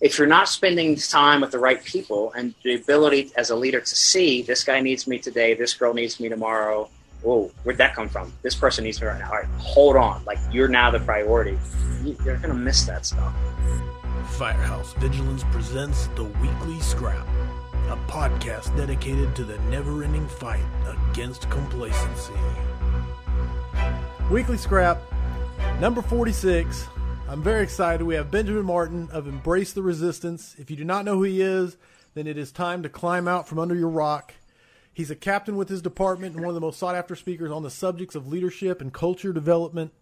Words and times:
if 0.00 0.18
you're 0.18 0.26
not 0.26 0.48
spending 0.48 0.96
time 0.96 1.40
with 1.40 1.50
the 1.50 1.58
right 1.58 1.82
people 1.82 2.32
and 2.32 2.54
the 2.62 2.74
ability 2.74 3.32
as 3.36 3.50
a 3.50 3.56
leader 3.56 3.80
to 3.80 3.96
see 3.96 4.42
this 4.42 4.62
guy 4.62 4.80
needs 4.80 5.06
me 5.06 5.18
today, 5.18 5.54
this 5.54 5.74
girl 5.74 5.94
needs 5.94 6.20
me 6.20 6.28
tomorrow. 6.28 6.88
Whoa, 7.22 7.50
where'd 7.64 7.78
that 7.78 7.94
come 7.94 8.08
from? 8.08 8.32
This 8.42 8.54
person 8.54 8.84
needs 8.84 9.00
me 9.00 9.06
right 9.06 9.18
now. 9.18 9.30
All 9.30 9.38
right, 9.38 9.48
hold 9.58 9.96
on. 9.96 10.24
Like 10.24 10.38
you're 10.52 10.68
now 10.68 10.90
the 10.90 11.00
priority. 11.00 11.58
You're 12.24 12.36
gonna 12.36 12.54
miss 12.54 12.84
that 12.84 13.06
stuff. 13.06 13.34
Firehouse 14.32 14.92
Vigilance 14.94 15.44
presents 15.44 16.08
the 16.08 16.24
Weekly 16.24 16.78
Scrap, 16.80 17.26
a 17.88 17.96
podcast 18.06 18.76
dedicated 18.76 19.34
to 19.36 19.44
the 19.44 19.58
never 19.70 20.04
ending 20.04 20.28
fight 20.28 20.64
against 21.10 21.48
complacency. 21.48 22.34
Weekly 24.30 24.58
Scrap, 24.58 25.00
number 25.80 26.02
46. 26.02 26.88
I'm 27.28 27.42
very 27.42 27.64
excited. 27.64 28.04
We 28.04 28.14
have 28.14 28.30
Benjamin 28.30 28.64
Martin 28.64 29.08
of 29.10 29.26
Embrace 29.26 29.72
the 29.72 29.82
Resistance. 29.82 30.54
If 30.58 30.70
you 30.70 30.76
do 30.76 30.84
not 30.84 31.04
know 31.04 31.16
who 31.16 31.24
he 31.24 31.42
is, 31.42 31.76
then 32.14 32.28
it 32.28 32.38
is 32.38 32.52
time 32.52 32.84
to 32.84 32.88
climb 32.88 33.26
out 33.26 33.48
from 33.48 33.58
under 33.58 33.74
your 33.74 33.88
rock. 33.88 34.34
He's 34.94 35.10
a 35.10 35.16
captain 35.16 35.56
with 35.56 35.68
his 35.68 35.82
department 35.82 36.34
and 36.36 36.40
one 36.40 36.50
of 36.50 36.54
the 36.54 36.60
most 36.60 36.78
sought 36.78 36.94
after 36.94 37.16
speakers 37.16 37.50
on 37.50 37.64
the 37.64 37.70
subjects 37.70 38.14
of 38.14 38.28
leadership 38.28 38.80
and 38.80 38.94
culture 38.94 39.32
development. 39.32 39.92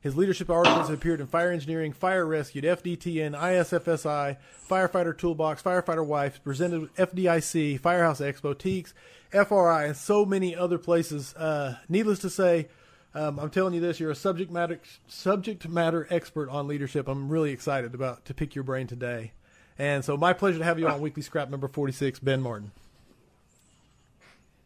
His 0.00 0.16
leadership 0.16 0.48
articles 0.48 0.88
have 0.88 0.98
appeared 0.98 1.20
in 1.20 1.26
Fire 1.26 1.52
Engineering, 1.52 1.92
Fire 1.92 2.24
Rescued, 2.24 2.64
FDTN, 2.64 3.38
ISFSI, 3.38 4.38
Firefighter 4.66 5.16
Toolbox, 5.16 5.62
Firefighter 5.62 6.04
Wife, 6.04 6.42
presented 6.42 6.80
with 6.80 6.94
FDIC, 6.96 7.78
Firehouse 7.78 8.22
Expo, 8.22 8.56
TEEX, 8.56 8.94
FRI, 9.30 9.84
and 9.84 9.96
so 9.96 10.24
many 10.24 10.56
other 10.56 10.78
places. 10.78 11.34
Uh, 11.34 11.76
needless 11.90 12.20
to 12.20 12.30
say, 12.30 12.68
um, 13.14 13.38
I'm 13.38 13.50
telling 13.50 13.74
you 13.74 13.80
this: 13.80 13.98
you're 13.98 14.10
a 14.10 14.16
subject 14.16 14.50
matter 14.50 14.80
subject 15.08 15.68
matter 15.68 16.06
expert 16.10 16.48
on 16.48 16.68
leadership. 16.68 17.08
I'm 17.08 17.28
really 17.28 17.50
excited 17.50 17.94
about 17.94 18.24
to 18.26 18.34
pick 18.34 18.54
your 18.54 18.64
brain 18.64 18.86
today, 18.86 19.32
and 19.78 20.04
so 20.04 20.16
my 20.16 20.32
pleasure 20.32 20.58
to 20.58 20.64
have 20.64 20.78
you 20.78 20.88
on 20.88 21.00
Weekly 21.00 21.22
Scrap 21.22 21.50
number 21.50 21.68
46, 21.68 22.20
Ben 22.20 22.40
Martin. 22.40 22.70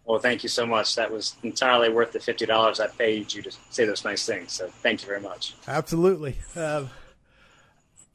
Well, 0.05 0.19
thank 0.19 0.43
you 0.43 0.51
so 0.51 0.67
much. 0.67 0.97
That 0.97 1.11
was 1.11 1.37
entirely 1.43 1.89
worth 1.89 2.13
the 2.13 2.21
fifty 2.21 2.45
dollars 2.45 2.81
I 2.81 2.89
paid 2.89 3.33
you 3.33 3.43
to 3.43 3.51
say 3.71 3.87
those 3.87 4.05
nice 4.05 4.27
things. 4.27 4.53
So 4.53 4.69
thank 4.69 5.03
you 5.03 5.09
very 5.09 5.21
much. 5.21 5.55
Absolutely. 5.67 6.37
Uh, 6.55 6.87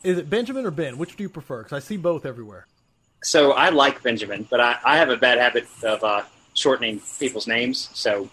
is 0.04 0.18
it 0.18 0.30
Benjamin 0.30 0.66
or 0.66 0.72
Ben? 0.72 0.98
Which 0.98 1.16
do 1.16 1.24
you 1.24 1.30
prefer? 1.30 1.64
Because 1.64 1.74
I 1.74 1.80
see 1.86 1.98
both 1.98 2.26
everywhere. 2.26 2.68
So 3.24 3.52
I 3.52 3.70
like 3.70 4.02
Benjamin, 4.02 4.48
but 4.50 4.62
I, 4.62 4.78
I 4.86 4.98
have 4.98 5.10
a 5.10 5.18
bad 5.18 5.40
habit 5.40 5.68
of 5.84 6.04
uh, 6.04 6.24
shortening 6.54 7.02
people's 7.20 7.48
names. 7.48 7.90
So 7.94 8.30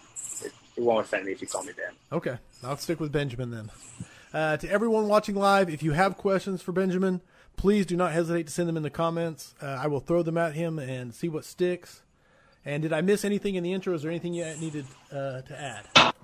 it, 0.77 0.83
won't 0.83 1.05
offend 1.05 1.27
me 1.27 1.33
if 1.33 1.41
you 1.41 1.47
call 1.47 1.63
me 1.65 1.73
Ben. 1.77 1.95
Okay, 2.13 2.39
I'll 2.63 2.77
stick 2.77 3.01
with 3.01 3.13
Benjamin 3.13 3.51
then. 3.51 3.71
Uh, 4.33 4.57
to 4.57 4.71
everyone 4.71 5.09
watching 5.09 5.35
live, 5.35 5.71
if 5.71 5.83
you 5.83 5.93
have 5.93 6.17
questions 6.17 6.63
for 6.63 6.73
Benjamin, 6.73 7.21
please 7.57 7.87
do 7.87 7.97
not 7.97 8.13
hesitate 8.13 8.47
to 8.47 8.53
send 8.53 8.69
them 8.69 8.77
in 8.77 8.83
the 8.83 8.91
comments. 8.91 9.55
Uh, 9.63 9.67
I 9.67 9.87
will 9.87 10.01
throw 10.01 10.23
them 10.23 10.37
at 10.37 10.55
him 10.55 10.79
and 10.79 11.15
see 11.15 11.29
what 11.29 11.45
sticks. 11.45 12.03
And 12.65 12.83
did 12.83 12.93
I 12.93 13.01
miss 13.01 13.25
anything 13.25 13.55
in 13.55 13.63
the 13.63 13.73
intro? 13.73 13.95
Is 13.95 14.03
there 14.03 14.11
anything 14.11 14.35
you 14.35 14.45
needed 14.61 14.87
uh, 15.13 15.43
to 15.43 15.61
add? 15.61 16.15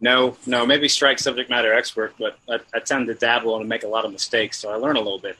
No, 0.00 0.36
no, 0.46 0.66
maybe 0.66 0.88
strike 0.88 1.20
subject 1.20 1.48
matter 1.48 1.72
expert, 1.72 2.14
but 2.18 2.36
I, 2.48 2.58
I, 2.74 2.80
tend 2.80 3.06
to 3.06 3.14
dabble 3.14 3.56
and 3.60 3.68
make 3.68 3.84
a 3.84 3.88
lot 3.88 4.04
of 4.04 4.10
mistakes, 4.10 4.58
so 4.58 4.68
I 4.68 4.74
learn 4.74 4.96
a 4.96 5.00
little 5.00 5.20
bit. 5.20 5.36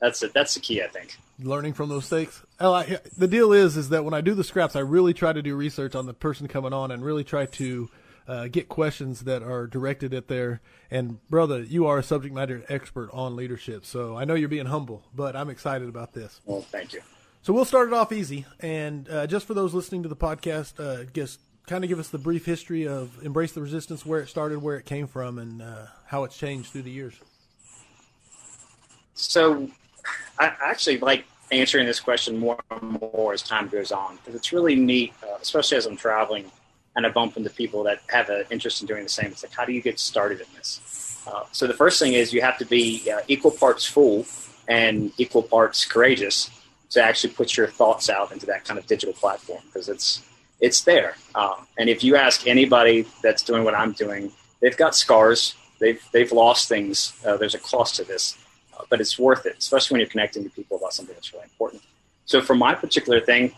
That's 0.00 0.22
it. 0.22 0.32
That's 0.32 0.54
the 0.54 0.60
key, 0.60 0.82
I 0.82 0.88
think. 0.88 1.18
Learning 1.40 1.72
from 1.72 1.88
those 1.88 2.10
mistakes. 2.10 2.42
the 2.58 3.28
deal 3.28 3.52
is, 3.52 3.76
is 3.76 3.88
that 3.90 4.04
when 4.04 4.14
I 4.14 4.20
do 4.20 4.34
the 4.34 4.44
scraps, 4.44 4.76
I 4.76 4.80
really 4.80 5.14
try 5.14 5.32
to 5.32 5.42
do 5.42 5.54
research 5.56 5.94
on 5.94 6.06
the 6.06 6.14
person 6.14 6.48
coming 6.48 6.72
on 6.72 6.90
and 6.90 7.04
really 7.04 7.24
try 7.24 7.46
to 7.46 7.90
uh, 8.28 8.46
get 8.48 8.68
questions 8.68 9.22
that 9.22 9.42
are 9.42 9.66
directed 9.66 10.14
at 10.14 10.28
their. 10.28 10.60
And 10.90 11.18
brother, 11.28 11.62
you 11.62 11.86
are 11.86 11.98
a 11.98 12.02
subject 12.02 12.34
matter 12.34 12.64
expert 12.68 13.10
on 13.12 13.34
leadership, 13.34 13.84
so 13.84 14.16
I 14.16 14.24
know 14.24 14.34
you're 14.34 14.48
being 14.48 14.66
humble, 14.66 15.02
but 15.14 15.34
I'm 15.34 15.50
excited 15.50 15.88
about 15.88 16.12
this. 16.12 16.40
Well, 16.44 16.62
thank 16.62 16.92
you. 16.92 17.00
So 17.42 17.52
we'll 17.52 17.64
start 17.64 17.88
it 17.88 17.94
off 17.94 18.12
easy, 18.12 18.44
and 18.60 19.08
uh, 19.08 19.26
just 19.26 19.46
for 19.46 19.54
those 19.54 19.72
listening 19.72 20.02
to 20.02 20.08
the 20.08 20.16
podcast, 20.16 20.78
uh, 20.78 21.04
just 21.14 21.40
kind 21.66 21.84
of 21.84 21.88
give 21.88 21.98
us 21.98 22.08
the 22.08 22.18
brief 22.18 22.44
history 22.44 22.86
of 22.86 23.22
Embrace 23.24 23.52
the 23.52 23.62
Resistance, 23.62 24.04
where 24.04 24.20
it 24.20 24.28
started, 24.28 24.60
where 24.60 24.76
it 24.76 24.84
came 24.84 25.06
from, 25.06 25.38
and 25.38 25.62
uh, 25.62 25.86
how 26.06 26.24
it's 26.24 26.36
changed 26.36 26.70
through 26.70 26.82
the 26.82 26.90
years. 26.90 27.14
So, 29.14 29.70
I 30.38 30.52
actually 30.62 30.98
like 30.98 31.24
answering 31.50 31.86
this 31.86 32.00
question 32.00 32.38
more 32.38 32.58
and 32.70 33.00
more 33.00 33.32
as 33.32 33.42
time 33.42 33.68
goes 33.68 33.90
on 33.92 34.16
because 34.16 34.34
it's 34.34 34.52
really 34.52 34.76
neat, 34.76 35.14
uh, 35.22 35.36
especially 35.40 35.78
as 35.78 35.86
I'm 35.86 35.96
traveling 35.96 36.50
and 36.96 37.06
I 37.06 37.10
bump 37.10 37.36
into 37.36 37.50
people 37.50 37.84
that 37.84 38.00
have 38.08 38.28
an 38.28 38.44
interest 38.50 38.80
in 38.80 38.86
doing 38.86 39.04
the 39.04 39.08
same. 39.08 39.26
It's 39.26 39.42
like, 39.42 39.52
how 39.52 39.64
do 39.64 39.72
you 39.72 39.80
get 39.80 39.98
started 39.98 40.40
in 40.40 40.46
this? 40.56 41.22
Uh, 41.26 41.44
so 41.52 41.66
the 41.66 41.74
first 41.74 41.98
thing 42.00 42.14
is 42.14 42.32
you 42.32 42.40
have 42.40 42.58
to 42.58 42.64
be 42.64 43.08
uh, 43.10 43.20
equal 43.28 43.50
parts 43.50 43.84
fool 43.84 44.26
and 44.66 45.12
equal 45.18 45.42
parts 45.42 45.84
courageous 45.84 46.50
to 46.90 47.02
actually 47.02 47.32
put 47.32 47.56
your 47.56 47.66
thoughts 47.66 48.08
out 48.08 48.32
into 48.32 48.46
that 48.46 48.64
kind 48.64 48.78
of 48.78 48.86
digital 48.86 49.14
platform 49.14 49.60
because 49.66 49.88
it's 49.88 50.22
it's 50.60 50.82
there. 50.82 51.14
Um, 51.34 51.66
and 51.78 51.88
if 51.88 52.02
you 52.02 52.16
ask 52.16 52.46
anybody 52.46 53.06
that's 53.22 53.42
doing 53.42 53.62
what 53.62 53.74
I'm 53.74 53.92
doing, 53.92 54.32
they've 54.60 54.76
got 54.76 54.96
scars. 54.96 55.54
They've 55.78 56.02
they've 56.12 56.32
lost 56.32 56.68
things. 56.68 57.12
Uh, 57.24 57.36
there's 57.36 57.54
a 57.54 57.60
cost 57.60 57.96
to 57.96 58.04
this, 58.04 58.36
but 58.90 59.00
it's 59.00 59.18
worth 59.18 59.46
it, 59.46 59.56
especially 59.58 59.94
when 59.94 60.00
you're 60.00 60.10
connecting 60.10 60.44
to 60.44 60.50
people 60.50 60.78
about 60.78 60.92
something 60.92 61.14
that's 61.14 61.32
really 61.32 61.44
important. 61.44 61.82
So 62.26 62.40
for 62.40 62.54
my 62.54 62.74
particular 62.74 63.20
thing, 63.20 63.52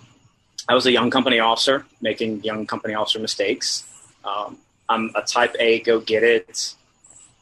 I 0.69 0.75
was 0.75 0.87
a 0.87 0.93
young 0.93 1.11
company 1.11 1.41
officer 1.41 1.87
making 2.01 2.45
young 2.45 2.67
company 2.67 2.95
officer 2.95 3.19
mistakes. 3.19 3.85
Um, 4.25 4.59
I'm 4.89 5.11
a 5.15 5.23
type 5.23 5.55
A 5.59 5.81
go 5.81 6.01
get 6.01 6.23
it, 6.23 6.75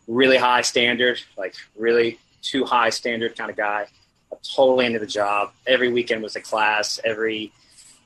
really 0.06 0.37
high 0.37 0.62
standard, 0.62 1.21
like 1.37 1.55
really 1.77 2.19
too 2.43 2.65
high 2.65 2.91
standard 2.91 3.37
kind 3.37 3.50
of 3.50 3.56
guy 3.56 3.87
totally 4.43 4.87
into 4.87 4.99
the 4.99 5.06
job. 5.06 5.53
Every 5.67 5.91
weekend 5.91 6.22
was 6.22 6.37
a 6.37 6.41
class, 6.41 7.00
every 7.05 7.53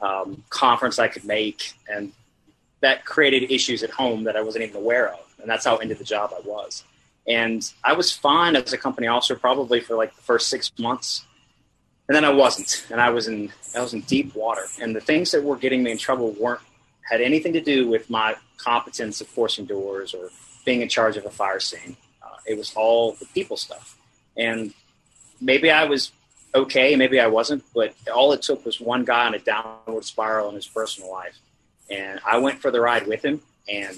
um, 0.01 0.43
conference 0.51 0.99
I 0.99 1.09
could 1.09 1.25
make, 1.25 1.75
and 1.89 2.13
that 2.81 3.05
created 3.05 3.51
issues 3.51 3.83
at 3.83 3.91
home 3.91 4.25
that 4.25 4.37
I 4.37 4.43
wasn't 4.43 4.65
even 4.65 4.77
aware 4.77 5.13
of. 5.13 5.21
And 5.41 5.49
that's 5.49 5.65
how 5.65 5.79
into 5.79 5.95
the 5.95 6.05
job 6.05 6.33
I 6.37 6.41
was. 6.41 6.85
And 7.27 7.71
I 7.85 7.93
was 7.93 8.13
fine 8.13 8.57
as 8.57 8.73
a 8.73 8.79
company 8.79 9.07
officer 9.07 9.37
probably 9.37 9.81
for 9.81 9.97
like 9.97 10.15
the 10.17 10.23
first 10.23 10.49
six 10.49 10.73
months. 10.79 11.25
And 12.09 12.17
then 12.17 12.25
I 12.25 12.31
wasn't. 12.31 12.87
And 12.91 13.01
I 13.01 13.11
was 13.11 13.29
in 13.29 13.53
I 13.77 13.81
was 13.81 13.95
in 13.95 14.01
deep 14.03 14.35
water. 14.35 14.65
And 14.81 14.95
the 14.95 15.01
things 15.01 15.31
that 15.31 15.43
were 15.43 15.57
getting 15.57 15.83
me 15.83 15.93
in 15.93 15.99
trouble 15.99 16.33
weren't 16.33 16.61
had 17.09 17.21
anything 17.21 17.53
to 17.53 17.61
do 17.61 17.89
with 17.89 18.11
my 18.11 18.35
competence 18.57 19.21
of 19.21 19.29
forcing 19.29 19.67
doors 19.67 20.15
or 20.15 20.31
being 20.65 20.83
in 20.83 20.89
charge 20.89 21.17
of 21.17 21.27
a 21.27 21.31
fire 21.31 21.61
scene. 21.61 21.97
Uh, 22.23 22.37
it 22.47 22.57
was 22.57 22.73
all 22.75 23.13
the 23.13 23.27
people 23.27 23.57
stuff. 23.57 23.97
And 24.37 24.75
maybe 25.41 25.71
I 25.71 25.85
was 25.85 26.11
okay, 26.55 26.97
maybe 26.97 27.19
I 27.19 27.29
wasn't, 27.29 27.65
but 27.75 27.95
all 28.15 28.33
it 28.33 28.43
took 28.43 28.65
was 28.67 28.81
one 28.81 29.05
guy 29.05 29.27
on 29.27 29.35
a 29.35 29.39
downward 29.39 30.05
spiral 30.05 30.49
in 30.51 30.55
his 30.55 30.67
personal 30.67 31.11
life. 31.11 31.39
And 31.91 32.21
I 32.27 32.39
went 32.39 32.61
for 32.61 32.71
the 32.71 32.81
ride 32.81 33.07
with 33.07 33.25
him 33.25 33.41
and 33.69 33.97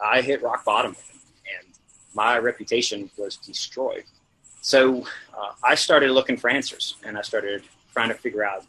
I 0.00 0.20
hit 0.20 0.42
rock 0.42 0.64
bottom 0.64 0.92
with 0.92 1.10
him 1.10 1.15
my 2.16 2.38
reputation 2.38 3.10
was 3.16 3.36
destroyed. 3.36 4.04
So 4.62 5.06
uh, 5.38 5.52
I 5.62 5.74
started 5.76 6.10
looking 6.10 6.36
for 6.36 6.48
answers 6.50 6.96
and 7.04 7.16
I 7.16 7.22
started 7.22 7.62
trying 7.92 8.08
to 8.08 8.14
figure 8.14 8.44
out 8.50 8.64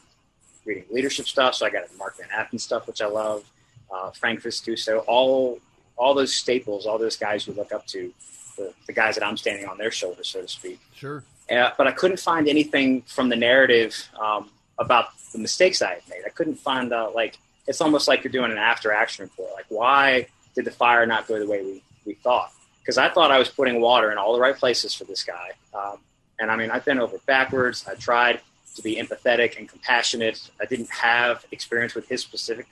reading 0.65 0.85
leadership 0.91 1.27
stuff. 1.27 1.55
So 1.55 1.65
I 1.65 1.69
got 1.69 1.83
Mark 1.97 2.17
vonAppen 2.17 2.59
stuff, 2.59 2.85
which 2.85 3.01
I 3.01 3.07
love, 3.07 3.49
uh, 3.93 4.11
Frank 4.11 4.41
Viscuso, 4.43 5.03
all, 5.07 5.59
all 5.95 6.13
those 6.13 6.33
staples, 6.35 6.85
all 6.85 6.99
those 6.99 7.15
guys 7.15 7.47
you 7.47 7.53
look 7.53 7.71
up 7.71 7.87
to, 7.87 8.13
the, 8.57 8.73
the 8.85 8.93
guys 8.93 9.15
that 9.15 9.25
I'm 9.25 9.37
standing 9.37 9.67
on 9.67 9.77
their 9.77 9.91
shoulders, 9.91 10.27
so 10.27 10.41
to 10.41 10.47
speak. 10.47 10.79
Sure. 10.93 11.23
Uh, 11.49 11.71
but 11.77 11.87
I 11.87 11.91
couldn't 11.91 12.19
find 12.19 12.47
anything 12.47 13.03
from 13.03 13.29
the 13.29 13.35
narrative 13.35 13.95
um, 14.19 14.49
about 14.77 15.05
the 15.31 15.39
mistakes 15.39 15.81
I 15.81 15.93
had 15.95 16.03
made. 16.09 16.23
I 16.25 16.29
couldn't 16.29 16.55
find 16.55 16.91
out, 16.91 17.15
like, 17.15 17.37
it's 17.67 17.81
almost 17.81 18.07
like 18.07 18.23
you're 18.23 18.31
doing 18.31 18.51
an 18.51 18.57
after 18.57 18.91
action 18.91 19.23
report. 19.25 19.51
Like, 19.53 19.65
why 19.69 20.27
did 20.55 20.65
the 20.65 20.71
fire 20.71 21.05
not 21.05 21.27
go 21.27 21.39
the 21.39 21.47
way 21.47 21.61
we, 21.63 21.83
we 22.05 22.13
thought? 22.15 22.51
Because 22.87 22.97
I 22.97 23.09
thought 23.09 23.31
I 23.31 23.37
was 23.37 23.49
putting 23.49 23.81
water 23.81 24.13
in 24.13 24.17
all 24.17 24.31
the 24.31 24.39
right 24.39 24.55
places 24.55 24.93
for 24.93 25.03
this 25.03 25.21
guy. 25.21 25.51
Um, 25.73 25.97
and 26.39 26.49
I 26.49 26.55
mean, 26.55 26.71
I've 26.71 26.85
been 26.85 26.99
over 26.99 27.17
backwards. 27.25 27.85
I 27.85 27.95
tried 27.95 28.39
to 28.75 28.81
be 28.81 28.95
empathetic 28.95 29.57
and 29.57 29.67
compassionate. 29.67 30.49
I 30.61 30.65
didn't 30.67 30.89
have 30.91 31.45
experience 31.51 31.95
with 31.95 32.07
his 32.07 32.21
specific 32.21 32.65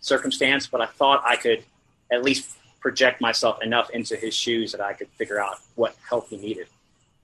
circumstance, 0.00 0.66
but 0.66 0.80
I 0.80 0.86
thought 0.86 1.22
I 1.24 1.36
could 1.36 1.62
at 2.10 2.24
least 2.24 2.56
project 2.80 3.20
myself 3.20 3.62
enough 3.62 3.88
into 3.90 4.16
his 4.16 4.34
shoes 4.34 4.72
that 4.72 4.80
I 4.80 4.94
could 4.94 5.06
figure 5.10 5.38
out 5.38 5.58
what 5.76 5.94
help 6.08 6.28
he 6.30 6.38
needed. 6.38 6.66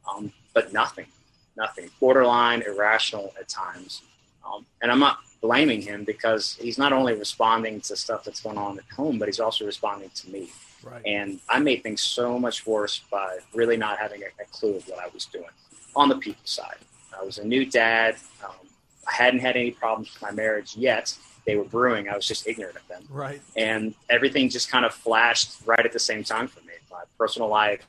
Um, 0.08 0.30
but 0.54 0.72
nothing, 0.72 1.06
nothing. 1.56 1.90
Borderline 1.98 2.62
irrational 2.62 3.34
at 3.36 3.48
times. 3.48 4.02
Um, 4.46 4.64
and 4.80 4.92
I'm 4.92 5.00
not 5.00 5.18
blaming 5.40 5.82
him 5.82 6.04
because 6.04 6.56
he's 6.60 6.78
not 6.78 6.92
only 6.92 7.14
responding 7.14 7.80
to 7.80 7.96
stuff 7.96 8.22
that's 8.22 8.42
going 8.42 8.58
on 8.58 8.78
at 8.78 8.84
home, 8.94 9.18
but 9.18 9.26
he's 9.26 9.40
also 9.40 9.66
responding 9.66 10.10
to 10.14 10.30
me. 10.30 10.50
Right. 10.82 11.02
And 11.04 11.40
I 11.48 11.58
made 11.58 11.82
things 11.82 12.00
so 12.00 12.38
much 12.38 12.66
worse 12.66 13.00
by 13.10 13.38
really 13.54 13.76
not 13.76 13.98
having 13.98 14.22
a, 14.22 14.42
a, 14.42 14.46
clue 14.50 14.76
of 14.76 14.86
what 14.88 14.98
I 15.00 15.08
was 15.12 15.26
doing 15.26 15.48
on 15.96 16.08
the 16.08 16.16
people 16.16 16.42
side. 16.44 16.76
I 17.18 17.24
was 17.24 17.38
a 17.38 17.44
new 17.44 17.64
dad. 17.64 18.16
Um, 18.44 18.54
I 19.06 19.12
hadn't 19.12 19.40
had 19.40 19.56
any 19.56 19.72
problems 19.72 20.12
with 20.12 20.22
my 20.22 20.30
marriage 20.30 20.76
yet. 20.76 21.16
They 21.46 21.56
were 21.56 21.64
brewing. 21.64 22.08
I 22.08 22.14
was 22.14 22.26
just 22.26 22.46
ignorant 22.46 22.76
of 22.76 22.86
them. 22.88 23.04
Right. 23.10 23.40
And 23.56 23.94
everything 24.08 24.50
just 24.50 24.70
kind 24.70 24.84
of 24.84 24.94
flashed 24.94 25.56
right 25.66 25.84
at 25.84 25.92
the 25.92 25.98
same 25.98 26.22
time 26.22 26.46
for 26.46 26.60
me. 26.60 26.74
My 26.90 27.04
personal 27.16 27.48
life, 27.48 27.86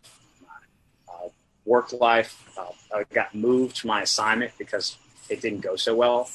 my 1.07 1.27
work 1.65 1.91
life, 1.93 2.49
uh, 2.57 2.71
I 2.95 3.03
got 3.13 3.35
moved 3.35 3.77
to 3.77 3.87
my 3.87 4.01
assignment 4.01 4.53
because 4.57 4.97
it 5.29 5.41
didn't 5.41 5.61
go 5.61 5.75
so 5.75 5.95
well. 5.95 6.29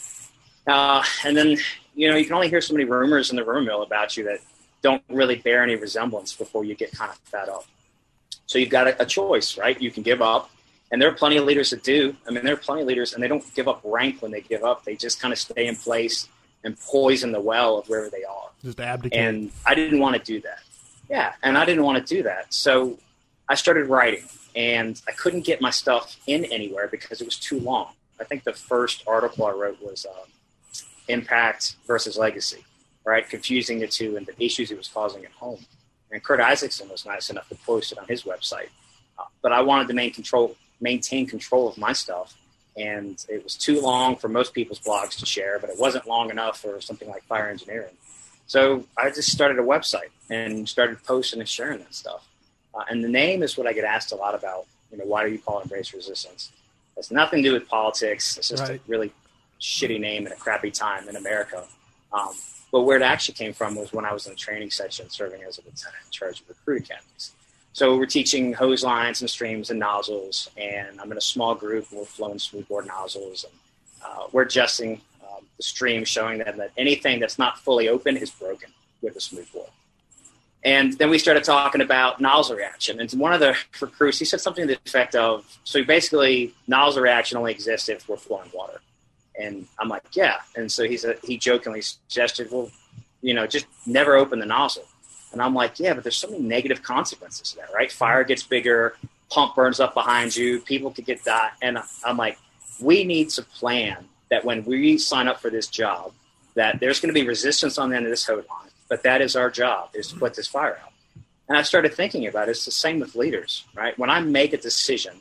Uh, 0.66 1.02
and 1.24 1.36
then, 1.36 1.56
you 1.94 2.10
know, 2.10 2.16
you 2.16 2.24
can 2.24 2.34
only 2.34 2.48
hear 2.48 2.60
so 2.60 2.74
many 2.74 2.84
rumors 2.84 3.30
in 3.30 3.36
the 3.36 3.44
rumor 3.44 3.62
mill 3.62 3.82
about 3.82 4.16
you 4.16 4.24
that 4.24 4.40
don't 4.84 5.02
really 5.08 5.36
bear 5.36 5.62
any 5.62 5.76
resemblance 5.76 6.34
before 6.34 6.62
you 6.62 6.74
get 6.74 6.92
kind 6.92 7.10
of 7.10 7.16
fed 7.20 7.48
up. 7.48 7.64
So 8.46 8.58
you've 8.58 8.68
got 8.68 8.86
a, 8.86 9.02
a 9.02 9.06
choice, 9.06 9.56
right? 9.56 9.80
You 9.80 9.90
can 9.90 10.02
give 10.02 10.20
up. 10.20 10.50
And 10.92 11.00
there 11.00 11.08
are 11.08 11.14
plenty 11.14 11.38
of 11.38 11.46
leaders 11.46 11.70
that 11.70 11.82
do. 11.82 12.14
I 12.28 12.30
mean, 12.30 12.44
there 12.44 12.52
are 12.52 12.58
plenty 12.68 12.82
of 12.82 12.86
leaders, 12.86 13.14
and 13.14 13.22
they 13.22 13.26
don't 13.26 13.42
give 13.54 13.66
up 13.66 13.80
rank 13.82 14.20
when 14.20 14.30
they 14.30 14.42
give 14.42 14.62
up. 14.62 14.84
They 14.84 14.94
just 14.94 15.20
kind 15.20 15.32
of 15.32 15.38
stay 15.38 15.66
in 15.66 15.74
place 15.74 16.28
and 16.62 16.78
poison 16.78 17.32
the 17.32 17.40
well 17.40 17.78
of 17.78 17.88
wherever 17.88 18.10
they 18.10 18.24
are. 18.24 18.50
Just 18.62 18.78
abdicate. 18.78 19.18
And 19.18 19.50
I 19.66 19.74
didn't 19.74 19.98
want 19.98 20.16
to 20.16 20.22
do 20.22 20.40
that. 20.42 20.60
Yeah, 21.08 21.32
and 21.42 21.56
I 21.56 21.64
didn't 21.64 21.84
want 21.84 22.06
to 22.06 22.14
do 22.14 22.22
that. 22.24 22.52
So 22.52 22.98
I 23.48 23.54
started 23.54 23.86
writing, 23.86 24.24
and 24.54 25.00
I 25.08 25.12
couldn't 25.12 25.44
get 25.46 25.60
my 25.60 25.70
stuff 25.70 26.16
in 26.26 26.44
anywhere 26.44 26.88
because 26.88 27.20
it 27.22 27.24
was 27.24 27.38
too 27.38 27.58
long. 27.58 27.88
I 28.20 28.24
think 28.24 28.44
the 28.44 28.52
first 28.52 29.02
article 29.06 29.46
I 29.46 29.50
wrote 29.50 29.82
was 29.82 30.06
uh, 30.06 30.24
Impact 31.08 31.76
versus 31.86 32.16
Legacy, 32.18 32.62
right? 33.04 33.28
Confusing 33.28 33.78
the 33.78 33.86
two 33.86 34.16
and 34.16 34.26
the 34.26 34.44
issues 34.44 34.70
it 34.70 34.78
was 34.78 34.88
causing 34.88 35.24
at 35.24 35.32
home. 35.32 35.64
And 36.10 36.22
Kurt 36.22 36.40
Isaacson 36.40 36.88
was 36.88 37.04
nice 37.04 37.30
enough 37.30 37.48
to 37.48 37.54
post 37.56 37.92
it 37.92 37.98
on 37.98 38.06
his 38.06 38.22
website. 38.22 38.68
Uh, 39.18 39.24
but 39.42 39.52
I 39.52 39.60
wanted 39.62 39.88
to 39.88 39.94
maintain 39.94 40.14
control, 40.14 40.56
maintain 40.80 41.26
control 41.26 41.68
of 41.68 41.76
my 41.76 41.92
stuff. 41.92 42.34
And 42.76 43.24
it 43.28 43.44
was 43.44 43.56
too 43.56 43.80
long 43.80 44.16
for 44.16 44.28
most 44.28 44.52
people's 44.52 44.80
blogs 44.80 45.18
to 45.18 45.26
share, 45.26 45.58
but 45.58 45.70
it 45.70 45.78
wasn't 45.78 46.06
long 46.06 46.30
enough 46.30 46.60
for 46.60 46.80
something 46.80 47.08
like 47.08 47.22
fire 47.24 47.48
engineering. 47.48 47.94
So 48.46 48.84
I 48.96 49.10
just 49.10 49.30
started 49.30 49.58
a 49.58 49.62
website 49.62 50.10
and 50.30 50.68
started 50.68 51.02
posting 51.04 51.40
and 51.40 51.48
sharing 51.48 51.78
that 51.78 51.94
stuff. 51.94 52.26
Uh, 52.74 52.82
and 52.90 53.02
the 53.02 53.08
name 53.08 53.42
is 53.42 53.56
what 53.56 53.66
I 53.66 53.72
get 53.72 53.84
asked 53.84 54.12
a 54.12 54.16
lot 54.16 54.34
about. 54.34 54.66
You 54.90 54.98
know, 54.98 55.04
why 55.04 55.24
do 55.24 55.32
you 55.32 55.38
call 55.38 55.60
it 55.60 55.64
Embrace 55.64 55.94
Resistance? 55.94 56.50
It 56.96 57.00
has 57.00 57.10
nothing 57.10 57.42
to 57.42 57.48
do 57.50 57.52
with 57.54 57.68
politics. 57.68 58.36
It's 58.36 58.48
just 58.48 58.62
right. 58.62 58.80
a 58.80 58.90
really 58.90 59.12
shitty 59.60 60.00
name 60.00 60.26
and 60.26 60.34
a 60.34 60.36
crappy 60.36 60.70
time 60.70 61.08
in 61.08 61.16
America. 61.16 61.64
Um, 62.12 62.34
but 62.74 62.80
where 62.80 62.96
it 62.96 63.04
actually 63.04 63.34
came 63.34 63.52
from 63.52 63.76
was 63.76 63.92
when 63.92 64.04
I 64.04 64.12
was 64.12 64.26
in 64.26 64.32
the 64.32 64.36
training 64.36 64.72
section 64.72 65.08
serving 65.08 65.44
as 65.44 65.58
a 65.58 65.60
lieutenant 65.60 66.06
in 66.06 66.10
charge 66.10 66.40
of 66.40 66.48
recruit 66.48 66.82
academies. 66.82 67.30
So 67.72 67.96
we're 67.96 68.06
teaching 68.06 68.52
hose 68.52 68.82
lines 68.82 69.20
and 69.20 69.30
streams 69.30 69.70
and 69.70 69.78
nozzles, 69.78 70.50
and 70.56 71.00
I'm 71.00 71.12
in 71.12 71.16
a 71.16 71.20
small 71.20 71.54
group 71.54 71.86
we're 71.92 72.04
flowing 72.04 72.40
smoothbore 72.40 72.82
nozzles, 72.82 73.44
and 73.44 73.52
uh, 74.04 74.26
we're 74.32 74.42
adjusting 74.42 75.00
um, 75.22 75.46
the 75.56 75.62
stream, 75.62 76.04
showing 76.04 76.38
them 76.38 76.56
that 76.56 76.72
anything 76.76 77.20
that's 77.20 77.38
not 77.38 77.60
fully 77.60 77.88
open 77.88 78.16
is 78.16 78.32
broken 78.32 78.70
with 79.02 79.14
a 79.14 79.20
smoothbore. 79.20 79.68
And 80.64 80.94
then 80.94 81.10
we 81.10 81.18
started 81.20 81.44
talking 81.44 81.80
about 81.80 82.20
nozzle 82.20 82.56
reaction. 82.56 82.98
And 82.98 83.08
one 83.12 83.32
of 83.32 83.38
the 83.38 83.56
recruits, 83.80 84.18
he 84.18 84.24
said 84.24 84.40
something 84.40 84.66
to 84.66 84.74
the 84.74 84.80
effect 84.84 85.14
of, 85.14 85.44
so 85.62 85.84
basically, 85.84 86.52
nozzle 86.66 87.04
reaction 87.04 87.38
only 87.38 87.52
exists 87.52 87.88
if 87.88 88.08
we're 88.08 88.16
flowing 88.16 88.50
water. 88.52 88.80
And 89.40 89.66
I'm 89.78 89.88
like, 89.88 90.04
yeah. 90.12 90.36
And 90.56 90.70
so 90.70 90.84
he 90.84 90.96
said, 90.96 91.18
he 91.24 91.36
jokingly 91.36 91.82
suggested, 91.82 92.50
well, 92.50 92.70
you 93.20 93.34
know, 93.34 93.46
just 93.46 93.66
never 93.86 94.14
open 94.16 94.38
the 94.38 94.46
nozzle. 94.46 94.84
And 95.32 95.42
I'm 95.42 95.54
like, 95.54 95.80
yeah, 95.80 95.94
but 95.94 96.04
there's 96.04 96.16
so 96.16 96.28
many 96.28 96.42
negative 96.42 96.82
consequences 96.82 97.50
to 97.50 97.56
that, 97.56 97.72
right? 97.74 97.90
Fire 97.90 98.22
gets 98.22 98.44
bigger, 98.44 98.96
pump 99.30 99.56
burns 99.56 99.80
up 99.80 99.94
behind 99.94 100.36
you, 100.36 100.60
people 100.60 100.92
could 100.92 101.06
get 101.06 101.24
that. 101.24 101.54
And 101.60 101.78
I'm 102.04 102.16
like, 102.16 102.38
we 102.80 103.04
need 103.04 103.30
to 103.30 103.42
plan 103.42 104.08
that 104.30 104.44
when 104.44 104.64
we 104.64 104.98
sign 104.98 105.26
up 105.26 105.40
for 105.40 105.50
this 105.50 105.66
job, 105.66 106.12
that 106.54 106.78
there's 106.78 107.00
going 107.00 107.12
to 107.12 107.20
be 107.20 107.26
resistance 107.26 107.78
on 107.78 107.90
the 107.90 107.96
end 107.96 108.06
of 108.06 108.10
this 108.10 108.24
hose 108.24 108.44
line 108.48 108.64
but 108.88 109.02
that 109.02 109.20
is 109.20 109.36
our 109.36 109.50
job 109.50 109.90
is 109.94 110.08
to 110.08 110.16
put 110.16 110.34
this 110.34 110.46
fire 110.46 110.78
out. 110.82 110.92
And 111.48 111.58
I 111.58 111.62
started 111.62 111.94
thinking 111.94 112.26
about 112.26 112.48
it. 112.48 112.52
It's 112.52 112.64
the 112.64 112.70
same 112.70 113.00
with 113.00 113.14
leaders, 113.14 113.64
right? 113.74 113.98
When 113.98 114.10
I 114.10 114.20
make 114.20 114.52
a 114.52 114.56
decision, 114.56 115.14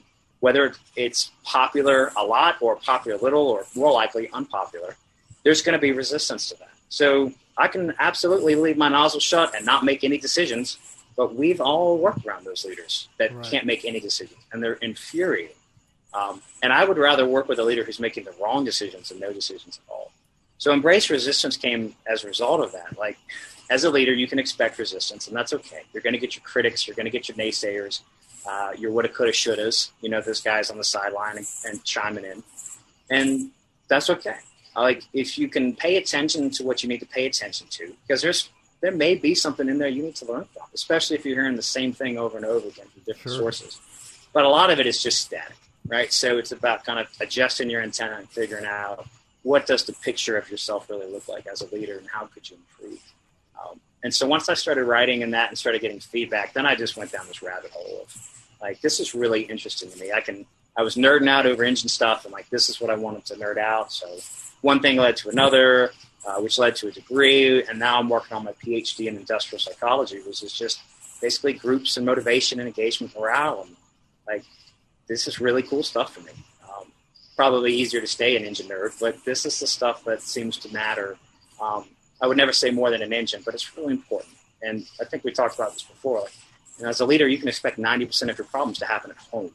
whether 0.43 0.73
it's 0.97 1.31
popular 1.45 2.11
a 2.17 2.21
lot 2.21 2.57
or 2.59 2.75
popular 2.75 3.17
little 3.19 3.47
or 3.47 3.63
more 3.75 3.93
likely 3.93 4.29
unpopular, 4.33 4.97
there's 5.43 5.61
going 5.61 5.71
to 5.71 5.79
be 5.79 5.93
resistance 5.93 6.49
to 6.49 6.55
that. 6.59 6.73
So 6.89 7.31
I 7.57 7.69
can 7.69 7.93
absolutely 7.97 8.55
leave 8.55 8.75
my 8.75 8.89
nozzle 8.89 9.21
shut 9.21 9.55
and 9.55 9.65
not 9.65 9.85
make 9.85 10.03
any 10.03 10.17
decisions, 10.17 10.79
but 11.15 11.33
we've 11.33 11.61
all 11.61 11.97
worked 11.97 12.25
around 12.25 12.45
those 12.45 12.65
leaders 12.65 13.07
that 13.19 13.33
right. 13.33 13.45
can't 13.45 13.65
make 13.65 13.85
any 13.85 14.01
decisions, 14.01 14.37
and 14.51 14.61
they're 14.61 14.73
infuriating. 14.73 15.55
Um, 16.13 16.41
and 16.61 16.73
I 16.73 16.83
would 16.83 16.97
rather 16.97 17.25
work 17.25 17.47
with 17.47 17.59
a 17.59 17.63
leader 17.63 17.85
who's 17.85 18.01
making 18.01 18.25
the 18.25 18.33
wrong 18.43 18.65
decisions 18.65 19.07
than 19.09 19.19
no 19.21 19.31
decisions 19.31 19.79
at 19.79 19.93
all. 19.93 20.11
So 20.57 20.73
embrace 20.73 21.09
resistance 21.09 21.55
came 21.55 21.95
as 22.05 22.25
a 22.25 22.27
result 22.27 22.59
of 22.59 22.73
that. 22.73 22.99
Like 22.99 23.17
as 23.69 23.85
a 23.85 23.89
leader, 23.89 24.13
you 24.13 24.27
can 24.27 24.39
expect 24.39 24.77
resistance, 24.77 25.29
and 25.29 25.37
that's 25.37 25.53
okay. 25.53 25.83
You're 25.93 26.03
going 26.03 26.11
to 26.11 26.19
get 26.19 26.35
your 26.35 26.43
critics, 26.43 26.85
you're 26.85 26.97
going 26.97 27.05
to 27.05 27.17
get 27.17 27.29
your 27.29 27.37
naysayers, 27.37 28.01
uh, 28.47 28.73
your 28.77 28.91
woulda, 28.91 29.09
coulda, 29.09 29.31
shouldas. 29.31 29.91
You 30.01 30.09
know, 30.09 30.21
those 30.21 30.41
guys 30.41 30.69
on 30.69 30.77
the 30.77 30.83
sideline 30.83 31.37
and, 31.37 31.47
and 31.65 31.83
chiming 31.83 32.25
in, 32.25 32.43
and 33.09 33.51
that's 33.87 34.09
okay. 34.09 34.37
Like 34.75 35.03
if 35.13 35.37
you 35.37 35.47
can 35.47 35.75
pay 35.75 35.97
attention 35.97 36.49
to 36.51 36.63
what 36.63 36.81
you 36.81 36.89
need 36.89 36.99
to 36.99 37.05
pay 37.05 37.25
attention 37.25 37.67
to, 37.71 37.93
because 38.07 38.21
there's 38.21 38.49
there 38.81 38.91
may 38.91 39.15
be 39.15 39.33
something 39.33 39.69
in 39.69 39.77
there 39.77 39.87
you 39.87 40.03
need 40.03 40.15
to 40.17 40.25
learn 40.25 40.45
from, 40.45 40.63
especially 40.73 41.15
if 41.15 41.25
you're 41.25 41.35
hearing 41.35 41.55
the 41.55 41.61
same 41.61 41.93
thing 41.93 42.17
over 42.17 42.35
and 42.35 42.45
over 42.45 42.67
again 42.67 42.87
from 42.87 43.01
different 43.05 43.35
sure. 43.35 43.51
sources. 43.51 43.79
But 44.33 44.43
a 44.43 44.49
lot 44.49 44.71
of 44.71 44.79
it 44.79 44.87
is 44.87 45.01
just 45.01 45.21
static, 45.21 45.55
right? 45.87 46.11
So 46.11 46.37
it's 46.37 46.51
about 46.51 46.83
kind 46.83 46.99
of 46.99 47.07
adjusting 47.21 47.69
your 47.69 47.81
antenna 47.81 48.17
and 48.17 48.29
figuring 48.29 48.65
out 48.65 49.07
what 49.43 49.67
does 49.67 49.83
the 49.85 49.93
picture 49.93 50.37
of 50.37 50.49
yourself 50.49 50.89
really 50.89 51.09
look 51.09 51.27
like 51.27 51.47
as 51.47 51.61
a 51.61 51.73
leader, 51.73 51.97
and 51.97 52.07
how 52.07 52.25
could 52.25 52.49
you 52.49 52.57
improve. 52.57 52.99
Um, 53.61 53.79
and 54.03 54.13
so 54.13 54.27
once 54.27 54.49
I 54.49 54.53
started 54.53 54.83
writing 54.83 55.21
in 55.21 55.31
that 55.31 55.49
and 55.49 55.57
started 55.57 55.81
getting 55.81 55.99
feedback, 55.99 56.53
then 56.53 56.65
I 56.65 56.75
just 56.75 56.97
went 56.97 57.11
down 57.11 57.25
this 57.27 57.41
rabbit 57.41 57.71
hole 57.71 58.01
of 58.03 58.15
like, 58.61 58.81
this 58.81 58.99
is 58.99 59.15
really 59.15 59.41
interesting 59.41 59.89
to 59.89 59.99
me. 59.99 60.11
I 60.11 60.19
can, 60.19 60.45
I 60.77 60.83
was 60.83 60.95
nerding 60.95 61.29
out 61.29 61.45
over 61.45 61.63
engine 61.63 61.89
stuff 61.89 62.25
and 62.25 62.33
like, 62.33 62.49
this 62.49 62.69
is 62.69 62.81
what 62.81 62.89
I 62.89 62.95
wanted 62.95 63.25
to 63.27 63.35
nerd 63.35 63.57
out. 63.57 63.93
So 63.93 64.17
one 64.61 64.81
thing 64.81 64.97
led 64.97 65.15
to 65.17 65.29
another, 65.29 65.91
uh, 66.27 66.35
which 66.41 66.57
led 66.57 66.75
to 66.77 66.87
a 66.87 66.91
degree. 66.91 67.63
And 67.63 67.79
now 67.79 67.97
I'm 67.97 68.09
working 68.09 68.35
on 68.35 68.43
my 68.43 68.53
PhD 68.53 69.07
in 69.07 69.15
industrial 69.15 69.59
psychology, 69.59 70.19
which 70.25 70.43
is 70.43 70.51
just 70.51 70.81
basically 71.21 71.53
groups 71.53 71.95
and 71.95 72.05
motivation 72.05 72.59
and 72.59 72.67
engagement 72.67 73.15
morale. 73.17 73.65
And 73.67 73.75
like, 74.27 74.43
this 75.07 75.27
is 75.29 75.39
really 75.39 75.63
cool 75.63 75.83
stuff 75.83 76.13
for 76.13 76.21
me. 76.21 76.31
Um, 76.67 76.91
probably 77.37 77.73
easier 77.73 78.01
to 78.01 78.07
stay 78.07 78.35
an 78.35 78.43
engine 78.43 78.67
nerd, 78.67 78.99
but 78.99 79.23
this 79.23 79.45
is 79.45 79.59
the 79.61 79.67
stuff 79.67 80.03
that 80.03 80.21
seems 80.21 80.57
to 80.57 80.73
matter. 80.73 81.17
Um, 81.61 81.85
I 82.23 82.27
would 82.27 82.37
never 82.37 82.53
say 82.53 82.71
more 82.71 82.89
than 82.89 83.01
an 83.01 83.11
engine, 83.11 83.41
but 83.43 83.53
it's 83.53 83.77
really 83.77 83.91
important. 83.91 84.33
And 84.61 84.87
I 85.01 85.03
think 85.03 85.25
we 85.25 85.33
talked 85.33 85.55
about 85.55 85.73
this 85.73 85.83
before. 85.83 86.21
Like, 86.21 86.31
you 86.77 86.85
know, 86.85 86.89
as 86.89 87.01
a 87.01 87.05
leader, 87.05 87.27
you 87.27 87.37
can 87.37 87.49
expect 87.49 87.77
90% 87.77 88.29
of 88.29 88.37
your 88.37 88.47
problems 88.47 88.79
to 88.79 88.85
happen 88.85 89.11
at 89.11 89.17
home, 89.17 89.51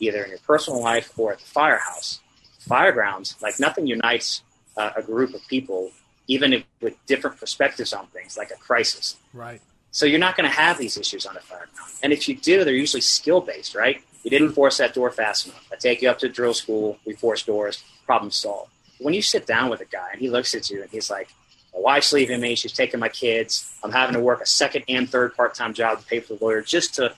either 0.00 0.22
in 0.22 0.28
your 0.28 0.38
personal 0.40 0.82
life 0.82 1.18
or 1.18 1.32
at 1.32 1.38
the 1.38 1.46
firehouse. 1.46 2.20
Firegrounds, 2.68 3.40
like 3.40 3.58
nothing 3.58 3.86
unites 3.86 4.42
uh, 4.76 4.90
a 4.96 5.02
group 5.02 5.32
of 5.32 5.40
people, 5.48 5.92
even 6.26 6.52
if, 6.52 6.64
with 6.82 6.94
different 7.06 7.38
perspectives 7.38 7.94
on 7.94 8.06
things, 8.08 8.36
like 8.36 8.50
a 8.50 8.56
crisis. 8.56 9.16
Right. 9.32 9.62
So 9.90 10.04
you're 10.04 10.18
not 10.20 10.36
going 10.36 10.48
to 10.48 10.54
have 10.54 10.76
these 10.76 10.98
issues 10.98 11.24
on 11.24 11.38
a 11.38 11.40
fireground. 11.40 12.00
And 12.02 12.12
if 12.12 12.28
you 12.28 12.36
do, 12.36 12.64
they're 12.64 12.74
usually 12.74 13.00
skill 13.00 13.40
based, 13.40 13.74
right? 13.74 14.02
You 14.24 14.30
didn't 14.30 14.52
force 14.52 14.76
that 14.76 14.92
door 14.92 15.10
fast 15.10 15.46
enough. 15.46 15.66
I 15.72 15.76
take 15.76 16.02
you 16.02 16.10
up 16.10 16.18
to 16.18 16.28
drill 16.28 16.52
school, 16.52 16.98
we 17.06 17.14
force 17.14 17.42
doors, 17.44 17.82
problem 18.04 18.30
solved. 18.30 18.70
When 18.98 19.14
you 19.14 19.22
sit 19.22 19.46
down 19.46 19.70
with 19.70 19.80
a 19.80 19.86
guy 19.86 20.10
and 20.12 20.20
he 20.20 20.28
looks 20.28 20.54
at 20.54 20.68
you 20.68 20.82
and 20.82 20.90
he's 20.90 21.08
like, 21.08 21.30
my 21.74 21.80
wife's 21.80 22.12
leaving 22.12 22.40
me. 22.40 22.54
She's 22.54 22.72
taking 22.72 23.00
my 23.00 23.08
kids. 23.08 23.72
I'm 23.82 23.92
having 23.92 24.14
to 24.14 24.20
work 24.20 24.40
a 24.40 24.46
second 24.46 24.84
and 24.88 25.08
third 25.08 25.36
part 25.36 25.54
time 25.54 25.74
job 25.74 26.00
to 26.00 26.06
pay 26.06 26.20
for 26.20 26.34
the 26.34 26.44
lawyer 26.44 26.62
just 26.62 26.94
to 26.96 27.14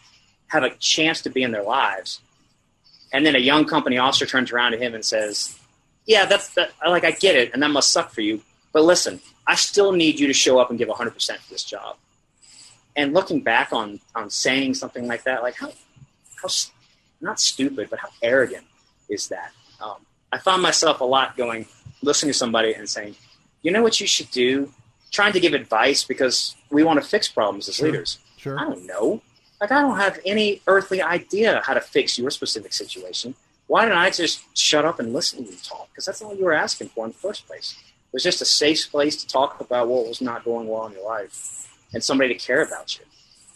have 0.49 0.63
a 0.63 0.71
chance 0.77 1.23
to 1.23 1.31
be 1.31 1.43
in 1.43 1.51
their 1.51 1.63
lives. 1.63 2.21
And 3.13 3.27
then 3.27 3.35
a 3.37 3.41
young 3.41 3.65
company 3.65 3.99
officer 3.99 4.27
turns 4.27 4.53
around 4.53 4.73
to 4.73 4.79
him 4.79 4.95
and 4.95 5.05
says, 5.05 5.59
Yeah, 6.07 6.25
that's 6.25 6.55
that. 6.55 6.73
Like, 6.87 7.05
I 7.05 7.13
get 7.13 7.37
it, 7.37 7.53
and 7.53 7.63
that 7.63 7.71
must 7.71 7.93
suck 7.93 8.11
for 8.11 8.21
you. 8.21 8.43
But 8.73 8.85
listen, 8.85 9.21
I 9.47 9.55
still 9.55 9.93
need 9.93 10.19
you 10.19 10.27
to 10.27 10.33
show 10.33 10.59
up 10.59 10.71
and 10.71 10.79
give 10.79 10.89
100% 10.89 11.13
for 11.13 11.51
this 11.51 11.65
job. 11.65 11.97
And 12.97 13.13
looking 13.13 13.41
back 13.41 13.73
on, 13.73 14.01
on 14.15 14.31
saying 14.31 14.75
something 14.75 15.07
like 15.07 15.25
that, 15.25 15.43
like, 15.43 15.57
how, 15.57 15.73
how 16.41 16.49
not 17.21 17.41
stupid, 17.41 17.89
but 17.91 17.99
how 17.99 18.09
arrogant 18.23 18.67
is 19.09 19.29
that? 19.29 19.53
Um, 19.81 19.97
I 20.33 20.39
found 20.39 20.63
myself 20.63 21.01
a 21.01 21.05
lot 21.05 21.37
going, 21.37 21.67
listening 22.03 22.33
to 22.33 22.39
somebody 22.39 22.75
and 22.75 22.89
saying, 22.89 23.15
you 23.63 23.71
know 23.71 23.83
what 23.83 24.01
you 24.01 24.07
should 24.07 24.31
do? 24.31 24.73
Trying 25.11 25.33
to 25.33 25.41
give 25.41 25.55
advice 25.55 26.05
because 26.05 26.57
we 26.71 26.83
want 26.85 27.03
to 27.03 27.09
fix 27.09 27.29
problems 27.29 27.69
as 27.69 27.77
sure. 27.77 27.87
leaders. 27.87 28.19
Sure. 28.37 28.59
I 28.59 28.65
don't 28.65 28.87
know. 28.87 29.23
Like, 29.61 29.71
I 29.71 29.81
don't 29.81 29.99
have 29.99 30.19
any 30.27 30.61
earthly 30.67 31.01
idea 31.01 31.63
how 31.65 31.75
to 31.75 31.81
fix 31.81 32.19
your 32.19 32.31
specific 32.31 32.73
situation. 32.73 33.35
Why 33.69 33.85
don't 33.85 33.97
I 33.97 34.11
just 34.11 34.43
shut 34.59 34.85
up 34.85 34.99
and 34.99 35.13
listen 35.13 35.45
to 35.45 35.51
you 35.51 35.57
talk? 35.63 35.89
Because 35.91 36.05
that's 36.07 36.21
all 36.21 36.35
you 36.35 36.45
were 36.45 36.53
asking 36.53 36.89
for 36.89 37.05
in 37.05 37.13
the 37.13 37.19
first 37.19 37.47
place. 37.47 37.77
It 37.81 38.13
was 38.13 38.23
just 38.25 38.43
a 38.43 38.45
safe 38.45 38.91
place 38.91 39.17
to 39.23 39.27
talk 39.27 39.61
about 39.61 39.89
what 39.89 40.07
was 40.07 40.21
not 40.21 40.45
going 40.45 40.67
well 40.67 40.87
in 40.87 40.93
your 40.95 41.05
life 41.05 41.71
and 41.95 42.03
somebody 42.03 42.35
to 42.35 42.41
care 42.41 42.63
about 42.63 42.99
you. 42.99 43.05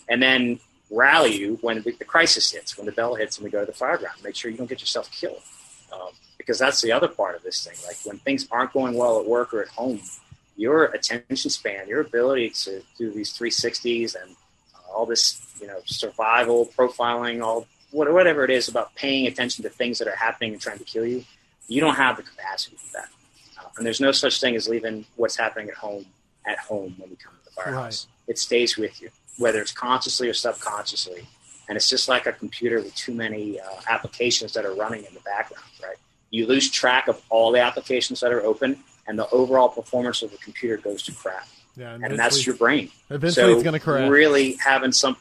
And 0.09 0.23
then 0.23 0.61
rally 0.91 1.37
you 1.37 1.59
when 1.61 1.83
the 1.83 1.93
crisis 2.05 2.53
hits, 2.53 2.77
when 2.77 2.87
the 2.87 2.93
bell 2.93 3.17
hits 3.17 3.39
and 3.39 3.45
we 3.45 3.51
go 3.51 3.61
to 3.61 3.67
the 3.67 3.73
fire 3.73 3.99
ground. 3.99 4.17
Make 4.23 4.37
sure 4.37 4.51
you 4.51 4.57
don't 4.57 4.69
get 4.69 4.81
yourself 4.81 5.11
killed. 5.11 5.43
Um, 5.93 6.11
because 6.47 6.61
that's 6.61 6.81
the 6.81 6.93
other 6.93 7.09
part 7.09 7.35
of 7.35 7.43
this 7.43 7.65
thing. 7.67 7.75
Like 7.87 7.97
when 8.05 8.19
things 8.19 8.47
aren't 8.53 8.73
going 8.73 8.95
well 8.95 9.19
at 9.19 9.27
work 9.27 9.53
or 9.53 9.63
at 9.63 9.69
home, 9.69 10.01
your 10.57 10.85
attention 10.85 11.51
span, 11.51 11.89
your 11.89 12.01
ability 12.01 12.51
to 12.51 12.83
do 12.97 13.11
these 13.11 13.37
360s 13.37 14.15
and 14.15 14.37
uh, 14.75 14.95
all 14.95 15.07
this, 15.07 15.45
you 15.61 15.67
know, 15.67 15.81
survival 15.85 16.71
profiling, 16.79 17.43
all 17.43 17.67
whatever 17.91 18.45
it 18.45 18.51
is 18.51 18.69
about 18.69 18.95
paying 18.95 19.27
attention 19.27 19.65
to 19.65 19.69
things 19.69 19.99
that 19.99 20.07
are 20.07 20.17
happening 20.17 20.53
and 20.53 20.63
trying 20.63 20.79
to 20.79 20.85
kill 20.85 21.05
you, 21.05 21.25
you 21.67 21.81
don't 21.81 21.97
have 21.97 22.17
the 22.17 22.23
capacity 22.23 22.77
for 22.77 22.93
that. 22.93 23.09
Uh, 23.59 23.69
and 23.77 23.85
there's 23.85 24.01
no 24.01 24.13
such 24.13 24.41
thing 24.41 24.55
as 24.55 24.69
leaving 24.69 25.05
what's 25.17 25.37
happening 25.37 25.69
at 25.69 25.75
home 25.75 26.07
at 26.47 26.59
home 26.59 26.95
when 26.99 27.11
you 27.11 27.17
come 27.17 27.35
to 27.35 27.45
the 27.45 27.51
firehouse. 27.51 28.07
Right. 28.07 28.33
It 28.35 28.39
stays 28.39 28.77
with 28.77 29.03
you, 29.03 29.11
whether 29.37 29.61
it's 29.61 29.73
consciously 29.73 30.29
or 30.29 30.35
subconsciously. 30.35 31.27
And 31.69 31.75
it's 31.75 31.91
just 31.91 32.09
like 32.09 32.27
a 32.27 32.33
computer 32.33 32.77
with 32.77 32.95
too 32.95 33.13
many 33.13 33.59
uh, 33.59 33.65
applications 33.89 34.53
that 34.53 34.65
are 34.65 34.75
running 34.75 35.05
in 35.05 35.13
the 35.13 35.21
background, 35.21 35.65
right? 35.83 35.97
You 36.31 36.47
lose 36.47 36.71
track 36.71 37.09
of 37.09 37.23
all 37.31 37.53
the 37.53 37.61
applications 37.61 38.21
that 38.21 38.33
are 38.33 38.43
open, 38.43 38.79
and 39.07 39.19
the 39.19 39.29
overall 39.31 39.69
performance 39.69 40.23
of 40.23 40.31
the 40.31 40.39
computer 40.39 40.77
goes 40.77 41.03
to 41.05 41.13
crap. 41.13 41.47
Yeah, 41.77 41.97
and 42.03 42.19
that's 42.19 42.47
your 42.47 42.57
brain. 42.57 42.91
Eventually, 43.11 43.33
so 43.33 43.55
it's 43.55 43.63
going 43.63 43.75
to 43.75 43.81
crash. 43.81 44.09
Really 44.09 44.55
having 44.55 44.93
some, 44.93 45.17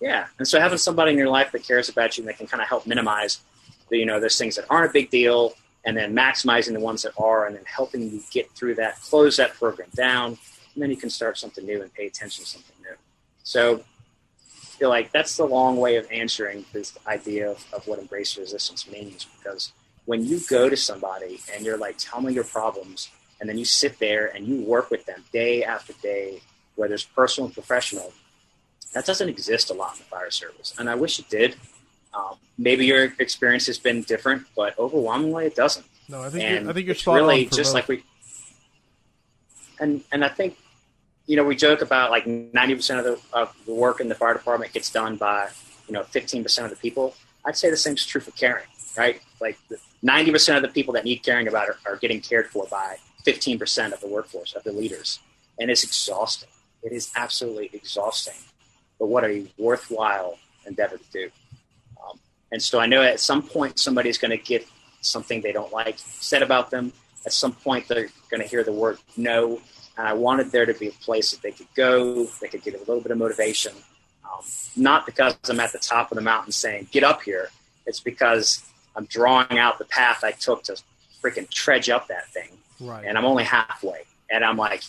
yeah, 0.00 0.26
and 0.38 0.48
so 0.48 0.58
having 0.58 0.78
somebody 0.78 1.12
in 1.12 1.18
your 1.18 1.28
life 1.28 1.52
that 1.52 1.66
cares 1.66 1.88
about 1.88 2.16
you 2.16 2.22
and 2.22 2.28
that 2.28 2.38
can 2.38 2.46
kind 2.46 2.62
of 2.62 2.68
help 2.68 2.86
minimize, 2.86 3.40
the, 3.90 3.98
you 3.98 4.06
know, 4.06 4.18
those 4.18 4.38
things 4.38 4.56
that 4.56 4.64
aren't 4.70 4.90
a 4.90 4.92
big 4.92 5.10
deal, 5.10 5.54
and 5.84 5.96
then 5.96 6.14
maximizing 6.14 6.72
the 6.72 6.80
ones 6.80 7.02
that 7.02 7.12
are, 7.18 7.46
and 7.46 7.54
then 7.56 7.64
helping 7.66 8.02
you 8.10 8.22
get 8.30 8.50
through 8.52 8.74
that, 8.76 9.00
close 9.02 9.36
that 9.36 9.54
program 9.54 9.88
down, 9.94 10.38
and 10.74 10.82
then 10.82 10.90
you 10.90 10.96
can 10.96 11.10
start 11.10 11.38
something 11.38 11.64
new 11.64 11.82
and 11.82 11.92
pay 11.94 12.06
attention 12.06 12.44
to 12.44 12.50
something 12.50 12.76
new. 12.82 12.96
So, 13.42 13.76
I 13.76 14.78
feel 14.78 14.88
like 14.88 15.10
that's 15.12 15.36
the 15.36 15.44
long 15.44 15.78
way 15.78 15.96
of 15.96 16.06
answering 16.10 16.64
this 16.72 16.98
idea 17.06 17.50
of, 17.50 17.64
of 17.72 17.86
what 17.86 17.98
embrace 17.98 18.36
resistance 18.36 18.90
means 18.90 19.26
because 19.38 19.72
when 20.06 20.24
you 20.24 20.40
go 20.48 20.68
to 20.68 20.76
somebody 20.76 21.40
and 21.52 21.64
you're 21.64 21.76
like, 21.76 21.96
tell 21.98 22.20
me 22.20 22.32
your 22.32 22.44
problems, 22.44 23.10
and 23.40 23.48
then 23.48 23.58
you 23.58 23.64
sit 23.64 23.98
there 23.98 24.28
and 24.34 24.46
you 24.46 24.62
work 24.62 24.90
with 24.90 25.04
them 25.04 25.22
day 25.32 25.62
after 25.62 25.92
day, 26.02 26.40
whether 26.76 26.94
it's 26.94 27.04
personal 27.04 27.46
and 27.46 27.54
professional, 27.54 28.12
that 28.94 29.04
doesn't 29.04 29.28
exist 29.28 29.70
a 29.70 29.74
lot 29.74 29.94
in 29.94 29.98
the 29.98 30.04
fire 30.04 30.30
service. 30.30 30.74
And 30.78 30.88
I 30.88 30.94
wish 30.94 31.18
it 31.18 31.28
did. 31.28 31.56
Um, 32.14 32.36
maybe 32.56 32.86
your 32.86 33.12
experience 33.18 33.66
has 33.66 33.78
been 33.78 34.02
different, 34.02 34.46
but 34.56 34.78
overwhelmingly 34.78 35.46
it 35.46 35.54
doesn't. 35.54 35.84
No, 36.08 36.22
I 36.22 36.30
think 36.30 36.44
and 36.44 36.62
you're, 36.62 36.70
I 36.70 36.72
think 36.72 36.86
you're 36.86 36.94
spot 36.94 37.16
really 37.16 37.46
just 37.46 37.68
both. 37.68 37.74
like 37.74 37.88
we. 37.88 38.04
And 39.80 40.02
and 40.12 40.24
I 40.24 40.28
think, 40.28 40.56
you 41.26 41.36
know, 41.36 41.44
we 41.44 41.56
joke 41.56 41.82
about 41.82 42.10
like 42.10 42.26
ninety 42.26 42.74
percent 42.74 43.00
of 43.00 43.04
the 43.04 43.36
of 43.36 43.54
the 43.66 43.74
work 43.74 44.00
in 44.00 44.08
the 44.08 44.14
fire 44.14 44.32
department 44.32 44.72
gets 44.72 44.90
done 44.90 45.16
by 45.16 45.50
you 45.88 45.92
know 45.92 46.04
fifteen 46.04 46.42
percent 46.42 46.64
of 46.64 46.70
the 46.70 46.80
people. 46.80 47.14
I'd 47.44 47.56
say 47.56 47.68
the 47.70 47.76
same 47.76 47.94
is 47.94 48.06
true 48.06 48.20
for 48.20 48.30
caring, 48.30 48.66
right? 48.96 49.20
Like 49.40 49.58
ninety 50.02 50.30
percent 50.30 50.56
of 50.56 50.62
the 50.62 50.74
people 50.74 50.94
that 50.94 51.04
need 51.04 51.22
caring 51.22 51.48
about 51.48 51.68
are, 51.68 51.78
are 51.86 51.96
getting 51.96 52.20
cared 52.20 52.46
for 52.48 52.66
by 52.70 52.96
15% 53.26 53.92
of 53.92 54.00
the 54.00 54.06
workforce, 54.06 54.54
of 54.54 54.62
the 54.62 54.72
leaders. 54.72 55.18
And 55.58 55.70
it's 55.70 55.82
exhausting. 55.82 56.48
It 56.82 56.92
is 56.92 57.10
absolutely 57.16 57.70
exhausting. 57.72 58.36
But 58.98 59.08
what 59.08 59.24
a 59.24 59.46
worthwhile 59.58 60.38
endeavor 60.66 60.98
to 60.98 61.04
do. 61.12 61.30
Um, 62.02 62.20
and 62.52 62.62
so 62.62 62.78
I 62.78 62.86
know 62.86 63.02
at 63.02 63.20
some 63.20 63.42
point 63.42 63.78
somebody's 63.78 64.18
going 64.18 64.30
to 64.30 64.42
get 64.42 64.66
something 65.00 65.40
they 65.40 65.52
don't 65.52 65.72
like 65.72 65.98
said 65.98 66.42
about 66.42 66.70
them. 66.70 66.92
At 67.24 67.32
some 67.32 67.52
point 67.52 67.88
they're 67.88 68.08
going 68.30 68.42
to 68.42 68.46
hear 68.46 68.62
the 68.62 68.72
word 68.72 68.98
no. 69.16 69.60
And 69.98 70.06
I 70.06 70.12
wanted 70.12 70.52
there 70.52 70.66
to 70.66 70.74
be 70.74 70.88
a 70.88 70.92
place 70.92 71.32
that 71.32 71.42
they 71.42 71.50
could 71.50 71.68
go, 71.74 72.26
they 72.40 72.48
could 72.48 72.62
get 72.62 72.74
a 72.74 72.78
little 72.78 73.00
bit 73.00 73.10
of 73.10 73.18
motivation. 73.18 73.72
Um, 74.24 74.44
not 74.76 75.06
because 75.06 75.36
I'm 75.48 75.58
at 75.60 75.72
the 75.72 75.78
top 75.78 76.12
of 76.12 76.16
the 76.16 76.22
mountain 76.22 76.52
saying, 76.52 76.88
get 76.92 77.02
up 77.02 77.22
here. 77.22 77.48
It's 77.86 78.00
because 78.00 78.64
I'm 78.96 79.04
drawing 79.04 79.58
out 79.58 79.78
the 79.78 79.84
path 79.84 80.24
I 80.24 80.32
took 80.32 80.64
to 80.64 80.80
freaking 81.22 81.48
trudge 81.50 81.88
up 81.88 82.08
that 82.08 82.28
thing 82.28 82.48
Right. 82.80 83.04
And 83.06 83.16
I'm 83.16 83.24
only 83.24 83.44
halfway. 83.44 84.02
And 84.30 84.44
I'm 84.44 84.56
like, 84.56 84.82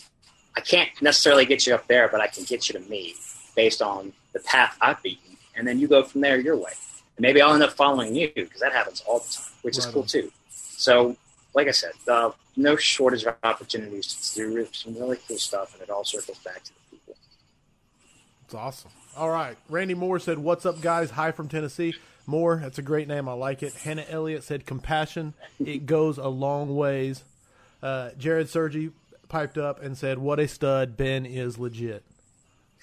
I 0.56 0.62
can't 0.62 0.90
necessarily 1.02 1.46
get 1.46 1.68
you 1.68 1.76
up 1.76 1.88
there, 1.88 2.08
but 2.08 2.22
I 2.22 2.28
can 2.28 2.44
get 2.44 2.68
you 2.68 2.80
to 2.80 2.90
me 2.90 3.16
based 3.56 3.82
on 3.82 4.14
the 4.34 4.40
path 4.40 4.78
I've 4.82 5.02
beaten. 5.04 5.38
And 5.56 5.68
then 5.68 5.80
you 5.80 5.88
go 5.88 6.04
from 6.04 6.22
there 6.22 6.40
your 6.40 6.58
way. 6.58 6.72
And 7.16 7.22
maybe 7.22 7.42
I'll 7.42 7.54
end 7.54 7.64
up 7.64 7.74
following 7.74 8.16
you 8.16 8.32
because 8.36 8.62
that 8.62 8.74
happens 8.74 9.04
all 9.08 9.20
the 9.20 9.30
time, 9.30 9.46
which 9.62 9.76
right 9.78 9.86
is 9.86 9.92
cool 9.92 10.04
too. 10.04 10.32
So, 10.50 11.16
like 11.56 11.68
I 11.68 11.72
said, 11.72 11.94
uh, 12.08 12.32
no 12.56 12.76
shortage 12.76 13.24
of 13.24 13.36
opportunities 13.44 14.34
to 14.36 14.50
do 14.52 14.68
some 14.72 14.94
really 14.96 15.18
cool 15.28 15.38
stuff, 15.38 15.74
and 15.74 15.82
it 15.82 15.90
all 15.90 16.04
circles 16.04 16.38
back 16.40 16.64
to 16.64 16.72
the 16.74 16.80
people. 16.92 17.16
It's 18.46 18.54
awesome. 18.54 18.92
All 19.16 19.32
right. 19.32 19.58
Randy 19.70 19.96
Moore 19.96 20.20
said, 20.20 20.38
What's 20.38 20.66
up, 20.66 20.82
guys? 20.82 21.12
Hi 21.12 21.32
from 21.32 21.48
Tennessee. 21.48 21.96
Moore, 22.28 22.60
that's 22.62 22.78
a 22.78 22.84
great 22.84 23.08
name. 23.08 23.28
I 23.28 23.34
like 23.34 23.64
it. 23.64 23.74
Hannah 23.74 24.06
Elliott 24.10 24.44
said, 24.44 24.66
Compassion. 24.66 25.34
It 25.60 25.86
goes 25.86 26.18
a 26.18 26.28
long 26.28 26.76
ways. 26.76 27.24
Uh, 27.82 28.10
Jared 28.18 28.50
Sergi 28.50 28.92
piped 29.30 29.58
up 29.58 29.82
and 29.82 29.98
said, 29.98 30.20
"What 30.20 30.40
a 30.40 30.48
stud! 30.48 30.98
Ben 30.98 31.26
is 31.26 31.58
legit." 31.58 32.04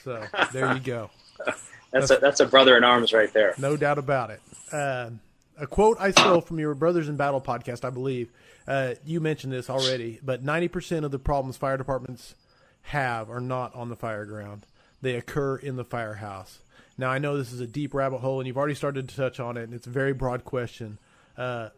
So 0.03 0.25
there 0.53 0.73
you 0.73 0.81
go. 0.81 1.11
that's, 1.45 1.71
that's 1.93 2.11
a, 2.11 2.17
that's 2.17 2.41
a 2.41 2.47
brother 2.47 2.77
in 2.77 2.85
arms 2.85 3.13
right 3.13 3.33
there. 3.33 3.55
No 3.59 3.77
doubt 3.77 3.99
about 3.99 4.31
it. 4.31 4.41
Uh, 4.73 5.11
a 5.59 5.67
quote 5.67 5.97
I 6.01 6.11
stole 6.11 6.41
from 6.41 6.59
your 6.59 6.75
Brothers 6.75 7.09
in 7.09 7.17
Battle 7.17 7.41
podcast, 7.41 7.85
I 7.85 7.91
believe. 7.91 8.31
Uh, 8.67 8.95
you 9.05 9.21
mentioned 9.21 9.53
this 9.53 9.69
already, 9.69 10.21
but 10.23 10.43
ninety 10.43 10.69
percent 10.69 11.05
of 11.05 11.11
the 11.11 11.19
problems 11.19 11.57
fire 11.57 11.77
departments 11.77 12.35
have 12.83 13.31
are 13.31 13.41
not 13.41 13.75
on 13.75 13.89
the 13.89 13.97
fire 13.97 14.25
ground; 14.25 14.67
they 15.03 15.17
occur 15.17 15.57
in 15.57 15.77
the 15.77 15.85
firehouse. 15.85 16.61
Now 16.97 17.11
I 17.11 17.19
know 17.19 17.37
this 17.37 17.53
is 17.53 17.61
a 17.61 17.67
deep 17.67 17.95
rabbit 17.95 18.19
hole, 18.19 18.41
and 18.41 18.47
you've 18.47 18.57
already 18.57 18.75
started 18.75 19.09
to 19.09 19.17
touch 19.17 19.41
on 19.41 19.57
it, 19.57 19.65
and 19.65 19.75
it's 19.75 19.87
a 19.87 19.91
very 19.91 20.13
broad 20.13 20.45
question. 20.45 20.99
Uh, 21.37 21.71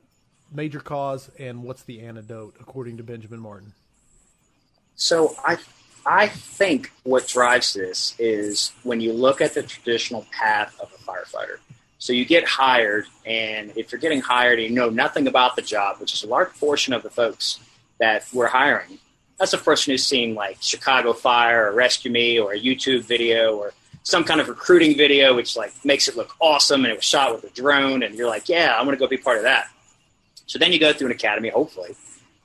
major 0.53 0.81
cause 0.81 1.31
and 1.39 1.63
what's 1.63 1.83
the 1.83 2.01
antidote 2.03 2.55
according 2.61 2.99
to 2.99 3.03
Benjamin 3.03 3.41
Martin? 3.41 3.73
So 4.95 5.35
I 5.45 5.59
I 6.05 6.29
think 6.29 6.93
what 7.03 7.27
drives 7.27 7.75
this 7.75 8.15
is 8.19 8.73
when 8.85 9.01
you 9.01 9.13
look 9.13 9.41
at 9.41 9.55
the 9.55 9.63
traditional 9.63 10.27
path 10.31 10.79
of 10.81 10.93
a 10.93 10.99
firefighter. 10.99 11.59
So 11.99 12.13
you 12.13 12.25
get 12.25 12.45
hired, 12.45 13.07
and 13.25 13.73
if 13.77 13.91
you're 13.91 14.01
getting 14.01 14.21
hired 14.21 14.61
and 14.61 14.69
you 14.69 14.75
know 14.75 14.91
nothing 14.91 15.27
about 15.27 15.57
the 15.57 15.63
job, 15.63 15.99
which 15.99 16.13
is 16.13 16.23
a 16.23 16.29
large 16.29 16.53
portion 16.61 16.93
of 16.93 17.03
the 17.03 17.11
folks 17.11 17.59
that 17.99 18.25
we're 18.33 18.47
hiring, 18.47 18.99
that's 19.39 19.53
a 19.53 19.59
person 19.59 19.93
who's 19.93 20.07
seen 20.07 20.35
like 20.35 20.59
Chicago 20.61 21.13
Fire 21.13 21.69
or 21.69 21.75
Rescue 21.75 22.11
Me 22.11 22.39
or 22.39 22.53
a 22.53 22.61
YouTube 22.61 23.03
video 23.03 23.57
or 23.57 23.73
some 24.07 24.23
kind 24.23 24.41
of 24.41 24.49
recruiting 24.49 24.97
video, 24.97 25.35
which 25.35 25.57
like 25.57 25.73
makes 25.85 26.07
it 26.07 26.17
look 26.17 26.37
awesome 26.39 26.85
and 26.85 26.93
it 26.93 26.97
was 26.97 27.05
shot 27.05 27.35
with 27.35 27.43
a 27.43 27.53
drone, 27.61 28.05
and 28.05 28.15
you're 28.15 28.29
like, 28.29 28.49
yeah, 28.49 28.77
I'm 28.79 28.85
going 28.85 28.97
to 28.97 29.01
go 29.01 29.09
be 29.09 29.17
part 29.17 29.37
of 29.37 29.43
that. 29.43 29.69
So 30.47 30.61
then 30.61 30.73
you 30.73 30.79
go 30.79 30.93
through 30.93 31.09
an 31.09 31.13
academy, 31.13 31.49
hopefully, 31.49 31.97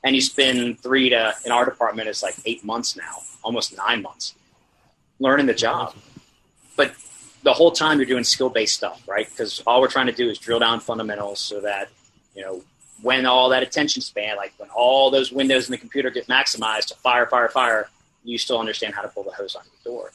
and 0.04 0.16
you 0.16 0.22
spend 0.22 0.80
three 0.80 1.12
to, 1.12 1.36
in 1.46 1.52
our 1.52 1.64
department, 1.64 2.08
it's 2.08 2.24
like 2.24 2.34
eight 2.46 2.64
months 2.66 2.98
now, 2.98 3.18
almost 3.44 3.78
nine 3.78 4.02
months, 4.02 4.34
learning 5.20 5.46
the 5.46 5.54
job. 5.54 5.94
But 6.76 6.96
the 7.44 7.54
whole 7.54 7.70
time 7.70 8.00
you're 8.00 8.08
doing 8.08 8.24
skill 8.24 8.50
based 8.50 8.76
stuff, 8.76 9.08
right? 9.08 9.30
Because 9.30 9.62
all 9.68 9.82
we're 9.82 9.88
trying 9.88 10.08
to 10.08 10.14
do 10.14 10.32
is 10.32 10.40
drill 10.40 10.58
down 10.58 10.80
fundamentals 10.80 11.40
so 11.40 11.62
that, 11.62 11.90
you 12.36 12.42
know, 12.42 12.64
when 13.04 13.28
all 13.28 13.50
that 13.50 13.62
attention 13.62 14.02
span, 14.02 14.36
like 14.36 14.54
when 14.58 14.70
all 14.72 15.12
those 15.12 15.32
windows 15.32 15.68
in 15.68 15.74
the 15.74 15.78
computer 15.78 16.10
get 16.10 16.26
maximized 16.26 16.88
to 16.88 16.96
fire, 16.96 17.28
fire, 17.28 17.50
fire, 17.50 17.88
you 18.24 18.40
still 18.40 18.60
understand 18.60 18.96
how 18.96 19.04
to 19.04 19.10
pull 19.10 19.22
the 19.22 19.32
hose 19.32 19.56
on 19.56 19.62
your 19.86 19.94
door. 19.94 20.12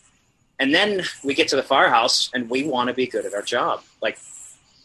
And 0.58 0.74
then 0.74 1.02
we 1.22 1.34
get 1.34 1.48
to 1.48 1.56
the 1.56 1.62
firehouse 1.62 2.30
and 2.34 2.48
we 2.48 2.64
want 2.64 2.88
to 2.88 2.94
be 2.94 3.06
good 3.06 3.26
at 3.26 3.34
our 3.34 3.42
job. 3.42 3.82
Like 4.00 4.18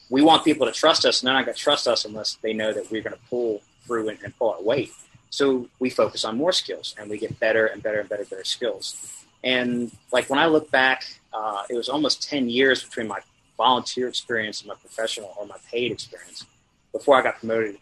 we 0.10 0.22
want 0.22 0.44
people 0.44 0.68
to 0.68 0.74
trust 0.74 1.06
us, 1.06 1.22
and 1.22 1.28
they're 1.28 1.34
not 1.34 1.46
going 1.46 1.56
to 1.56 1.62
trust 1.62 1.88
us 1.88 2.04
unless 2.04 2.36
they 2.42 2.54
know 2.54 2.74
that 2.74 2.92
we're 2.92 3.02
going 3.02 3.16
to 3.16 3.22
pull 3.30 3.62
through 3.86 4.10
and, 4.10 4.20
and, 4.24 4.38
pull 4.38 4.52
our 4.52 4.62
weight. 4.62 4.92
So 5.30 5.70
we 5.80 5.90
focus 5.90 6.26
on 6.26 6.38
more 6.38 6.52
skills, 6.52 6.94
and 6.98 7.10
we 7.10 7.18
get 7.18 7.40
better 7.40 7.68
and 7.68 7.82
better 7.82 8.02
and 8.02 8.10
better, 8.10 8.26
better 8.26 8.44
skills. 8.44 9.26
And 9.44 9.90
like 10.12 10.30
when 10.30 10.38
I 10.38 10.48
look 10.48 10.70
back, 10.70 11.06
uh, 11.34 11.64
it 11.70 11.76
was 11.76 11.88
almost 11.88 12.30
ten 12.30 12.50
years 12.50 12.84
between 12.84 13.08
my 13.08 13.22
volunteer 13.58 14.10
experience 14.10 14.62
and 14.62 14.68
my 14.68 14.76
professional 14.76 15.34
or 15.38 15.46
my 15.48 15.58
paid 15.72 15.92
experience 15.92 16.46
before 16.92 17.16
I 17.18 17.22
got 17.22 17.40
promoted. 17.40 17.78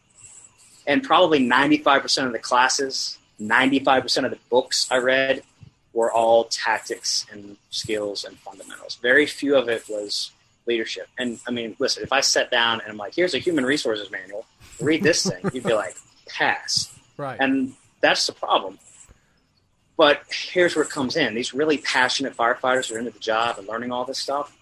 And 0.86 1.02
probably 1.04 1.40
ninety-five 1.40 2.04
percent 2.04 2.28
of 2.28 2.34
the 2.34 2.40
classes, 2.40 3.18
ninety-five 3.40 4.04
percent 4.04 4.28
of 4.28 4.32
the 4.32 4.40
books 4.52 4.88
I 4.92 4.98
read 4.98 5.42
were 5.94 6.12
all 6.12 6.46
tactics 6.46 7.26
and 7.32 7.58
skills 7.70 8.24
and 8.24 8.38
fundamentals. 8.40 8.96
Very 8.96 9.26
few 9.26 9.56
of 9.56 9.70
it 9.70 9.84
was 9.90 10.32
leadership. 10.68 11.08
And 11.18 11.40
I 11.48 11.52
mean, 11.52 11.76
listen, 11.80 12.04
if 12.04 12.14
I 12.14 12.22
sat 12.22 12.52
down 12.52 12.82
and 12.82 12.92
I'm 12.92 12.98
like, 12.98 13.16
here's 13.16 13.34
a 13.34 13.40
human 13.40 13.66
resources 13.66 14.12
manual, 14.12 14.46
read 14.80 15.04
this 15.04 15.26
thing, 15.26 15.50
you'd 15.54 15.64
be 15.64 15.74
like, 15.74 15.96
pass. 16.28 16.94
Right. 17.18 17.38
And 17.40 17.74
that's 18.02 18.28
the 18.28 18.34
problem. 18.34 18.80
But 19.98 20.22
here's 20.30 20.76
where 20.76 20.86
it 20.86 20.92
comes 20.92 21.18
in. 21.18 21.34
These 21.34 21.54
really 21.54 21.80
passionate 21.80 22.38
firefighters 22.38 22.88
who 22.88 22.96
are 22.96 23.00
into 23.00 23.12
the 23.12 23.20
job 23.20 23.58
and 23.58 23.68
learning 23.68 23.92
all 23.92 24.06
this 24.06 24.20
stuff, 24.20 24.56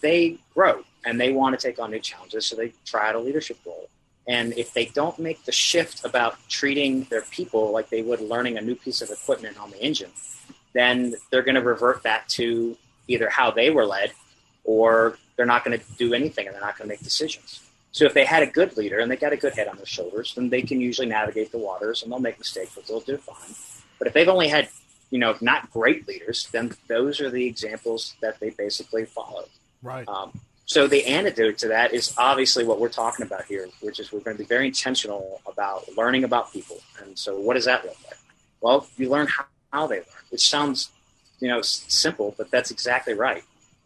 they 0.00 0.38
grow 0.52 0.82
and 1.04 1.20
they 1.20 1.32
want 1.32 1.58
to 1.58 1.64
take 1.64 1.78
on 1.78 1.92
new 1.92 2.00
challenges. 2.00 2.46
So 2.46 2.56
they 2.56 2.72
try 2.84 3.08
out 3.08 3.14
a 3.14 3.20
leadership 3.20 3.58
role. 3.64 3.88
And 4.26 4.52
if 4.58 4.74
they 4.74 4.86
don't 4.86 5.18
make 5.18 5.44
the 5.44 5.52
shift 5.52 6.04
about 6.04 6.36
treating 6.48 7.04
their 7.04 7.22
people 7.22 7.72
like 7.72 7.88
they 7.88 8.02
would 8.02 8.20
learning 8.20 8.58
a 8.58 8.60
new 8.60 8.74
piece 8.74 9.00
of 9.00 9.10
equipment 9.10 9.58
on 9.58 9.70
the 9.70 9.80
engine, 9.80 10.10
then 10.78 11.14
they're 11.30 11.42
going 11.42 11.54
to 11.62 11.62
revert 11.62 12.02
back 12.02 12.28
to 12.28 12.76
either 13.08 13.28
how 13.28 13.50
they 13.50 13.70
were 13.70 13.84
led 13.84 14.12
or 14.64 15.18
they're 15.36 15.46
not 15.54 15.64
going 15.64 15.78
to 15.78 15.84
do 15.96 16.14
anything 16.14 16.46
and 16.46 16.54
they're 16.54 16.66
not 16.68 16.76
going 16.78 16.88
to 16.88 16.92
make 16.94 17.02
decisions. 17.02 17.60
So 17.92 18.04
if 18.04 18.14
they 18.14 18.24
had 18.24 18.42
a 18.42 18.46
good 18.46 18.76
leader 18.76 18.98
and 18.98 19.10
they 19.10 19.16
got 19.16 19.32
a 19.32 19.36
good 19.36 19.54
head 19.54 19.66
on 19.66 19.76
their 19.76 19.86
shoulders, 19.86 20.34
then 20.34 20.50
they 20.50 20.62
can 20.62 20.80
usually 20.80 21.08
navigate 21.08 21.50
the 21.50 21.58
waters 21.58 22.02
and 22.02 22.12
they'll 22.12 22.20
make 22.20 22.38
mistakes, 22.38 22.72
but 22.74 22.86
they'll 22.86 23.00
do 23.00 23.16
fine. 23.16 23.54
But 23.98 24.08
if 24.08 24.12
they've 24.14 24.28
only 24.28 24.48
had, 24.48 24.68
you 25.10 25.18
know, 25.18 25.34
not 25.40 25.70
great 25.72 26.06
leaders, 26.06 26.48
then 26.52 26.76
those 26.86 27.20
are 27.20 27.30
the 27.30 27.46
examples 27.46 28.14
that 28.20 28.38
they 28.40 28.50
basically 28.50 29.04
follow. 29.06 29.44
Right. 29.82 30.06
Um, 30.06 30.38
So 30.66 30.86
the 30.86 31.06
antidote 31.06 31.56
to 31.58 31.68
that 31.68 31.94
is 31.94 32.12
obviously 32.18 32.62
what 32.62 32.78
we're 32.78 32.90
talking 32.90 33.24
about 33.24 33.46
here, 33.46 33.66
which 33.80 33.98
is 34.00 34.12
we're 34.12 34.20
going 34.20 34.36
to 34.36 34.42
be 34.42 34.46
very 34.46 34.66
intentional 34.66 35.40
about 35.46 35.88
learning 35.96 36.24
about 36.24 36.52
people. 36.52 36.78
And 37.00 37.18
so 37.18 37.40
what 37.40 37.54
does 37.54 37.64
that 37.64 37.86
look 37.86 37.96
like? 38.04 38.18
Well, 38.60 38.86
you 38.98 39.08
learn 39.08 39.28
how, 39.28 39.46
how 39.72 39.86
they 39.86 39.96
learn, 39.96 40.24
which 40.30 40.48
sounds, 40.48 40.90
you 41.40 41.48
know, 41.48 41.60
simple, 41.62 42.34
but 42.36 42.50
that's 42.50 42.70
exactly 42.70 43.14
right. 43.14 43.44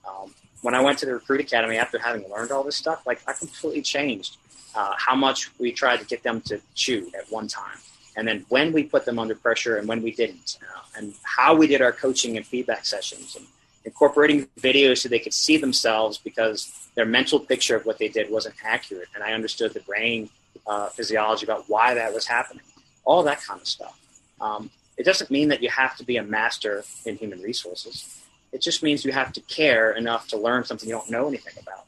Um, 0.09 0.35
when 0.63 0.75
I 0.75 0.81
went 0.81 0.99
to 0.99 1.07
the 1.07 1.15
recruit 1.15 1.41
academy 1.41 1.77
after 1.77 1.99
having 1.99 2.29
learned 2.31 2.51
all 2.51 2.63
this 2.63 2.77
stuff, 2.77 3.07
like 3.07 3.21
I 3.27 3.33
completely 3.33 3.83
changed 3.83 4.37
uh, 4.75 4.95
how 4.97 5.15
much 5.15 5.51
we 5.59 5.73
tried 5.73 5.99
to 5.99 6.07
get 6.07 6.23
them 6.23 6.41
to 6.43 6.61
chew 6.75 7.11
at 7.19 7.31
one 7.31 7.49
time. 7.49 7.79
And 8.17 8.29
then 8.29 8.45
when 8.49 8.73
we 8.73 8.85
put 8.85 9.05
them 9.05 9.19
under 9.19 9.35
pressure 9.35 9.77
and 9.77 9.89
when 9.89 10.03
we 10.03 10.13
didn't, 10.13 10.59
uh, 10.63 10.81
and 10.97 11.15
how 11.23 11.55
we 11.55 11.67
did 11.67 11.81
our 11.81 11.93
coaching 11.93 12.37
and 12.37 12.47
feedback 12.47 12.85
sessions 12.85 13.37
and 13.37 13.47
incorporating 13.85 14.47
videos 14.61 14.99
so 14.99 15.09
they 15.09 15.19
could 15.19 15.35
see 15.35 15.57
themselves 15.57 16.19
because 16.19 16.91
their 16.95 17.07
mental 17.07 17.41
picture 17.41 17.75
of 17.75 17.87
what 17.87 17.99
they 17.99 18.09
did 18.09 18.31
wasn't 18.31 18.55
accurate. 18.63 19.09
And 19.15 19.25
I 19.25 19.33
understood 19.33 19.73
the 19.73 19.81
brain 19.81 20.29
uh, 20.67 20.89
physiology 20.89 21.47
about 21.47 21.65
why 21.69 21.95
that 21.95 22.13
was 22.13 22.27
happening, 22.27 22.65
all 23.05 23.23
that 23.25 23.43
kind 23.43 23.61
of 23.61 23.67
stuff. 23.67 23.99
Um, 24.41 24.71
it 24.97 25.05
doesn't 25.05 25.31
mean 25.31 25.49
that 25.49 25.63
you 25.63 25.71
have 25.71 25.97
to 25.97 26.05
be 26.05 26.17
a 26.17 26.23
master 26.23 26.85
in 27.05 27.17
human 27.17 27.41
resources. 27.41 28.21
It 28.53 28.61
just 28.61 28.83
means 28.83 29.05
you 29.05 29.13
have 29.13 29.33
to 29.33 29.41
care 29.43 29.93
enough 29.93 30.29
to 30.29 30.37
learn 30.37 30.65
something 30.65 30.89
you 30.89 30.95
don't 30.95 31.11
know 31.11 31.29
anything 31.29 31.55
about. 31.61 31.87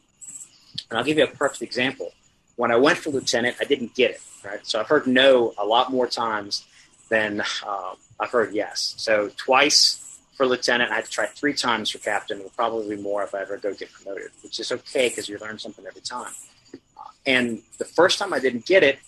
And 0.90 0.98
I'll 0.98 1.04
give 1.04 1.18
you 1.18 1.24
a 1.24 1.28
perfect 1.28 1.62
example. 1.62 2.12
When 2.56 2.70
I 2.70 2.76
went 2.76 2.98
for 2.98 3.10
lieutenant, 3.10 3.56
I 3.60 3.64
didn't 3.64 3.94
get 3.94 4.12
it, 4.12 4.20
right? 4.44 4.66
So 4.66 4.80
I've 4.80 4.88
heard 4.88 5.06
no 5.06 5.52
a 5.58 5.66
lot 5.66 5.90
more 5.92 6.06
times 6.06 6.64
than 7.10 7.42
uh, 7.66 7.94
I've 8.18 8.30
heard 8.30 8.54
yes. 8.54 8.94
So 8.96 9.30
twice 9.36 10.00
for 10.34 10.46
lieutenant. 10.46 10.90
I 10.90 10.96
had 10.96 11.04
to 11.04 11.10
try 11.10 11.26
three 11.26 11.54
times 11.54 11.90
for 11.90 11.98
captain. 11.98 12.38
Will 12.38 12.50
probably 12.50 12.96
be 12.96 13.02
more 13.02 13.22
if 13.22 13.34
I 13.34 13.42
ever 13.42 13.56
go 13.56 13.72
get 13.74 13.92
promoted, 13.92 14.30
which 14.42 14.58
is 14.60 14.72
okay 14.72 15.08
because 15.08 15.28
you 15.28 15.38
learn 15.38 15.58
something 15.58 15.86
every 15.86 16.02
time. 16.02 16.32
And 17.26 17.62
the 17.78 17.84
first 17.84 18.18
time 18.18 18.32
I 18.32 18.38
didn't 18.38 18.66
get 18.66 18.82
it, 18.82 18.98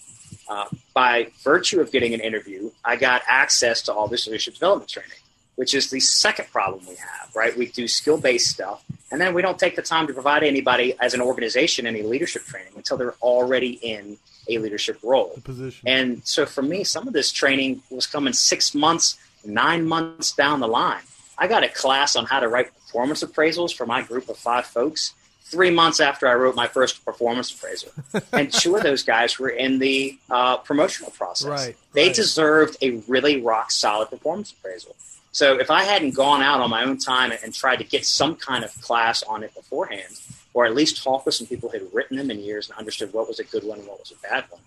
uh, 0.49 0.67
by 0.95 1.29
virtue 1.43 1.81
of 1.81 1.91
getting 1.93 2.15
an 2.15 2.21
interview, 2.21 2.71
I 2.85 2.97
got 2.97 3.23
access 3.29 3.83
to 3.83 3.93
all 3.93 4.09
this 4.09 4.27
leadership 4.27 4.55
development 4.55 4.91
training, 4.91 5.19
which 5.57 5.75
is 5.75 5.91
the 5.91 6.01
second 6.01 6.49
problem 6.51 6.85
we 6.87 6.97
have. 6.97 7.35
Right? 7.35 7.57
We 7.57 7.67
do 7.67 7.89
skill 7.89 8.19
based 8.19 8.51
stuff, 8.51 8.85
and 9.11 9.21
then 9.21 9.35
we 9.35 9.43
don't 9.43 9.59
take 9.59 9.77
the 9.77 9.83
time 9.83 10.07
to 10.07 10.13
provide 10.13 10.43
anybody 10.43 10.95
as 11.01 11.15
an 11.15 11.21
organization 11.21 11.87
any 11.87 12.03
leadership 12.03 12.45
training 12.45 12.73
until 12.77 12.97
they're 12.97 13.15
already 13.23 13.73
in 13.83 14.19
a 14.49 14.59
leadership 14.59 14.99
role. 15.03 15.39
Position. 15.43 15.89
And 15.89 16.23
so 16.25 16.47
for 16.47 16.63
me, 16.63 16.85
some 16.85 17.07
of 17.07 17.13
this 17.13 17.33
training 17.33 17.83
was 17.91 18.07
coming 18.07 18.33
six 18.33 18.75
months, 18.75 19.19
nine 19.45 19.87
months 19.87 20.33
down 20.33 20.61
the 20.61 20.69
line. 20.69 21.03
I 21.39 21.49
got 21.49 21.65
a 21.65 21.69
class 21.69 22.17
on 22.17 22.27
how 22.27 22.41
to 22.41 22.49
write 22.49 22.73
performance 22.73 23.23
appraisals 23.23 23.75
for 23.75 23.87
my 23.87 24.03
group 24.03 24.29
of 24.29 24.39
five 24.39 24.67
folks 24.67 25.15
three 25.47 25.71
months 25.71 26.01
after 26.01 26.27
I 26.27 26.35
wrote 26.35 26.57
my 26.57 26.67
first 26.67 27.05
performance 27.05 27.53
appraisal. 27.53 27.93
and 28.33 28.53
two 28.53 28.77
of 28.77 28.83
those 28.83 29.05
guys 29.05 29.39
were 29.39 29.49
in 29.49 29.79
the 29.79 30.19
uh, 30.29 30.57
promotional 30.59 31.13
process. 31.13 31.49
Right, 31.49 31.77
they 31.93 32.09
right. 32.09 32.17
deserved 32.17 32.77
a 32.83 33.03
really 33.09 33.41
rock 33.41 33.71
solid 33.71 34.11
performance 34.11 34.53
appraisal. 34.53 34.97
So 35.31 35.59
if 35.59 35.71
I 35.71 35.83
hadn't 35.83 36.15
gone 36.15 36.43
out 36.43 36.61
on 36.61 36.71
my 36.71 36.85
own 36.85 36.99
time 36.99 37.31
and, 37.31 37.41
and 37.45 37.55
tried 37.55 37.77
to 37.77 37.85
get 37.85 38.07
some 38.07 38.37
kind 38.37 38.65
of 38.65 38.81
class 38.81 39.23
on 39.23 39.45
it 39.45 39.55
beforehand, 39.55 40.19
or 40.55 40.65
at 40.65 40.75
least 40.75 41.03
talk 41.03 41.27
with 41.27 41.35
some 41.35 41.47
people 41.47 41.69
who 41.69 41.79
had 41.79 41.95
written 41.95 42.17
them 42.17 42.31
in 42.31 42.41
years 42.41 42.69
and 42.69 42.79
understood 42.79 43.13
what 43.13 43.29
was 43.29 43.39
a 43.39 43.45
good 43.45 43.63
one 43.63 43.79
and 43.79 43.87
what 43.87 43.99
was 43.99 44.13
a 44.13 44.29
bad 44.29 44.45
one, 44.51 44.63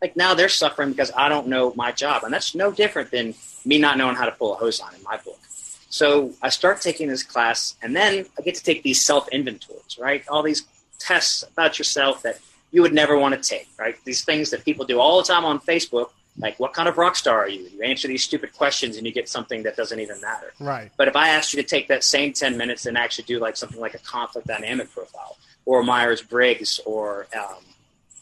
like 0.00 0.16
now 0.16 0.32
they're 0.32 0.48
suffering 0.48 0.90
because 0.90 1.12
I 1.16 1.28
don't 1.28 1.48
know 1.48 1.72
my 1.76 1.92
job. 1.92 2.24
And 2.24 2.32
that's 2.32 2.54
no 2.54 2.70
different 2.70 3.10
than 3.10 3.34
me 3.64 3.78
not 3.78 3.98
knowing 3.98 4.16
how 4.16 4.24
to 4.24 4.32
pull 4.32 4.54
a 4.54 4.56
hose 4.56 4.80
on 4.80 4.94
in 4.94 5.02
my 5.02 5.16
book. 5.18 5.38
So 5.92 6.32
I 6.40 6.48
start 6.48 6.80
taking 6.80 7.06
this 7.06 7.22
class, 7.22 7.76
and 7.82 7.94
then 7.94 8.24
I 8.38 8.42
get 8.42 8.54
to 8.54 8.64
take 8.64 8.82
these 8.82 8.98
self 9.04 9.28
inventories, 9.28 9.98
right? 10.00 10.26
All 10.26 10.42
these 10.42 10.64
tests 10.98 11.42
about 11.42 11.78
yourself 11.78 12.22
that 12.22 12.40
you 12.70 12.80
would 12.80 12.94
never 12.94 13.18
want 13.18 13.34
to 13.34 13.46
take, 13.46 13.68
right? 13.78 13.94
These 14.06 14.24
things 14.24 14.48
that 14.50 14.64
people 14.64 14.86
do 14.86 14.98
all 14.98 15.18
the 15.18 15.28
time 15.28 15.44
on 15.44 15.60
Facebook, 15.60 16.08
like 16.38 16.58
what 16.58 16.72
kind 16.72 16.88
of 16.88 16.96
rock 16.96 17.14
star 17.14 17.40
are 17.40 17.48
you? 17.48 17.68
You 17.74 17.82
answer 17.82 18.08
these 18.08 18.24
stupid 18.24 18.54
questions 18.54 18.96
and 18.96 19.06
you 19.06 19.12
get 19.12 19.28
something 19.28 19.64
that 19.64 19.76
doesn't 19.76 20.00
even 20.00 20.18
matter. 20.22 20.54
Right. 20.58 20.90
But 20.96 21.08
if 21.08 21.14
I 21.14 21.28
asked 21.28 21.52
you 21.52 21.62
to 21.62 21.68
take 21.68 21.88
that 21.88 22.04
same 22.04 22.32
10 22.32 22.56
minutes 22.56 22.86
and 22.86 22.96
actually 22.96 23.24
do 23.24 23.38
like 23.38 23.58
something 23.58 23.78
like 23.78 23.92
a 23.92 23.98
conflict 23.98 24.46
dynamic 24.46 24.90
profile 24.94 25.36
or 25.66 25.82
Myers 25.82 26.22
Briggs 26.22 26.80
or 26.86 27.26
um, 27.38 27.62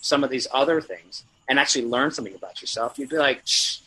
some 0.01 0.25
of 0.25 0.31
these 0.31 0.49
other 0.53 0.81
things 0.81 1.23
and 1.49 1.61
actually 1.61 1.85
learn 1.85 2.11
something 2.11 2.35
about 2.35 2.61
yourself, 2.61 2.99
you'd 2.99 3.11
be 3.11 3.17
like, 3.17 3.43
Shh. 3.45 3.79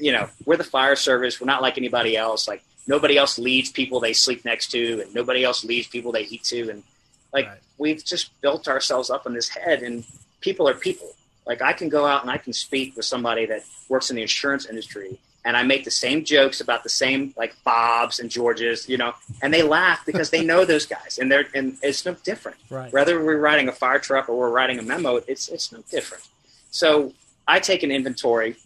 you 0.00 0.12
know, 0.12 0.30
we're 0.46 0.56
the 0.56 0.64
fire 0.64 0.96
service. 0.96 1.38
We're 1.38 1.46
not 1.46 1.60
like 1.60 1.76
anybody 1.76 2.16
else. 2.16 2.48
Like 2.48 2.62
nobody 2.86 3.16
else 3.16 3.38
leads 3.38 3.70
people 3.70 4.00
they 4.00 4.12
sleep 4.12 4.44
next 4.44 4.68
to 4.72 5.02
and 5.02 5.14
nobody 5.14 5.44
else 5.44 5.64
leads 5.64 5.86
people 5.88 6.12
they 6.12 6.22
eat 6.24 6.44
to. 6.44 6.70
And 6.70 6.82
like 7.32 7.46
Right. 7.46 7.58
we've 7.78 8.04
just 8.04 8.38
built 8.40 8.68
ourselves 8.68 9.10
up 9.10 9.26
in 9.26 9.34
this 9.34 9.48
head 9.48 9.82
and 9.82 10.04
people 10.40 10.68
are 10.68 10.74
people. 10.74 11.14
Like 11.46 11.62
I 11.62 11.72
can 11.72 11.88
go 11.88 12.06
out 12.06 12.22
and 12.22 12.30
I 12.30 12.38
can 12.38 12.52
speak 12.52 12.96
with 12.96 13.04
somebody 13.04 13.46
that 13.46 13.62
works 13.88 14.10
in 14.10 14.16
the 14.16 14.22
insurance 14.22 14.66
industry 14.66 15.18
and 15.44 15.56
I 15.56 15.62
make 15.62 15.84
the 15.84 15.92
same 15.92 16.24
jokes 16.24 16.60
about 16.60 16.82
the 16.82 16.88
same 16.88 17.32
like 17.36 17.54
Bobs 17.62 18.18
and 18.18 18.28
Georges, 18.28 18.88
you 18.88 18.96
know, 18.96 19.14
and 19.42 19.54
they 19.54 19.62
laugh 19.62 20.04
because 20.04 20.30
they 20.30 20.44
know 20.44 20.64
those 20.64 20.86
guys 20.86 21.18
and 21.20 21.30
they're 21.30 21.46
and 21.54 21.76
it's 21.82 22.04
no 22.04 22.14
different. 22.24 22.56
Right. 22.70 22.92
Whether 22.92 23.22
we're 23.24 23.38
riding 23.38 23.68
a 23.68 23.72
fire 23.72 24.00
truck 24.00 24.28
or 24.28 24.36
we're 24.36 24.50
writing 24.50 24.78
a 24.78 24.82
memo, 24.82 25.16
it's 25.28 25.48
it's 25.48 25.70
no 25.72 25.82
different. 25.90 26.24
So 26.70 27.12
I 27.46 27.60
take 27.60 27.84
an 27.84 27.92
inventory 27.92 28.56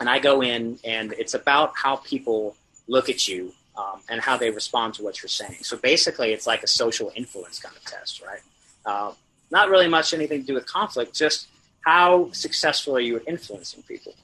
and 0.00 0.08
I 0.08 0.18
go 0.18 0.42
in 0.42 0.78
and 0.84 1.12
it's 1.14 1.32
about 1.34 1.72
how 1.76 1.96
people 1.96 2.56
look 2.88 3.08
at 3.08 3.28
you 3.28 3.52
um, 3.76 4.00
and 4.08 4.20
how 4.20 4.36
they 4.36 4.50
respond 4.50 4.94
to 4.94 5.02
what 5.02 5.22
you're 5.22 5.28
saying. 5.28 5.58
So 5.62 5.76
basically, 5.76 6.32
it's 6.32 6.46
like 6.46 6.62
a 6.62 6.66
social 6.66 7.12
influence 7.14 7.58
kind 7.58 7.76
of 7.76 7.84
test, 7.84 8.22
right? 8.22 8.40
Uh, 8.84 9.12
not 9.50 9.70
really 9.70 9.88
much 9.88 10.12
anything 10.14 10.40
to 10.40 10.46
do 10.46 10.54
with 10.54 10.66
conflict, 10.66 11.14
just 11.14 11.48
how 11.82 12.30
successful 12.32 12.96
are 12.96 13.00
you 13.00 13.16
at 13.16 13.28
influencing 13.28 13.82
people? 13.82 14.14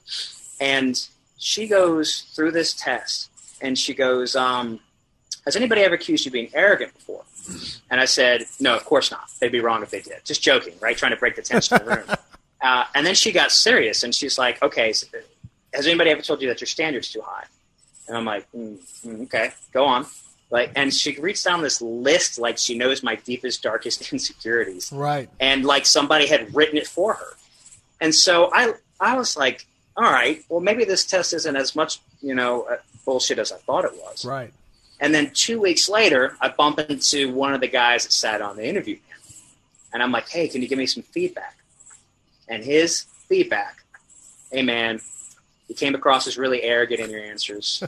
And 0.59 0.99
she 1.37 1.67
goes 1.67 2.21
through 2.35 2.51
this 2.51 2.73
test 2.73 3.29
and 3.61 3.77
she 3.77 3.93
goes, 3.93 4.35
um, 4.35 4.79
Has 5.45 5.55
anybody 5.55 5.81
ever 5.81 5.95
accused 5.95 6.25
you 6.25 6.29
of 6.29 6.33
being 6.33 6.49
arrogant 6.53 6.93
before? 6.93 7.23
And 7.89 7.99
I 7.99 8.05
said, 8.05 8.45
No, 8.59 8.75
of 8.75 8.85
course 8.85 9.11
not. 9.11 9.29
They'd 9.39 9.51
be 9.51 9.59
wrong 9.59 9.83
if 9.83 9.89
they 9.89 10.01
did. 10.01 10.25
Just 10.25 10.41
joking, 10.41 10.73
right? 10.81 10.97
Trying 10.97 11.11
to 11.11 11.17
break 11.17 11.35
the 11.35 11.41
tension 11.41 11.79
in 11.79 11.85
the 11.87 11.95
room. 11.95 12.05
Uh, 12.61 12.83
and 12.93 13.07
then 13.07 13.15
she 13.15 13.31
got 13.31 13.53
serious 13.53 14.03
and 14.03 14.13
she's 14.13 14.37
like, 14.37 14.61
Okay, 14.61 14.91
so 14.91 15.07
has 15.73 15.87
anybody 15.87 16.09
ever 16.09 16.21
told 16.21 16.41
you 16.41 16.49
that 16.49 16.59
your 16.59 16.67
standard's 16.67 17.09
too 17.09 17.21
high? 17.21 17.45
And 18.09 18.17
I'm 18.17 18.25
like, 18.25 18.51
mm, 18.51 18.77
mm, 19.05 19.21
okay, 19.23 19.51
go 19.71 19.85
on. 19.85 20.05
Like, 20.51 20.71
and 20.75 20.91
she 20.93 21.15
reached 21.19 21.45
down 21.45 21.61
this 21.61 21.79
list 21.81 22.39
like 22.39 22.57
she 22.57 22.75
knows 22.77 23.03
my 23.03 23.15
deepest, 23.15 23.61
darkest 23.63 24.11
insecurities, 24.13 24.91
Right. 24.91 25.29
and 25.39 25.63
like 25.63 25.85
somebody 25.85 26.25
had 26.27 26.53
written 26.55 26.75
it 26.77 26.87
for 26.87 27.13
her. 27.13 27.37
And 28.01 28.13
so 28.13 28.49
I, 28.53 28.73
I 28.99 29.15
was 29.17 29.37
like, 29.37 29.65
all 29.95 30.03
right, 30.11 30.43
well 30.49 30.59
maybe 30.59 30.85
this 30.85 31.05
test 31.05 31.33
isn't 31.33 31.55
as 31.55 31.75
much, 31.75 31.99
you 32.21 32.33
know, 32.33 32.63
uh, 32.63 32.77
bullshit 33.05 33.37
as 33.39 33.51
I 33.51 33.57
thought 33.57 33.85
it 33.85 33.93
was. 33.95 34.25
Right. 34.25 34.51
And 34.99 35.13
then 35.13 35.31
two 35.33 35.61
weeks 35.61 35.87
later, 35.87 36.35
I 36.41 36.49
bump 36.49 36.79
into 36.79 37.31
one 37.31 37.53
of 37.53 37.61
the 37.61 37.67
guys 37.69 38.03
that 38.03 38.11
sat 38.11 38.41
on 38.41 38.57
the 38.57 38.67
interview 38.67 38.97
panel, 39.07 39.23
and 39.93 40.03
I'm 40.03 40.11
like, 40.11 40.27
hey, 40.29 40.47
can 40.49 40.61
you 40.61 40.67
give 40.67 40.77
me 40.79 40.87
some 40.87 41.03
feedback? 41.03 41.55
And 42.47 42.63
his 42.63 43.03
feedback, 43.27 43.83
hey 44.51 44.63
man, 44.63 44.99
you 45.69 45.75
came 45.75 45.95
across 45.95 46.27
as 46.27 46.37
really 46.37 46.63
arrogant 46.63 46.99
in 46.99 47.11
your 47.11 47.21
answers. 47.21 47.83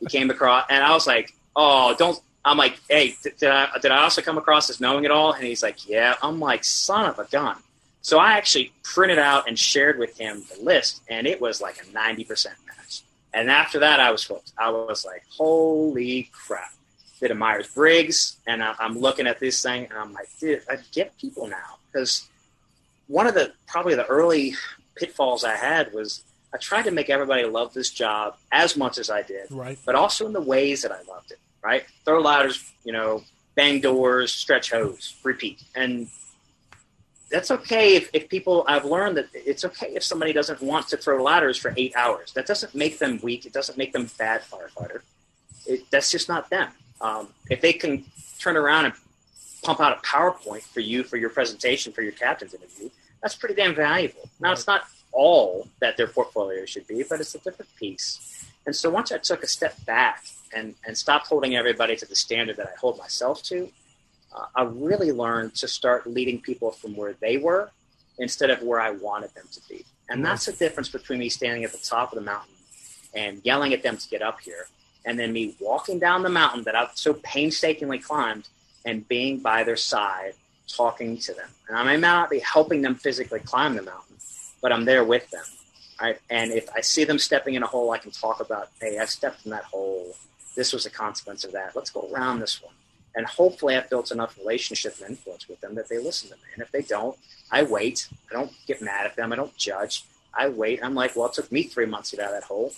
you 0.00 0.06
came 0.08 0.30
across, 0.30 0.64
and 0.68 0.82
I 0.82 0.92
was 0.92 1.06
like, 1.06 1.34
oh, 1.54 1.94
don't. 1.96 2.18
I'm 2.44 2.56
like, 2.56 2.80
hey, 2.88 3.10
th- 3.10 3.36
did 3.38 3.50
I 3.50 3.68
did 3.80 3.92
I 3.92 4.02
also 4.02 4.22
come 4.22 4.38
across 4.38 4.70
as 4.70 4.80
knowing 4.80 5.04
it 5.04 5.10
all? 5.10 5.32
And 5.32 5.44
he's 5.44 5.62
like, 5.62 5.86
yeah. 5.86 6.14
I'm 6.22 6.40
like, 6.40 6.64
son 6.64 7.04
of 7.04 7.18
a 7.18 7.24
gun. 7.26 7.56
So 8.00 8.18
I 8.18 8.32
actually 8.32 8.72
printed 8.82 9.18
out 9.18 9.46
and 9.46 9.58
shared 9.58 9.98
with 9.98 10.16
him 10.18 10.42
the 10.56 10.64
list, 10.64 11.02
and 11.10 11.26
it 11.26 11.40
was 11.40 11.60
like 11.60 11.76
a 11.82 11.84
90% 11.86 12.46
match. 12.66 13.02
And 13.34 13.50
after 13.50 13.80
that, 13.80 14.00
I 14.00 14.10
was 14.10 14.24
hooked. 14.24 14.52
I 14.56 14.70
was 14.70 15.04
like, 15.04 15.24
holy 15.30 16.30
crap. 16.32 16.72
Did 17.20 17.32
a 17.32 17.34
Myers 17.34 17.68
Briggs, 17.68 18.36
and 18.46 18.62
I, 18.62 18.74
I'm 18.78 18.98
looking 18.98 19.26
at 19.26 19.40
this 19.40 19.60
thing, 19.60 19.86
and 19.90 19.98
I'm 19.98 20.12
like, 20.14 20.28
dude, 20.40 20.62
I 20.70 20.78
get 20.92 21.18
people 21.18 21.48
now. 21.48 21.76
Because 21.92 22.28
one 23.08 23.26
of 23.26 23.34
the 23.34 23.52
probably 23.66 23.94
the 23.94 24.06
early 24.06 24.54
pitfalls 24.94 25.44
I 25.44 25.56
had 25.56 25.92
was 25.92 26.22
I 26.52 26.56
tried 26.58 26.82
to 26.82 26.90
make 26.90 27.10
everybody 27.10 27.44
love 27.44 27.74
this 27.74 27.90
job 27.90 28.36
as 28.52 28.76
much 28.76 28.98
as 28.98 29.10
I 29.10 29.22
did, 29.22 29.50
Right. 29.50 29.78
but 29.84 29.94
also 29.94 30.26
in 30.26 30.32
the 30.32 30.40
ways 30.40 30.82
that 30.82 30.92
I 30.92 31.02
loved 31.02 31.30
it, 31.30 31.38
right? 31.62 31.84
Throw 32.04 32.20
ladders, 32.20 32.72
you 32.84 32.92
know, 32.92 33.22
bang 33.54 33.80
doors, 33.80 34.32
stretch 34.32 34.70
hose, 34.70 35.14
repeat. 35.24 35.62
And 35.74 36.08
that's 37.30 37.50
okay 37.50 37.96
if, 37.96 38.08
if 38.14 38.28
people, 38.30 38.64
I've 38.66 38.86
learned 38.86 39.18
that 39.18 39.26
it's 39.34 39.64
okay 39.66 39.88
if 39.94 40.02
somebody 40.02 40.32
doesn't 40.32 40.62
want 40.62 40.88
to 40.88 40.96
throw 40.96 41.22
ladders 41.22 41.58
for 41.58 41.74
eight 41.76 41.94
hours. 41.94 42.32
That 42.32 42.46
doesn't 42.46 42.74
make 42.74 42.98
them 42.98 43.20
weak. 43.22 43.44
It 43.44 43.52
doesn't 43.52 43.76
make 43.76 43.92
them 43.92 44.08
bad 44.18 44.40
firefighter. 44.42 45.00
It, 45.66 45.90
that's 45.90 46.10
just 46.10 46.28
not 46.28 46.48
them. 46.48 46.70
Um, 47.02 47.28
if 47.50 47.60
they 47.60 47.74
can 47.74 48.04
turn 48.38 48.56
around 48.56 48.86
and 48.86 48.94
pump 49.62 49.80
out 49.80 49.98
a 49.98 50.00
PowerPoint 50.06 50.62
for 50.62 50.80
you 50.80 51.02
for 51.04 51.18
your 51.18 51.28
presentation 51.28 51.92
for 51.92 52.00
your 52.00 52.12
captain's 52.12 52.54
interview, 52.54 52.88
that's 53.20 53.34
pretty 53.34 53.54
damn 53.54 53.74
valuable. 53.74 54.30
Now, 54.40 54.52
it's 54.52 54.66
not 54.66 54.84
all 55.12 55.68
that 55.80 55.96
their 55.96 56.06
portfolio 56.06 56.64
should 56.64 56.86
be, 56.86 57.02
but 57.08 57.20
it's 57.20 57.34
a 57.34 57.38
different 57.38 57.74
piece. 57.76 58.44
And 58.66 58.74
so 58.74 58.90
once 58.90 59.10
I 59.12 59.18
took 59.18 59.42
a 59.42 59.46
step 59.46 59.74
back 59.86 60.24
and, 60.54 60.74
and 60.86 60.96
stopped 60.96 61.26
holding 61.26 61.56
everybody 61.56 61.96
to 61.96 62.06
the 62.06 62.16
standard 62.16 62.56
that 62.56 62.66
I 62.66 62.78
hold 62.78 62.98
myself 62.98 63.42
to, 63.44 63.70
uh, 64.34 64.46
I 64.54 64.62
really 64.64 65.12
learned 65.12 65.54
to 65.56 65.68
start 65.68 66.06
leading 66.06 66.40
people 66.40 66.70
from 66.70 66.94
where 66.96 67.14
they 67.20 67.38
were 67.38 67.70
instead 68.18 68.50
of 68.50 68.62
where 68.62 68.80
I 68.80 68.90
wanted 68.90 69.34
them 69.34 69.46
to 69.52 69.60
be. 69.68 69.84
And 70.08 70.24
that's 70.24 70.46
the 70.46 70.52
difference 70.52 70.88
between 70.88 71.18
me 71.18 71.28
standing 71.28 71.64
at 71.64 71.72
the 71.72 71.78
top 71.78 72.12
of 72.12 72.18
the 72.18 72.24
mountain 72.24 72.54
and 73.14 73.40
yelling 73.44 73.72
at 73.72 73.82
them 73.82 73.96
to 73.96 74.08
get 74.08 74.22
up 74.22 74.40
here, 74.40 74.66
and 75.04 75.18
then 75.18 75.32
me 75.32 75.54
walking 75.60 75.98
down 75.98 76.22
the 76.22 76.28
mountain 76.28 76.62
that 76.64 76.74
I've 76.74 76.90
so 76.94 77.14
painstakingly 77.14 77.98
climbed 77.98 78.48
and 78.84 79.06
being 79.08 79.38
by 79.38 79.64
their 79.64 79.76
side, 79.76 80.34
talking 80.66 81.18
to 81.18 81.32
them. 81.34 81.48
And 81.68 81.76
I 81.76 81.84
may 81.84 81.96
not 81.96 82.30
be 82.30 82.38
helping 82.40 82.82
them 82.82 82.94
physically 82.94 83.40
climb 83.40 83.76
the 83.76 83.82
mountain, 83.82 84.07
but 84.60 84.72
I'm 84.72 84.84
there 84.84 85.04
with 85.04 85.30
them. 85.30 85.44
Right? 86.00 86.18
And 86.30 86.52
if 86.52 86.68
I 86.74 86.80
see 86.80 87.04
them 87.04 87.18
stepping 87.18 87.54
in 87.54 87.62
a 87.62 87.66
hole, 87.66 87.90
I 87.90 87.98
can 87.98 88.12
talk 88.12 88.40
about, 88.40 88.68
hey, 88.80 88.98
I 88.98 89.04
stepped 89.04 89.44
in 89.44 89.50
that 89.50 89.64
hole. 89.64 90.14
This 90.54 90.72
was 90.72 90.86
a 90.86 90.90
consequence 90.90 91.44
of 91.44 91.52
that. 91.52 91.74
Let's 91.74 91.90
go 91.90 92.08
around 92.12 92.40
this 92.40 92.62
one. 92.62 92.74
And 93.16 93.26
hopefully, 93.26 93.76
I've 93.76 93.90
built 93.90 94.12
enough 94.12 94.38
relationship 94.38 94.94
and 95.00 95.10
influence 95.10 95.48
with 95.48 95.60
them 95.60 95.74
that 95.74 95.88
they 95.88 95.98
listen 95.98 96.28
to 96.28 96.36
me. 96.36 96.42
And 96.54 96.62
if 96.62 96.70
they 96.70 96.82
don't, 96.82 97.18
I 97.50 97.64
wait. 97.64 98.08
I 98.30 98.34
don't 98.34 98.52
get 98.66 98.80
mad 98.80 99.06
at 99.06 99.16
them. 99.16 99.32
I 99.32 99.36
don't 99.36 99.56
judge. 99.56 100.04
I 100.32 100.48
wait. 100.48 100.80
I'm 100.84 100.94
like, 100.94 101.16
well, 101.16 101.26
it 101.26 101.32
took 101.32 101.50
me 101.50 101.64
three 101.64 101.86
months 101.86 102.10
to 102.10 102.16
get 102.16 102.26
out 102.26 102.34
of 102.34 102.40
that 102.40 102.46
hole. 102.46 102.72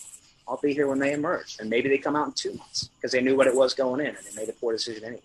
I'll 0.49 0.57
be 0.57 0.73
here 0.73 0.89
when 0.89 0.99
they 0.99 1.13
emerge. 1.13 1.57
And 1.61 1.69
maybe 1.69 1.89
they 1.89 1.99
come 1.99 2.17
out 2.17 2.29
in 2.29 2.33
two 2.33 2.55
months 2.55 2.89
because 2.97 3.13
they 3.13 3.21
knew 3.21 3.37
what 3.37 3.47
it 3.47 3.55
was 3.55 3.75
going 3.75 4.01
in 4.01 4.07
and 4.07 4.19
they 4.19 4.35
made 4.35 4.49
a 4.49 4.53
poor 4.55 4.73
decision 4.73 5.05
anyway. 5.05 5.23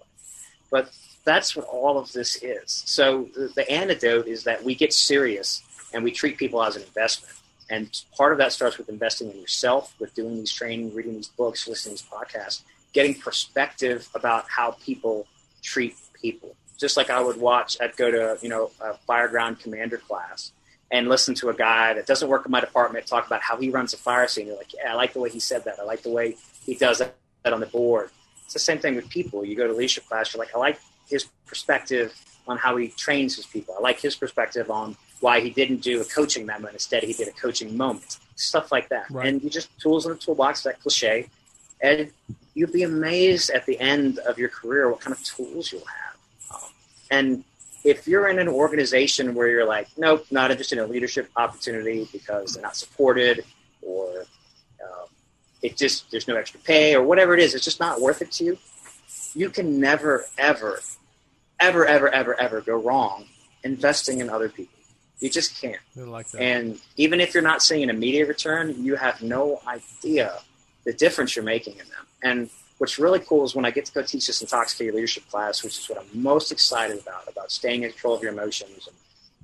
But 0.70 0.92
that's 1.24 1.56
what 1.56 1.66
all 1.66 1.98
of 1.98 2.12
this 2.14 2.36
is. 2.44 2.84
So 2.86 3.30
the, 3.34 3.52
the 3.56 3.70
antidote 3.72 4.28
is 4.28 4.44
that 4.44 4.64
we 4.64 4.76
get 4.76 4.94
serious 4.94 5.64
and 5.96 6.04
we 6.04 6.12
treat 6.12 6.38
people 6.38 6.62
as 6.62 6.76
an 6.76 6.84
investment. 6.84 7.34
And 7.70 7.90
part 8.16 8.34
of 8.34 8.38
that 8.38 8.52
starts 8.52 8.78
with 8.78 8.90
investing 8.90 9.32
in 9.32 9.40
yourself, 9.40 9.96
with 9.98 10.14
doing 10.14 10.36
these 10.36 10.52
training, 10.52 10.94
reading 10.94 11.14
these 11.14 11.30
books, 11.30 11.68
listening 11.68 11.96
to 11.96 12.04
these 12.04 12.12
podcasts, 12.12 12.62
getting 12.94 13.16
perspective 13.16 14.08
about 14.14 14.46
how 14.48 14.72
people 14.86 15.26
treat 15.64 15.96
people. 16.22 16.56
Just 16.78 16.98
like 16.98 17.10
I 17.10 17.22
would 17.22 17.38
watch, 17.38 17.78
I'd 17.82 17.96
go 17.96 18.12
to, 18.12 18.38
you 18.44 18.50
know, 18.50 18.70
a 18.82 18.96
fireground 19.10 19.62
commander 19.62 19.98
class 19.98 20.52
and 20.92 21.08
listen 21.08 21.34
to 21.36 21.50
a 21.50 21.54
guy 21.54 21.94
that 21.94 22.06
doesn't 22.06 22.28
work 22.28 22.46
in 22.46 22.52
my 22.52 22.60
department 22.60 23.08
talk 23.08 23.26
about 23.26 23.42
how 23.42 23.58
he 23.58 23.70
runs 23.70 23.94
a 23.94 23.98
fire 23.98 24.28
scene. 24.28 24.48
You're 24.48 24.58
like, 24.58 24.74
yeah, 24.74 24.92
I 24.92 24.96
like 24.96 25.14
the 25.14 25.20
way 25.20 25.30
he 25.30 25.40
said 25.40 25.64
that. 25.64 25.80
I 25.80 25.84
like 25.84 26.04
the 26.04 26.12
way 26.12 26.36
he 26.66 26.76
does 26.76 27.00
that 27.00 27.54
on 27.54 27.62
the 27.62 27.66
board. 27.66 28.12
It's 28.44 28.54
the 28.54 28.60
same 28.60 28.78
thing 28.78 28.96
with 28.96 29.10
people. 29.10 29.44
You 29.44 29.56
go 29.56 29.66
to 29.66 29.74
leadership 29.74 30.06
class, 30.06 30.34
you're 30.34 30.44
like, 30.44 30.54
I 30.54 30.60
like 30.60 30.80
his 31.10 31.26
perspective 31.48 32.14
on 32.48 32.58
how 32.58 32.76
he 32.78 32.90
trains 32.90 33.36
his 33.38 33.48
people. 33.48 33.76
I 33.78 33.82
like 33.82 34.00
his 34.00 34.16
perspective 34.16 34.70
on 34.70 34.96
why 35.26 35.40
he 35.40 35.50
didn't 35.50 35.82
do 35.82 36.02
a 36.02 36.06
coaching 36.06 36.46
memo 36.46 36.68
instead 36.68 37.02
he 37.02 37.12
did 37.12 37.28
a 37.28 37.32
coaching 37.32 37.76
moment. 37.76 38.20
Stuff 38.36 38.72
like 38.72 38.90
that. 38.90 39.10
Right. 39.10 39.26
And 39.28 39.42
you 39.44 39.50
just 39.50 39.76
tools 39.80 40.06
in 40.06 40.12
the 40.12 40.18
toolbox, 40.20 40.62
that 40.64 40.80
cliche. 40.82 41.30
And 41.82 42.12
you'd 42.54 42.72
be 42.72 42.84
amazed 42.84 43.50
at 43.50 43.66
the 43.66 43.80
end 43.80 44.20
of 44.20 44.38
your 44.38 44.50
career 44.50 44.88
what 44.88 45.02
kind 45.02 45.16
of 45.16 45.24
tools 45.24 45.72
you'll 45.72 45.82
have. 46.02 46.16
Um, 46.54 46.70
and 47.10 47.44
if 47.84 48.08
you're 48.08 48.28
in 48.28 48.38
an 48.38 48.48
organization 48.48 49.34
where 49.34 49.50
you're 49.50 49.66
like, 49.66 49.88
nope, 49.98 50.28
not 50.30 50.52
interested 50.52 50.78
in 50.78 50.84
a 50.84 50.88
leadership 50.88 51.28
opportunity 51.36 52.08
because 52.12 52.54
they're 52.54 52.62
not 52.62 52.76
supported 52.76 53.44
or 53.82 54.26
um, 54.84 55.08
it 55.64 55.76
just, 55.76 56.12
there's 56.12 56.28
no 56.28 56.36
extra 56.36 56.60
pay 56.60 56.94
or 56.94 57.02
whatever 57.02 57.34
it 57.34 57.40
is, 57.40 57.56
it's 57.56 57.66
just 57.66 57.80
not 57.80 58.00
worth 58.00 58.22
it 58.22 58.32
to 58.34 58.44
you, 58.44 58.58
you 59.34 59.50
can 59.50 59.80
never, 59.80 60.26
ever, 60.38 60.82
ever, 61.60 61.84
ever, 61.88 62.10
ever, 62.10 62.40
ever 62.40 62.62
go 62.62 62.76
wrong 62.76 63.26
investing 63.64 64.22
in 64.22 64.30
other 64.30 64.50
people. 64.50 64.76
You 65.20 65.30
just 65.30 65.62
can't. 65.62 65.80
Like 65.96 66.28
and 66.38 66.80
even 66.98 67.22
if 67.22 67.34
you're 67.34 67.44
not 67.44 67.64
seeing 67.64 67.84
an 67.84 67.90
immediate 67.90 68.28
return, 68.28 68.84
you 68.84 68.96
have 68.96 69.22
no 69.22 69.62
idea 69.66 70.40
the 70.84 70.94
difference 70.94 71.36
you're 71.36 71.46
making 71.46 71.74
in 71.74 71.88
them. 71.90 72.06
And 72.22 72.50
what's 72.78 73.00
really 73.00 73.20
cool 73.20 73.44
is 73.46 73.56
when 73.56 73.66
I 73.66 73.72
get 73.72 73.86
to 73.86 73.94
go 73.94 74.02
teach 74.02 74.28
this 74.28 74.42
intoxicated 74.42 74.94
leadership 74.94 75.28
class, 75.30 75.64
which 75.64 75.78
is 75.78 75.90
what 75.90 76.00
I'm 76.00 76.22
most 76.22 76.52
excited 76.52 77.00
about, 77.00 77.28
about 77.28 77.52
staying 77.52 77.84
in 77.84 77.92
control 77.92 78.16
of 78.16 78.22
your 78.22 78.32
emotions 78.32 78.88
and 78.88 78.96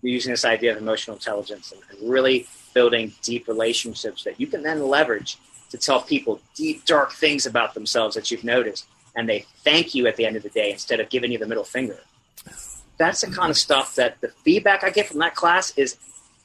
using 0.02 0.32
this 0.32 0.46
idea 0.46 0.72
of 0.72 0.78
emotional 0.78 1.16
intelligence 1.16 1.72
and, 1.72 1.82
and 1.90 2.10
really 2.10 2.48
building 2.74 3.14
deep 3.22 3.48
relationships 3.48 4.24
that 4.24 4.40
you 4.40 4.48
can 4.48 4.64
then 4.64 4.88
leverage 4.88 5.38
to 5.70 5.78
tell 5.78 6.02
people 6.02 6.42
deep, 6.56 6.86
dark 6.86 7.12
things 7.14 7.46
about 7.46 7.74
themselves 7.74 8.16
that 8.16 8.30
you've 8.30 8.44
noticed. 8.44 8.86
And 9.16 9.28
they 9.28 9.46
thank 9.64 9.94
you 9.94 10.08
at 10.08 10.16
the 10.16 10.26
end 10.26 10.36
of 10.36 10.44
the 10.44 10.50
day 10.50 10.72
instead 10.72 11.00
of 11.00 11.10
giving 11.10 11.32
you 11.32 11.38
the 11.38 11.48
middle 11.48 11.64
finger. 11.64 12.00
That's 13.02 13.22
the 13.22 13.28
kind 13.28 13.50
of 13.50 13.58
stuff 13.58 13.96
that 13.96 14.22
the 14.22 14.30
feedback 14.30 14.84
I 14.84 14.90
get 14.92 15.08
from 15.08 15.20
that 15.20 15.36
class 15.36 15.78
is 15.78 15.98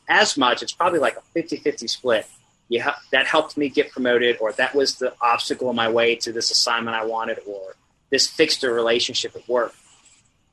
as 0.09 0.37
much, 0.37 0.63
it's 0.63 0.73
probably 0.73 1.01
like 1.01 1.17
a 1.17 1.23
50 1.35 1.57
50 1.57 1.87
split 1.87 2.27
yeah, 2.69 2.95
that 3.13 3.27
helped 3.27 3.57
me 3.57 3.69
get 3.69 3.93
promoted, 3.93 4.39
or 4.41 4.53
that 4.53 4.75
was 4.75 4.97
the 4.97 5.15
obstacle 5.21 5.71
in 5.71 5.77
my 5.77 5.89
way 5.89 6.17
to 6.17 6.33
this 6.33 6.51
assignment 6.51 6.97
I 6.97 7.05
wanted, 7.05 7.39
or 7.47 7.77
this 8.11 8.27
fixed 8.27 8.65
a 8.65 8.71
relationship 8.71 9.37
at 9.37 9.49
work. 9.49 9.75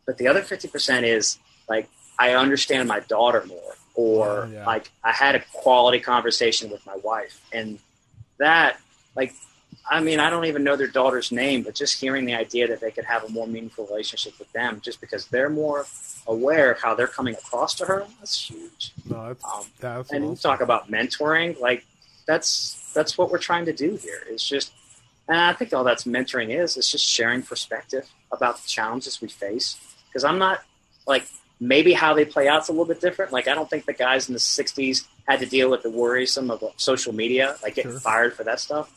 But 0.06 0.18
the 0.18 0.28
other 0.28 0.42
50% 0.42 1.04
is 1.04 1.40
like, 1.68 1.90
I 2.20 2.34
understand 2.34 2.88
my 2.88 3.00
daughter 3.00 3.44
more, 3.48 3.76
or 3.96 4.50
yeah. 4.52 4.66
like, 4.66 4.92
I 5.04 5.12
had 5.12 5.36
a 5.36 5.44
quality 5.54 6.00
conversation 6.00 6.70
with 6.70 6.86
my 6.86 6.96
wife. 6.98 7.42
And 7.52 7.80
that, 8.38 8.80
like, 9.16 9.34
I 9.90 10.00
mean, 10.00 10.20
I 10.20 10.30
don't 10.30 10.46
even 10.46 10.64
know 10.64 10.76
their 10.76 10.88
daughter's 10.88 11.32
name, 11.32 11.64
but 11.64 11.76
just 11.76 12.00
hearing 12.00 12.26
the 12.26 12.36
idea 12.36 12.68
that 12.68 12.80
they 12.80 12.92
could 12.92 13.06
have 13.06 13.24
a 13.26 13.30
more 13.30 13.48
meaningful 13.48 13.86
relationship 13.86 14.40
with 14.40 14.52
them 14.54 14.80
just 14.82 15.02
because 15.02 15.28
they're 15.28 15.50
more 15.50 15.86
aware 16.26 16.72
of 16.72 16.82
how 16.82 16.96
they're 16.96 17.08
coming 17.08 17.36
across 17.36 17.76
to 17.76 17.86
her, 17.86 18.06
that's 18.20 18.50
huge. 18.50 18.94
No, 19.10 19.28
that's, 19.28 19.44
um, 19.44 19.66
that's 19.80 20.12
and 20.12 20.24
awesome. 20.24 20.32
you 20.32 20.36
talk 20.38 20.62
about 20.62 20.90
mentoring, 20.90 21.60
like 21.60 21.86
that's 22.26 22.92
that's 22.94 23.18
what 23.18 23.32
we're 23.32 23.40
trying 23.40 23.66
to 23.66 23.74
do 23.74 23.96
here. 23.96 24.22
It's 24.30 24.48
just, 24.48 24.72
and 25.28 25.38
I 25.38 25.54
think 25.54 25.74
all 25.74 25.84
that's 25.84 26.06
mentoring 26.06 26.50
is. 26.50 26.78
It's 26.78 26.92
just 26.92 27.06
sharing 27.06 27.42
perspective 27.42 28.10
about 28.32 28.62
the 28.62 28.68
challenges 28.68 29.22
we 29.22 29.28
face. 29.28 29.78
Because 30.08 30.24
I'm 30.24 30.38
not 30.38 30.64
like 31.08 31.26
maybe 31.60 31.94
how 31.94 32.14
they 32.14 32.26
play 32.26 32.48
out's 32.48 32.70
a 32.70 32.72
little 32.72 32.86
bit 32.86 33.02
different. 33.02 33.32
Like 33.32 33.48
I 33.48 33.56
don't 33.56 33.70
think 33.70 33.86
the 33.86 33.94
guys 33.94 34.30
in 34.30 34.34
the 34.34 34.40
'60s 34.40 35.06
had 35.28 35.40
to 35.40 35.46
deal 35.46 35.70
with 35.70 35.84
the 35.84 35.90
worrisome 35.90 36.52
of 36.52 36.64
social 36.78 37.14
media, 37.14 37.56
like 37.64 37.76
getting 37.76 37.92
sure. 37.92 38.00
fired 38.00 38.34
for 38.34 38.44
that 38.44 38.60
stuff. 38.60 38.92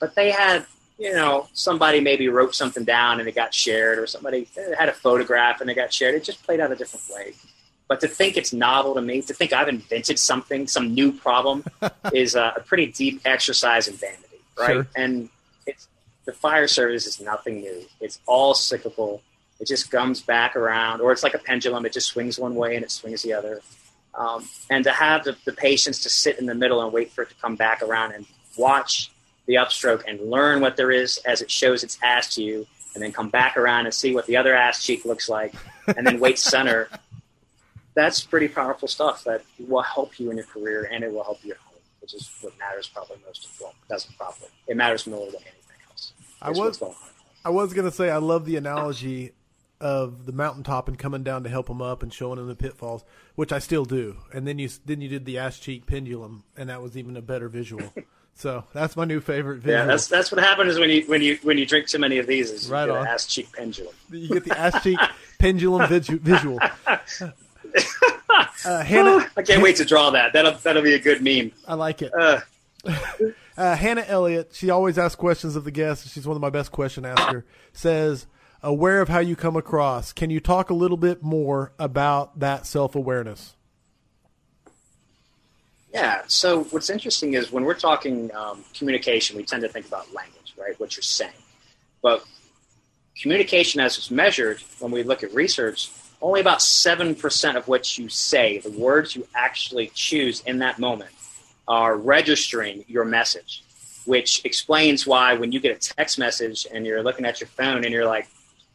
But 0.00 0.14
they 0.14 0.30
had, 0.30 0.66
you 0.98 1.12
know, 1.12 1.48
somebody 1.52 2.00
maybe 2.00 2.28
wrote 2.28 2.54
something 2.54 2.84
down 2.84 3.20
and 3.20 3.28
it 3.28 3.34
got 3.34 3.54
shared, 3.54 3.98
or 3.98 4.06
somebody 4.06 4.48
had 4.78 4.88
a 4.88 4.92
photograph 4.92 5.60
and 5.60 5.70
it 5.70 5.74
got 5.74 5.92
shared. 5.92 6.14
It 6.14 6.24
just 6.24 6.42
played 6.42 6.60
out 6.60 6.72
a 6.72 6.76
different 6.76 7.06
way. 7.14 7.34
But 7.88 8.00
to 8.00 8.08
think 8.08 8.36
it's 8.36 8.52
novel 8.52 8.94
to 8.94 9.02
me, 9.02 9.22
to 9.22 9.34
think 9.34 9.52
I've 9.52 9.68
invented 9.68 10.18
something, 10.18 10.66
some 10.66 10.92
new 10.92 11.12
problem, 11.12 11.64
is 12.12 12.34
a, 12.34 12.54
a, 12.56 12.60
pretty 12.60 12.86
deep 12.86 13.20
exercise 13.24 13.86
in 13.86 13.94
vanity, 13.94 14.40
right? 14.58 14.72
Sure. 14.72 14.86
And 14.96 15.28
it's, 15.66 15.86
the 16.24 16.32
fire 16.32 16.66
service 16.66 17.06
is 17.06 17.20
nothing 17.20 17.60
new. 17.60 17.84
It's 18.00 18.18
all 18.26 18.54
cyclical. 18.54 19.22
It 19.60 19.68
just 19.68 19.90
comes 19.90 20.20
back 20.20 20.56
around, 20.56 21.00
or 21.00 21.12
it's 21.12 21.22
like 21.22 21.34
a 21.34 21.38
pendulum. 21.38 21.86
It 21.86 21.92
just 21.92 22.08
swings 22.08 22.38
one 22.38 22.56
way 22.56 22.74
and 22.74 22.84
it 22.84 22.90
swings 22.90 23.22
the 23.22 23.32
other. 23.32 23.62
Um, 24.16 24.48
and 24.70 24.82
to 24.84 24.90
have 24.90 25.24
the, 25.24 25.36
the 25.44 25.52
patience 25.52 26.00
to 26.02 26.10
sit 26.10 26.38
in 26.38 26.46
the 26.46 26.54
middle 26.54 26.82
and 26.82 26.92
wait 26.92 27.12
for 27.12 27.22
it 27.22 27.28
to 27.28 27.34
come 27.36 27.54
back 27.54 27.82
around 27.82 28.12
and 28.12 28.26
watch 28.56 29.12
the 29.46 29.54
upstroke 29.54 30.02
and 30.06 30.20
learn 30.30 30.60
what 30.60 30.76
there 30.76 30.90
is 30.90 31.18
as 31.18 31.42
it 31.42 31.50
shows 31.50 31.84
its 31.84 31.98
ass 32.02 32.34
to 32.34 32.42
you, 32.42 32.66
and 32.94 33.02
then 33.02 33.12
come 33.12 33.28
back 33.28 33.56
around 33.56 33.86
and 33.86 33.94
see 33.94 34.14
what 34.14 34.26
the 34.26 34.36
other 34.36 34.54
ass 34.54 34.84
cheek 34.84 35.04
looks 35.04 35.28
like, 35.28 35.54
and 35.96 36.06
then 36.06 36.18
wait 36.20 36.38
center 36.38 36.88
that's 37.96 38.20
pretty 38.20 38.46
powerful 38.46 38.86
stuff 38.86 39.24
that 39.24 39.42
will 39.58 39.82
help 39.82 40.20
you 40.20 40.30
in 40.30 40.36
your 40.36 40.46
career 40.46 40.88
and 40.92 41.02
it 41.02 41.12
will 41.12 41.24
help 41.24 41.42
you 41.42 41.52
at 41.52 41.56
home, 41.56 41.80
which 42.00 42.14
is 42.14 42.30
what 42.42 42.56
matters 42.58 42.86
probably 42.86 43.16
most. 43.26 43.48
Well, 43.60 43.74
doesn't 43.88 44.16
probably 44.16 44.48
it 44.68 44.76
matters 44.76 45.06
more 45.06 45.26
than 45.26 45.40
anything 45.40 45.76
else. 45.90 46.12
I 46.40 46.50
was 46.50 46.80
I 47.44 47.50
was 47.50 47.72
gonna 47.72 47.90
say 47.90 48.10
I 48.10 48.18
love 48.18 48.44
the 48.44 48.56
analogy 48.56 49.32
of 49.80 50.26
the 50.26 50.32
mountaintop 50.32 50.88
and 50.88 50.98
coming 50.98 51.22
down 51.22 51.42
to 51.44 51.48
help 51.48 51.66
them 51.66 51.82
up 51.82 52.02
and 52.02 52.12
showing 52.12 52.36
them 52.36 52.48
the 52.48 52.54
pitfalls, 52.54 53.04
which 53.34 53.52
I 53.52 53.58
still 53.58 53.84
do. 53.84 54.18
And 54.32 54.46
then 54.46 54.58
you 54.58 54.68
then 54.84 55.00
you 55.00 55.08
did 55.08 55.24
the 55.24 55.38
ass 55.38 55.58
cheek 55.58 55.86
pendulum, 55.86 56.44
and 56.56 56.68
that 56.68 56.82
was 56.82 56.98
even 56.98 57.16
a 57.16 57.22
better 57.22 57.48
visual. 57.48 57.92
So 58.36 58.64
that's 58.74 58.96
my 58.96 59.06
new 59.06 59.20
favorite 59.20 59.60
visual. 59.60 59.78
Yeah, 59.78 59.86
that's 59.86 60.08
that's 60.08 60.30
what 60.30 60.42
happens 60.42 60.78
when 60.78 60.90
you 60.90 61.04
when 61.06 61.22
you 61.22 61.38
when 61.42 61.56
you 61.56 61.64
drink 61.64 61.88
too 61.88 61.98
many 61.98 62.18
of 62.18 62.26
these. 62.26 62.50
Is 62.50 62.68
you 62.68 62.74
right 62.74 62.86
get 62.86 62.96
on. 62.96 63.06
ass 63.06 63.26
cheek 63.26 63.50
pendulum. 63.52 63.94
You 64.10 64.28
get 64.28 64.44
the 64.44 64.58
ass 64.58 64.82
cheek 64.82 64.98
pendulum 65.38 65.88
visual. 65.88 66.58
uh, 66.86 68.82
Hannah, 68.84 69.26
I 69.38 69.42
can't 69.42 69.62
wait 69.62 69.76
to 69.76 69.86
draw 69.86 70.10
that. 70.10 70.34
That'll 70.34 70.52
that'll 70.52 70.82
be 70.82 70.92
a 70.92 70.98
good 70.98 71.22
meme. 71.22 71.52
I 71.66 71.74
like 71.74 72.02
it. 72.02 72.12
Uh. 72.14 72.40
Uh, 73.56 73.74
Hannah 73.74 74.04
Elliott, 74.06 74.50
she 74.52 74.68
always 74.68 74.98
asks 74.98 75.16
questions 75.16 75.56
of 75.56 75.64
the 75.64 75.70
guests. 75.70 76.12
She's 76.12 76.26
one 76.26 76.36
of 76.36 76.42
my 76.42 76.50
best 76.50 76.72
question 76.72 77.06
asker. 77.06 77.46
Says, 77.72 78.26
aware 78.62 79.00
of 79.00 79.08
how 79.08 79.20
you 79.20 79.34
come 79.34 79.56
across. 79.56 80.12
Can 80.12 80.28
you 80.28 80.40
talk 80.40 80.68
a 80.68 80.74
little 80.74 80.98
bit 80.98 81.22
more 81.22 81.72
about 81.78 82.38
that 82.40 82.66
self 82.66 82.94
awareness? 82.94 83.56
Yeah. 85.96 86.22
So 86.26 86.64
what's 86.64 86.90
interesting 86.90 87.34
is 87.34 87.50
when 87.50 87.64
we're 87.64 87.74
talking 87.74 88.30
um, 88.34 88.64
communication, 88.74 89.36
we 89.36 89.44
tend 89.44 89.62
to 89.62 89.68
think 89.68 89.86
about 89.86 90.12
language, 90.12 90.54
right? 90.58 90.78
What 90.78 90.96
you're 90.96 91.02
saying, 91.02 91.32
but 92.02 92.24
communication, 93.20 93.80
as 93.80 93.96
it's 93.96 94.10
measured, 94.10 94.60
when 94.78 94.92
we 94.92 95.02
look 95.02 95.22
at 95.22 95.32
research, 95.32 95.90
only 96.20 96.40
about 96.40 96.58
7% 96.58 97.56
of 97.56 97.68
what 97.68 97.98
you 97.98 98.08
say, 98.08 98.58
the 98.58 98.70
words 98.70 99.16
you 99.16 99.26
actually 99.34 99.90
choose 99.94 100.40
in 100.40 100.58
that 100.58 100.78
moment, 100.78 101.10
are 101.68 101.96
registering 101.96 102.84
your 102.88 103.04
message, 103.04 103.64
which 104.04 104.44
explains 104.44 105.06
why 105.06 105.34
when 105.34 105.50
you 105.50 105.60
get 105.60 105.76
a 105.76 105.94
text 105.94 106.18
message 106.18 106.66
and 106.72 106.86
you're 106.86 107.02
looking 107.02 107.26
at 107.26 107.40
your 107.40 107.48
phone 107.48 107.84
and 107.84 107.92
you're 107.92 108.06
like, 108.06 108.28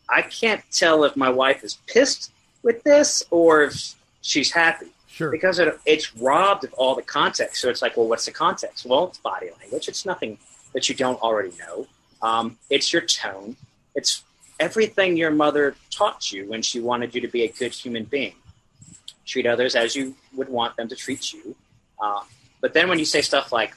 I 0.09 0.23
can't 0.23 0.61
tell 0.71 1.03
if 1.03 1.15
my 1.15 1.29
wife 1.29 1.63
is 1.63 1.77
pissed 1.87 2.31
with 2.63 2.83
this 2.83 3.23
or 3.31 3.63
if 3.63 3.95
she's 4.21 4.51
happy. 4.51 4.87
Sure. 5.21 5.31
Because 5.31 5.59
it, 5.59 5.79
it's 5.85 6.15
robbed 6.17 6.63
of 6.63 6.73
all 6.73 6.95
the 6.95 7.01
context. 7.01 7.61
So 7.61 7.69
it's 7.69 7.81
like, 7.81 7.95
well, 7.97 8.07
what's 8.07 8.25
the 8.25 8.31
context? 8.31 8.85
Well, 8.85 9.07
it's 9.07 9.17
body 9.19 9.49
language. 9.59 9.87
It's 9.87 10.05
nothing 10.05 10.37
that 10.73 10.89
you 10.89 10.95
don't 10.95 11.21
already 11.21 11.51
know. 11.59 11.87
Um, 12.21 12.57
it's 12.69 12.91
your 12.93 13.01
tone. 13.03 13.55
It's 13.95 14.23
everything 14.59 15.17
your 15.17 15.31
mother 15.31 15.75
taught 15.89 16.31
you 16.31 16.47
when 16.49 16.61
she 16.61 16.79
wanted 16.79 17.13
you 17.15 17.21
to 17.21 17.27
be 17.27 17.43
a 17.43 17.47
good 17.49 17.73
human 17.73 18.03
being. 18.05 18.35
Treat 19.25 19.45
others 19.45 19.75
as 19.75 19.95
you 19.95 20.15
would 20.35 20.49
want 20.49 20.75
them 20.77 20.87
to 20.89 20.95
treat 20.95 21.31
you. 21.33 21.55
Uh, 22.01 22.21
but 22.61 22.73
then 22.73 22.89
when 22.89 22.99
you 22.99 23.05
say 23.05 23.21
stuff 23.21 23.51
like, 23.51 23.75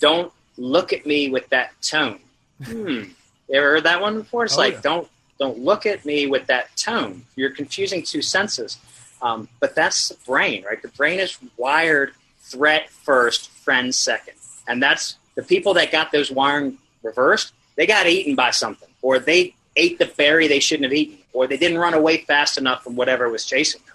don't 0.00 0.32
look 0.56 0.92
at 0.92 1.04
me 1.06 1.30
with 1.30 1.48
that 1.50 1.70
tone. 1.82 2.20
Hmm. 2.64 3.04
You 3.48 3.54
ever 3.54 3.66
heard 3.74 3.84
that 3.84 4.00
one 4.00 4.18
before? 4.18 4.44
It's 4.44 4.54
Oh, 4.56 4.58
like, 4.60 4.74
yeah. 4.74 4.80
don't 4.82 5.08
don't 5.38 5.58
look 5.58 5.84
at 5.84 6.04
me 6.06 6.26
with 6.26 6.46
that 6.46 6.74
tone. 6.76 7.22
You're 7.36 7.50
confusing 7.50 8.02
two 8.02 8.22
senses. 8.22 8.78
Um, 9.22 9.48
but 9.60 9.74
that's 9.74 10.08
the 10.08 10.16
brain, 10.26 10.64
right? 10.64 10.80
The 10.80 10.88
brain 10.88 11.20
is 11.20 11.38
wired 11.56 12.12
threat 12.40 12.90
first, 12.90 13.50
friend 13.50 13.94
second. 13.94 14.34
And 14.68 14.82
that's 14.82 15.16
the 15.34 15.42
people 15.42 15.74
that 15.74 15.92
got 15.92 16.12
those 16.12 16.30
wiring 16.30 16.78
reversed, 17.02 17.52
they 17.76 17.86
got 17.86 18.06
eaten 18.06 18.34
by 18.34 18.50
something, 18.50 18.88
or 19.02 19.18
they 19.18 19.54
ate 19.76 19.98
the 19.98 20.06
berry 20.06 20.48
they 20.48 20.60
shouldn't 20.60 20.84
have 20.84 20.92
eaten, 20.92 21.18
or 21.32 21.46
they 21.46 21.56
didn't 21.56 21.78
run 21.78 21.94
away 21.94 22.18
fast 22.18 22.58
enough 22.58 22.82
from 22.82 22.96
whatever 22.96 23.28
was 23.28 23.44
chasing 23.44 23.80
them 23.86 23.94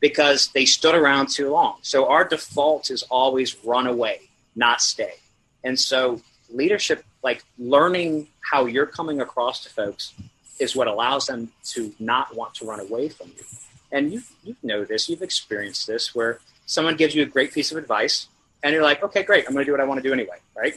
because 0.00 0.48
they 0.48 0.64
stood 0.64 0.94
around 0.94 1.28
too 1.28 1.50
long. 1.50 1.76
So 1.82 2.08
our 2.08 2.24
default 2.24 2.90
is 2.90 3.02
always 3.04 3.56
run 3.64 3.86
away, 3.86 4.20
not 4.54 4.80
stay. 4.80 5.14
And 5.64 5.78
so 5.78 6.22
leadership, 6.50 7.04
like 7.22 7.44
learning 7.58 8.28
how 8.40 8.66
you're 8.66 8.86
coming 8.86 9.20
across 9.20 9.64
to 9.64 9.70
folks, 9.70 10.14
is 10.58 10.74
what 10.74 10.88
allows 10.88 11.26
them 11.26 11.52
to 11.64 11.94
not 11.98 12.34
want 12.34 12.54
to 12.54 12.64
run 12.64 12.80
away 12.80 13.08
from 13.08 13.28
you. 13.36 13.44
And 13.90 14.12
you 14.12 14.22
you 14.44 14.56
know 14.62 14.84
this, 14.84 15.08
you've 15.08 15.22
experienced 15.22 15.86
this, 15.86 16.14
where 16.14 16.40
someone 16.66 16.96
gives 16.96 17.14
you 17.14 17.22
a 17.22 17.26
great 17.26 17.52
piece 17.52 17.72
of 17.72 17.78
advice, 17.78 18.28
and 18.62 18.72
you're 18.74 18.82
like, 18.82 19.02
okay, 19.02 19.22
great, 19.22 19.46
I'm 19.46 19.52
going 19.54 19.64
to 19.64 19.68
do 19.68 19.72
what 19.72 19.80
I 19.80 19.84
want 19.84 20.02
to 20.02 20.06
do 20.08 20.12
anyway, 20.12 20.36
right? 20.56 20.74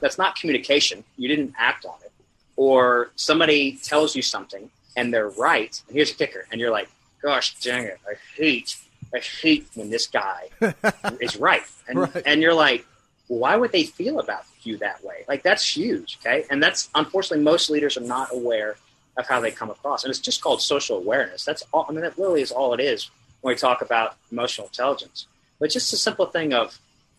That's 0.00 0.18
not 0.18 0.36
communication. 0.36 1.04
You 1.18 1.28
didn't 1.28 1.54
act 1.58 1.84
on 1.84 1.94
it. 2.04 2.12
Or 2.56 3.10
somebody 3.16 3.76
tells 3.82 4.14
you 4.16 4.22
something 4.22 4.70
and 4.96 5.12
they're 5.12 5.28
right, 5.30 5.80
and 5.88 5.96
here's 5.96 6.12
a 6.12 6.14
kicker, 6.14 6.46
and 6.52 6.60
you're 6.60 6.70
like, 6.70 6.88
gosh 7.20 7.54
dang 7.56 7.82
it, 7.84 7.98
I 8.08 8.14
hate, 8.36 8.76
I 9.14 9.18
hate 9.18 9.66
when 9.74 9.90
this 9.90 10.06
guy 10.06 10.48
is 11.20 11.36
right. 11.36 11.62
And, 11.88 11.98
Right. 11.98 12.22
and 12.24 12.40
you're 12.40 12.54
like, 12.54 12.86
why 13.26 13.56
would 13.56 13.72
they 13.72 13.82
feel 13.84 14.20
about 14.20 14.44
you 14.62 14.76
that 14.78 15.02
way? 15.02 15.24
Like 15.26 15.42
that's 15.42 15.76
huge, 15.76 16.18
okay? 16.20 16.44
And 16.50 16.62
that's 16.62 16.90
unfortunately 16.94 17.42
most 17.44 17.70
leaders 17.70 17.96
are 17.96 18.02
not 18.02 18.32
aware 18.32 18.76
of 19.16 19.26
how 19.26 19.40
they 19.40 19.50
come 19.50 19.70
across, 19.70 20.04
and 20.04 20.10
it's 20.10 20.18
just 20.20 20.40
called 20.42 20.60
social 20.60 20.96
awareness. 20.96 21.44
That's 21.44 21.62
all. 21.72 21.86
I 21.88 21.92
mean, 21.92 22.00
that 22.02 22.18
really 22.18 22.42
is 22.42 22.50
all 22.52 22.74
it 22.74 22.80
is 22.80 23.10
when 23.40 23.54
we 23.54 23.58
talk 23.58 23.80
about 23.82 24.16
emotional 24.32 24.66
intelligence. 24.66 25.26
But 25.60 25.70
just 25.70 25.92
a 25.92 25.96
simple 25.96 26.26
thing 26.26 26.52
of 26.52 26.78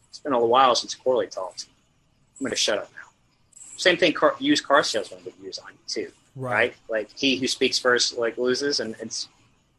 it's 0.10 0.20
been 0.20 0.34
a 0.34 0.36
little 0.36 0.50
while 0.50 0.76
since 0.76 0.94
Corley 0.96 1.28
talked. 1.28 1.68
I'm 2.40 2.44
going 2.46 2.52
to 2.52 2.56
shut 2.58 2.78
up 2.78 2.92
now. 2.94 3.10
Same 3.78 3.98
thing 3.98 4.14
car, 4.14 4.36
used 4.40 4.64
car 4.66 4.84
salesmen 4.84 5.20
would 5.26 5.34
use 5.42 5.58
on 5.60 5.72
you 5.72 5.78
too, 5.88 6.12
Right. 6.36 6.54
right? 6.54 6.76
Like 6.90 7.10
he 7.18 7.38
who 7.38 7.48
speaks 7.48 7.78
first 7.80 8.18
like 8.18 8.38
loses, 8.38 8.80
and 8.82 8.96
it's 9.00 9.28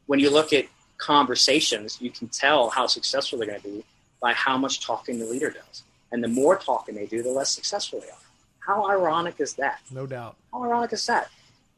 when 0.06 0.18
you 0.20 0.30
look 0.30 0.52
at 0.52 0.66
conversations, 0.98 1.98
you 2.00 2.10
can 2.10 2.28
tell 2.28 2.70
how 2.70 2.86
successful 2.86 3.38
they're 3.38 3.48
going 3.48 3.60
to 3.60 3.68
be 3.68 3.84
by 4.22 4.32
how 4.32 4.56
much 4.56 4.80
talking 4.84 5.18
the 5.18 5.26
leader 5.26 5.50
does. 5.50 5.82
And 6.12 6.22
the 6.22 6.28
more 6.28 6.56
talking 6.56 6.94
they 6.94 7.06
do, 7.06 7.22
the 7.22 7.30
less 7.30 7.50
successful 7.50 8.00
they 8.00 8.08
are. 8.08 8.16
How 8.60 8.88
ironic 8.88 9.36
is 9.40 9.54
that? 9.54 9.80
No 9.90 10.06
doubt. 10.06 10.36
How 10.52 10.62
ironic 10.64 10.92
is 10.92 11.04
that? 11.06 11.28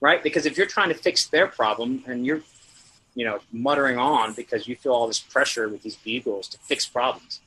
Right? 0.01 0.23
Because 0.23 0.47
if 0.47 0.57
you're 0.57 0.67
trying 0.67 0.91
to 0.91 0.95
fix 0.95 1.27
their 1.27 1.47
problem 1.49 2.05
and 2.07 2.25
you're, 2.25 2.43
you 3.15 3.25
know, 3.25 3.41
muttering 3.53 3.99
on 3.99 4.33
because 4.35 4.69
you 4.69 4.77
feel 4.77 4.93
all 4.93 5.09
this 5.09 5.19
pressure 5.19 5.69
with 5.69 5.83
these 5.83 5.97
bugles 5.97 6.49
to 6.49 6.59
fix 6.59 6.87
problems, 6.87 7.41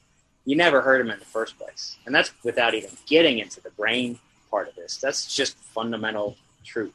you 0.46 0.56
never 0.56 0.82
heard 0.82 1.00
them 1.00 1.12
in 1.12 1.20
the 1.20 1.26
first 1.26 1.58
place. 1.58 1.98
And 2.06 2.14
that's 2.14 2.32
without 2.44 2.74
even 2.74 2.90
getting 3.06 3.40
into 3.40 3.62
the 3.62 3.70
brain 3.72 4.20
part 4.50 4.68
of 4.68 4.76
this. 4.76 4.98
That's 4.98 5.34
just 5.34 5.56
fundamental 5.58 6.36
truth. 6.66 6.94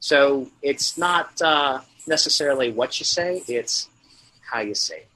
So 0.00 0.50
it's 0.62 0.98
not 0.98 1.40
uh, 1.40 1.80
necessarily 2.06 2.70
what 2.70 2.98
you 3.00 3.04
say; 3.04 3.42
it's 3.48 3.88
how 4.50 4.60
you 4.60 4.74
say 4.74 4.96
it, 4.96 5.08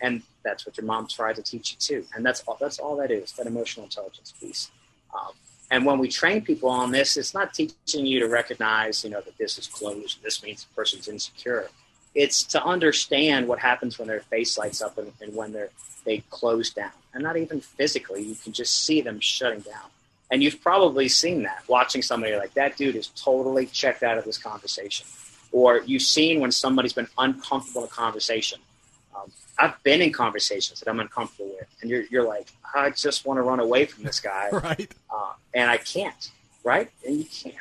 and 0.00 0.22
that's 0.42 0.66
what 0.66 0.78
your 0.78 0.86
mom 0.86 1.08
tried 1.08 1.36
to 1.36 1.42
teach 1.42 1.72
you 1.72 1.76
too. 1.78 2.06
And 2.14 2.24
that's 2.24 2.40
all. 2.46 2.56
That's 2.58 2.78
all 2.78 2.96
that 2.96 3.10
is. 3.10 3.32
That 3.32 3.46
emotional 3.46 3.84
intelligence 3.84 4.32
piece. 4.40 4.70
Um, 5.14 5.32
and 5.70 5.86
when 5.86 5.98
we 5.98 6.08
train 6.08 6.42
people 6.42 6.68
on 6.68 6.90
this, 6.90 7.16
it's 7.16 7.32
not 7.32 7.54
teaching 7.54 8.04
you 8.04 8.18
to 8.20 8.28
recognize, 8.28 9.04
you 9.04 9.10
know, 9.10 9.20
that 9.20 9.38
this 9.38 9.56
is 9.56 9.68
closed. 9.68 10.22
This 10.22 10.42
means 10.42 10.64
the 10.64 10.74
person's 10.74 11.06
insecure. 11.06 11.68
It's 12.14 12.42
to 12.44 12.64
understand 12.64 13.46
what 13.46 13.60
happens 13.60 13.98
when 13.98 14.08
their 14.08 14.20
face 14.20 14.58
lights 14.58 14.82
up 14.82 14.98
and, 14.98 15.12
and 15.20 15.34
when 15.34 15.52
they're 15.52 15.70
they 16.04 16.22
close 16.30 16.70
down, 16.70 16.92
and 17.12 17.22
not 17.22 17.36
even 17.36 17.60
physically. 17.60 18.22
You 18.22 18.34
can 18.34 18.52
just 18.52 18.84
see 18.84 19.00
them 19.00 19.20
shutting 19.20 19.60
down. 19.60 19.90
And 20.30 20.42
you've 20.42 20.60
probably 20.62 21.08
seen 21.08 21.42
that 21.42 21.64
watching 21.68 22.02
somebody 22.02 22.34
like 22.36 22.54
that 22.54 22.76
dude 22.76 22.96
is 22.96 23.08
totally 23.08 23.66
checked 23.66 24.02
out 24.02 24.16
of 24.16 24.24
this 24.24 24.38
conversation. 24.38 25.06
Or 25.52 25.82
you've 25.84 26.02
seen 26.02 26.40
when 26.40 26.52
somebody's 26.52 26.92
been 26.92 27.08
uncomfortable 27.18 27.82
in 27.82 27.88
a 27.88 27.90
conversation. 27.90 28.60
I've 29.60 29.80
been 29.82 30.00
in 30.00 30.12
conversations 30.12 30.80
that 30.80 30.88
I'm 30.88 31.00
uncomfortable 31.00 31.50
with, 31.58 31.68
and 31.80 31.90
you're, 31.90 32.04
you're 32.04 32.26
like, 32.26 32.48
I 32.74 32.90
just 32.90 33.26
want 33.26 33.38
to 33.38 33.42
run 33.42 33.60
away 33.60 33.84
from 33.86 34.04
this 34.04 34.20
guy, 34.20 34.48
Right. 34.52 34.90
uh, 35.14 35.32
and 35.54 35.70
I 35.70 35.76
can't, 35.76 36.30
right? 36.64 36.90
And 37.06 37.16
you 37.18 37.24
can't. 37.24 37.56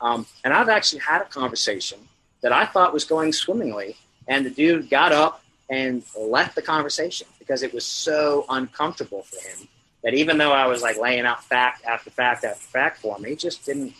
Um, 0.00 0.26
and 0.44 0.54
I've 0.54 0.68
actually 0.68 1.00
had 1.00 1.22
a 1.22 1.26
conversation 1.26 1.98
that 2.42 2.52
I 2.52 2.64
thought 2.66 2.92
was 2.92 3.04
going 3.04 3.32
swimmingly, 3.32 3.96
and 4.28 4.46
the 4.46 4.50
dude 4.50 4.88
got 4.90 5.12
up 5.12 5.42
and 5.68 6.02
left 6.18 6.54
the 6.54 6.62
conversation 6.62 7.26
because 7.38 7.62
it 7.62 7.72
was 7.74 7.84
so 7.84 8.44
uncomfortable 8.48 9.22
for 9.22 9.40
him 9.48 9.68
that 10.02 10.14
even 10.14 10.38
though 10.38 10.52
I 10.52 10.66
was 10.66 10.82
like 10.82 10.96
laying 10.98 11.26
out 11.26 11.44
fact 11.44 11.84
after 11.84 12.10
fact 12.10 12.44
after 12.44 12.60
fact 12.60 12.98
for 13.00 13.16
him, 13.16 13.24
he 13.24 13.36
just 13.36 13.64
didn't 13.66 13.92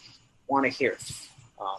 want 0.49 0.65
to 0.65 0.71
hear 0.71 0.93
it. 0.93 1.13
Um, 1.61 1.77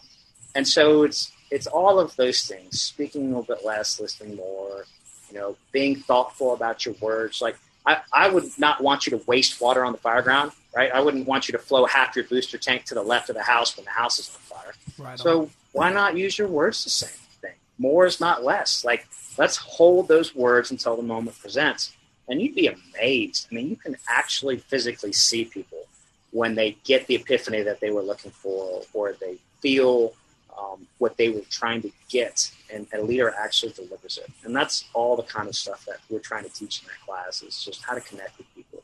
and 0.55 0.67
so 0.67 1.03
it's 1.03 1.31
it's 1.49 1.67
all 1.67 1.99
of 1.99 2.15
those 2.15 2.43
things: 2.43 2.79
speaking 2.81 3.23
a 3.23 3.27
little 3.27 3.43
bit 3.43 3.65
less, 3.65 3.99
listening 3.99 4.35
more. 4.35 4.85
You 5.31 5.39
know, 5.39 5.57
being 5.71 5.95
thoughtful 5.95 6.53
about 6.53 6.85
your 6.85 6.95
words. 7.01 7.41
Like 7.41 7.57
I, 7.85 8.01
I 8.11 8.29
would 8.29 8.45
not 8.57 8.81
want 8.81 9.07
you 9.07 9.17
to 9.17 9.23
waste 9.25 9.61
water 9.61 9.85
on 9.85 9.91
the 9.91 9.97
fire 9.97 10.21
ground, 10.21 10.51
right? 10.75 10.91
I 10.91 10.99
wouldn't 11.01 11.27
want 11.27 11.47
you 11.47 11.53
to 11.53 11.57
flow 11.57 11.85
half 11.85 12.15
your 12.15 12.25
booster 12.25 12.57
tank 12.57 12.85
to 12.85 12.93
the 12.93 13.01
left 13.01 13.29
of 13.29 13.35
the 13.35 13.43
house 13.43 13.75
when 13.75 13.85
the 13.85 13.91
house 13.91 14.19
is 14.19 14.29
on 14.29 14.57
fire. 14.57 14.73
Right. 14.97 15.11
on. 15.11 15.17
So 15.17 15.49
why 15.71 15.91
not 15.91 16.17
use 16.17 16.37
your 16.37 16.47
words 16.47 16.83
the 16.83 16.89
same 16.89 17.09
thing? 17.41 17.53
More 17.77 18.05
is 18.05 18.19
not 18.19 18.43
less. 18.43 18.83
Like 18.83 19.07
let's 19.37 19.57
hold 19.57 20.07
those 20.07 20.35
words 20.35 20.71
until 20.71 20.95
the 20.95 21.03
moment 21.03 21.39
presents. 21.39 21.93
And 22.27 22.41
you'd 22.41 22.55
be 22.55 22.67
amazed. 22.67 23.47
I 23.51 23.55
mean, 23.55 23.69
you 23.69 23.75
can 23.75 23.97
actually 24.07 24.57
physically 24.57 25.11
see 25.11 25.45
people 25.45 25.85
when 26.31 26.55
they 26.55 26.77
get 26.83 27.07
the 27.07 27.15
epiphany 27.15 27.61
that 27.63 27.79
they 27.79 27.91
were 27.91 28.01
looking 28.01 28.31
for, 28.31 28.83
or 28.93 29.13
they 29.13 29.37
feel 29.59 30.13
um, 30.57 30.87
what 30.97 31.17
they 31.17 31.29
were 31.29 31.41
trying 31.49 31.81
to 31.81 31.91
get, 32.09 32.51
and 32.73 32.87
a 32.93 33.01
leader 33.01 33.33
actually 33.37 33.71
delivers 33.73 34.17
it. 34.17 34.31
And 34.43 34.55
that's 34.55 34.85
all 34.93 35.15
the 35.15 35.23
kind 35.23 35.47
of 35.47 35.55
stuff 35.55 35.85
that 35.85 35.97
we're 36.09 36.19
trying 36.19 36.43
to 36.43 36.49
teach 36.49 36.81
in 36.81 36.87
that 36.87 37.05
class 37.05 37.41
is 37.41 37.63
just 37.63 37.83
how 37.83 37.93
to 37.93 38.01
connect 38.01 38.37
with 38.37 38.47
people. 38.55 38.83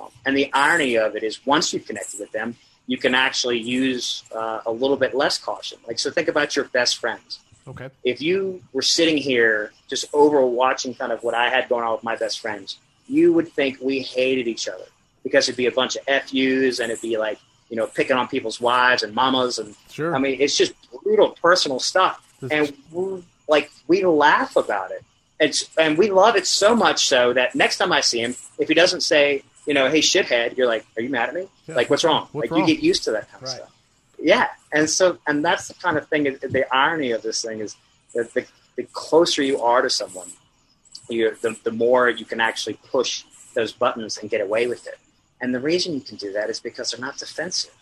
Um, 0.00 0.08
and 0.24 0.36
the 0.36 0.50
irony 0.52 0.96
of 0.96 1.16
it 1.16 1.22
is, 1.22 1.44
once 1.46 1.72
you've 1.72 1.86
connected 1.86 2.20
with 2.20 2.32
them, 2.32 2.56
you 2.86 2.98
can 2.98 3.14
actually 3.14 3.58
use 3.58 4.24
uh, 4.34 4.60
a 4.66 4.72
little 4.72 4.96
bit 4.96 5.14
less 5.14 5.38
caution. 5.38 5.78
Like, 5.86 5.98
so 5.98 6.10
think 6.10 6.28
about 6.28 6.56
your 6.56 6.64
best 6.66 6.96
friends. 6.98 7.40
okay. 7.68 7.88
If 8.02 8.20
you 8.20 8.62
were 8.72 8.82
sitting 8.82 9.16
here 9.16 9.72
just 9.88 10.06
over 10.12 10.44
watching 10.44 10.94
kind 10.94 11.12
of 11.12 11.22
what 11.22 11.34
I 11.34 11.50
had 11.50 11.68
going 11.68 11.84
on 11.84 11.92
with 11.92 12.02
my 12.02 12.16
best 12.16 12.40
friends, 12.40 12.78
you 13.06 13.32
would 13.32 13.48
think 13.52 13.78
we 13.80 14.00
hated 14.00 14.48
each 14.48 14.68
other 14.68 14.86
because 15.22 15.48
it'd 15.48 15.56
be 15.56 15.66
a 15.66 15.72
bunch 15.72 15.96
of 15.96 16.04
FUs 16.04 16.80
and 16.80 16.90
it'd 16.90 17.02
be 17.02 17.16
like, 17.16 17.38
you 17.70 17.76
know, 17.76 17.86
picking 17.86 18.16
on 18.16 18.28
people's 18.28 18.60
wives 18.60 19.02
and 19.02 19.14
mamas. 19.14 19.58
And 19.58 19.74
Sure. 19.90 20.14
I 20.14 20.18
mean, 20.18 20.40
it's 20.40 20.56
just 20.56 20.74
brutal 21.02 21.30
personal 21.42 21.80
stuff. 21.80 22.26
And 22.50 22.72
we're 22.90 23.22
like, 23.48 23.70
we 23.86 24.04
laugh 24.04 24.56
about 24.56 24.90
it. 24.90 25.04
It's, 25.38 25.70
and 25.78 25.96
we 25.96 26.10
love 26.10 26.36
it 26.36 26.46
so 26.46 26.74
much 26.74 27.06
so 27.06 27.32
that 27.32 27.54
next 27.54 27.78
time 27.78 27.92
I 27.92 28.00
see 28.00 28.20
him, 28.20 28.34
if 28.58 28.68
he 28.68 28.74
doesn't 28.74 29.00
say, 29.00 29.42
you 29.66 29.74
know, 29.74 29.88
hey, 29.88 30.00
shithead, 30.00 30.56
you're 30.56 30.66
like, 30.66 30.84
are 30.96 31.02
you 31.02 31.10
mad 31.10 31.28
at 31.28 31.34
me? 31.34 31.46
Yeah. 31.66 31.76
Like, 31.76 31.88
what's 31.88 32.04
wrong? 32.04 32.28
What's 32.32 32.50
like, 32.50 32.58
wrong? 32.58 32.68
you 32.68 32.74
get 32.74 32.82
used 32.82 33.04
to 33.04 33.12
that 33.12 33.30
kind 33.30 33.42
of 33.42 33.48
stuff. 33.48 33.72
Yeah. 34.18 34.48
And 34.72 34.88
so, 34.88 35.18
and 35.26 35.44
that's 35.44 35.68
the 35.68 35.74
kind 35.74 35.96
of 35.96 36.08
thing, 36.08 36.24
the 36.24 36.66
irony 36.74 37.12
of 37.12 37.22
this 37.22 37.42
thing 37.42 37.60
is 37.60 37.76
that 38.14 38.32
the, 38.34 38.46
the 38.76 38.82
closer 38.92 39.42
you 39.42 39.60
are 39.62 39.82
to 39.82 39.90
someone, 39.90 40.28
you 41.08 41.36
the, 41.42 41.56
the 41.64 41.72
more 41.72 42.08
you 42.08 42.24
can 42.24 42.40
actually 42.40 42.74
push 42.90 43.24
those 43.54 43.72
buttons 43.72 44.18
and 44.18 44.30
get 44.30 44.40
away 44.40 44.66
with 44.66 44.86
it. 44.86 44.98
And 45.40 45.54
the 45.54 45.60
reason 45.60 45.94
you 45.94 46.00
can 46.00 46.16
do 46.16 46.32
that 46.32 46.50
is 46.50 46.60
because 46.60 46.90
they're 46.90 47.00
not 47.00 47.16
defensive. 47.18 47.74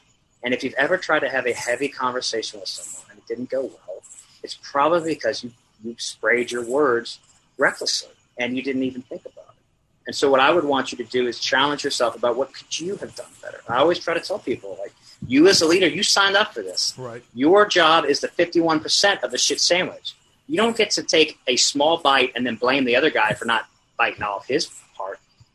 And 0.43 0.55
if 0.55 0.63
you've 0.63 0.75
ever 0.75 0.97
tried 0.97 1.21
to 1.21 1.29
have 1.29 1.47
a 1.47 1.53
heavy 1.53 1.89
conversation 1.89 2.61
with 2.61 2.69
someone 2.69 3.11
and 3.11 3.19
it 3.19 3.27
didn't 3.27 3.51
go 3.51 3.63
well, 3.63 4.03
it's 4.43 4.59
probably 4.63 5.15
because 5.15 5.43
you, 5.43 5.51
you 5.83 5.97
sprayed 5.99 6.53
your 6.53 6.65
words 6.65 7.19
recklessly 7.57 8.13
and 8.39 8.57
you 8.57 8.63
didn't 8.63 8.85
even 8.85 9.03
think 9.03 9.23
about 9.23 9.47
it. 9.51 9.63
And 10.07 10.15
so 10.15 10.31
what 10.31 10.41
I 10.41 10.51
would 10.51 10.65
want 10.65 10.93
you 10.93 10.99
to 10.99 11.05
do 11.05 11.27
is 11.27 11.39
challenge 11.39 11.85
yourself 11.85 12.17
about 12.17 12.37
what 12.37 12.55
could 12.55 12.81
you 12.81 12.97
have 12.97 13.15
done 13.15 13.27
better. 13.43 13.61
I 13.69 13.77
always 13.77 13.99
try 13.99 14.15
to 14.15 14.21
tell 14.21 14.39
people 14.39 14.77
like 14.81 14.93
You 15.27 15.49
as 15.49 15.61
a 15.61 15.67
leader, 15.67 15.89
you 15.89 16.03
signed 16.03 16.37
up 16.37 16.55
for 16.55 16.63
this. 16.63 16.95
Right. 16.97 17.23
Your 17.35 17.67
job 17.67 18.05
is 18.05 18.21
the 18.21 18.29
51% 18.29 19.23
of 19.23 19.31
the 19.33 19.39
shit 19.39 19.61
sandwich. 19.61 20.15
You 20.47 20.57
don't 20.57 20.77
get 20.77 20.91
to 20.93 21.03
take 21.03 21.39
a 21.47 21.57
small 21.57 21.99
bite 21.99 22.33
and 22.35 22.47
then 22.47 22.57
blame 22.57 22.85
the 22.85 22.97
other 22.97 23.11
guy 23.11 23.35
for 23.35 23.45
not 23.45 23.67
biting 23.99 24.23
off 24.23 24.47
his. 24.47 24.71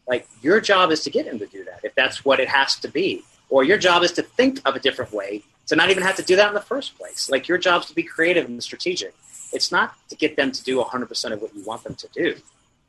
Like 0.08 0.28
your 0.42 0.60
job 0.60 0.92
is 0.92 1.04
to 1.04 1.10
get 1.10 1.26
him 1.26 1.39
to 1.39 1.46
do 1.46 1.63
that 1.66 1.82
if 1.84 1.96
that's 1.96 2.26
what 2.26 2.39
it 2.39 2.50
has 2.50 2.76
to 2.78 2.88
be. 2.88 3.24
Or 3.50 3.63
your 3.63 3.78
job 3.78 4.04
is 4.04 4.12
to 4.13 4.24
think 4.24 4.60
of 4.66 4.76
a 4.76 4.80
different 4.80 5.13
way 5.13 5.44
to 5.68 5.76
not 5.76 5.89
even 5.89 6.04
have 6.04 6.16
to 6.18 6.24
do 6.24 6.36
that 6.36 6.48
in 6.50 6.54
the 6.54 6.62
first 6.62 6.98
place. 6.98 7.30
Like 7.30 7.48
your 7.48 7.58
job 7.58 7.84
is 7.84 7.88
to 7.88 7.96
be 7.96 8.04
creative 8.04 8.46
and 8.46 8.62
strategic. 8.62 9.13
It's 9.52 9.72
not 9.72 9.96
to 10.10 10.16
get 10.16 10.36
them 10.36 10.52
to 10.52 10.63
do 10.63 10.82
100% 10.82 11.32
of 11.32 11.42
what 11.42 11.56
you 11.56 11.63
want 11.63 11.84
them 11.84 11.96
to 11.96 12.08
do. 12.13 12.36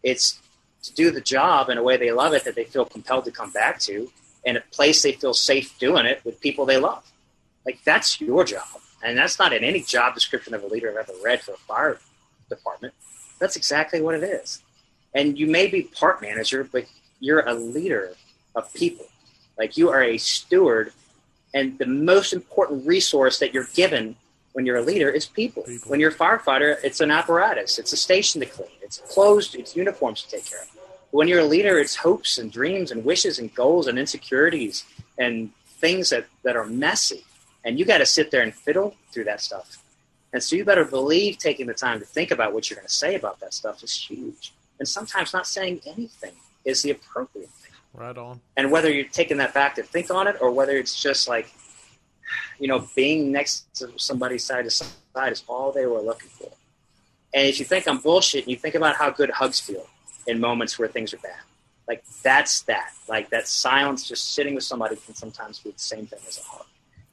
It's 0.03 0.41
to 0.83 0.95
do 0.95 1.11
the 1.11 1.21
job 1.21 1.71
in 1.71 1.79
a 1.79 1.83
way 1.83 1.97
they 1.97 2.13
love 2.13 2.35
it 2.35 2.45
that 2.45 2.55
they 2.55 2.65
feel 2.65 2.85
compelled 2.85 3.25
to 3.27 3.31
come 3.31 3.51
back 3.51 3.79
to 3.81 4.11
in 4.45 4.57
a 4.57 4.61
place 4.73 5.03
they 5.03 5.13
feel 5.13 5.35
safe 5.35 5.79
doing 5.79 6.07
it 6.07 6.23
with 6.25 6.41
people 6.41 6.67
they 6.67 6.79
love. 6.79 7.11
Like 7.65 7.81
that's 7.85 8.21
your 8.21 8.45
job. 8.45 8.67
And 9.03 9.19
that's 9.19 9.39
not 9.39 9.53
in 9.53 9.65
any 9.65 9.83
job 9.83 10.15
description 10.15 10.55
of 10.55 10.63
a 10.63 10.67
leader 10.67 10.91
I've 10.91 11.09
ever 11.09 11.19
read 11.23 11.43
for 11.43 11.53
a 11.53 11.57
fire 11.59 11.99
department. 12.49 12.95
That's 13.39 13.57
exactly 13.57 14.01
what 14.01 14.15
it 14.15 14.23
is. 14.23 14.63
And 15.15 15.39
you 15.39 15.47
may 15.47 15.67
be 15.67 15.83
part 15.83 16.21
manager, 16.23 16.65
but 16.65 16.85
you're 17.25 17.49
a 17.49 17.55
leader 17.55 18.15
of 18.55 18.73
people. 18.75 19.07
Like 19.59 19.77
you 19.79 19.89
are 19.89 20.03
a 20.03 20.19
steward, 20.19 20.93
and 21.55 21.79
the 21.79 21.87
most 21.87 22.33
important 22.33 22.87
resource 22.87 23.39
that 23.39 23.55
you're 23.55 23.69
given 23.75 24.17
when 24.53 24.67
you're 24.67 24.77
a 24.77 24.83
leader 24.83 25.09
is 25.09 25.25
people. 25.25 25.63
people. 25.63 25.91
When 25.91 26.01
you're 26.01 26.11
a 26.11 26.15
firefighter, 26.15 26.77
it's 26.85 27.01
an 27.01 27.11
apparatus, 27.11 27.79
it's 27.79 27.93
a 27.93 27.97
station 27.97 28.41
to 28.41 28.47
clean, 28.47 28.77
it's 28.83 28.99
clothes, 28.99 29.55
it's 29.55 29.75
uniforms 29.75 30.23
to 30.23 30.31
take 30.31 30.45
care 30.45 30.61
of. 30.61 30.71
But 30.75 31.19
when 31.19 31.29
you're 31.29 31.41
a 31.41 31.47
leader, 31.47 31.79
it's 31.79 31.97
hopes 31.97 32.39
and 32.39 32.53
dreams 32.53 32.91
and 32.91 33.05
wishes 33.05 33.39
and 33.39 33.53
goals 33.55 33.87
and 33.87 33.99
insecurities 33.99 34.85
and 35.19 35.51
things 35.81 36.11
that, 36.11 36.27
that 36.43 36.57
are 36.57 36.67
messy. 36.67 37.25
And 37.65 37.79
you 37.79 37.85
got 37.85 37.99
to 37.99 38.07
sit 38.07 38.31
there 38.31 38.43
and 38.43 38.55
fiddle 38.55 38.95
through 39.13 39.25
that 39.25 39.41
stuff. 39.41 39.79
And 40.33 40.43
so 40.43 40.57
you 40.57 40.65
better 40.65 40.85
believe 40.85 41.39
taking 41.39 41.67
the 41.67 41.75
time 41.75 42.01
to 42.01 42.05
think 42.05 42.33
about 42.33 42.53
what 42.53 42.69
you're 42.69 42.77
going 42.77 42.89
to 42.89 42.93
say 42.93 43.15
about 43.15 43.41
that 43.41 43.55
stuff 43.55 43.83
is 43.83 43.95
huge. 43.95 44.53
And 44.79 44.87
sometimes 44.87 45.33
not 45.33 45.47
saying 45.47 45.81
anything 45.87 46.35
is 46.65 46.83
the 46.83 46.91
appropriate 46.91 47.51
thing. 47.51 47.73
Right 47.93 48.17
on. 48.17 48.41
And 48.57 48.71
whether 48.71 48.91
you're 48.91 49.09
taking 49.09 49.37
that 49.39 49.55
back 49.55 49.77
to 49.77 49.83
think 49.83 50.11
on 50.11 50.27
it 50.27 50.37
or 50.41 50.51
whether 50.51 50.77
it's 50.77 51.01
just 51.01 51.29
like, 51.29 51.53
you 52.59 52.67
know, 52.69 52.87
being 52.97 53.31
next 53.31 53.73
to 53.77 53.91
somebody 53.97 54.39
side 54.39 54.65
to 54.65 54.71
side 54.71 55.33
is 55.33 55.45
all 55.47 55.73
they 55.73 55.87
were 55.87 56.01
looking 56.01 56.29
for. 56.29 56.51
And 57.33 57.47
if 57.47 57.59
you 57.59 57.65
think 57.65 57.87
I'm 57.89 57.99
bullshit, 57.99 58.49
you 58.49 58.57
think 58.57 58.75
about 58.75 58.97
how 58.97 59.11
good 59.11 59.31
hugs 59.31 59.61
feel 59.61 59.87
in 60.27 60.41
moments 60.41 60.79
where 60.79 60.89
things 60.89 61.13
are 61.13 61.19
bad. 61.19 61.41
Like 61.87 62.05
that's 62.23 62.63
that. 62.63 62.93
Like 63.09 63.31
that 63.31 63.47
silence, 63.47 64.09
just 64.09 64.35
sitting 64.35 64.55
with 64.55 64.65
somebody 64.65 64.97
can 64.97 65.15
sometimes 65.15 65.59
be 65.59 65.71
the 65.71 65.79
same 65.79 66.07
thing 66.07 66.21
as 66.27 66.39
a 66.39 66.43
hug. 66.43 66.67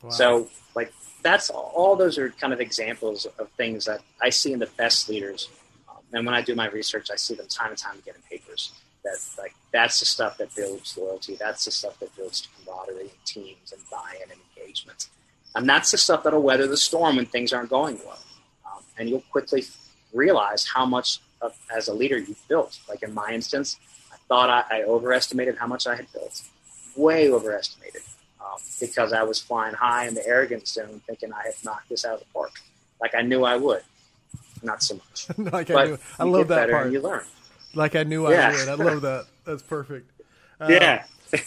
Wow. 0.04 0.10
So 0.10 0.48
like 0.76 0.94
that's 1.22 1.50
all 1.50 1.96
those 1.96 2.18
are 2.18 2.30
kind 2.30 2.54
of 2.54 2.62
examples 2.62 3.26
of 3.38 3.50
things 3.52 3.86
that 3.86 4.02
I 4.22 4.30
see 4.30 4.54
in 4.54 4.60
the 4.60 4.70
best 4.78 5.10
leaders. 5.10 5.50
Um, 5.90 5.98
and 6.14 6.26
when 6.26 6.34
I 6.34 6.42
do 6.42 6.56
my 6.56 6.68
research, 6.68 7.10
I 7.12 7.16
see 7.16 7.36
them 7.36 7.48
time 7.48 7.70
and 7.70 7.78
time 7.78 7.98
again 7.98 8.16
in 8.16 8.22
papers. 8.38 8.72
That 9.04 9.18
like 9.38 9.56
that's 9.72 10.00
the 10.00 10.06
stuff 10.06 10.38
that 10.38 10.54
builds 10.56 10.98
loyalty. 10.98 11.36
That's 11.36 11.66
the 11.66 11.72
stuff 11.72 12.00
that 12.00 12.16
builds 12.16 12.48
camaraderie 12.66 13.02
and 13.02 13.26
teams 13.26 13.72
and 13.72 13.82
buy-in 13.90 14.30
and 14.30 14.40
engagement. 14.56 15.08
And 15.56 15.68
that's 15.68 15.92
the 15.92 15.98
stuff 15.98 16.24
that'll 16.24 16.42
weather 16.42 16.68
the 16.68 16.78
storm 16.78 17.18
when 17.18 17.26
things 17.26 17.52
aren't 17.52 17.70
going 17.70 18.00
well. 18.06 18.20
Um, 18.66 18.84
and 18.98 19.10
you'll 19.10 19.24
quickly 19.32 19.66
realize 20.14 20.68
how 20.68 20.86
much 20.86 21.20
of, 21.42 21.58
as 21.76 21.88
a 21.88 21.94
leader 21.94 22.18
you've 22.18 22.48
built. 22.48 22.80
Like 22.88 23.04
in 23.04 23.14
my 23.14 23.32
instance, 23.32 23.78
I 24.12 24.18
thought 24.28 24.50
I, 24.50 24.80
I 24.80 24.84
overestimated 24.84 25.58
how 25.58 25.68
much 25.68 25.88
I 25.88 25.96
had 25.96 26.12
built, 26.14 26.42
way 26.96 27.30
overestimated, 27.32 28.02
um, 28.40 28.60
because 28.80 29.14
I 29.14 29.24
was 29.24 29.40
flying 29.40 29.74
high 29.74 30.08
in 30.08 30.14
the 30.14 30.26
arrogance 30.26 30.74
zone, 30.74 31.02
thinking 31.08 31.34
I 31.34 31.44
had 31.44 31.56
knocked 31.64 31.90
this 31.90 32.06
out 32.06 32.14
of 32.14 32.20
the 32.20 32.26
park, 32.34 32.62
like 33.02 33.16
I 33.16 33.22
knew 33.22 33.44
I 33.44 33.58
would. 33.58 33.82
Not 34.64 34.84
so 34.84 34.96
much. 34.96 35.28
like 35.52 35.68
but 35.68 35.78
I, 35.78 35.86
knew. 35.86 35.98
I 36.20 36.24
love 36.24 36.48
that 36.50 36.70
part. 36.70 36.92
you 36.92 37.02
learn. 37.02 37.24
Like 37.74 37.96
I 37.96 38.04
knew 38.04 38.30
yeah. 38.30 38.50
I 38.50 38.52
would. 38.52 38.70
I 38.82 38.84
love 38.84 39.02
that. 39.02 39.26
That's 39.46 39.64
perfect. 39.64 40.10
Uh, 40.62 40.68
yeah. 40.70 41.04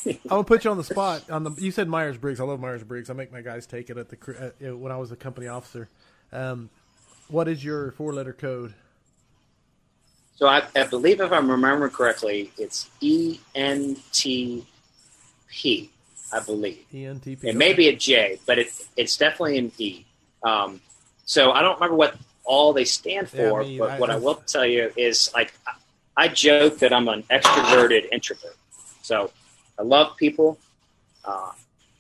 I'm 0.09 0.19
gonna 0.29 0.43
put 0.43 0.65
you 0.65 0.73
on 0.73 0.77
the 0.77 0.83
spot. 0.83 1.31
On 1.31 1.45
the 1.45 1.53
you 1.59 1.71
said 1.71 1.89
Myers 1.89 2.17
Briggs. 2.17 2.41
I 2.41 2.45
love 2.45 2.59
Myers 2.59 2.83
Briggs. 2.83 3.11
I 3.11 3.13
make 3.13 3.31
my 3.31 3.43
guys 3.43 3.65
take 3.65 3.91
it 3.91 3.97
at 3.97 4.09
the 4.09 4.53
uh, 4.67 4.77
when 4.77 4.91
I 4.91 4.97
was 4.97 5.13
a 5.13 5.17
company 5.17 5.47
officer. 5.47 5.89
Um, 6.33 6.69
what 7.29 7.47
is 7.47 7.65
your 7.65 7.93
four 7.93 8.13
letter 8.13 8.33
code? 8.33 8.75
So 10.37 10.49
I, 10.49 10.65
I, 10.75 10.85
believe, 10.85 11.21
if 11.21 11.31
I'm 11.31 11.49
remembering 11.49 11.93
correctly, 11.93 12.51
it's 12.59 12.91
E 13.01 13.39
N 13.55 13.97
T 14.13 14.67
P. 15.49 15.91
I 16.33 16.41
believe. 16.41 16.85
E 16.93 17.07
N 17.07 17.21
T 17.21 17.37
P. 17.37 17.49
It 17.49 17.55
may 17.55 17.73
be 17.73 17.89
a 17.89 17.95
J, 17.95 18.41
but 18.47 18.59
it, 18.59 18.69
it's 18.97 19.17
definitely 19.17 19.59
an 19.59 19.73
E. 19.79 20.05
Um, 20.43 20.81
so 21.25 21.53
I 21.53 21.63
don't 21.63 21.77
remember 21.77 21.97
what 21.97 22.17
all 22.45 22.73
they 22.73 22.85
stand 22.85 23.31
for, 23.31 23.63
yeah, 23.63 23.79
but 23.79 23.91
I, 23.91 23.99
what 23.99 24.11
I, 24.11 24.15
I 24.15 24.17
will 24.17 24.35
tell 24.35 24.67
you 24.67 24.93
is 24.97 25.33
like 25.35 25.55
I 26.16 26.29
joke 26.29 26.79
that 26.79 26.92
I'm 26.92 27.09
an 27.09 27.24
extroverted 27.24 28.09
introvert. 28.12 28.57
So 29.03 29.31
I 29.79 29.83
love 29.83 30.16
people, 30.16 30.59
uh, 31.24 31.53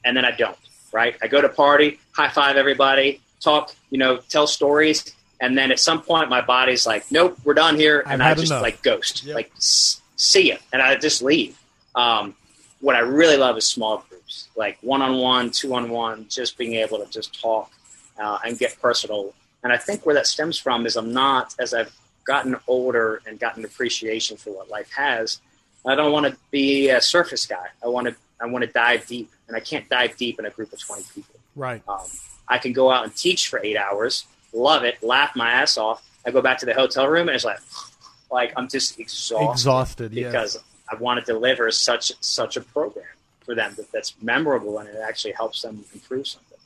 and 0.04 0.16
then 0.16 0.24
I 0.24 0.30
don't. 0.30 0.56
Right? 0.92 1.16
I 1.22 1.26
go 1.26 1.40
to 1.40 1.48
party, 1.48 1.98
high 2.12 2.28
five 2.28 2.56
everybody, 2.56 3.20
talk, 3.40 3.74
you 3.90 3.98
know, 3.98 4.18
tell 4.18 4.46
stories, 4.46 5.14
and 5.40 5.58
then 5.58 5.72
at 5.72 5.80
some 5.80 6.00
point 6.02 6.30
my 6.30 6.40
body's 6.40 6.86
like, 6.86 7.10
nope, 7.10 7.36
we're 7.44 7.54
done 7.54 7.76
here, 7.76 8.04
and 8.06 8.22
I 8.22 8.34
just 8.34 8.52
enough. 8.52 8.62
like 8.62 8.82
ghost, 8.82 9.24
yep. 9.24 9.34
like 9.34 9.52
see 9.58 10.48
ya, 10.50 10.56
and 10.72 10.80
I 10.80 10.94
just 10.96 11.20
leave. 11.22 11.58
Um, 11.94 12.34
what 12.80 12.96
I 12.96 13.00
really 13.00 13.36
love 13.36 13.56
is 13.56 13.66
small 13.66 14.04
groups, 14.08 14.48
like 14.56 14.78
one 14.82 15.02
on 15.02 15.18
one, 15.18 15.50
two 15.50 15.74
on 15.74 15.88
one, 15.90 16.26
just 16.28 16.56
being 16.56 16.74
able 16.74 16.98
to 16.98 17.10
just 17.10 17.40
talk 17.40 17.72
uh, 18.18 18.38
and 18.44 18.58
get 18.58 18.80
personal. 18.80 19.34
And 19.62 19.72
I 19.72 19.78
think 19.78 20.04
where 20.04 20.14
that 20.14 20.26
stems 20.26 20.58
from 20.58 20.86
is 20.86 20.96
I'm 20.96 21.12
not, 21.12 21.54
as 21.58 21.72
I've 21.72 21.96
gotten 22.24 22.56
older 22.66 23.20
and 23.26 23.38
gotten 23.38 23.64
appreciation 23.64 24.36
for 24.36 24.50
what 24.50 24.68
life 24.68 24.90
has, 24.92 25.40
I 25.86 25.94
don't 25.94 26.12
want 26.12 26.26
to 26.26 26.36
be 26.50 26.90
a 26.90 27.00
surface 27.00 27.46
guy. 27.46 27.66
I 27.82 27.88
want 27.88 28.08
to 28.08 28.16
I 28.40 28.46
want 28.46 28.64
to 28.64 28.70
dive 28.70 29.06
deep, 29.06 29.30
and 29.48 29.56
I 29.56 29.60
can't 29.60 29.88
dive 29.88 30.16
deep 30.16 30.38
in 30.38 30.46
a 30.46 30.50
group 30.50 30.72
of 30.72 30.80
twenty 30.80 31.04
people. 31.14 31.36
Right. 31.54 31.82
Um, 31.88 32.06
I 32.48 32.58
can 32.58 32.72
go 32.72 32.90
out 32.90 33.04
and 33.04 33.14
teach 33.14 33.48
for 33.48 33.60
eight 33.62 33.76
hours, 33.76 34.26
love 34.52 34.84
it, 34.84 35.02
laugh 35.02 35.36
my 35.36 35.50
ass 35.50 35.78
off. 35.78 36.02
I 36.26 36.30
go 36.30 36.42
back 36.42 36.58
to 36.58 36.66
the 36.66 36.74
hotel 36.74 37.06
room, 37.06 37.28
and 37.28 37.34
it's 37.34 37.44
like, 37.44 37.60
like 38.30 38.52
I'm 38.56 38.68
just 38.68 38.98
exhausted. 38.98 39.50
Exhausted, 39.50 40.10
because. 40.14 40.58
I 40.86 40.96
want 40.96 41.18
to 41.18 41.24
deliver 41.24 41.70
such 41.70 42.12
such 42.20 42.56
a 42.56 42.60
program 42.60 43.06
for 43.44 43.54
them 43.54 43.74
that, 43.76 43.90
that's 43.92 44.14
memorable 44.22 44.78
and 44.78 44.88
it 44.88 44.96
actually 45.06 45.32
helps 45.32 45.62
them 45.62 45.84
improve 45.92 46.26
something. 46.26 46.58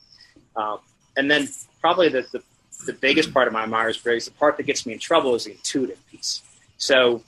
Um, 0.55 0.79
and 1.17 1.29
then 1.29 1.47
probably 1.81 2.09
the, 2.09 2.25
the 2.31 2.41
the 2.85 2.93
biggest 2.93 3.33
part 3.33 3.47
of 3.47 3.53
my 3.53 3.65
Myers 3.65 3.97
Briggs, 3.97 4.25
the 4.25 4.31
part 4.31 4.57
that 4.57 4.63
gets 4.63 4.85
me 4.85 4.93
in 4.93 4.99
trouble, 4.99 5.35
is 5.35 5.45
the 5.45 5.51
intuitive 5.51 5.99
piece. 6.09 6.41
So 6.77 7.23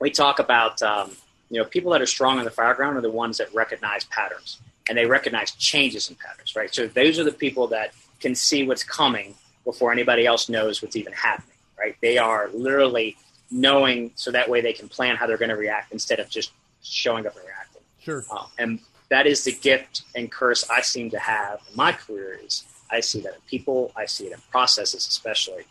we 0.00 0.10
talk 0.10 0.38
about 0.38 0.80
um, 0.82 1.12
you 1.50 1.58
know 1.58 1.64
people 1.64 1.92
that 1.92 2.00
are 2.00 2.06
strong 2.06 2.38
on 2.38 2.44
the 2.44 2.50
fireground 2.50 2.96
are 2.96 3.00
the 3.00 3.10
ones 3.10 3.38
that 3.38 3.52
recognize 3.54 4.04
patterns 4.04 4.60
and 4.88 4.98
they 4.98 5.06
recognize 5.06 5.52
changes 5.52 6.10
in 6.10 6.16
patterns, 6.16 6.56
right? 6.56 6.74
So 6.74 6.88
those 6.88 7.18
are 7.18 7.24
the 7.24 7.32
people 7.32 7.68
that 7.68 7.92
can 8.18 8.34
see 8.34 8.66
what's 8.66 8.82
coming 8.82 9.34
before 9.64 9.92
anybody 9.92 10.26
else 10.26 10.48
knows 10.48 10.82
what's 10.82 10.96
even 10.96 11.12
happening, 11.12 11.56
right? 11.78 11.96
They 12.00 12.18
are 12.18 12.50
literally 12.52 13.16
knowing 13.50 14.10
so 14.14 14.30
that 14.32 14.48
way 14.48 14.60
they 14.60 14.72
can 14.72 14.88
plan 14.88 15.16
how 15.16 15.26
they're 15.26 15.38
going 15.38 15.50
to 15.50 15.56
react 15.56 15.92
instead 15.92 16.18
of 16.18 16.28
just 16.28 16.52
showing 16.82 17.26
up 17.26 17.36
and 17.36 17.44
reacting. 17.44 17.82
Sure. 18.00 18.24
Uh, 18.30 18.46
and 18.58 18.80
that 19.10 19.26
is 19.26 19.44
the 19.44 19.52
gift 19.52 20.02
and 20.14 20.30
curse 20.30 20.68
I 20.68 20.80
seem 20.80 21.10
to 21.10 21.18
have 21.18 21.60
in 21.70 21.76
my 21.76 21.92
career 21.92 22.40
is 22.44 22.64
I 22.90 23.00
see 23.00 23.20
that 23.20 23.34
in 23.34 23.40
people, 23.48 23.92
I 23.96 24.06
see 24.06 24.26
it 24.26 24.32
in 24.32 24.38
processes 24.50 25.06
especially. 25.06 25.64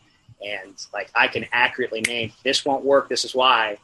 And 0.45 0.73
like 0.93 1.09
I 1.15 1.27
can 1.27 1.45
accurately 1.51 2.01
name 2.01 2.31
this 2.43 2.63
won't 2.63 2.85
work, 2.85 3.09
this 3.09 3.25
is 3.25 3.35
why, 3.35 3.77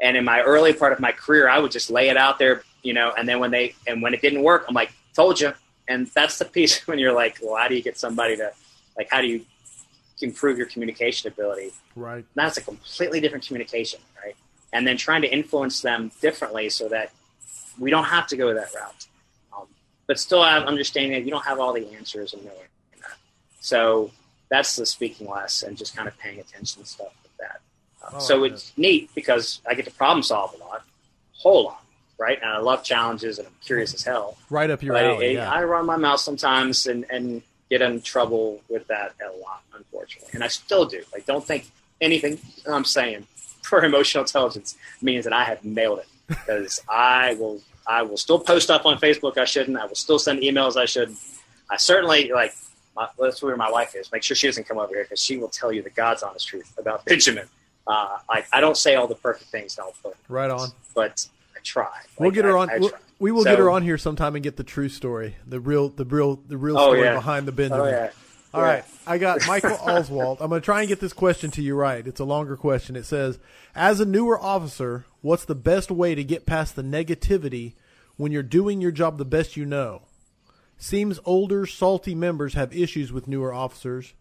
and 0.00 0.16
in 0.16 0.24
my 0.24 0.42
early 0.42 0.72
part 0.72 0.92
of 0.92 1.00
my 1.00 1.12
career, 1.12 1.48
I 1.48 1.58
would 1.58 1.70
just 1.70 1.90
lay 1.90 2.08
it 2.08 2.16
out 2.16 2.38
there, 2.38 2.62
you 2.82 2.92
know, 2.92 3.12
and 3.16 3.28
then 3.28 3.40
when 3.40 3.50
they, 3.50 3.74
and 3.86 4.02
when 4.02 4.14
it 4.14 4.20
didn't 4.20 4.42
work, 4.42 4.64
I'm 4.68 4.74
like, 4.74 4.92
told 5.14 5.40
you. 5.40 5.52
And 5.88 6.06
that's 6.08 6.38
the 6.38 6.44
piece 6.56 6.86
when 6.86 6.98
you're 6.98 7.12
like, 7.12 7.38
well, 7.42 7.56
how 7.56 7.68
do 7.68 7.74
you 7.74 7.82
get 7.82 7.98
somebody 7.98 8.36
to, 8.36 8.52
like, 8.96 9.08
how 9.10 9.20
do 9.20 9.26
you 9.26 9.44
improve 10.20 10.58
your 10.58 10.66
communication 10.66 11.28
ability? 11.30 11.72
Right. 11.94 12.16
And 12.16 12.26
that's 12.34 12.56
a 12.56 12.62
completely 12.62 13.20
different 13.20 13.46
communication, 13.46 14.00
right? 14.22 14.36
And 14.72 14.86
then 14.86 14.96
trying 14.96 15.22
to 15.22 15.28
influence 15.28 15.80
them 15.80 16.10
differently 16.20 16.68
so 16.68 16.88
that 16.88 17.12
we 17.78 17.90
don't 17.90 18.04
have 18.04 18.26
to 18.28 18.36
go 18.36 18.52
that 18.52 18.74
route. 18.74 19.06
But 20.06 20.18
still 20.20 20.42
have 20.42 20.64
understanding 20.64 21.12
that 21.12 21.24
you 21.24 21.30
don't 21.30 21.44
have 21.44 21.58
all 21.58 21.72
the 21.72 21.86
answers 21.94 22.32
and 22.32 22.44
knowing 22.44 22.58
that. 23.00 23.16
So 23.60 24.12
that's 24.48 24.76
the 24.76 24.86
speaking 24.86 25.28
less 25.28 25.62
and 25.62 25.76
just 25.76 25.96
kind 25.96 26.06
of 26.06 26.16
paying 26.18 26.38
attention 26.38 26.82
to 26.82 26.88
stuff 26.88 27.08
like 27.40 27.50
um, 28.02 28.12
Oh, 28.14 28.18
so 28.20 28.44
it's 28.44 28.72
neat 28.76 29.10
because 29.14 29.60
I 29.68 29.74
get 29.74 29.84
to 29.86 29.90
problem 29.90 30.22
solve 30.22 30.54
a 30.54 30.58
lot, 30.58 30.84
whole 31.32 31.64
lot, 31.64 31.82
right? 32.18 32.38
And 32.40 32.50
I 32.50 32.58
love 32.58 32.84
challenges 32.84 33.38
and 33.38 33.48
I'm 33.48 33.54
curious 33.64 33.94
as 33.94 34.04
hell. 34.04 34.36
Right 34.48 34.70
up 34.70 34.82
your 34.82 34.94
but 34.94 35.04
alley. 35.04 35.26
It, 35.26 35.34
yeah. 35.34 35.50
I 35.50 35.64
run 35.64 35.86
my 35.86 35.96
mouth 35.96 36.20
sometimes 36.20 36.86
and, 36.86 37.04
and 37.10 37.42
get 37.68 37.82
in 37.82 38.00
trouble 38.02 38.62
with 38.68 38.86
that 38.86 39.14
a 39.20 39.36
lot, 39.38 39.62
unfortunately. 39.74 40.30
And 40.34 40.44
I 40.44 40.48
still 40.48 40.84
do. 40.84 41.02
Like, 41.12 41.26
don't 41.26 41.44
think 41.44 41.68
anything 42.00 42.38
I'm 42.68 42.84
saying 42.84 43.26
for 43.62 43.84
emotional 43.84 44.22
intelligence 44.22 44.76
means 45.02 45.24
that 45.24 45.32
I 45.32 45.42
have 45.44 45.64
nailed 45.64 45.98
it. 46.00 46.08
because 46.28 46.80
I 46.88 47.34
will 47.34 47.60
I 47.88 48.02
will 48.02 48.16
still 48.16 48.38
post 48.38 48.70
up 48.70 48.84
on 48.86 48.98
Facebook. 48.98 49.38
I 49.38 49.44
shouldn't. 49.44 49.76
I 49.78 49.86
will 49.86 49.94
still 49.94 50.18
send 50.18 50.40
emails. 50.40 50.76
I 50.76 50.84
shouldn't. 50.86 51.18
I 51.70 51.76
certainly 51.76 52.30
like. 52.32 52.54
My, 52.96 53.08
that's 53.18 53.42
where 53.42 53.54
my 53.56 53.70
wife 53.70 53.94
is. 53.94 54.10
Make 54.10 54.22
sure 54.22 54.34
she 54.34 54.46
doesn't 54.46 54.66
come 54.66 54.78
over 54.78 54.94
here 54.94 55.04
because 55.04 55.20
she 55.22 55.36
will 55.36 55.48
tell 55.50 55.70
you 55.70 55.82
the 55.82 55.90
God's 55.90 56.22
honest 56.22 56.48
truth 56.48 56.72
about 56.78 57.04
Benjamin. 57.06 57.46
Uh, 57.86 58.16
I, 58.28 58.42
I 58.52 58.60
don't 58.60 58.76
say 58.76 58.94
all 58.94 59.06
the 59.06 59.14
perfect 59.14 59.50
things. 59.50 59.78
Put 60.02 60.14
right 60.28 60.50
on, 60.50 60.70
but 60.94 61.26
I 61.54 61.60
try. 61.62 61.90
We'll 62.18 62.30
get 62.30 62.46
her 62.46 62.56
on. 62.56 62.70
I 62.70 62.80
we 63.18 63.32
will 63.32 63.42
So- 63.44 63.50
get 63.50 63.58
her 63.58 63.70
on 63.70 63.82
here 63.82 63.98
sometime 63.98 64.34
and 64.34 64.42
get 64.42 64.56
the 64.56 64.64
true 64.64 64.88
story, 64.88 65.36
the 65.46 65.60
real, 65.60 65.88
the 65.90 66.04
real, 66.04 66.36
the 66.48 66.56
real 66.56 66.76
Oh, 66.78 66.86
story 66.92 67.02
yeah. 67.02 67.14
behind 67.14 67.46
the 67.46 67.52
Benjamin. 67.52 67.86
Oh 67.86 67.88
yeah. 67.90 68.10
All 68.54 68.62
right, 68.62 68.84
I 69.06 69.18
got 69.18 69.40
Michael 69.46 69.76
Oswald. 69.82 70.38
I'm 70.40 70.48
going 70.48 70.62
to 70.62 70.64
try 70.64 70.80
and 70.80 70.88
get 70.88 70.98
this 70.98 71.12
question 71.12 71.50
to 71.52 71.62
you 71.62 71.74
right. 71.74 72.06
It's 72.06 72.20
a 72.20 72.24
longer 72.24 72.56
question. 72.56 72.96
It 72.96 73.04
says, 73.04 73.38
"As 73.76 74.00
a 74.00 74.06
newer 74.06 74.40
officer, 74.40 75.04
what's 75.20 75.44
the 75.44 75.54
best 75.54 75.90
way 75.90 76.14
to 76.14 76.24
get 76.24 76.46
past 76.46 76.74
the 76.74 76.82
negativity 76.82 77.74
when 78.16 78.32
you're 78.32 78.42
doing 78.42 78.80
your 78.80 78.90
job 78.90 79.18
the 79.18 79.24
best 79.26 79.54
you 79.54 79.66
know? 79.66 80.02
Seems 80.78 81.20
older, 81.26 81.66
salty 81.66 82.14
members 82.14 82.54
have 82.54 82.74
issues 82.74 83.12
with 83.12 83.28
newer 83.28 83.52
officers." 83.52 84.14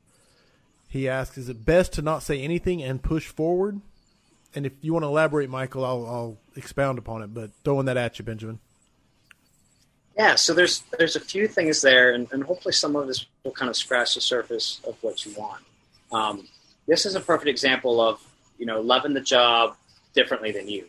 He 0.90 1.08
asks, 1.08 1.38
"Is 1.38 1.48
it 1.48 1.66
best 1.66 1.94
to 1.94 2.02
not 2.02 2.22
say 2.22 2.42
anything 2.42 2.84
and 2.84 3.02
push 3.02 3.28
forward?" 3.28 3.82
And 4.54 4.66
if 4.66 4.74
you 4.82 4.94
want 4.94 5.04
to 5.04 5.08
elaborate, 5.08 5.50
Michael, 5.50 5.86
I'll, 5.86 6.06
I'll 6.06 6.38
expound 6.56 6.98
upon 6.98 7.22
it. 7.22 7.34
But 7.34 7.52
throwing 7.64 7.86
that 7.86 7.98
at 7.98 8.20
you, 8.20 8.26
Benjamin. 8.26 8.60
Yeah, 10.18 10.36
so 10.36 10.54
there's 10.54 10.84
there's 10.98 11.16
a 11.16 11.20
few 11.22 11.48
things 11.48 11.82
there, 11.82 12.14
and, 12.14 12.28
and 12.32 12.44
hopefully 12.44 12.74
some 12.74 12.96
of 12.96 13.08
this 13.08 13.26
will 13.44 13.52
kind 13.52 13.70
of 13.70 13.76
scratch 13.76 14.16
the 14.16 14.22
surface 14.22 14.82
of 14.86 14.96
what 15.02 15.26
you 15.26 15.34
want. 15.34 15.64
Um, 16.12 16.48
this 16.88 17.06
is 17.06 17.16
a 17.16 17.22
perfect 17.22 17.50
example 17.50 18.00
of 18.02 18.22
you 18.58 18.66
know 18.66 18.82
loving 18.82 19.14
the 19.14 19.22
job 19.22 19.76
differently 20.14 20.52
than 20.52 20.68
you. 20.68 20.86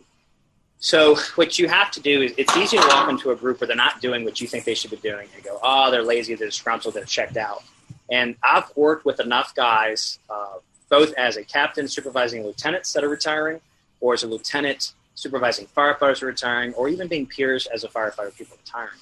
So 0.78 1.16
what 1.36 1.58
you 1.58 1.68
have 1.68 1.90
to 1.92 2.00
do 2.00 2.22
is 2.22 2.34
it's 2.36 2.54
easy 2.56 2.76
to 2.76 2.86
walk 2.88 3.08
into 3.08 3.30
a 3.30 3.36
group 3.36 3.60
where 3.60 3.68
they're 3.68 3.76
not 3.76 4.00
doing 4.00 4.24
what 4.24 4.40
you 4.40 4.46
think 4.46 4.64
they 4.64 4.74
should 4.74 4.90
be 4.90 4.98
doing 4.98 5.26
and 5.34 5.42
go, 5.42 5.58
oh, 5.62 5.90
they're 5.90 6.02
lazy, 6.02 6.34
they're 6.34 6.48
disgruntled, 6.48 6.94
they're 6.94 7.04
checked 7.04 7.38
out. 7.38 7.64
And 8.10 8.36
I've 8.42 8.70
worked 8.76 9.06
with 9.06 9.18
enough 9.18 9.54
guys, 9.54 10.18
uh, 10.28 10.58
both 10.90 11.14
as 11.14 11.38
a 11.38 11.44
captain 11.44 11.88
supervising 11.88 12.44
lieutenants 12.44 12.92
that 12.92 13.02
are 13.02 13.08
retiring, 13.08 13.60
or 14.00 14.12
as 14.12 14.22
a 14.22 14.26
lieutenant 14.26 14.92
supervising 15.14 15.66
firefighters 15.74 16.20
retiring, 16.20 16.74
or 16.74 16.90
even 16.90 17.08
being 17.08 17.26
peers 17.26 17.66
as 17.66 17.82
a 17.82 17.88
firefighter 17.88 18.36
people 18.36 18.58
retiring 18.62 18.98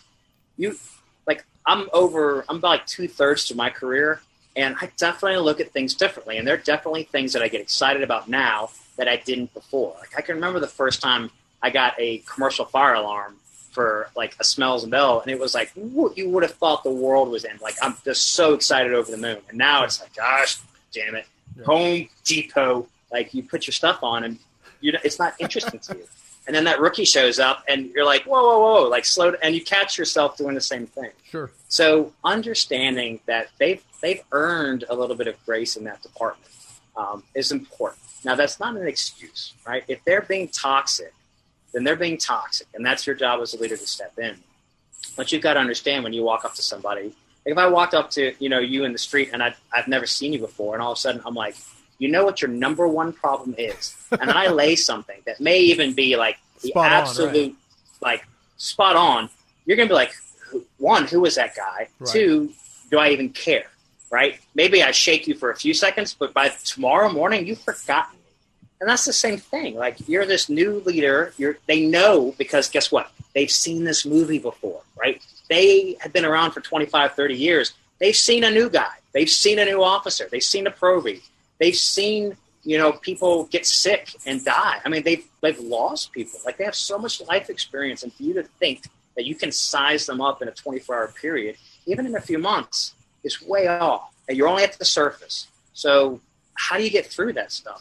you 0.57 0.77
like 1.27 1.45
I'm 1.67 1.89
over 1.93 2.45
I'm 2.49 2.57
about 2.57 2.69
like 2.69 2.87
two 2.87 3.09
thirds 3.09 3.47
to 3.47 3.55
my 3.55 3.71
career 3.71 4.21
and 4.57 4.77
I 4.81 4.91
definitely 4.97 5.39
look 5.39 5.61
at 5.61 5.73
things 5.73 5.95
differently 5.95 6.39
and 6.39 6.47
there 6.47 6.55
are 6.55 6.59
definitely 6.59 7.05
things 7.05 7.33
that 7.33 7.43
I 7.43 7.49
get 7.49 7.61
excited 7.61 8.03
about 8.03 8.29
now 8.29 8.71
that 8.97 9.09
I 9.09 9.17
didn't 9.17 9.53
before. 9.55 9.95
Like 9.99 10.17
I 10.17 10.21
can 10.21 10.37
remember 10.37 10.61
the 10.61 10.69
first 10.69 11.01
time 11.01 11.31
I 11.63 11.71
got 11.71 11.95
a 11.99 12.19
commercial 12.19 12.65
fire 12.65 12.95
alarm 12.95 13.37
for 13.73 14.09
like 14.17 14.37
a 14.39 14.45
smells 14.45 14.85
and 14.85 14.91
bell 14.91 15.21
and 15.21 15.31
it 15.31 15.39
was 15.39 15.55
like 15.55 15.73
you 15.75 16.29
would 16.29 16.43
have 16.43 16.55
thought 16.55 16.85
the 16.85 16.91
world 16.91 17.29
was 17.29 17.45
in. 17.45 17.59
Like 17.61 17.75
I'm 17.83 17.97
just 18.05 18.33
so 18.33 18.55
excited 18.55 18.93
over 18.93 19.11
the 19.11 19.17
moon. 19.17 19.39
And 19.49 19.59
now 19.59 19.85
it's 19.85 20.01
like 20.01 20.15
gosh 20.15 20.59
damn 20.93 21.15
it. 21.15 21.27
Home 21.65 22.09
Depot 22.25 22.87
like 23.13 23.35
you 23.35 23.43
put 23.43 23.67
your 23.67 23.73
stuff 23.73 24.03
on 24.03 24.25
and 24.25 24.39
you 24.81 24.93
know, 24.93 24.99
it's 25.03 25.19
not 25.19 25.35
interesting 25.39 25.81
to 25.81 25.97
you. 25.97 26.07
And 26.47 26.55
then 26.55 26.65
that 26.65 26.79
rookie 26.79 27.07
shows 27.07 27.39
up, 27.39 27.65
and 27.69 27.91
you're 27.91 28.05
like, 28.05 28.25
whoa, 28.25 28.43
whoa, 28.43 28.59
whoa, 28.61 28.89
like 28.89 29.07
slow, 29.07 29.33
and 29.43 29.55
you 29.55 29.65
catch 29.65 29.97
yourself 29.97 30.37
doing 30.37 30.55
the 30.55 30.61
same 30.61 30.87
thing. 30.87 31.11
Sure. 31.31 31.51
So 31.69 32.13
understanding 32.23 33.21
that 33.27 33.49
they've 33.59 33.83
they've 34.03 34.23
earned 34.33 34.85
a 34.91 34.95
little 34.95 35.17
bit 35.17 35.27
of 35.27 35.43
grace 35.47 35.77
in 35.77 35.85
that 35.85 36.03
department 36.03 36.51
um, 36.97 37.23
is 37.35 37.51
important. 37.51 38.03
Now 38.25 38.35
that's 38.35 38.61
not 38.61 38.77
an 38.77 38.87
excuse, 38.87 39.55
right? 39.67 39.85
If 39.89 40.05
they're 40.05 40.23
being 40.23 40.49
toxic, 40.49 41.15
then 41.73 41.83
they're 41.85 41.97
being 41.97 42.19
toxic, 42.19 42.67
and 42.75 42.85
that's 42.85 43.07
your 43.07 43.17
job 43.17 43.41
as 43.41 43.55
a 43.55 43.59
leader 43.59 43.77
to 43.77 43.87
step 43.87 44.19
in. 44.19 44.37
But 45.17 45.33
you've 45.33 45.43
got 45.43 45.55
to 45.55 45.61
understand 45.61 46.05
when 46.05 46.13
you 46.13 46.23
walk 46.23 46.45
up 46.45 46.55
to 46.55 46.63
somebody. 46.63 47.05
Like 47.47 47.53
if 47.53 47.59
I 47.59 47.69
walked 47.69 47.95
up 47.95 48.11
to 48.13 48.35
you 48.39 48.51
know 48.51 48.59
you 48.59 48.85
in 48.85 48.93
the 48.93 48.99
street 48.99 49.31
and 49.33 49.43
I've, 49.43 49.59
I've 49.73 49.89
never 49.89 50.07
seen 50.07 50.35
you 50.35 50.41
before, 50.41 50.75
and 50.75 50.83
all 50.83 50.93
of 50.93 50.99
a 50.99 51.01
sudden 51.01 51.23
I'm 51.25 51.35
like, 51.35 51.57
you 52.05 52.11
know 52.11 52.23
what 52.23 52.43
your 52.43 52.51
number 52.51 52.87
one 52.87 53.15
problem 53.15 53.55
is, 53.57 53.97
and 54.11 54.31
I 54.31 54.49
lay 54.49 54.77
something 54.77 55.23
that 55.25 55.41
may 55.41 55.61
even 55.61 55.95
be 55.95 56.17
like 56.17 56.37
the 56.61 56.69
Spot 56.69 56.85
on, 56.85 56.93
absolute 56.93 57.57
like 58.03 58.27
spot 58.59 58.95
on. 58.95 59.31
You're 59.65 59.79
gonna 59.79 59.89
be 59.89 59.95
like, 59.95 60.15
one, 60.77 61.07
who 61.07 61.25
is 61.25 61.37
that 61.37 61.57
guy? 61.57 61.89
Right. 61.99 62.11
Two, 62.13 62.53
do 62.91 62.99
I 62.99 63.09
even 63.09 63.31
care? 63.31 63.71
Right? 64.11 64.39
Maybe 64.55 64.83
I 64.83 64.91
shake 64.91 65.27
you 65.27 65.35
for 65.35 65.51
a 65.51 65.57
few 65.57 65.73
seconds, 65.73 66.13
but 66.13 66.35
by 66.35 66.51
tomorrow 66.51 67.11
morning 67.11 67.47
you've 67.47 67.63
forgotten 67.63 68.13
me. 68.13 68.21
And 68.83 68.91
that's 68.91 69.07
the 69.07 69.15
same 69.15 69.39
thing. 69.39 69.75
Like 69.75 69.97
you're 70.07 70.27
this 70.27 70.51
new 70.51 70.81
leader. 70.81 71.33
You're 71.39 71.57
they 71.67 71.87
know 71.87 72.35
because 72.37 72.69
guess 72.69 72.93
what? 72.93 73.11
They've 73.35 73.51
seen 73.51 73.85
this 73.85 74.05
movie 74.05 74.39
before, 74.39 74.83
right? 74.95 75.23
They 75.49 75.97
have 76.01 76.13
been 76.13 76.27
around 76.27 76.51
for 76.51 76.61
25, 76.61 77.15
30 77.15 77.35
years. 77.35 77.73
They've 77.99 78.15
seen 78.15 78.45
a 78.45 78.51
new 78.51 78.69
guy. 78.69 78.93
They've 79.13 79.31
seen 79.31 79.59
a 79.59 79.65
new 79.65 79.83
officer. 79.83 80.29
They've 80.31 80.43
seen 80.43 80.67
a 80.67 80.71
proby. 80.71 81.23
They've 81.65 81.75
seen, 81.75 82.37
you 82.63 82.77
know, 82.77 82.93
people 82.93 83.45
get 83.45 83.65
sick 83.65 84.15
and 84.27 84.45
die. 84.45 84.83
I 84.85 84.89
mean, 84.91 85.03
they've 85.03 85.25
they've 85.41 85.59
lost 85.59 86.13
people. 86.13 86.39
Like 86.45 86.59
they 86.59 86.65
have 86.65 86.75
so 86.75 86.99
much 86.99 87.23
life 87.23 87.49
experience, 87.49 88.03
and 88.03 88.13
for 88.13 88.23
you 88.23 88.35
to 88.35 88.43
think 88.43 88.83
that 89.17 89.25
you 89.25 89.35
can 89.35 89.51
size 89.51 90.05
them 90.05 90.21
up 90.21 90.43
in 90.43 90.49
a 90.49 90.51
24 90.51 90.95
hour 90.95 91.09
period, 91.09 91.57
even 91.87 92.05
in 92.05 92.17
a 92.17 92.21
few 92.21 92.37
months, 92.37 92.93
is 93.23 93.41
way 93.41 93.67
off. 93.67 94.13
And 94.29 94.37
you're 94.37 94.47
only 94.47 94.63
at 94.63 94.79
the 94.79 94.85
surface. 94.85 95.47
So 95.73 96.21
how 96.53 96.77
do 96.77 96.85
you 96.85 96.91
get 96.91 97.07
through 97.07 97.33
that 97.33 97.51
stuff? 97.51 97.81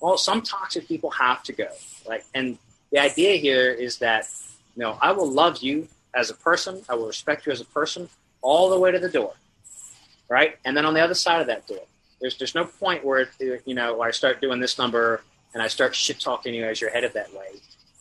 Well, 0.00 0.18
some 0.18 0.42
toxic 0.42 0.88
people 0.88 1.10
have 1.10 1.44
to 1.44 1.52
go. 1.52 1.68
Like, 2.08 2.24
and 2.34 2.58
the 2.90 2.98
idea 2.98 3.36
here 3.36 3.70
is 3.70 3.98
that, 3.98 4.26
you 4.74 4.82
know, 4.82 4.98
I 5.00 5.12
will 5.12 5.30
love 5.30 5.58
you 5.58 5.86
as 6.14 6.30
a 6.30 6.34
person. 6.34 6.82
I 6.88 6.96
will 6.96 7.06
respect 7.06 7.46
you 7.46 7.52
as 7.52 7.60
a 7.60 7.66
person 7.66 8.08
all 8.42 8.70
the 8.70 8.78
way 8.80 8.90
to 8.90 8.98
the 8.98 9.08
door, 9.08 9.34
right? 10.28 10.58
And 10.64 10.76
then 10.76 10.84
on 10.84 10.94
the 10.94 11.00
other 11.00 11.14
side 11.14 11.40
of 11.40 11.46
that 11.46 11.68
door, 11.68 11.86
there's 12.20 12.36
there's 12.36 12.54
no 12.54 12.64
point 12.64 13.04
where 13.04 13.28
it, 13.38 13.62
you 13.64 13.74
know 13.74 13.96
where 13.96 14.08
I 14.08 14.10
start 14.10 14.40
doing 14.40 14.60
this 14.60 14.78
number 14.78 15.22
and 15.54 15.62
I 15.62 15.68
start 15.68 15.94
shit 15.94 16.20
talking 16.20 16.54
you 16.54 16.64
as 16.64 16.80
you're 16.80 16.90
headed 16.90 17.12
that 17.14 17.32
way. 17.34 17.48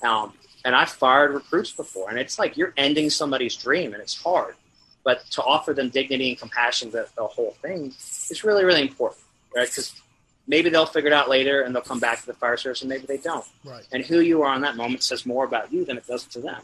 Um, 0.08 0.34
and 0.66 0.76
I've 0.76 0.90
fired 0.90 1.34
recruits 1.34 1.72
before, 1.72 2.10
and 2.10 2.20
it's 2.20 2.38
like 2.38 2.58
you're 2.58 2.74
ending 2.78 3.10
somebody's 3.10 3.56
dream, 3.56 3.94
and 3.94 4.02
it's 4.02 4.22
hard. 4.22 4.56
But 5.04 5.26
to 5.32 5.44
offer 5.44 5.74
them 5.74 5.90
dignity 5.90 6.30
and 6.30 6.38
compassion, 6.38 6.92
the, 6.92 7.08
the 7.16 7.26
whole 7.26 7.56
thing 7.62 7.94
is 8.30 8.44
really 8.44 8.66
really 8.66 8.82
important, 8.82 9.22
right? 9.56 9.68
Because 9.68 9.94
maybe 10.48 10.70
they'll 10.70 10.86
figure 10.86 11.10
it 11.10 11.14
out 11.14 11.30
later, 11.30 11.62
and 11.62 11.74
they'll 11.74 11.82
come 11.82 12.00
back 12.00 12.20
to 12.20 12.26
the 12.26 12.34
fire 12.34 12.58
service, 12.58 12.82
and 12.82 12.90
maybe 12.90 13.06
they 13.06 13.18
don't. 13.18 13.46
Right. 13.64 13.88
And 13.92 14.06
who 14.06 14.20
you 14.20 14.44
are 14.44 14.56
in 14.56 14.62
that 14.62 14.76
moment 14.76 15.04
says 15.04 15.26
more 15.26 15.46
about 15.46 15.72
you 15.72 15.86
than 15.86 15.98
it 15.98 16.06
does 16.08 16.26
to 16.26 16.40
them. 16.40 16.62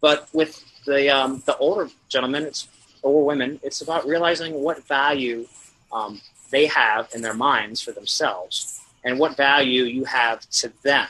But 0.00 0.28
with 0.32 0.62
the 0.84 1.08
um, 1.08 1.42
the 1.46 1.56
older 1.56 1.88
gentlemen, 2.08 2.44
it's 2.44 2.68
or 3.02 3.24
women, 3.24 3.60
it's 3.62 3.82
about 3.82 4.06
realizing 4.06 4.54
what 4.54 4.86
value 4.88 5.46
um, 5.92 6.20
they 6.54 6.66
have 6.66 7.08
in 7.14 7.20
their 7.20 7.34
minds 7.34 7.80
for 7.80 7.90
themselves 7.90 8.80
and 9.02 9.18
what 9.18 9.36
value 9.36 9.82
you 9.82 10.04
have 10.04 10.48
to 10.50 10.72
them. 10.82 11.08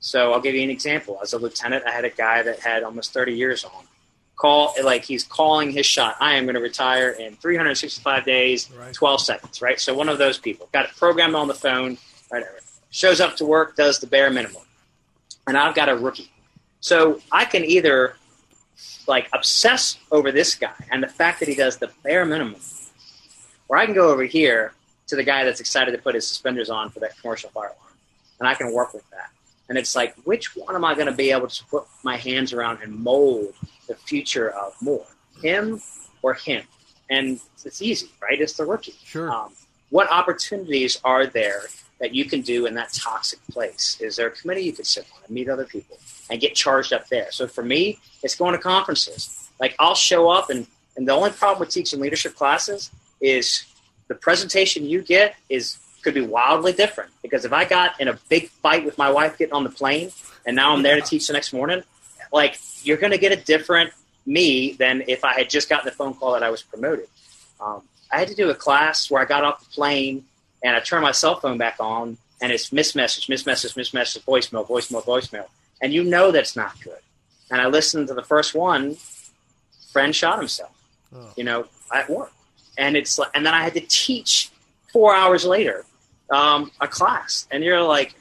So 0.00 0.32
I'll 0.32 0.40
give 0.40 0.56
you 0.56 0.62
an 0.62 0.70
example. 0.70 1.18
As 1.22 1.32
a 1.32 1.38
lieutenant, 1.38 1.84
I 1.86 1.92
had 1.92 2.04
a 2.04 2.10
guy 2.10 2.42
that 2.42 2.58
had 2.58 2.82
almost 2.82 3.12
30 3.12 3.32
years 3.32 3.64
on. 3.64 3.84
Call 4.34 4.74
like 4.82 5.04
he's 5.04 5.22
calling 5.22 5.70
his 5.70 5.86
shot. 5.86 6.16
I 6.18 6.34
am 6.34 6.44
going 6.46 6.56
to 6.56 6.60
retire 6.60 7.10
in 7.10 7.36
365 7.36 8.24
days, 8.24 8.68
Right. 8.72 8.92
12 8.92 9.20
seconds. 9.20 9.62
Right. 9.62 9.78
So 9.78 9.94
one 9.94 10.08
of 10.08 10.18
those 10.18 10.36
people 10.36 10.68
got 10.72 10.86
it 10.86 10.96
programmed 10.96 11.36
on 11.36 11.46
the 11.46 11.54
phone. 11.54 11.96
Right. 12.32 12.44
Shows 12.90 13.20
up 13.20 13.36
to 13.36 13.46
work, 13.46 13.76
does 13.76 14.00
the 14.00 14.08
bare 14.08 14.30
minimum, 14.30 14.62
and 15.46 15.56
I've 15.56 15.74
got 15.76 15.88
a 15.88 15.96
rookie. 15.96 16.30
So 16.80 17.20
I 17.30 17.44
can 17.44 17.64
either 17.64 18.16
like 19.06 19.28
obsess 19.32 19.98
over 20.10 20.32
this 20.32 20.56
guy 20.56 20.74
and 20.90 21.02
the 21.02 21.08
fact 21.08 21.38
that 21.40 21.48
he 21.48 21.54
does 21.54 21.76
the 21.76 21.90
bare 22.02 22.24
minimum, 22.24 22.60
or 23.72 23.78
I 23.78 23.86
can 23.86 23.94
go 23.94 24.10
over 24.10 24.22
here 24.22 24.74
to 25.06 25.16
the 25.16 25.24
guy 25.24 25.44
that's 25.44 25.58
excited 25.58 25.92
to 25.92 25.98
put 25.98 26.14
his 26.14 26.28
suspenders 26.28 26.68
on 26.68 26.90
for 26.90 27.00
that 27.00 27.16
commercial 27.18 27.48
fire 27.50 27.68
alarm, 27.68 27.96
and 28.38 28.46
I 28.46 28.52
can 28.52 28.70
work 28.70 28.92
with 28.92 29.08
that. 29.10 29.30
And 29.70 29.78
it's 29.78 29.96
like, 29.96 30.14
which 30.24 30.54
one 30.54 30.74
am 30.74 30.84
I 30.84 30.94
going 30.94 31.06
to 31.06 31.12
be 31.12 31.30
able 31.30 31.48
to 31.48 31.64
put 31.66 31.84
my 32.02 32.18
hands 32.18 32.52
around 32.52 32.82
and 32.82 32.94
mold 32.94 33.54
the 33.88 33.94
future 33.94 34.50
of 34.50 34.74
more, 34.82 35.06
him 35.42 35.80
or 36.20 36.34
him? 36.34 36.64
And 37.08 37.40
it's 37.64 37.80
easy, 37.80 38.10
right? 38.20 38.38
It's 38.38 38.52
the 38.52 38.66
rookie. 38.66 38.94
Sure. 39.04 39.32
Um, 39.32 39.54
what 39.88 40.10
opportunities 40.12 41.00
are 41.02 41.26
there 41.26 41.62
that 41.98 42.14
you 42.14 42.26
can 42.26 42.42
do 42.42 42.66
in 42.66 42.74
that 42.74 42.92
toxic 42.92 43.38
place? 43.50 43.98
Is 44.02 44.16
there 44.16 44.26
a 44.26 44.30
committee 44.30 44.64
you 44.64 44.72
could 44.74 44.86
sit 44.86 45.06
on 45.14 45.22
and 45.24 45.34
meet 45.34 45.48
other 45.48 45.64
people 45.64 45.96
and 46.28 46.38
get 46.42 46.54
charged 46.54 46.92
up 46.92 47.08
there? 47.08 47.32
So 47.32 47.46
for 47.46 47.62
me, 47.62 47.98
it's 48.22 48.36
going 48.36 48.52
to 48.52 48.58
conferences. 48.58 49.50
Like 49.58 49.74
I'll 49.78 49.94
show 49.94 50.28
up, 50.28 50.50
and, 50.50 50.66
and 50.98 51.08
the 51.08 51.12
only 51.12 51.30
problem 51.30 51.60
with 51.60 51.70
teaching 51.70 52.00
leadership 52.00 52.34
classes 52.34 52.90
is 53.22 53.64
the 54.08 54.14
presentation 54.14 54.84
you 54.84 55.00
get 55.00 55.36
is 55.48 55.78
could 56.02 56.14
be 56.14 56.20
wildly 56.20 56.72
different. 56.72 57.10
Because 57.22 57.44
if 57.44 57.52
I 57.52 57.64
got 57.64 57.98
in 58.00 58.08
a 58.08 58.18
big 58.28 58.50
fight 58.50 58.84
with 58.84 58.98
my 58.98 59.10
wife 59.10 59.38
getting 59.38 59.54
on 59.54 59.64
the 59.64 59.70
plane, 59.70 60.10
and 60.44 60.56
now 60.56 60.74
I'm 60.74 60.82
there 60.82 60.96
to 60.96 61.02
teach 61.02 61.28
the 61.28 61.32
next 61.32 61.52
morning, 61.52 61.82
like 62.32 62.58
you're 62.82 62.96
going 62.96 63.12
to 63.12 63.18
get 63.18 63.32
a 63.32 63.36
different 63.36 63.92
me 64.26 64.72
than 64.72 65.04
if 65.08 65.24
I 65.24 65.34
had 65.34 65.48
just 65.48 65.68
gotten 65.68 65.86
the 65.86 65.92
phone 65.92 66.14
call 66.14 66.32
that 66.32 66.42
I 66.42 66.50
was 66.50 66.62
promoted. 66.62 67.06
Um, 67.60 67.82
I 68.10 68.18
had 68.18 68.28
to 68.28 68.34
do 68.34 68.50
a 68.50 68.54
class 68.54 69.10
where 69.10 69.22
I 69.22 69.24
got 69.24 69.44
off 69.44 69.60
the 69.60 69.70
plane 69.70 70.24
and 70.62 70.76
I 70.76 70.80
turned 70.80 71.02
my 71.02 71.12
cell 71.12 71.40
phone 71.40 71.58
back 71.58 71.76
on, 71.80 72.18
and 72.40 72.52
it's 72.52 72.72
miss 72.72 72.94
message, 72.94 73.28
miss 73.28 73.46
message, 73.46 73.76
miss 73.76 73.94
message, 73.94 74.24
voicemail, 74.24 74.66
voicemail, 74.66 75.04
voicemail. 75.04 75.46
and 75.80 75.92
you 75.92 76.04
know 76.04 76.30
that's 76.30 76.54
not 76.54 76.80
good. 76.82 76.98
And 77.50 77.60
I 77.60 77.66
listened 77.66 78.08
to 78.08 78.14
the 78.14 78.22
first 78.22 78.54
one. 78.54 78.96
Friend 79.92 80.14
shot 80.14 80.38
himself. 80.38 80.70
Oh. 81.14 81.32
You 81.36 81.44
know, 81.44 81.66
at 81.92 82.08
work, 82.08 82.32
and 82.78 82.96
it's 82.96 83.18
like, 83.18 83.30
and 83.34 83.44
then 83.44 83.54
I 83.54 83.62
had 83.62 83.74
to 83.74 83.80
teach 83.80 84.50
four 84.92 85.14
hours 85.14 85.44
later 85.44 85.84
um, 86.30 86.70
a 86.80 86.88
class, 86.88 87.46
and 87.50 87.62
you're 87.62 87.82
like, 87.82 88.14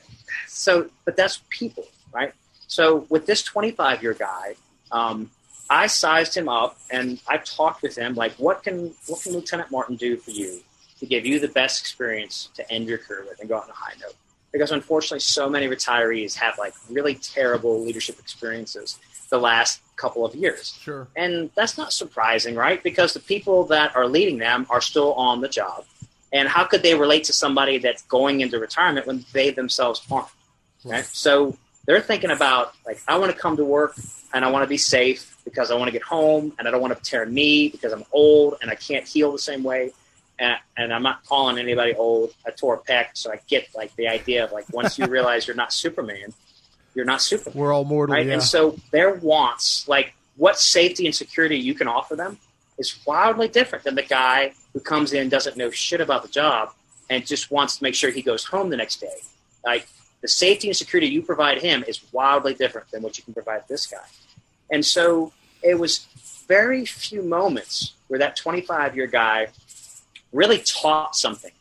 so, 0.47 0.89
but 1.05 1.15
that's 1.15 1.41
people, 1.49 1.85
right? 2.13 2.33
So 2.67 3.05
with 3.09 3.25
this 3.25 3.43
25 3.43 4.01
year 4.01 4.13
guy, 4.13 4.55
um, 4.91 5.31
I 5.69 5.87
sized 5.87 6.35
him 6.35 6.49
up 6.49 6.77
and 6.89 7.19
I 7.27 7.37
talked 7.37 7.81
with 7.81 7.97
him 7.97 8.13
like, 8.15 8.33
what 8.33 8.61
can 8.61 8.93
what 9.07 9.21
can 9.21 9.33
Lieutenant 9.33 9.71
Martin 9.71 9.95
do 9.95 10.17
for 10.17 10.31
you 10.31 10.61
to 10.99 11.05
give 11.05 11.25
you 11.25 11.39
the 11.39 11.47
best 11.47 11.81
experience 11.81 12.49
to 12.55 12.71
end 12.71 12.87
your 12.87 12.97
career 12.97 13.25
with 13.27 13.39
and 13.39 13.47
go 13.47 13.55
out 13.55 13.63
on 13.63 13.69
a 13.69 13.73
high 13.73 13.93
note? 14.01 14.15
Because 14.51 14.71
unfortunately, 14.71 15.19
so 15.19 15.49
many 15.49 15.67
retirees 15.67 16.35
have 16.35 16.57
like 16.57 16.73
really 16.89 17.15
terrible 17.15 17.81
leadership 17.81 18.19
experiences 18.19 18.99
the 19.29 19.39
last 19.39 19.81
couple 19.95 20.25
of 20.25 20.35
years. 20.35 20.77
Sure. 20.81 21.07
And 21.15 21.49
that's 21.55 21.77
not 21.77 21.93
surprising, 21.93 22.55
right? 22.55 22.83
Because 22.83 23.13
the 23.13 23.19
people 23.19 23.63
that 23.65 23.95
are 23.95 24.05
leading 24.05 24.37
them 24.37 24.67
are 24.69 24.81
still 24.81 25.13
on 25.13 25.41
the 25.41 25.47
job. 25.47 25.85
And 26.33 26.47
how 26.47 26.65
could 26.65 26.83
they 26.83 26.95
relate 26.95 27.25
to 27.25 27.33
somebody 27.33 27.77
that's 27.77 28.03
going 28.03 28.41
into 28.41 28.59
retirement 28.59 29.07
when 29.07 29.25
they 29.33 29.51
themselves 29.51 30.01
aren't? 30.11 30.27
Right. 30.83 31.05
So 31.05 31.57
they're 31.85 32.01
thinking 32.01 32.31
about 32.31 32.73
like, 32.85 33.01
I 33.07 33.17
want 33.17 33.31
to 33.31 33.37
come 33.37 33.57
to 33.57 33.65
work 33.65 33.95
and 34.33 34.45
I 34.45 34.49
want 34.49 34.63
to 34.63 34.67
be 34.67 34.77
safe 34.77 35.37
because 35.43 35.71
I 35.71 35.75
want 35.75 35.87
to 35.87 35.91
get 35.91 36.03
home 36.03 36.53
and 36.57 36.67
I 36.67 36.71
don't 36.71 36.81
want 36.81 36.95
to 36.95 37.01
tear 37.01 37.23
a 37.23 37.29
knee 37.29 37.69
because 37.69 37.91
I'm 37.91 38.05
old 38.11 38.57
and 38.61 38.69
I 38.69 38.75
can't 38.75 39.07
heal 39.07 39.31
the 39.31 39.39
same 39.39 39.63
way. 39.63 39.91
And, 40.41 40.57
and 40.75 40.93
I'm 40.93 41.03
not 41.03 41.23
calling 41.25 41.59
anybody 41.59 41.93
old. 41.93 42.33
A 42.45 42.51
pec, 42.51 43.09
so 43.13 43.31
I 43.31 43.39
get 43.47 43.67
like 43.75 43.95
the 43.95 44.07
idea 44.07 44.43
of 44.43 44.51
like 44.51 44.65
once 44.73 44.97
you 44.97 45.05
realize 45.05 45.45
you're 45.45 45.55
not 45.55 45.71
Superman, 45.71 46.33
you're 46.95 47.05
not 47.05 47.21
Superman. 47.21 47.59
We're 47.59 47.71
all 47.71 47.85
mortal, 47.85 48.15
right? 48.15 48.25
Yeah. 48.25 48.33
And 48.33 48.43
so 48.43 48.75
their 48.89 49.13
wants, 49.13 49.87
like 49.87 50.15
what 50.37 50.59
safety 50.59 51.05
and 51.05 51.15
security 51.15 51.57
you 51.57 51.75
can 51.75 51.87
offer 51.87 52.15
them, 52.15 52.39
is 52.79 52.99
wildly 53.05 53.47
different 53.47 53.83
than 53.85 53.93
the 53.93 54.01
guy 54.01 54.53
who 54.73 54.79
comes 54.79 55.13
in 55.13 55.29
doesn't 55.29 55.57
know 55.57 55.69
shit 55.69 56.01
about 56.01 56.23
the 56.23 56.29
job 56.29 56.73
and 57.09 57.25
just 57.25 57.51
wants 57.51 57.77
to 57.77 57.83
make 57.83 57.93
sure 57.93 58.09
he 58.09 58.23
goes 58.23 58.43
home 58.43 58.69
the 58.69 58.77
next 58.77 58.99
day. 58.99 59.15
Like 59.63 59.87
the 60.21 60.27
safety 60.27 60.69
and 60.69 60.75
security 60.75 61.07
you 61.07 61.21
provide 61.21 61.61
him 61.61 61.83
is 61.87 62.01
wildly 62.11 62.55
different 62.55 62.89
than 62.89 63.03
what 63.03 63.17
you 63.17 63.23
can 63.23 63.35
provide 63.35 63.67
this 63.67 63.85
guy. 63.85 64.05
And 64.71 64.83
so 64.83 65.33
it 65.61 65.77
was 65.77 66.07
very 66.47 66.85
few 66.85 67.21
moments 67.21 67.93
where 68.07 68.19
that 68.19 68.35
25 68.35 68.95
year 68.95 69.07
guy 69.07 69.47
really 70.31 70.59
taught 70.59 71.15
something 71.15 71.51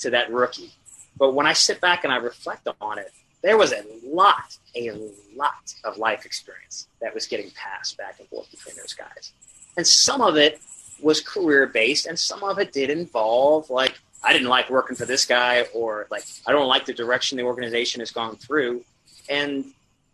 to 0.00 0.10
that 0.10 0.32
rookie. 0.32 0.72
But 1.16 1.34
when 1.34 1.46
I 1.46 1.52
sit 1.52 1.80
back 1.80 2.04
and 2.04 2.12
I 2.12 2.16
reflect 2.16 2.66
on 2.80 2.98
it, 2.98 3.12
there 3.42 3.56
was 3.58 3.72
a 3.72 3.84
lot, 4.04 4.56
a 4.74 4.90
lot 5.36 5.74
of 5.84 5.98
life 5.98 6.24
experience 6.24 6.88
that 7.00 7.14
was 7.14 7.26
getting 7.26 7.50
passed 7.50 7.96
back 7.96 8.16
and 8.18 8.28
forth 8.28 8.50
between 8.50 8.74
those 8.76 8.94
guys. 8.94 9.32
And 9.76 9.86
some 9.86 10.20
of 10.20 10.36
it 10.36 10.60
was 11.02 11.20
career 11.20 11.66
based, 11.66 12.06
and 12.06 12.18
some 12.18 12.42
of 12.42 12.58
it 12.58 12.72
did 12.72 12.88
involve, 12.90 13.68
like, 13.68 13.98
I 14.22 14.32
didn't 14.32 14.48
like 14.48 14.70
working 14.70 14.96
for 14.96 15.04
this 15.04 15.26
guy, 15.26 15.66
or 15.74 16.06
like, 16.10 16.24
I 16.46 16.52
don't 16.52 16.68
like 16.68 16.86
the 16.86 16.94
direction 16.94 17.36
the 17.36 17.44
organization 17.44 18.00
has 18.00 18.10
gone 18.10 18.36
through. 18.36 18.82
And 19.28 19.66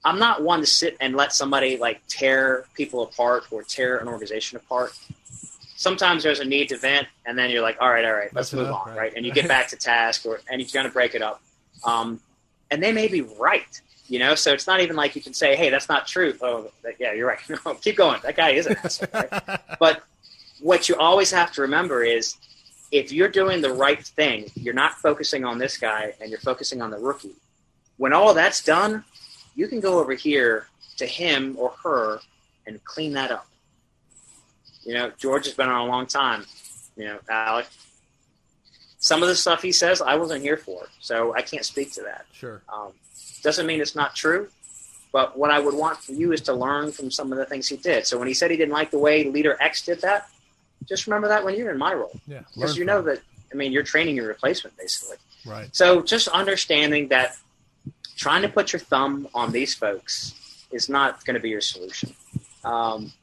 I'm 0.04 0.18
not 0.18 0.42
one 0.42 0.60
to 0.60 0.66
sit 0.66 0.96
and 1.00 1.14
let 1.14 1.32
somebody 1.32 1.76
like 1.76 2.00
tear 2.08 2.64
people 2.74 3.02
apart 3.02 3.44
or 3.52 3.62
tear 3.62 3.98
an 3.98 4.08
organization 4.08 4.56
apart. 4.56 4.98
Sometimes 5.80 6.22
there's 6.22 6.40
a 6.40 6.44
need 6.44 6.68
to 6.68 6.76
vent, 6.76 7.08
and 7.24 7.38
then 7.38 7.48
you're 7.48 7.62
like, 7.62 7.78
all 7.80 7.88
right, 7.88 8.04
all 8.04 8.12
right, 8.12 8.30
let's 8.34 8.50
That's 8.50 8.52
move 8.52 8.66
enough, 8.68 8.82
on, 8.86 8.88
right. 8.88 8.98
right? 8.98 9.12
And 9.16 9.24
you 9.24 9.32
get 9.40 9.48
back 9.48 9.66
to 9.68 9.76
task, 9.76 10.26
or 10.26 10.38
and 10.50 10.60
you're 10.60 10.68
going 10.74 10.84
to 10.84 10.92
break 10.92 11.14
it 11.14 11.22
up. 11.22 11.40
Um, 11.84 12.20
and 12.70 12.82
they 12.82 12.92
may 12.92 13.08
be 13.08 13.22
right, 13.22 13.80
you 14.06 14.18
know. 14.18 14.34
So 14.34 14.52
it's 14.52 14.66
not 14.66 14.80
even 14.80 14.94
like 14.94 15.16
you 15.16 15.22
can 15.22 15.32
say, 15.32 15.56
hey, 15.56 15.70
that's 15.70 15.88
not 15.88 16.06
true. 16.06 16.34
Oh, 16.42 16.70
yeah, 16.98 17.14
you're 17.14 17.26
right. 17.26 17.38
No, 17.64 17.72
keep 17.76 17.96
going. 17.96 18.20
That 18.24 18.36
guy 18.36 18.50
is 18.50 18.66
an 18.66 18.76
asshole. 18.84 19.08
Right? 19.14 19.60
but 19.80 20.02
what 20.60 20.90
you 20.90 20.96
always 20.96 21.30
have 21.30 21.50
to 21.52 21.62
remember 21.62 22.04
is 22.04 22.36
if 22.92 23.10
you're 23.10 23.30
doing 23.30 23.62
the 23.62 23.72
right 23.72 24.04
thing, 24.04 24.50
you're 24.56 24.74
not 24.74 24.96
focusing 24.96 25.46
on 25.46 25.56
this 25.56 25.78
guy 25.78 26.12
and 26.20 26.28
you're 26.28 26.40
focusing 26.40 26.82
on 26.82 26.90
the 26.90 26.98
rookie. 26.98 27.36
When 27.96 28.12
all 28.12 28.34
that's 28.34 28.62
done, 28.62 29.02
you 29.54 29.66
can 29.66 29.80
go 29.80 29.98
over 29.98 30.12
here 30.12 30.66
to 30.98 31.06
him 31.06 31.56
or 31.58 31.72
her 31.82 32.20
and 32.66 32.84
clean 32.84 33.14
that 33.14 33.30
up. 33.30 33.46
You 34.82 34.94
know, 34.94 35.12
George 35.18 35.46
has 35.46 35.54
been 35.54 35.68
on 35.68 35.88
a 35.88 35.90
long 35.90 36.06
time. 36.06 36.44
You 36.96 37.04
know, 37.04 37.18
Alec. 37.28 37.66
Some 38.98 39.22
of 39.22 39.28
the 39.28 39.34
stuff 39.34 39.62
he 39.62 39.72
says, 39.72 40.02
I 40.02 40.16
wasn't 40.16 40.42
here 40.42 40.58
for, 40.58 40.86
so 41.00 41.34
I 41.34 41.40
can't 41.40 41.64
speak 41.64 41.90
to 41.92 42.02
that. 42.02 42.26
Sure. 42.32 42.60
Um, 42.68 42.92
doesn't 43.42 43.66
mean 43.66 43.80
it's 43.80 43.96
not 43.96 44.14
true, 44.14 44.48
but 45.10 45.38
what 45.38 45.50
I 45.50 45.58
would 45.58 45.74
want 45.74 45.96
for 45.98 46.12
you 46.12 46.32
is 46.32 46.42
to 46.42 46.52
learn 46.52 46.92
from 46.92 47.10
some 47.10 47.32
of 47.32 47.38
the 47.38 47.46
things 47.46 47.66
he 47.66 47.78
did. 47.78 48.06
So 48.06 48.18
when 48.18 48.28
he 48.28 48.34
said 48.34 48.50
he 48.50 48.58
didn't 48.58 48.74
like 48.74 48.90
the 48.90 48.98
way 48.98 49.24
Leader 49.24 49.56
X 49.58 49.86
did 49.86 50.02
that, 50.02 50.28
just 50.86 51.06
remember 51.06 51.28
that 51.28 51.42
when 51.42 51.56
you're 51.56 51.70
in 51.70 51.78
my 51.78 51.94
role. 51.94 52.20
Yeah. 52.26 52.40
Because 52.54 52.76
you 52.76 52.84
know 52.84 53.00
that, 53.02 53.20
I 53.50 53.54
mean, 53.54 53.72
you're 53.72 53.82
training 53.82 54.16
your 54.16 54.28
replacement 54.28 54.76
basically. 54.76 55.16
Right. 55.46 55.74
So 55.74 56.02
just 56.02 56.28
understanding 56.28 57.08
that 57.08 57.38
trying 58.16 58.42
to 58.42 58.50
put 58.50 58.74
your 58.74 58.80
thumb 58.80 59.28
on 59.32 59.50
these 59.50 59.74
folks 59.74 60.34
is 60.70 60.90
not 60.90 61.24
going 61.24 61.34
to 61.34 61.40
be 61.40 61.48
your 61.48 61.62
solution. 61.62 62.14
Um, 62.64 63.14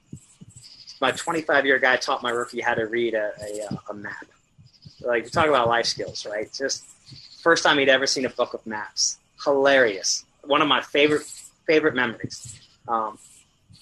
my 1.02 1.12
25 1.12 1.66
year 1.66 1.80
guy 1.80 1.96
taught 1.96 2.24
my 2.24 2.32
rookie 2.32 2.62
how 2.62 2.74
to 2.74 2.86
read 2.86 3.14
a, 3.14 3.32
a, 3.42 3.80
a 3.92 3.94
map. 3.94 4.26
Like, 5.02 5.26
you 5.26 5.30
talk 5.30 5.48
about 5.48 5.68
life 5.68 5.86
skills, 5.86 6.26
right? 6.26 6.52
Just 6.52 6.86
first 7.42 7.64
time 7.64 7.78
he'd 7.78 7.90
ever 7.90 8.08
seen 8.08 8.26
a 8.26 8.30
book 8.30 8.54
of 8.54 8.66
maps. 8.66 9.20
Hilarious. 9.44 10.26
One 10.44 10.62
of 10.62 10.68
my 10.68 10.82
favorite 10.82 11.24
favorite 11.68 11.96
memories. 11.96 12.60
Um, 12.88 13.18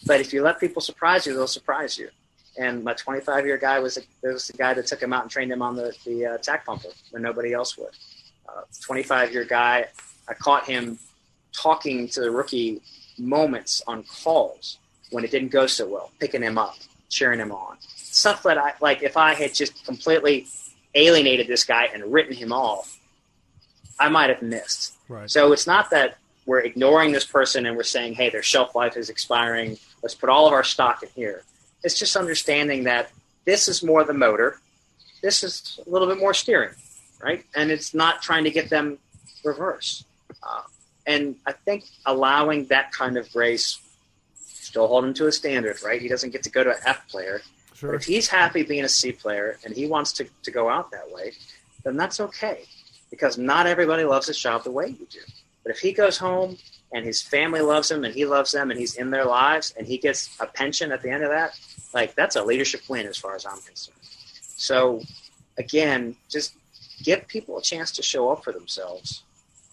but 0.05 0.19
if 0.19 0.33
you 0.33 0.41
let 0.41 0.59
people 0.59 0.81
surprise 0.81 1.25
you, 1.25 1.33
they'll 1.33 1.47
surprise 1.47 1.97
you. 1.97 2.09
And 2.57 2.83
my 2.83 2.93
25 2.93 3.45
year 3.45 3.57
guy 3.57 3.79
was, 3.79 3.97
a, 3.97 4.01
was 4.23 4.47
the 4.47 4.57
guy 4.57 4.73
that 4.73 4.87
took 4.87 5.01
him 5.01 5.13
out 5.13 5.23
and 5.23 5.31
trained 5.31 5.51
him 5.51 5.61
on 5.61 5.75
the, 5.75 5.95
the 6.05 6.25
uh, 6.25 6.37
tack 6.37 6.65
pumper 6.65 6.89
when 7.11 7.21
nobody 7.21 7.53
else 7.53 7.77
would. 7.77 7.91
25 8.81 9.29
uh, 9.29 9.31
year 9.31 9.43
guy, 9.43 9.85
I 10.27 10.33
caught 10.33 10.65
him 10.65 10.97
talking 11.53 12.07
to 12.09 12.21
the 12.21 12.31
rookie 12.31 12.81
moments 13.17 13.81
on 13.87 14.03
calls 14.03 14.79
when 15.11 15.23
it 15.23 15.31
didn't 15.31 15.49
go 15.49 15.67
so 15.67 15.87
well, 15.87 16.11
picking 16.19 16.41
him 16.41 16.57
up, 16.57 16.75
cheering 17.09 17.39
him 17.39 17.51
on. 17.51 17.77
Stuff 17.95 18.43
that 18.43 18.57
I 18.57 18.73
like 18.81 19.03
if 19.03 19.17
I 19.17 19.33
had 19.33 19.53
just 19.53 19.85
completely 19.85 20.47
alienated 20.93 21.47
this 21.47 21.63
guy 21.63 21.89
and 21.93 22.11
written 22.11 22.33
him 22.33 22.51
off, 22.51 22.97
I 23.99 24.09
might 24.09 24.29
have 24.29 24.41
missed. 24.41 24.95
Right. 25.07 25.29
So 25.29 25.51
it's 25.51 25.67
not 25.67 25.89
that 25.91 26.17
we're 26.45 26.59
ignoring 26.59 27.11
this 27.11 27.25
person 27.25 27.65
and 27.65 27.75
we're 27.75 27.83
saying, 27.83 28.13
hey, 28.13 28.29
their 28.29 28.43
shelf 28.43 28.75
life 28.75 28.97
is 28.97 29.09
expiring. 29.09 29.77
Let's 30.01 30.15
put 30.15 30.29
all 30.29 30.47
of 30.47 30.53
our 30.53 30.63
stock 30.63 31.03
in 31.03 31.09
here. 31.15 31.43
It's 31.83 31.97
just 31.97 32.15
understanding 32.15 32.83
that 32.85 33.11
this 33.45 33.67
is 33.67 33.83
more 33.83 34.03
the 34.03 34.13
motor. 34.13 34.59
This 35.21 35.43
is 35.43 35.79
a 35.85 35.89
little 35.89 36.07
bit 36.07 36.19
more 36.19 36.33
steering, 36.33 36.73
right? 37.21 37.43
And 37.55 37.71
it's 37.71 37.93
not 37.93 38.21
trying 38.21 38.43
to 38.43 38.51
get 38.51 38.69
them 38.69 38.97
reverse. 39.43 40.03
Uh, 40.43 40.61
and 41.07 41.35
I 41.45 41.51
think 41.51 41.85
allowing 42.05 42.65
that 42.65 42.91
kind 42.91 43.17
of 43.17 43.31
grace, 43.31 43.79
still 44.75 44.87
hold 44.87 45.05
him 45.05 45.13
to 45.13 45.27
a 45.27 45.31
standard, 45.31 45.81
right? 45.85 46.01
He 46.01 46.09
doesn't 46.09 46.31
get 46.31 46.43
to 46.43 46.49
go 46.49 46.61
to 46.61 46.71
an 46.71 46.81
F 46.85 47.07
player. 47.07 47.41
Sure. 47.75 47.91
But 47.91 48.01
if 48.01 48.03
he's 48.03 48.27
happy 48.27 48.61
being 48.61 48.83
a 48.83 48.89
C 48.89 49.13
player 49.13 49.57
and 49.63 49.73
he 49.73 49.87
wants 49.87 50.11
to, 50.13 50.25
to 50.43 50.51
go 50.51 50.67
out 50.67 50.91
that 50.91 51.09
way, 51.09 51.31
then 51.85 51.95
that's 51.95 52.19
okay. 52.19 52.65
Because 53.09 53.37
not 53.37 53.67
everybody 53.67 54.03
loves 54.03 54.27
his 54.27 54.37
job 54.37 54.65
the 54.65 54.71
way 54.71 54.87
you 54.87 55.07
do. 55.09 55.21
But 55.63 55.71
if 55.71 55.79
he 55.79 55.93
goes 55.93 56.17
home 56.17 56.57
and 56.91 57.05
his 57.05 57.21
family 57.21 57.61
loves 57.61 57.89
him 57.89 58.03
and 58.03 58.13
he 58.13 58.25
loves 58.25 58.51
them 58.51 58.69
and 58.69 58.77
he's 58.77 58.95
in 58.95 59.11
their 59.11 59.23
lives 59.23 59.73
and 59.77 59.87
he 59.87 59.97
gets 59.97 60.35
a 60.41 60.45
pension 60.45 60.91
at 60.91 61.01
the 61.01 61.09
end 61.09 61.23
of 61.23 61.29
that, 61.29 61.57
like 61.93 62.13
that's 62.15 62.35
a 62.35 62.43
leadership 62.43 62.81
win 62.89 63.07
as 63.07 63.17
far 63.17 63.33
as 63.33 63.45
I'm 63.45 63.61
concerned. 63.61 63.95
So 64.41 65.01
again, 65.57 66.17
just 66.29 66.53
give 67.01 67.25
people 67.29 67.57
a 67.57 67.61
chance 67.61 67.91
to 67.93 68.03
show 68.03 68.29
up 68.29 68.43
for 68.43 68.51
themselves 68.51 69.23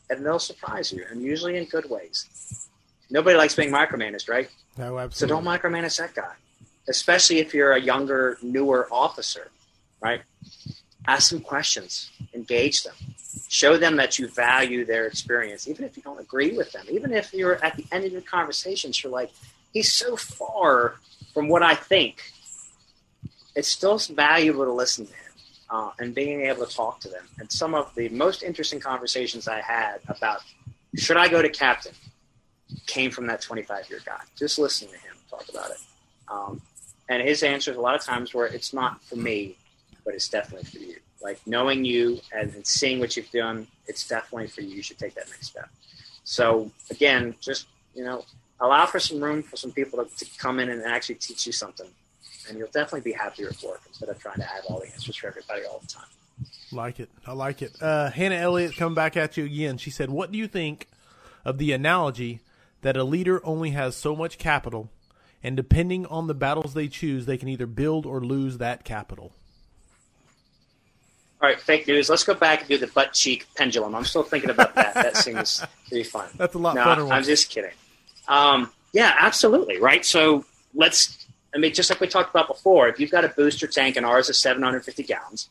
and 0.09 0.24
they'll 0.24 0.38
surprise 0.38 0.92
you, 0.92 1.05
and 1.11 1.22
usually 1.22 1.57
in 1.57 1.64
good 1.64 1.90
ways. 1.90 2.68
Nobody 3.12 3.36
likes 3.36 3.54
being 3.54 3.70
micromanaged, 3.70 4.28
right? 4.30 4.48
No, 4.78 4.98
absolutely. 4.98 5.14
So 5.14 5.26
don't 5.26 5.44
micromanage 5.44 5.98
that 5.98 6.14
guy, 6.14 6.32
especially 6.88 7.40
if 7.40 7.52
you're 7.52 7.72
a 7.72 7.80
younger, 7.80 8.38
newer 8.42 8.88
officer, 8.90 9.50
right? 10.00 10.22
Ask 11.06 11.30
them 11.30 11.40
questions, 11.40 12.10
engage 12.32 12.84
them, 12.84 12.94
show 13.48 13.76
them 13.76 13.96
that 13.96 14.18
you 14.18 14.28
value 14.28 14.86
their 14.86 15.06
experience, 15.06 15.68
even 15.68 15.84
if 15.84 15.94
you 15.94 16.02
don't 16.02 16.20
agree 16.20 16.56
with 16.56 16.72
them. 16.72 16.86
Even 16.90 17.12
if 17.12 17.34
you're 17.34 17.62
at 17.62 17.76
the 17.76 17.84
end 17.92 18.06
of 18.06 18.12
your 18.12 18.22
conversations, 18.22 19.02
you're 19.02 19.12
like, 19.12 19.30
he's 19.74 19.92
so 19.92 20.16
far 20.16 20.94
from 21.34 21.48
what 21.48 21.62
I 21.62 21.74
think. 21.74 22.22
It's 23.54 23.68
still 23.68 23.98
valuable 23.98 24.64
to 24.64 24.72
listen 24.72 25.06
to 25.06 25.12
him 25.12 25.32
uh, 25.68 25.90
and 25.98 26.14
being 26.14 26.46
able 26.46 26.64
to 26.64 26.74
talk 26.74 27.00
to 27.00 27.10
them. 27.10 27.24
And 27.38 27.52
some 27.52 27.74
of 27.74 27.94
the 27.94 28.08
most 28.08 28.42
interesting 28.42 28.80
conversations 28.80 29.48
I 29.48 29.60
had 29.60 29.98
about 30.08 30.40
should 30.96 31.18
I 31.18 31.28
go 31.28 31.42
to 31.42 31.50
captain 31.50 31.92
came 32.86 33.10
from 33.10 33.26
that 33.26 33.40
25 33.40 33.90
year 33.90 34.00
guy. 34.04 34.20
Just 34.36 34.58
listening 34.58 34.92
to 34.92 34.98
him 34.98 35.12
talk 35.30 35.48
about 35.48 35.70
it. 35.70 35.78
Um, 36.28 36.60
and 37.08 37.22
his 37.22 37.42
answers 37.42 37.76
a 37.76 37.80
lot 37.80 37.94
of 37.94 38.02
times 38.02 38.32
were, 38.32 38.46
it's 38.46 38.72
not 38.72 39.02
for 39.04 39.16
me, 39.16 39.56
but 40.04 40.14
it's 40.14 40.28
definitely 40.28 40.68
for 40.68 40.78
you. 40.78 40.96
Like 41.22 41.40
knowing 41.46 41.84
you 41.84 42.20
and, 42.32 42.52
and 42.54 42.66
seeing 42.66 42.98
what 43.00 43.16
you've 43.16 43.30
done, 43.30 43.66
it's 43.86 44.06
definitely 44.06 44.48
for 44.48 44.60
you. 44.60 44.76
You 44.76 44.82
should 44.82 44.98
take 44.98 45.14
that 45.14 45.28
next 45.28 45.48
step. 45.48 45.68
So 46.24 46.70
again, 46.90 47.34
just, 47.40 47.66
you 47.94 48.04
know, 48.04 48.24
allow 48.60 48.86
for 48.86 48.98
some 48.98 49.22
room 49.22 49.42
for 49.42 49.56
some 49.56 49.72
people 49.72 50.04
to, 50.04 50.16
to 50.16 50.38
come 50.38 50.58
in 50.60 50.68
and 50.70 50.82
actually 50.84 51.16
teach 51.16 51.46
you 51.46 51.52
something, 51.52 51.88
and 52.48 52.58
you'll 52.58 52.68
definitely 52.68 53.00
be 53.00 53.12
happier 53.12 53.48
at 53.48 53.62
work 53.62 53.80
instead 53.88 54.08
of 54.08 54.18
trying 54.18 54.36
to 54.36 54.44
have 54.44 54.64
all 54.66 54.80
the 54.80 54.92
answers 54.92 55.16
for 55.16 55.26
everybody 55.28 55.62
all 55.64 55.80
the 55.80 55.88
time. 55.88 56.06
Like 56.70 57.00
it. 57.00 57.10
I 57.26 57.32
like 57.32 57.60
it. 57.60 57.76
Uh, 57.80 58.10
Hannah 58.10 58.36
Elliott 58.36 58.76
coming 58.76 58.94
back 58.94 59.16
at 59.16 59.36
you 59.36 59.44
again. 59.44 59.78
She 59.78 59.90
said, 59.90 60.10
What 60.10 60.32
do 60.32 60.38
you 60.38 60.48
think 60.48 60.88
of 61.44 61.58
the 61.58 61.72
analogy 61.72 62.40
that 62.82 62.96
a 62.96 63.04
leader 63.04 63.44
only 63.44 63.70
has 63.70 63.96
so 63.96 64.14
much 64.14 64.38
capital, 64.38 64.90
and 65.42 65.56
depending 65.56 66.06
on 66.06 66.26
the 66.26 66.34
battles 66.34 66.74
they 66.74 66.88
choose, 66.88 67.26
they 67.26 67.38
can 67.38 67.48
either 67.48 67.66
build 67.66 68.06
or 68.06 68.20
lose 68.20 68.58
that 68.58 68.84
capital? 68.84 69.32
All 71.40 71.48
right, 71.48 71.60
fake 71.60 71.88
news. 71.88 72.08
Let's 72.08 72.22
go 72.22 72.34
back 72.34 72.60
and 72.60 72.68
do 72.68 72.78
the 72.78 72.86
butt 72.86 73.12
cheek 73.12 73.46
pendulum. 73.56 73.96
I'm 73.96 74.04
still 74.04 74.22
thinking 74.22 74.50
about 74.50 74.76
that. 74.76 74.94
That 74.94 75.16
seems 75.16 75.58
to 75.58 75.68
be 75.90 76.04
fun. 76.04 76.28
That's 76.36 76.54
a 76.54 76.58
lot 76.58 76.76
no. 76.76 77.10
I'm 77.10 77.24
just 77.24 77.50
kidding. 77.50 77.72
Um, 78.28 78.70
yeah, 78.92 79.16
absolutely. 79.18 79.80
Right. 79.80 80.04
So 80.04 80.44
let's. 80.72 81.26
I 81.52 81.58
mean, 81.58 81.74
just 81.74 81.90
like 81.90 82.00
we 82.00 82.06
talked 82.06 82.30
about 82.30 82.46
before, 82.46 82.88
if 82.88 83.00
you've 83.00 83.10
got 83.10 83.24
a 83.24 83.28
booster 83.28 83.66
tank 83.66 83.96
and 83.96 84.06
ours 84.06 84.28
is 84.28 84.38
750 84.38 85.02
gallons, 85.02 85.48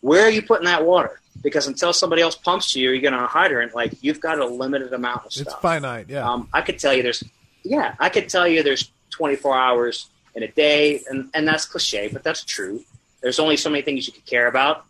where 0.00 0.24
are 0.24 0.30
you 0.30 0.42
putting 0.42 0.66
that 0.66 0.84
water? 0.84 1.20
Because 1.42 1.66
until 1.66 1.92
somebody 1.92 2.22
else 2.22 2.34
pumps 2.34 2.72
to 2.72 2.80
you, 2.80 2.90
you 2.90 3.00
get 3.00 3.12
on 3.12 3.22
a 3.22 3.26
hydrant. 3.26 3.74
Like 3.74 3.92
you've 4.02 4.20
got 4.20 4.38
a 4.38 4.46
limited 4.46 4.92
amount 4.92 5.26
of 5.26 5.32
stuff. 5.32 5.46
It's 5.46 5.54
finite. 5.56 6.08
Yeah. 6.08 6.28
Um, 6.28 6.48
I 6.52 6.62
could 6.62 6.78
tell 6.78 6.94
you 6.94 7.02
there's. 7.02 7.22
Yeah, 7.64 7.94
I 7.98 8.08
could 8.08 8.28
tell 8.28 8.48
you 8.48 8.62
there's 8.62 8.90
24 9.10 9.56
hours 9.56 10.08
in 10.34 10.42
a 10.42 10.48
day, 10.48 11.02
and 11.08 11.30
and 11.34 11.46
that's 11.46 11.64
cliche, 11.64 12.08
but 12.12 12.22
that's 12.22 12.44
true. 12.44 12.82
There's 13.20 13.38
only 13.38 13.56
so 13.56 13.70
many 13.70 13.82
things 13.82 14.06
you 14.06 14.12
could 14.12 14.26
care 14.26 14.48
about. 14.48 14.84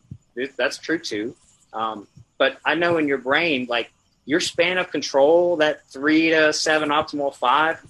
That's 0.57 0.79
true 0.79 0.99
too. 0.99 1.35
Um, 1.73 2.07
but 2.39 2.59
I 2.65 2.75
know 2.75 2.99
in 2.99 3.09
your 3.09 3.19
brain, 3.19 3.67
like 3.69 3.91
your 4.25 4.41
span 4.41 4.79
of 4.79 4.91
control, 4.91 5.57
that 5.57 5.87
three 5.89 6.31
to 6.31 6.53
seven 6.53 6.91
optimal 6.91 7.35
five, 7.35 7.85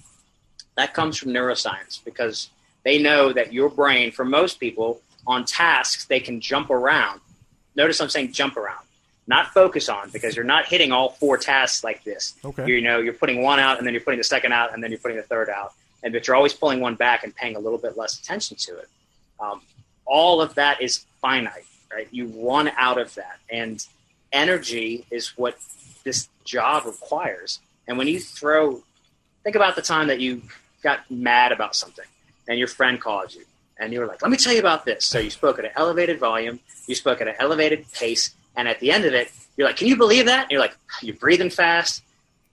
that 0.75 0.93
comes 0.93 1.17
from 1.17 1.31
neuroscience 1.31 2.03
because 2.03 2.49
they 2.83 2.97
know 2.97 3.33
that 3.33 3.53
your 3.53 3.69
brain, 3.69 4.11
for 4.11 4.25
most 4.25 4.59
people, 4.59 5.01
on 5.29 5.45
tasks, 5.45 6.05
they 6.05 6.19
can 6.19 6.41
jump 6.41 6.71
around. 6.71 7.21
Notice 7.75 8.01
I'm 8.01 8.09
saying 8.09 8.33
jump 8.33 8.57
around, 8.57 8.83
not 9.27 9.53
focus 9.53 9.87
on, 9.87 10.09
because 10.09 10.35
you're 10.35 10.43
not 10.43 10.65
hitting 10.65 10.91
all 10.91 11.09
four 11.09 11.37
tasks 11.37 11.83
like 11.83 12.03
this. 12.03 12.33
Okay. 12.43 12.65
You 12.67 12.81
know, 12.81 12.97
you're 12.97 13.13
putting 13.13 13.43
one 13.43 13.59
out, 13.59 13.77
and 13.77 13.85
then 13.85 13.93
you're 13.93 14.01
putting 14.01 14.17
the 14.17 14.23
second 14.23 14.53
out, 14.53 14.73
and 14.73 14.83
then 14.83 14.89
you're 14.89 14.99
putting 14.99 15.17
the 15.17 15.23
third 15.23 15.47
out, 15.49 15.73
and 16.01 16.11
but 16.11 16.25
you're 16.25 16.35
always 16.35 16.53
pulling 16.53 16.79
one 16.79 16.95
back 16.95 17.23
and 17.23 17.33
paying 17.33 17.55
a 17.55 17.59
little 17.59 17.77
bit 17.77 17.95
less 17.95 18.19
attention 18.19 18.57
to 18.57 18.79
it. 18.79 18.89
Um, 19.39 19.61
all 20.05 20.41
of 20.41 20.55
that 20.55 20.81
is 20.81 21.05
finite, 21.21 21.65
right? 21.93 22.07
You 22.09 22.25
run 22.35 22.71
out 22.75 22.99
of 22.99 23.13
that, 23.15 23.37
and 23.51 23.85
energy 24.33 25.05
is 25.11 25.37
what 25.37 25.59
this 26.03 26.27
job 26.43 26.85
requires. 26.85 27.59
And 27.87 27.99
when 27.99 28.07
you 28.07 28.19
throw, 28.19 28.81
think 29.43 29.55
about 29.55 29.75
the 29.75 29.83
time 29.83 30.07
that 30.07 30.19
you 30.19 30.41
got 30.81 31.09
mad 31.11 31.51
about 31.51 31.75
something, 31.75 32.05
and 32.47 32.57
your 32.57 32.67
friend 32.67 32.99
called 32.99 33.35
you 33.35 33.45
and 33.79 33.93
you 33.93 33.99
were 33.99 34.05
like, 34.05 34.21
let 34.21 34.29
me 34.29 34.37
tell 34.37 34.53
you 34.53 34.59
about 34.59 34.85
this. 34.85 35.05
So 35.05 35.19
you 35.19 35.29
spoke 35.29 35.57
at 35.59 35.65
an 35.65 35.71
elevated 35.75 36.19
volume, 36.19 36.59
you 36.87 36.95
spoke 36.95 37.21
at 37.21 37.27
an 37.27 37.35
elevated 37.39 37.91
pace, 37.93 38.35
and 38.55 38.67
at 38.67 38.79
the 38.79 38.91
end 38.91 39.05
of 39.05 39.13
it, 39.13 39.31
you're 39.57 39.67
like, 39.67 39.77
can 39.77 39.87
you 39.87 39.97
believe 39.97 40.25
that? 40.25 40.43
And 40.43 40.51
you're 40.51 40.61
like, 40.61 40.75
you're 41.01 41.15
breathing 41.15 41.49
fast. 41.49 42.03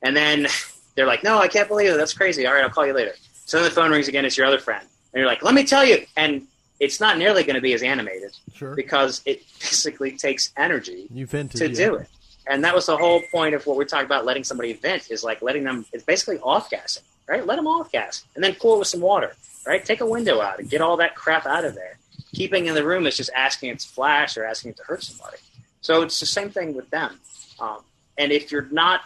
And 0.03 0.17
then 0.17 0.47
they're 0.95 1.07
like, 1.07 1.25
no, 1.25 1.39
I 1.39 1.49
can't 1.49 1.69
believe 1.69 1.93
it. 1.93 1.97
That's 1.97 2.15
crazy. 2.15 2.47
All 2.47 2.55
right, 2.55 2.63
I'll 2.63 2.71
call 2.71 2.87
you 2.87 2.93
later. 2.93 3.15
So 3.45 3.59
then 3.59 3.65
the 3.65 3.75
phone 3.75 3.91
rings 3.91 4.09
again. 4.09 4.25
It's 4.25 4.37
your 4.37 4.47
other 4.47 4.59
friend. 4.59 4.83
And 5.13 5.21
you're 5.21 5.29
like, 5.29 5.43
let 5.43 5.55
me 5.55 5.65
tell 5.65 5.85
you. 5.85 6.05
And 6.17 6.47
it's 6.79 7.01
not 7.01 7.19
nearly 7.19 7.43
going 7.43 7.55
to 7.55 7.61
be 7.61 7.73
as 7.73 7.83
animated 7.83 8.33
sure. 8.55 8.75
because 8.75 9.23
it 9.25 9.39
basically 9.61 10.17
takes 10.17 10.53
energy 10.57 11.09
vented, 11.11 11.61
to 11.61 11.69
yeah. 11.69 11.89
do 11.89 11.95
it. 11.97 12.09
And 12.49 12.63
that 12.65 12.75
was 12.75 12.87
the 12.87 12.97
whole 12.97 13.23
point 13.33 13.55
of 13.55 13.67
what 13.67 13.77
we're 13.77 13.85
talking 13.85 14.07
about 14.07 14.25
letting 14.25 14.45
somebody 14.45 14.73
vent 14.75 15.11
is 15.11 15.25
like 15.25 15.43
letting 15.43 15.65
them, 15.65 15.85
it's 15.93 16.05
basically 16.05 16.39
off 16.39 16.71
gassing, 16.71 17.03
right? 17.29 17.45
Let 17.45 17.57
them 17.57 17.67
off 17.67 17.91
gas 17.91 18.25
and 18.37 18.45
then 18.45 18.55
cool 18.55 18.77
it 18.77 18.79
with 18.81 18.89
some 18.89 19.01
water 19.01 19.35
right? 19.67 19.85
Take 19.85 20.01
a 20.01 20.07
window 20.07 20.41
out 20.41 20.59
and 20.59 20.69
get 20.71 20.81
all 20.81 20.97
that 20.99 21.15
crap 21.15 21.47
out 21.47 21.65
of 21.65 21.75
there. 21.75 21.99
Keeping 22.35 22.67
in 22.67 22.75
the 22.75 22.85
room 22.85 23.07
is 23.07 23.17
just 23.17 23.31
asking 23.35 23.71
it 23.71 23.81
to 23.81 23.89
flash 23.89 24.37
or 24.37 24.45
asking 24.45 24.73
it 24.73 24.77
to 24.79 24.85
hurt 24.85 25.03
somebody. 25.03 25.39
So 25.81 26.03
it's 26.03 26.21
the 26.21 26.27
same 26.27 26.51
thing 26.51 26.75
with 26.75 26.91
them. 26.91 27.21
Um, 27.61 27.79
and 28.19 28.33
if 28.33 28.53
you're 28.53 28.69
not 28.71 29.03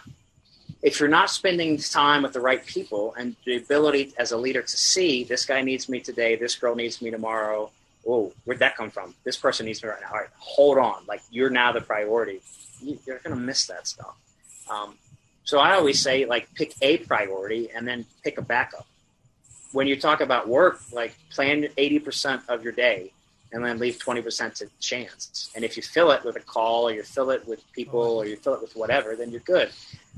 if 0.81 0.99
you're 0.99 1.09
not 1.09 1.29
spending 1.29 1.77
time 1.77 2.23
with 2.23 2.33
the 2.33 2.39
right 2.39 2.65
people 2.65 3.13
and 3.15 3.35
the 3.45 3.55
ability 3.57 4.13
as 4.17 4.31
a 4.31 4.37
leader 4.37 4.63
to 4.63 4.77
see 4.77 5.23
this 5.23 5.45
guy 5.45 5.61
needs 5.61 5.87
me 5.87 5.99
today, 5.99 6.35
this 6.35 6.55
girl 6.55 6.73
needs 6.73 7.03
me 7.03 7.11
tomorrow. 7.11 7.69
Oh, 8.07 8.33
where'd 8.45 8.59
that 8.59 8.75
come 8.75 8.89
from? 8.89 9.13
This 9.23 9.37
person 9.37 9.67
needs 9.67 9.83
me 9.83 9.89
right 9.89 10.01
now. 10.01 10.07
All 10.11 10.17
right, 10.17 10.29
hold 10.37 10.79
on. 10.79 11.03
Like 11.07 11.21
you're 11.29 11.51
now 11.51 11.71
the 11.71 11.81
priority. 11.81 12.41
You're 12.81 13.19
to 13.19 13.35
miss 13.35 13.67
that 13.67 13.87
stuff. 13.87 14.15
Um, 14.71 14.95
so 15.43 15.59
I 15.59 15.75
always 15.75 15.99
say, 15.99 16.25
like, 16.25 16.53
pick 16.53 16.73
a 16.81 16.97
priority 16.97 17.69
and 17.75 17.87
then 17.87 18.05
pick 18.23 18.37
a 18.37 18.41
backup 18.41 18.87
when 19.71 19.87
you 19.87 19.99
talk 19.99 20.21
about 20.21 20.47
work, 20.47 20.81
like 20.91 21.15
plan 21.29 21.63
80% 21.77 22.41
of 22.49 22.63
your 22.63 22.73
day 22.73 23.11
and 23.53 23.63
then 23.63 23.79
leave 23.79 23.97
20% 23.97 24.55
to 24.55 24.67
chance. 24.79 25.51
And 25.55 25.65
if 25.65 25.75
you 25.75 25.83
fill 25.83 26.11
it 26.11 26.23
with 26.23 26.35
a 26.37 26.39
call 26.39 26.87
or 26.87 26.93
you 26.93 27.03
fill 27.03 27.31
it 27.31 27.45
with 27.47 27.69
people 27.73 27.99
or 28.01 28.25
you 28.25 28.37
fill 28.37 28.53
it 28.53 28.61
with 28.61 28.75
whatever, 28.75 29.15
then 29.15 29.29
you're 29.29 29.41
good. 29.41 29.69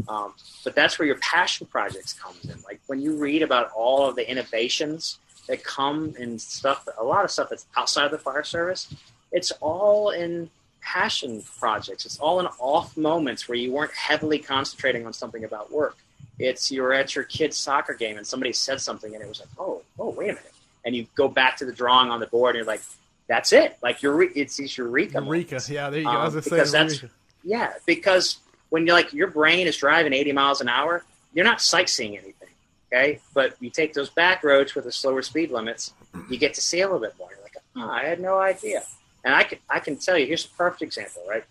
Um, 0.08 0.34
but 0.64 0.76
that's 0.76 1.00
where 1.00 1.08
your 1.08 1.18
passion 1.18 1.68
projects 1.68 2.14
comes 2.14 2.44
in. 2.46 2.56
Like 2.64 2.80
when 2.88 3.02
you 3.02 3.16
read 3.16 3.42
about 3.42 3.72
all 3.76 4.08
of 4.08 4.16
the 4.16 4.30
innovations 4.30 5.18
that 5.48 5.64
come 5.64 6.16
in 6.20 6.38
stuff, 6.38 6.88
a 6.98 7.04
lot 7.04 7.26
of 7.26 7.32
stuff 7.32 7.50
that's 7.50 7.66
outside 7.76 8.06
of 8.06 8.12
the 8.12 8.20
fire 8.20 8.44
service, 8.44 8.94
it's 9.32 9.52
all 9.62 10.12
in 10.12 10.50
passion 10.82 11.44
projects. 11.60 12.06
It's 12.06 12.20
all 12.20 12.40
in 12.40 12.46
off 12.60 12.96
moments 12.96 13.48
where 13.48 13.58
you 13.58 13.72
weren't 13.72 13.94
heavily 13.94 14.38
concentrating 14.38 15.06
on 15.06 15.14
something 15.14 15.44
about 15.44 15.72
work. 15.72 15.98
It's 16.40 16.72
you're 16.72 16.94
at 16.94 17.16
your 17.16 17.24
kid's 17.26 17.58
soccer 17.58 17.94
game 17.94 18.18
and 18.18 18.26
somebody 18.26 18.54
said 18.54 18.82
something 18.82 19.14
and 19.14 19.24
it 19.24 19.28
was 19.28 19.40
like, 19.40 19.50
oh, 19.60 19.82
oh, 20.00 20.10
wait 20.10 20.32
a 20.32 20.34
minute, 20.34 20.54
and 20.86 20.96
you 20.96 21.06
go 21.16 21.28
back 21.28 21.58
to 21.58 21.66
the 21.66 21.72
drawing 21.72 22.10
on 22.10 22.20
the 22.20 22.28
board 22.28 22.56
and 22.56 22.66
you're 22.66 22.74
like, 22.74 22.82
that's 23.28 23.54
it. 23.54 23.78
Like 23.82 24.02
you're 24.02 24.22
it's 24.24 24.58
these 24.58 24.78
eureka. 24.78 25.22
Eureka, 25.24 25.52
moments. 25.52 25.70
yeah, 25.70 25.90
there 25.90 26.02
you 26.02 26.06
go. 26.06 26.12
Um, 26.12 26.34
because 26.34 26.72
that's 26.72 27.02
eureka. 27.02 27.16
yeah, 27.44 27.74
because 27.86 28.38
when 28.70 28.86
you're 28.86 28.96
like 28.96 29.14
your 29.14 29.28
brain 29.28 29.68
is 29.68 29.78
driving 29.78 30.14
80 30.14 30.32
miles 30.34 30.62
an 30.62 30.70
hour, 30.70 31.04
you're 31.34 31.46
not 31.46 31.62
sightseeing 31.62 32.18
anything. 32.18 32.50
Okay, 32.92 33.20
but 33.34 33.56
you 33.60 33.70
take 33.70 33.94
those 33.94 34.10
back 34.10 34.44
roads 34.44 34.76
with 34.76 34.86
the 34.86 34.92
slower 34.92 35.24
speed 35.24 35.52
limits, 35.52 35.94
you 36.30 36.38
get 36.38 36.54
to 36.56 36.62
see 36.62 36.82
a 36.82 36.86
little 36.86 37.00
bit 37.00 37.16
more. 37.18 37.30
You're 37.32 37.42
like, 37.42 37.58
oh, 37.76 37.90
I 37.90 38.04
had 38.04 38.20
no 38.20 38.38
idea. 38.38 38.84
And 39.24 39.34
I 39.34 39.44
can 39.44 39.60
I 39.70 39.80
can 39.80 39.96
tell 39.98 40.18
you, 40.18 40.28
here's 40.28 40.46
a 40.46 40.50
perfect 40.50 40.82
example, 40.82 41.24
right? 41.28 41.44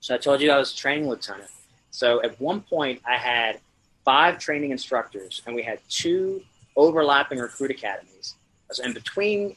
So 0.00 0.14
I 0.14 0.18
told 0.18 0.40
you 0.40 0.50
I 0.50 0.58
was 0.58 0.72
a 0.72 0.76
training 0.76 1.08
lieutenant. 1.08 1.50
So 1.90 2.22
at 2.22 2.40
one 2.40 2.60
point 2.60 3.02
I 3.06 3.16
had 3.16 3.60
five 4.04 4.38
training 4.38 4.70
instructors, 4.70 5.42
and 5.46 5.54
we 5.54 5.62
had 5.62 5.78
two 5.88 6.42
overlapping 6.76 7.38
recruit 7.38 7.70
academies. 7.70 8.34
And 8.82 8.92
between 8.94 9.56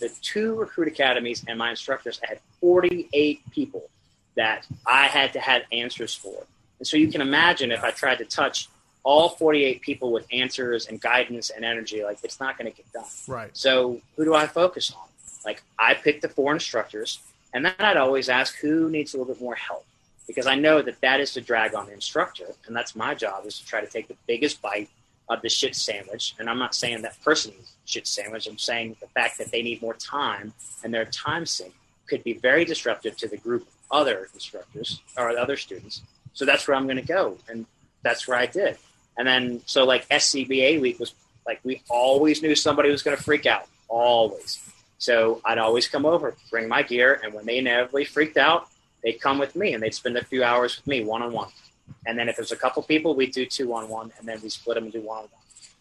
the 0.00 0.08
two 0.22 0.54
recruit 0.54 0.88
academies 0.88 1.44
and 1.46 1.58
my 1.58 1.70
instructors, 1.70 2.20
I 2.24 2.28
had 2.28 2.40
48 2.60 3.40
people 3.50 3.88
that 4.36 4.66
I 4.86 5.06
had 5.06 5.32
to 5.34 5.40
have 5.40 5.62
answers 5.72 6.14
for. 6.14 6.44
And 6.78 6.86
so 6.86 6.96
you 6.96 7.08
can 7.08 7.20
imagine 7.20 7.70
if 7.72 7.84
I 7.84 7.90
tried 7.90 8.18
to 8.18 8.24
touch 8.24 8.68
all 9.04 9.30
48 9.30 9.80
people 9.82 10.12
with 10.12 10.26
answers 10.32 10.88
and 10.88 11.00
guidance 11.00 11.50
and 11.50 11.64
energy, 11.64 12.02
like 12.02 12.18
it's 12.24 12.40
not 12.40 12.58
going 12.58 12.70
to 12.70 12.76
get 12.76 12.92
done. 12.92 13.04
Right. 13.28 13.50
So 13.56 14.00
who 14.16 14.24
do 14.24 14.34
I 14.34 14.46
focus 14.46 14.92
on? 14.92 15.06
Like 15.44 15.62
I 15.78 15.94
picked 15.94 16.22
the 16.22 16.28
four 16.28 16.52
instructors, 16.52 17.20
and 17.54 17.64
then 17.64 17.74
I'd 17.78 17.96
always 17.96 18.28
ask 18.28 18.56
who 18.56 18.90
needs 18.90 19.14
a 19.14 19.18
little 19.18 19.32
bit 19.32 19.40
more 19.40 19.54
help 19.54 19.86
because 20.26 20.46
I 20.46 20.54
know 20.54 20.82
that 20.82 21.00
that 21.00 21.20
is 21.20 21.34
the 21.34 21.40
drag 21.40 21.74
on 21.74 21.86
the 21.86 21.92
instructor, 21.92 22.46
and 22.66 22.74
that's 22.74 22.96
my 22.96 23.14
job 23.14 23.46
is 23.46 23.58
to 23.58 23.66
try 23.66 23.80
to 23.80 23.86
take 23.86 24.08
the 24.08 24.16
biggest 24.26 24.60
bite 24.60 24.88
of 25.28 25.42
the 25.42 25.48
shit 25.48 25.74
sandwich. 25.74 26.34
And 26.38 26.48
I'm 26.48 26.58
not 26.58 26.74
saying 26.74 27.02
that 27.02 27.20
person's 27.22 27.72
shit 27.84 28.06
sandwich. 28.06 28.46
I'm 28.46 28.58
saying 28.58 28.96
the 29.00 29.08
fact 29.08 29.38
that 29.38 29.50
they 29.50 29.62
need 29.62 29.82
more 29.82 29.94
time 29.94 30.52
and 30.84 30.92
their 30.92 31.04
time 31.04 31.46
sink 31.46 31.74
could 32.06 32.22
be 32.22 32.34
very 32.34 32.64
disruptive 32.64 33.16
to 33.18 33.28
the 33.28 33.36
group 33.36 33.62
of 33.62 33.68
other 33.90 34.28
instructors 34.34 35.00
or 35.16 35.36
other 35.36 35.56
students. 35.56 36.02
So 36.32 36.44
that's 36.44 36.68
where 36.68 36.76
I'm 36.76 36.86
going 36.86 36.98
to 36.98 37.06
go, 37.06 37.38
and 37.48 37.66
that's 38.02 38.28
where 38.28 38.38
I 38.38 38.46
did. 38.46 38.78
And 39.16 39.26
then 39.26 39.62
so 39.66 39.84
like 39.84 40.08
SCBA 40.08 40.80
week 40.80 41.00
was 41.00 41.14
like 41.46 41.60
we 41.64 41.82
always 41.88 42.42
knew 42.42 42.54
somebody 42.54 42.90
was 42.90 43.02
going 43.02 43.16
to 43.16 43.22
freak 43.22 43.46
out, 43.46 43.66
always. 43.88 44.62
So 44.98 45.40
I'd 45.44 45.58
always 45.58 45.88
come 45.88 46.06
over, 46.06 46.34
bring 46.50 46.68
my 46.68 46.82
gear, 46.82 47.20
and 47.22 47.32
when 47.34 47.46
they 47.46 47.58
inevitably 47.58 48.04
freaked 48.04 48.36
out, 48.36 48.68
they'd 49.02 49.20
come 49.20 49.38
with 49.38 49.54
me 49.56 49.74
and 49.74 49.82
they'd 49.82 49.94
spend 49.94 50.16
a 50.16 50.24
few 50.24 50.42
hours 50.44 50.76
with 50.76 50.86
me 50.86 51.04
one 51.04 51.22
on 51.22 51.32
one. 51.32 51.50
And 52.06 52.18
then 52.18 52.28
if 52.28 52.36
there's 52.36 52.52
a 52.52 52.56
couple 52.56 52.82
people, 52.82 53.14
we'd 53.14 53.32
do 53.32 53.46
two 53.46 53.72
on 53.74 53.88
one, 53.88 54.12
and 54.18 54.26
then 54.26 54.40
we 54.42 54.48
split 54.48 54.74
them 54.74 54.84
and 54.84 54.92
do 54.92 55.00
one 55.00 55.18
on 55.18 55.22
one. 55.24 55.30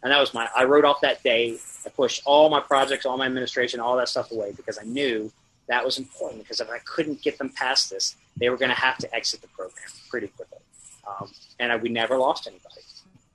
And 0.04 0.12
that 0.12 0.20
was 0.20 0.34
my. 0.34 0.48
I 0.56 0.66
wrote 0.66 0.86
off 0.86 1.02
that 1.02 1.24
day. 1.24 1.58
I 1.86 1.90
pushed 1.90 2.22
all 2.26 2.50
my 2.50 2.60
projects, 2.60 3.06
all 3.06 3.18
my 3.18 3.26
administration, 3.26 3.80
all 3.80 3.96
that 3.98 4.08
stuff 4.10 4.32
away 4.32 4.52
because 4.56 4.78
I 4.78 4.84
knew 4.84 5.32
that 5.68 5.84
was 5.84 5.98
important. 5.98 6.44
Because 6.44 6.60
if 6.60 6.70
I 6.70 6.78
couldn't 6.80 7.24
get 7.24 7.40
them 7.40 7.50
past 7.50 7.90
this, 7.90 8.16
they 8.38 8.50
were 8.50 8.58
going 8.58 8.70
to 8.70 8.76
have 8.80 8.98
to 9.00 9.16
exit 9.16 9.42
the 9.42 9.48
program 9.48 9.88
pretty 10.10 10.28
quickly. 10.28 10.60
Um, 11.08 11.32
and 11.60 11.72
I, 11.72 11.78
we 11.78 11.90
never 11.90 12.18
lost 12.18 12.46
anybody, 12.46 12.82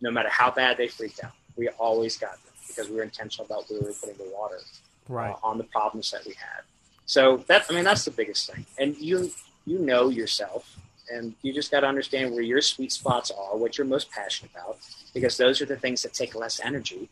no 0.00 0.10
matter 0.12 0.28
how 0.28 0.50
bad 0.52 0.76
they 0.76 0.86
freaked 0.86 1.24
out. 1.24 1.32
We 1.56 1.68
always 1.70 2.16
got 2.16 2.32
them 2.32 2.52
because 2.68 2.88
we 2.88 2.96
were 2.96 3.02
intentional 3.02 3.46
about 3.46 3.68
where 3.68 3.80
we 3.80 3.86
were 3.86 3.92
putting 3.94 4.16
the 4.18 4.30
water 4.32 4.60
Right. 5.08 5.30
uh, 5.32 5.36
on 5.46 5.58
the 5.58 5.64
problems 5.64 6.12
that 6.12 6.24
we 6.24 6.34
had. 6.34 6.62
So 7.06 7.38
that 7.48 7.66
I 7.68 7.74
mean 7.74 7.82
that's 7.82 8.04
the 8.04 8.12
biggest 8.12 8.48
thing. 8.52 8.64
And 8.78 8.96
you 8.98 9.32
you 9.66 9.78
know 9.78 10.08
yourself 10.08 10.76
and 11.12 11.34
you 11.42 11.52
just 11.52 11.70
got 11.70 11.80
to 11.80 11.86
understand 11.86 12.32
where 12.32 12.42
your 12.42 12.60
sweet 12.60 12.92
spots 12.92 13.30
are, 13.30 13.56
what 13.56 13.76
you're 13.76 13.86
most 13.86 14.10
passionate 14.10 14.52
about, 14.52 14.78
because 15.12 15.36
those 15.36 15.60
are 15.60 15.66
the 15.66 15.76
things 15.76 16.02
that 16.02 16.14
take 16.14 16.34
less 16.34 16.60
energy, 16.60 17.08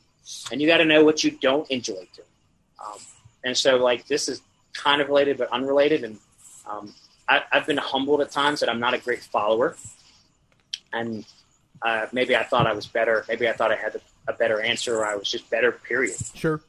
and 0.50 0.60
you 0.60 0.68
got 0.68 0.78
to 0.78 0.84
know 0.84 1.04
what 1.04 1.24
you 1.24 1.32
don't 1.32 1.68
enjoy 1.70 1.94
doing. 1.94 2.28
Um, 2.84 2.98
and 3.44 3.56
so, 3.56 3.76
like 3.76 4.06
this 4.06 4.28
is 4.28 4.40
kind 4.72 5.00
of 5.00 5.08
related 5.08 5.38
but 5.38 5.50
unrelated, 5.50 6.04
and 6.04 6.18
um, 6.66 6.94
I, 7.28 7.42
have 7.50 7.66
been 7.66 7.76
humbled 7.76 8.20
at 8.20 8.30
times 8.30 8.60
that 8.60 8.68
I'm 8.68 8.80
not 8.80 8.94
a 8.94 8.98
great 8.98 9.22
follower, 9.22 9.76
and 10.92 11.24
uh, 11.82 12.06
maybe 12.12 12.36
I 12.36 12.44
thought 12.44 12.66
I 12.66 12.72
was 12.72 12.86
better. 12.86 13.24
Maybe 13.28 13.48
I 13.48 13.52
thought 13.52 13.72
I 13.72 13.76
had 13.76 13.96
a, 13.96 14.00
a 14.28 14.32
better 14.32 14.60
answer, 14.60 14.98
or 14.98 15.06
I 15.06 15.16
was 15.16 15.28
just 15.28 15.50
better. 15.50 15.72
Period. 15.72 16.16
Sure. 16.34 16.60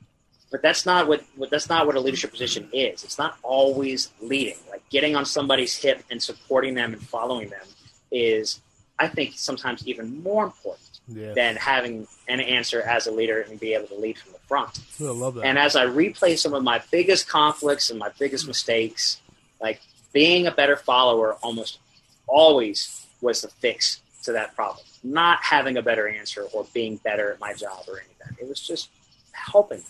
But 0.51 0.61
that's 0.61 0.85
not 0.85 1.07
what, 1.07 1.23
what 1.35 1.51
that's 1.51 1.69
not 1.69 1.85
what 1.85 1.95
a 1.95 1.99
leadership 1.99 2.31
position 2.31 2.67
is. 2.73 3.03
It's 3.03 3.17
not 3.17 3.37
always 3.43 4.11
leading. 4.21 4.57
Like 4.69 4.87
getting 4.89 5.15
on 5.15 5.25
somebody's 5.25 5.75
hip 5.75 6.03
and 6.09 6.21
supporting 6.21 6.73
them 6.73 6.93
and 6.93 7.01
following 7.01 7.49
them 7.49 7.65
is, 8.11 8.59
I 8.97 9.07
think, 9.07 9.33
sometimes 9.35 9.87
even 9.87 10.23
more 10.23 10.45
important 10.45 10.89
yeah. 11.07 11.33
than 11.33 11.55
having 11.55 12.07
an 12.27 12.39
answer 12.39 12.81
as 12.81 13.07
a 13.07 13.11
leader 13.11 13.41
and 13.41 13.59
be 13.59 13.73
able 13.73 13.87
to 13.87 13.95
lead 13.95 14.17
from 14.17 14.33
the 14.33 14.39
front. 14.39 14.79
I 14.99 15.03
love 15.03 15.35
that. 15.35 15.45
And 15.45 15.57
as 15.59 15.75
I 15.75 15.85
replay 15.85 16.37
some 16.37 16.53
of 16.53 16.63
my 16.63 16.81
biggest 16.91 17.27
conflicts 17.27 17.89
and 17.89 17.99
my 17.99 18.09
biggest 18.17 18.47
mistakes, 18.47 19.21
like 19.61 19.81
being 20.13 20.47
a 20.47 20.51
better 20.51 20.75
follower 20.75 21.33
almost 21.43 21.79
always 22.27 23.05
was 23.21 23.41
the 23.41 23.47
fix 23.47 24.01
to 24.23 24.31
that 24.33 24.55
problem. 24.55 24.85
Not 25.03 25.39
having 25.43 25.77
a 25.77 25.81
better 25.81 26.07
answer 26.07 26.43
or 26.53 26.65
being 26.73 26.97
better 26.97 27.33
at 27.33 27.39
my 27.39 27.53
job 27.53 27.83
or 27.87 27.99
anything. 27.99 28.37
It 28.39 28.47
was 28.47 28.59
just 28.59 28.89
helping 29.31 29.79
them. 29.79 29.87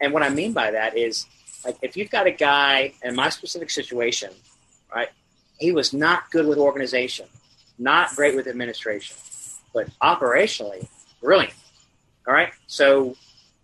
And 0.00 0.12
what 0.12 0.22
I 0.22 0.28
mean 0.28 0.52
by 0.52 0.70
that 0.70 0.96
is 0.96 1.26
like 1.64 1.76
if 1.82 1.96
you've 1.96 2.10
got 2.10 2.26
a 2.26 2.30
guy 2.30 2.94
in 3.02 3.14
my 3.14 3.28
specific 3.28 3.70
situation, 3.70 4.30
right? 4.94 5.08
He 5.58 5.72
was 5.72 5.92
not 5.92 6.30
good 6.30 6.46
with 6.46 6.58
organization, 6.58 7.26
not 7.78 8.14
great 8.14 8.36
with 8.36 8.46
administration, 8.46 9.16
but 9.74 9.88
operationally 10.00 10.86
brilliant. 11.20 11.54
All 12.26 12.34
right. 12.34 12.52
So 12.66 13.16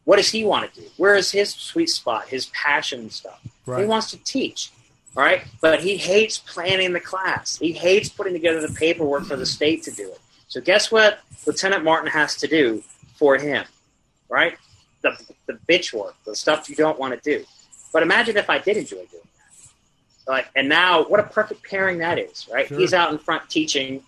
what 0.05 0.17
does 0.17 0.31
he 0.31 0.45
want 0.45 0.73
to 0.73 0.81
do? 0.81 0.87
Where 0.97 1.15
is 1.15 1.31
his 1.31 1.51
sweet 1.51 1.89
spot, 1.89 2.29
his 2.29 2.47
passion 2.47 3.11
stuff? 3.11 3.41
Right. 3.67 3.81
He 3.81 3.87
wants 3.87 4.11
to 4.11 4.19
teach. 4.19 4.71
All 5.17 5.23
right. 5.23 5.45
But 5.61 5.81
he 5.81 5.97
hates 5.97 6.39
planning 6.39 6.93
the 6.93 7.01
class. 7.01 7.59
He 7.59 7.73
hates 7.73 8.09
putting 8.09 8.33
together 8.33 8.61
the 8.67 8.75
paperwork 8.75 9.25
for 9.25 9.37
the 9.37 9.47
state 9.47 9.83
to 9.85 9.91
do 9.91 10.11
it. 10.11 10.21
So 10.49 10.61
guess 10.61 10.91
what 10.91 11.21
Lieutenant 11.47 11.85
Martin 11.85 12.11
has 12.11 12.37
to 12.37 12.49
do 12.49 12.83
for 13.15 13.39
him? 13.39 13.65
Right? 14.29 14.59
The, 15.05 15.35
the 15.47 15.59
bitch 15.69 15.93
work, 15.93 16.17
the 16.27 16.35
stuff 16.35 16.69
you 16.69 16.75
don't 16.75 16.99
want 16.99 17.15
to 17.15 17.21
do. 17.39 17.45
But 17.93 18.03
imagine 18.03 18.37
if 18.37 18.51
I 18.51 18.59
did 18.59 18.77
enjoy 18.77 18.97
doing 18.97 19.09
that. 19.13 19.71
Like, 20.27 20.49
and 20.57 20.69
now 20.69 21.05
what 21.05 21.21
a 21.21 21.25
perfect 21.25 21.63
pairing 21.63 21.99
that 21.99 22.19
is, 22.19 22.49
right? 22.53 22.67
Sure. 22.67 22.79
He's 22.79 22.93
out 22.93 23.13
in 23.13 23.19
front 23.19 23.49
teaching, 23.49 24.03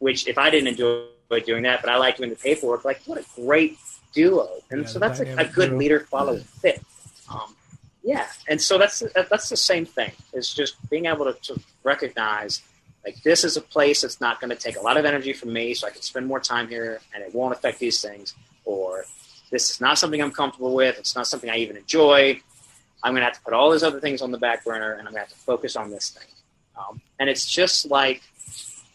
which 0.00 0.26
if 0.26 0.38
I 0.38 0.50
didn't 0.50 0.68
enjoy 0.68 1.04
doing 1.46 1.62
that, 1.62 1.82
but 1.82 1.90
I 1.90 1.98
like 1.98 2.16
doing 2.16 2.30
the 2.30 2.36
paperwork, 2.36 2.84
like 2.84 3.00
what 3.04 3.18
a 3.18 3.24
great 3.36 3.78
duo. 4.12 4.48
And 4.70 4.82
yeah, 4.82 4.86
so 4.88 4.98
that's 4.98 5.20
a, 5.20 5.36
a, 5.36 5.44
good 5.44 5.72
leader 5.72 6.00
follow 6.00 6.38
fit. 6.38 6.82
Um, 7.30 7.54
yeah, 8.02 8.26
and 8.48 8.60
so 8.60 8.78
that's 8.78 9.02
that's 9.14 9.50
the 9.50 9.56
same 9.56 9.84
thing. 9.84 10.12
It's 10.32 10.54
just 10.54 10.76
being 10.88 11.06
able 11.06 11.30
to, 11.30 11.34
to 11.42 11.60
recognize 11.84 12.62
like 13.04 13.22
this 13.22 13.44
is 13.44 13.56
a 13.56 13.60
place 13.60 14.00
that's 14.02 14.20
not 14.20 14.40
going 14.40 14.50
to 14.50 14.56
take 14.56 14.76
a 14.76 14.80
lot 14.80 14.96
of 14.96 15.04
energy 15.04 15.32
from 15.32 15.52
me, 15.52 15.74
so 15.74 15.86
I 15.86 15.90
can 15.90 16.02
spend 16.02 16.26
more 16.26 16.40
time 16.40 16.68
here, 16.68 17.00
and 17.14 17.22
it 17.22 17.34
won't 17.34 17.54
affect 17.54 17.78
these 17.78 18.00
things. 18.00 18.34
Or 18.64 19.04
this 19.50 19.70
is 19.70 19.80
not 19.80 19.98
something 19.98 20.20
I'm 20.20 20.32
comfortable 20.32 20.74
with. 20.74 20.98
It's 20.98 21.16
not 21.16 21.26
something 21.26 21.50
I 21.50 21.56
even 21.56 21.76
enjoy. 21.76 22.40
I'm 23.02 23.12
going 23.12 23.20
to 23.20 23.26
have 23.26 23.34
to 23.34 23.40
put 23.42 23.54
all 23.54 23.70
those 23.70 23.82
other 23.82 24.00
things 24.00 24.22
on 24.22 24.30
the 24.30 24.38
back 24.38 24.64
burner, 24.64 24.92
and 24.92 25.00
I'm 25.00 25.14
going 25.14 25.14
to 25.14 25.20
have 25.20 25.28
to 25.28 25.36
focus 25.36 25.76
on 25.76 25.90
this 25.90 26.10
thing. 26.10 26.28
Um, 26.76 27.00
and 27.18 27.28
it's 27.28 27.50
just 27.50 27.90
like 27.90 28.22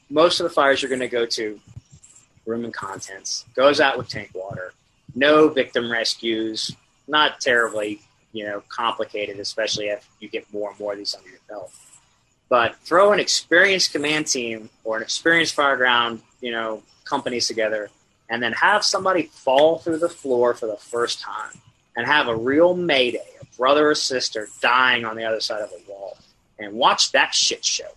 most 0.09 0.39
of 0.39 0.43
the 0.43 0.49
fires 0.49 0.81
you're 0.81 0.89
going 0.89 0.99
to 0.99 1.07
go 1.07 1.25
to, 1.25 1.59
room 2.45 2.65
and 2.65 2.73
contents, 2.73 3.45
goes 3.55 3.79
out 3.79 3.97
with 3.97 4.09
tank 4.09 4.31
water, 4.33 4.73
no 5.15 5.47
victim 5.49 5.91
rescues, 5.91 6.75
not 7.07 7.39
terribly 7.39 8.01
you 8.33 8.45
know 8.45 8.61
complicated, 8.67 9.39
especially 9.39 9.87
if 9.87 10.07
you 10.19 10.27
get 10.27 10.51
more 10.51 10.71
and 10.71 10.79
more 10.79 10.91
of 10.91 10.97
these 10.97 11.15
under 11.15 11.29
your 11.29 11.39
belt. 11.47 11.71
But 12.49 12.75
throw 12.77 13.13
an 13.13 13.19
experienced 13.19 13.93
command 13.93 14.27
team 14.27 14.69
or 14.83 14.97
an 14.97 15.03
experienced 15.03 15.55
fireground, 15.55 16.19
you 16.41 16.51
know, 16.51 16.83
companies 17.05 17.47
together, 17.47 17.89
and 18.29 18.41
then 18.41 18.53
have 18.53 18.83
somebody 18.83 19.23
fall 19.23 19.79
through 19.79 19.99
the 19.99 20.09
floor 20.09 20.53
for 20.53 20.67
the 20.67 20.77
first 20.77 21.19
time, 21.19 21.51
and 21.95 22.07
have 22.07 22.27
a 22.27 22.35
real 22.35 22.75
mayday, 22.75 23.25
a 23.41 23.45
brother 23.57 23.89
or 23.89 23.95
sister 23.95 24.47
dying 24.61 25.05
on 25.05 25.15
the 25.15 25.23
other 25.23 25.39
side 25.39 25.61
of 25.61 25.71
a 25.71 25.91
wall, 25.91 26.17
and 26.59 26.73
watch 26.73 27.11
that 27.11 27.33
shit 27.33 27.63
show, 27.63 27.89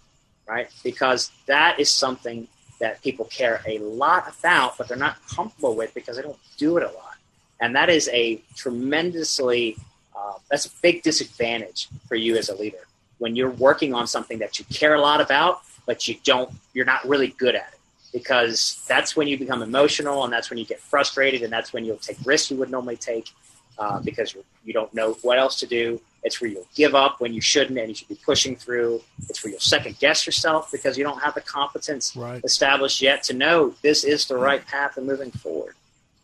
right? 0.46 0.68
Because 0.82 1.30
that 1.46 1.80
is 1.80 1.90
something 1.90 2.48
that 2.78 3.02
people 3.02 3.24
care 3.26 3.62
a 3.66 3.78
lot 3.78 4.32
about, 4.38 4.76
but 4.76 4.88
they're 4.88 4.98
not 4.98 5.16
comfortable 5.28 5.74
with 5.74 5.94
because 5.94 6.16
they 6.16 6.22
don't 6.22 6.38
do 6.58 6.76
it 6.76 6.82
a 6.82 6.92
lot, 6.92 7.16
and 7.60 7.74
that 7.74 7.88
is 7.88 8.08
a 8.12 8.42
tremendously 8.54 9.76
uh, 10.16 10.34
that's 10.50 10.66
a 10.66 10.70
big 10.82 11.02
disadvantage 11.02 11.88
for 12.08 12.16
you 12.16 12.36
as 12.36 12.48
a 12.48 12.54
leader. 12.54 12.86
When 13.18 13.36
you're 13.36 13.50
working 13.50 13.94
on 13.94 14.06
something 14.06 14.38
that 14.40 14.58
you 14.58 14.64
care 14.66 14.94
a 14.94 15.00
lot 15.00 15.20
about, 15.20 15.60
but 15.86 16.08
you 16.08 16.16
don't, 16.24 16.50
you're 16.74 16.84
not 16.84 17.06
really 17.06 17.28
good 17.28 17.54
at 17.54 17.68
it 17.72 17.75
because 18.12 18.84
that's 18.88 19.16
when 19.16 19.28
you 19.28 19.38
become 19.38 19.62
emotional 19.62 20.24
and 20.24 20.32
that's 20.32 20.50
when 20.50 20.58
you 20.58 20.64
get 20.64 20.80
frustrated 20.80 21.42
and 21.42 21.52
that's 21.52 21.72
when 21.72 21.84
you'll 21.84 21.96
take 21.96 22.16
risks 22.24 22.50
you 22.50 22.56
would 22.56 22.70
normally 22.70 22.96
take 22.96 23.30
uh, 23.78 24.00
because 24.00 24.34
you 24.64 24.72
don't 24.72 24.92
know 24.94 25.12
what 25.22 25.38
else 25.38 25.60
to 25.60 25.66
do. 25.66 26.00
It's 26.22 26.40
where 26.40 26.50
you'll 26.50 26.66
give 26.74 26.94
up 26.94 27.20
when 27.20 27.34
you 27.34 27.40
shouldn't 27.40 27.78
and 27.78 27.88
you 27.88 27.94
should 27.94 28.08
be 28.08 28.18
pushing 28.24 28.56
through. 28.56 29.02
It's 29.28 29.44
where 29.44 29.50
you'll 29.50 29.60
second 29.60 29.98
guess 29.98 30.26
yourself 30.26 30.72
because 30.72 30.96
you 30.96 31.04
don't 31.04 31.20
have 31.20 31.34
the 31.34 31.40
competence 31.40 32.16
right. 32.16 32.42
established 32.42 33.02
yet 33.02 33.22
to 33.24 33.34
know 33.34 33.74
this 33.82 34.02
is 34.02 34.26
the 34.26 34.36
right 34.36 34.66
path 34.66 34.96
and 34.96 35.06
moving 35.06 35.30
forward. 35.30 35.74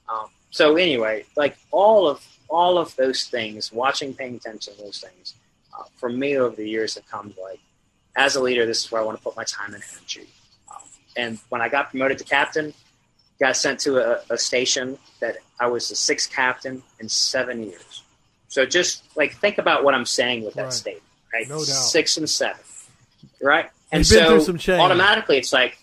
Um, 0.08 0.26
so 0.50 0.76
anyway, 0.76 1.24
like 1.36 1.56
all 1.70 2.08
of 2.08 2.26
all 2.48 2.78
of 2.78 2.94
those 2.96 3.24
things, 3.24 3.72
watching, 3.72 4.12
paying 4.12 4.36
attention 4.36 4.74
to 4.74 4.82
those 4.82 5.00
things, 5.00 5.34
uh, 5.78 5.84
for 5.96 6.10
me 6.10 6.36
over 6.36 6.54
the 6.54 6.68
years 6.68 6.94
have 6.96 7.06
come 7.08 7.32
like, 7.42 7.60
as 8.16 8.36
a 8.36 8.42
leader, 8.42 8.66
this 8.66 8.84
is 8.84 8.92
where 8.92 9.00
I 9.00 9.04
want 9.04 9.16
to 9.16 9.24
put 9.24 9.36
my 9.36 9.44
time 9.44 9.72
and 9.72 9.82
energy. 9.96 10.28
And 11.16 11.38
when 11.48 11.60
I 11.60 11.68
got 11.68 11.90
promoted 11.90 12.18
to 12.18 12.24
captain, 12.24 12.72
got 13.40 13.56
sent 13.56 13.80
to 13.80 13.98
a, 13.98 14.20
a, 14.30 14.38
station 14.38 14.96
that 15.20 15.36
I 15.58 15.66
was 15.66 15.88
the 15.88 15.96
sixth 15.96 16.30
captain 16.30 16.82
in 17.00 17.08
seven 17.08 17.62
years. 17.62 18.02
So 18.48 18.64
just 18.64 19.04
like 19.16 19.34
think 19.34 19.58
about 19.58 19.82
what 19.82 19.94
I'm 19.94 20.06
saying 20.06 20.44
with 20.44 20.54
that 20.54 20.64
right. 20.64 20.72
statement, 20.72 21.04
right? 21.34 21.48
No 21.48 21.56
doubt. 21.56 21.66
Six 21.66 22.16
and 22.16 22.30
seven, 22.30 22.60
right? 23.42 23.68
And 23.90 24.06
so 24.06 24.38
automatically 24.38 25.38
it's 25.38 25.52
like, 25.52 25.78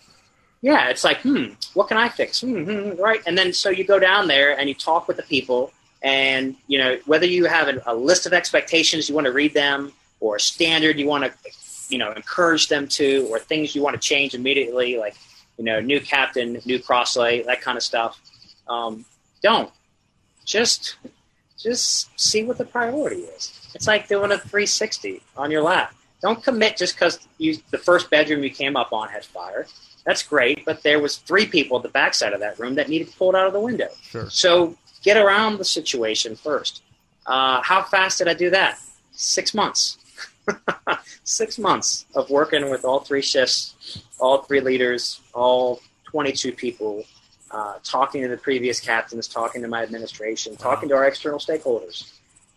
yeah, 0.61 0.89
it's 0.89 1.03
like, 1.03 1.21
hmm, 1.21 1.47
what 1.73 1.87
can 1.87 1.97
I 1.97 2.09
fix? 2.09 2.41
Hmm, 2.41 2.63
hmm, 2.63 2.89
hmm, 2.91 3.01
right? 3.01 3.21
And 3.25 3.37
then 3.37 3.53
so 3.53 3.69
you 3.69 3.83
go 3.83 3.99
down 3.99 4.27
there 4.27 4.57
and 4.57 4.69
you 4.69 4.75
talk 4.75 5.07
with 5.07 5.17
the 5.17 5.23
people 5.23 5.71
and 6.01 6.55
you 6.67 6.77
know 6.77 6.97
whether 7.05 7.25
you 7.25 7.45
have 7.45 7.67
a, 7.67 7.81
a 7.87 7.95
list 7.95 8.25
of 8.25 8.33
expectations 8.33 9.09
you 9.09 9.15
want 9.15 9.25
to 9.25 9.33
read 9.33 9.53
them, 9.53 9.91
or 10.21 10.37
a 10.37 10.39
standard 10.39 10.99
you 10.99 11.07
want 11.07 11.23
to 11.23 11.31
you 11.89 11.97
know 11.97 12.11
encourage 12.11 12.67
them 12.67 12.87
to, 12.89 13.27
or 13.29 13.39
things 13.39 13.75
you 13.75 13.81
want 13.81 13.95
to 13.95 13.99
change 13.99 14.33
immediately, 14.33 14.97
like 14.97 15.15
you 15.57 15.63
know 15.63 15.79
new 15.79 15.99
captain, 15.99 16.61
new 16.65 16.79
crosslay, 16.79 17.45
that 17.45 17.61
kind 17.61 17.77
of 17.77 17.83
stuff. 17.83 18.19
Um, 18.67 19.05
don't 19.41 19.71
just 20.45 20.95
just 21.57 22.19
see 22.19 22.43
what 22.43 22.57
the 22.57 22.65
priority 22.65 23.21
is. 23.21 23.69
It's 23.75 23.87
like 23.87 24.07
doing 24.07 24.31
a 24.31 24.37
360 24.37 25.21
on 25.37 25.51
your 25.51 25.61
lap. 25.61 25.93
Don't 26.21 26.43
commit 26.43 26.77
just 26.77 26.95
because 26.95 27.27
you 27.37 27.57
the 27.71 27.77
first 27.77 28.09
bedroom 28.09 28.43
you 28.43 28.49
came 28.49 28.75
up 28.75 28.91
on 28.93 29.09
had 29.09 29.25
fire. 29.25 29.67
That's 30.05 30.23
great, 30.23 30.65
but 30.65 30.81
there 30.81 30.99
was 30.99 31.17
three 31.17 31.45
people 31.45 31.77
at 31.77 31.83
the 31.83 31.89
backside 31.89 32.33
of 32.33 32.39
that 32.39 32.57
room 32.57 32.75
that 32.75 32.89
needed 32.89 33.13
pulled 33.17 33.35
out 33.35 33.47
of 33.47 33.53
the 33.53 33.59
window. 33.59 33.89
Sure. 34.01 34.29
So 34.29 34.75
get 35.03 35.17
around 35.17 35.57
the 35.57 35.65
situation 35.65 36.35
first. 36.35 36.81
Uh, 37.25 37.61
how 37.61 37.83
fast 37.83 38.17
did 38.17 38.27
I 38.27 38.33
do 38.33 38.49
that? 38.49 38.79
Six 39.11 39.53
months. 39.53 39.97
Six 41.23 41.59
months 41.59 42.05
of 42.15 42.29
working 42.29 42.69
with 42.69 42.85
all 42.85 42.99
three 42.99 43.21
shifts, 43.21 44.03
all 44.19 44.43
three 44.43 44.61
leaders, 44.61 45.21
all 45.33 45.81
22 46.05 46.53
people, 46.53 47.03
uh, 47.51 47.75
talking 47.83 48.21
to 48.21 48.27
the 48.27 48.37
previous 48.37 48.79
captains, 48.79 49.27
talking 49.27 49.61
to 49.61 49.67
my 49.67 49.83
administration, 49.83 50.55
talking 50.55 50.89
to 50.89 50.95
our 50.95 51.05
external 51.05 51.39
stakeholders. 51.39 52.13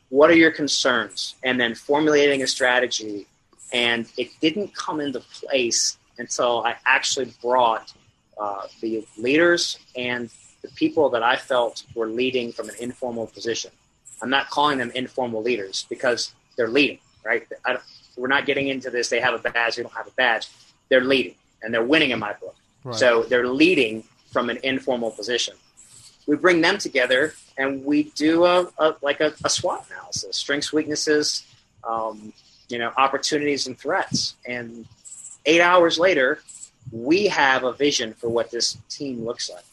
What 0.09 0.30
are 0.30 0.36
your 0.36 0.51
concerns? 0.51 1.36
And 1.43 1.59
then 1.59 1.74
formulating 1.74 2.43
a 2.43 2.47
strategy. 2.47 3.26
And 3.72 4.07
it 4.18 4.28
didn't 4.40 4.74
come 4.74 5.01
into 5.01 5.20
place 5.20 5.97
until 6.18 6.62
I 6.64 6.76
actually 6.84 7.32
brought 7.40 7.93
uh, 8.38 8.66
the 8.80 9.07
leaders 9.16 9.78
and 9.97 10.30
the 10.62 10.68
people 10.68 11.11
that 11.11 11.22
I 11.22 11.36
felt 11.36 11.84
were 11.95 12.07
leading 12.07 12.53
from 12.53 12.68
an 12.68 12.74
informal 12.80 13.26
position. 13.26 13.70
I'm 14.22 14.30
not 14.30 14.51
calling 14.51 14.78
them 14.78 14.93
informal 14.95 15.43
leaders 15.43 15.86
because 15.88 16.34
they're 16.57 16.68
leading, 16.68 16.99
right? 17.25 17.47
we're 18.16 18.29
not 18.29 18.47
getting 18.47 18.68
into 18.68 18.91
this. 18.91 19.09
They 19.09 19.20
have 19.20 19.35
a 19.35 19.39
badge, 19.39 19.77
they 19.77 19.83
don't 19.83 19.95
have 19.95 20.07
a 20.07 20.12
badge. 20.12 20.49
They're 20.89 21.05
leading, 21.05 21.35
and 21.62 21.73
they're 21.73 21.85
winning 21.85 22.11
in 22.11 22.18
my 22.18 22.35
book. 22.35 22.57
Right. 22.85 22.95
So 22.95 23.23
they're 23.23 23.47
leading 23.47 24.05
from 24.31 24.51
an 24.51 24.59
informal 24.62 25.11
position. 25.11 25.55
We 26.27 26.37
bring 26.37 26.61
them 26.61 26.79
together 26.79 27.35
and 27.59 27.85
we 27.85 28.05
do 28.05 28.45
a, 28.45 28.68
a 28.79 28.97
like 29.03 29.20
a, 29.20 29.35
a, 29.45 29.49
SWOT 29.49 29.85
analysis: 29.91 30.37
strengths, 30.37 30.73
weaknesses, 30.73 31.45
um, 31.85 32.33
you 32.68 32.79
know, 32.79 32.93
opportunities 32.97 33.66
and 33.66 33.79
threats. 33.79 34.37
And 34.47 34.87
eight 35.47 35.61
hours 35.61 35.99
later, 35.99 36.41
we 36.91 37.27
have 37.27 37.64
a 37.64 37.73
vision 37.73 38.14
for 38.14 38.29
what 38.29 38.51
this 38.51 38.79
team 38.89 39.25
looks 39.25 39.51
like. 39.51 39.64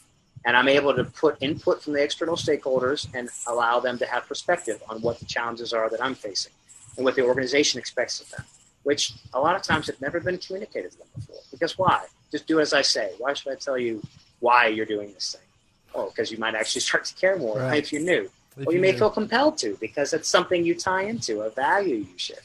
And 0.44 0.56
I'm 0.56 0.68
able 0.68 0.94
to 0.94 1.04
put 1.04 1.36
input 1.40 1.82
from 1.82 1.92
the 1.92 2.02
external 2.02 2.36
stakeholders 2.36 3.06
and 3.14 3.28
allow 3.46 3.78
them 3.78 3.98
to 3.98 4.06
have 4.06 4.26
perspective 4.26 4.82
on 4.88 5.02
what 5.02 5.18
the 5.18 5.26
challenges 5.26 5.72
are 5.72 5.90
that 5.90 6.02
I'm 6.02 6.14
facing 6.14 6.52
and 6.96 7.04
what 7.04 7.14
the 7.14 7.22
organization 7.22 7.78
expects 7.78 8.20
of 8.20 8.30
them, 8.30 8.44
which 8.82 9.12
a 9.32 9.40
lot 9.40 9.56
of 9.56 9.62
times 9.62 9.86
have 9.86 10.00
never 10.00 10.20
been 10.20 10.38
communicated 10.38 10.92
to 10.92 10.98
them 10.98 11.08
before. 11.14 11.40
Because 11.50 11.78
why? 11.78 12.06
Just 12.30 12.46
do 12.46 12.60
as 12.60 12.72
I 12.72 12.82
say. 12.82 13.12
Why 13.18 13.34
should 13.34 13.52
I 13.52 13.56
tell 13.56 13.78
you 13.78 14.02
why 14.40 14.66
you're 14.66 14.86
doing 14.86 15.12
this 15.12 15.32
thing? 15.32 15.46
Oh, 15.94 16.10
because 16.10 16.30
you 16.30 16.38
might 16.38 16.54
actually 16.54 16.80
start 16.88 17.04
to 17.06 17.14
care 17.14 17.36
more 17.36 17.58
right. 17.58 17.78
if 17.78 17.92
you're 17.92 18.02
new. 18.02 18.30
If 18.56 18.66
or 18.66 18.72
you, 18.72 18.78
you 18.78 18.82
may 18.82 18.92
feel 18.92 19.10
compelled 19.10 19.58
to 19.58 19.76
because 19.80 20.12
it's 20.12 20.28
something 20.28 20.64
you 20.64 20.74
tie 20.74 21.02
into, 21.02 21.40
a 21.42 21.50
value 21.50 21.96
you 21.96 22.18
share. 22.18 22.38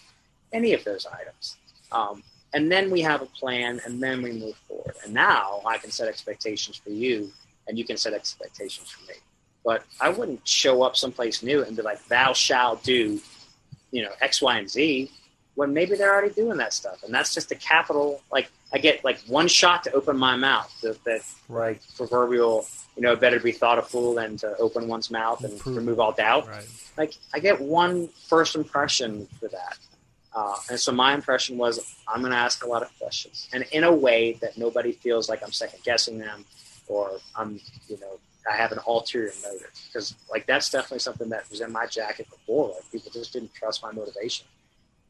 Any 0.53 0.73
of 0.73 0.83
those 0.83 1.05
items. 1.05 1.57
Um, 1.91 2.23
and 2.53 2.71
then 2.71 2.89
we 2.89 3.01
have 3.01 3.21
a 3.21 3.25
plan 3.25 3.81
and 3.85 4.01
then 4.01 4.21
we 4.21 4.31
move 4.31 4.55
forward. 4.67 4.95
And 5.03 5.13
now 5.13 5.61
I 5.65 5.77
can 5.77 5.91
set 5.91 6.07
expectations 6.07 6.77
for 6.77 6.89
you 6.89 7.31
and 7.67 7.77
you 7.77 7.83
can 7.83 7.97
set 7.97 8.13
expectations 8.13 8.89
for 8.89 9.05
me. 9.07 9.15
But 9.65 9.83
I 9.99 10.09
wouldn't 10.09 10.47
show 10.47 10.83
up 10.83 10.95
someplace 10.95 11.43
new 11.43 11.63
and 11.63 11.75
be 11.75 11.81
like, 11.81 12.05
thou 12.07 12.33
shalt 12.33 12.83
do, 12.83 13.19
you 13.95 14.03
know, 14.03 14.11
X, 14.21 14.41
Y, 14.41 14.57
and 14.57 14.69
Z 14.69 15.09
when 15.55 15.73
maybe 15.73 15.95
they're 15.95 16.13
already 16.13 16.33
doing 16.33 16.57
that 16.57 16.73
stuff. 16.73 17.01
And 17.03 17.13
that's 17.13 17.33
just 17.33 17.49
a 17.51 17.55
capital, 17.55 18.21
like 18.29 18.51
I 18.73 18.77
get 18.77 19.05
like 19.05 19.19
one 19.39 19.47
shot 19.47 19.85
to 19.85 19.91
open 19.93 20.17
my 20.17 20.35
mouth. 20.35 20.69
That, 20.81 21.01
that 21.05 21.21
right. 21.47 21.81
proverbial, 21.95 22.67
you 22.97 23.03
know, 23.03 23.15
better 23.15 23.37
to 23.37 23.43
be 23.43 23.53
thought 23.53 23.79
a 23.79 23.81
fool 23.81 24.15
than 24.15 24.35
to 24.37 24.57
open 24.57 24.89
one's 24.89 25.09
mouth 25.09 25.43
and 25.45 25.53
Improve. 25.53 25.77
remove 25.77 25.99
all 26.01 26.11
doubt. 26.11 26.47
Right. 26.47 26.67
Like 26.97 27.13
I 27.33 27.39
get 27.39 27.61
one 27.61 28.09
first 28.27 28.55
impression 28.55 29.27
for 29.39 29.47
that. 29.47 29.77
Uh, 30.35 30.55
and 30.69 30.77
so 30.77 30.91
my 30.91 31.13
impression 31.13 31.57
was 31.57 31.79
I'm 32.05 32.19
going 32.19 32.33
to 32.33 32.37
ask 32.37 32.65
a 32.65 32.67
lot 32.67 32.83
of 32.83 32.89
questions, 32.99 33.47
and 33.53 33.63
in 33.71 33.85
a 33.85 33.95
way 34.07 34.33
that 34.41 34.57
nobody 34.57 34.91
feels 34.91 35.29
like 35.29 35.41
I'm 35.41 35.53
second 35.53 35.81
guessing 35.83 36.17
them, 36.19 36.43
or 36.87 37.19
I'm, 37.33 37.61
you 37.87 37.97
know, 38.01 38.19
I 38.51 38.55
have 38.55 38.71
an 38.71 38.79
ulterior 38.87 39.31
motive. 39.43 39.71
Because 39.87 40.15
like 40.29 40.45
that's 40.45 40.69
definitely 40.69 40.99
something 40.99 41.29
that 41.29 41.49
was 41.49 41.61
in 41.61 41.71
my 41.71 41.85
jacket 41.85 42.27
before. 42.29 42.69
Like 42.69 42.91
people 42.91 43.11
just 43.11 43.33
didn't 43.33 43.53
trust 43.53 43.81
my 43.83 43.91
motivation. 43.91 44.45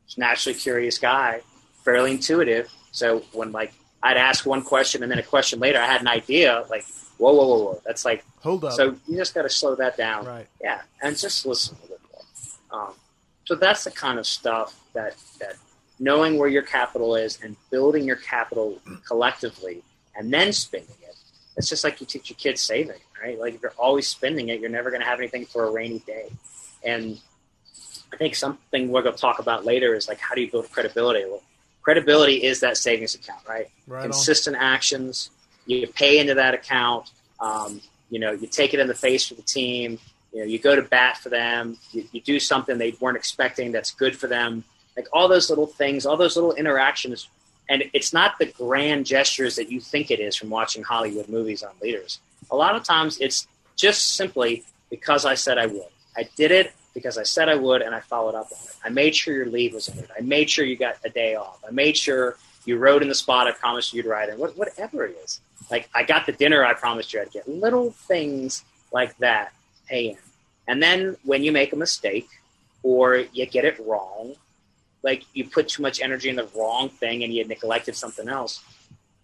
Just 0.05 0.17
naturally 0.17 0.57
curious 0.57 0.97
guy, 0.97 1.41
fairly 1.83 2.11
intuitive. 2.11 2.71
So 2.91 3.19
when 3.33 3.51
like 3.51 3.73
I'd 4.03 4.17
ask 4.17 4.45
one 4.45 4.61
question 4.61 5.03
and 5.03 5.11
then 5.11 5.19
a 5.19 5.23
question 5.23 5.59
later, 5.59 5.79
I 5.79 5.85
had 5.85 6.01
an 6.01 6.07
idea. 6.07 6.65
Like 6.69 6.85
whoa, 7.17 7.33
whoa, 7.33 7.47
whoa, 7.47 7.63
whoa. 7.63 7.81
That's 7.85 8.05
like 8.05 8.23
hold 8.39 8.65
up. 8.65 8.73
So 8.73 8.95
you 9.07 9.17
just 9.17 9.33
got 9.33 9.43
to 9.43 9.49
slow 9.49 9.75
that 9.75 9.97
down. 9.97 10.25
Right. 10.25 10.47
Yeah, 10.61 10.81
and 11.01 11.17
just 11.17 11.45
listen 11.45 11.77
a 11.79 11.81
little 11.83 11.99
more. 12.11 12.81
Um, 12.81 12.93
so 13.45 13.55
that's 13.55 13.83
the 13.83 13.91
kind 13.91 14.19
of 14.19 14.27
stuff 14.27 14.79
that 14.93 15.15
that 15.39 15.55
knowing 15.99 16.37
where 16.37 16.49
your 16.49 16.61
capital 16.61 17.15
is 17.15 17.39
and 17.41 17.55
building 17.69 18.03
your 18.05 18.17
capital 18.17 18.81
collectively 19.07 19.81
and 20.15 20.33
then 20.33 20.51
spending 20.53 20.95
it. 21.01 21.15
It's 21.57 21.69
just 21.69 21.83
like 21.83 22.01
you 22.01 22.07
teach 22.07 22.29
your 22.29 22.37
kids 22.37 22.61
saving, 22.61 22.99
right? 23.25 23.39
Like 23.39 23.55
if 23.55 23.61
you're 23.61 23.73
always 23.77 24.07
spending 24.07 24.49
it, 24.49 24.59
you're 24.59 24.69
never 24.69 24.89
going 24.89 25.01
to 25.01 25.07
have 25.07 25.19
anything 25.19 25.45
for 25.45 25.65
a 25.65 25.71
rainy 25.71 25.99
day. 25.99 26.29
And 26.83 27.19
I 28.13 28.17
think 28.17 28.35
something 28.35 28.91
we're 28.91 29.01
going 29.01 29.15
to 29.15 29.21
talk 29.21 29.39
about 29.39 29.65
later 29.65 29.95
is 29.95 30.07
like 30.07 30.19
how 30.19 30.35
do 30.35 30.41
you 30.41 30.51
build 30.51 30.71
credibility? 30.71 31.25
Well, 31.25 31.41
credibility 31.81 32.43
is 32.43 32.59
that 32.59 32.77
savings 32.77 33.15
account, 33.15 33.41
right? 33.47 33.67
right 33.87 34.03
Consistent 34.03 34.55
on. 34.55 34.61
actions. 34.61 35.31
You 35.65 35.87
pay 35.87 36.19
into 36.19 36.35
that 36.35 36.53
account. 36.53 37.09
Um, 37.39 37.81
you 38.11 38.19
know, 38.19 38.31
you 38.31 38.47
take 38.47 38.73
it 38.73 38.79
in 38.79 38.87
the 38.87 38.93
face 38.93 39.27
for 39.27 39.33
the 39.33 39.41
team. 39.41 39.97
You 40.31 40.41
know, 40.41 40.45
you 40.45 40.59
go 40.59 40.75
to 40.75 40.83
bat 40.83 41.17
for 41.17 41.29
them. 41.29 41.77
You, 41.91 42.05
you 42.11 42.21
do 42.21 42.39
something 42.39 42.77
they 42.77 42.95
weren't 42.99 43.17
expecting 43.17 43.71
that's 43.71 43.91
good 43.91 44.15
for 44.15 44.27
them. 44.27 44.63
Like 44.95 45.07
all 45.11 45.27
those 45.27 45.49
little 45.49 45.67
things, 45.67 46.05
all 46.05 46.15
those 46.15 46.35
little 46.35 46.53
interactions. 46.53 47.27
And 47.67 47.83
it's 47.93 48.13
not 48.13 48.37
the 48.37 48.45
grand 48.45 49.07
gestures 49.07 49.55
that 49.55 49.71
you 49.71 49.79
think 49.81 50.11
it 50.11 50.19
is 50.19 50.35
from 50.35 50.51
watching 50.51 50.83
Hollywood 50.83 51.27
movies 51.27 51.63
on 51.63 51.71
leaders. 51.81 52.19
A 52.51 52.55
lot 52.55 52.75
of 52.75 52.83
times 52.83 53.17
it's 53.19 53.47
just 53.75 54.13
simply 54.13 54.63
because 54.89 55.25
I 55.25 55.35
said 55.35 55.57
I 55.57 55.65
would. 55.65 55.87
I 56.15 56.27
did 56.35 56.51
it 56.51 56.73
because 56.93 57.17
I 57.17 57.23
said 57.23 57.49
I 57.49 57.55
would 57.55 57.81
and 57.81 57.93
I 57.93 57.99
followed 57.99 58.35
up 58.35 58.47
on 58.51 58.57
it. 58.63 58.75
I 58.83 58.89
made 58.89 59.15
sure 59.15 59.35
your 59.35 59.47
leave 59.47 59.73
was 59.73 59.89
it. 59.89 60.09
I 60.17 60.21
made 60.21 60.49
sure 60.49 60.65
you 60.65 60.77
got 60.77 60.97
a 61.03 61.09
day 61.09 61.35
off. 61.35 61.63
I 61.67 61.71
made 61.71 61.97
sure 61.97 62.37
you 62.65 62.77
rode 62.77 63.01
in 63.01 63.09
the 63.09 63.15
spot 63.15 63.47
I 63.47 63.51
promised 63.51 63.93
you'd 63.93 64.05
ride 64.05 64.29
in. 64.29 64.39
What, 64.39 64.57
whatever 64.57 65.05
it 65.05 65.17
is. 65.23 65.41
Like 65.69 65.89
I 65.93 66.03
got 66.03 66.25
the 66.25 66.31
dinner 66.31 66.63
I 66.63 66.73
promised 66.73 67.13
you 67.13 67.21
I'd 67.21 67.31
get. 67.31 67.47
Little 67.47 67.91
things 67.91 68.63
like 68.91 69.17
that 69.17 69.53
pay 69.87 70.09
in. 70.09 70.17
And 70.67 70.81
then 70.81 71.17
when 71.23 71.43
you 71.43 71.51
make 71.51 71.73
a 71.73 71.75
mistake 71.75 72.27
or 72.81 73.17
you 73.17 73.45
get 73.45 73.65
it 73.65 73.79
wrong, 73.85 74.35
like 75.03 75.23
you 75.33 75.47
put 75.47 75.67
too 75.67 75.83
much 75.83 76.01
energy 76.01 76.29
in 76.29 76.35
the 76.35 76.47
wrong 76.57 76.89
thing 76.89 77.23
and 77.23 77.33
you 77.33 77.45
neglected 77.45 77.95
something 77.95 78.27
else, 78.27 78.63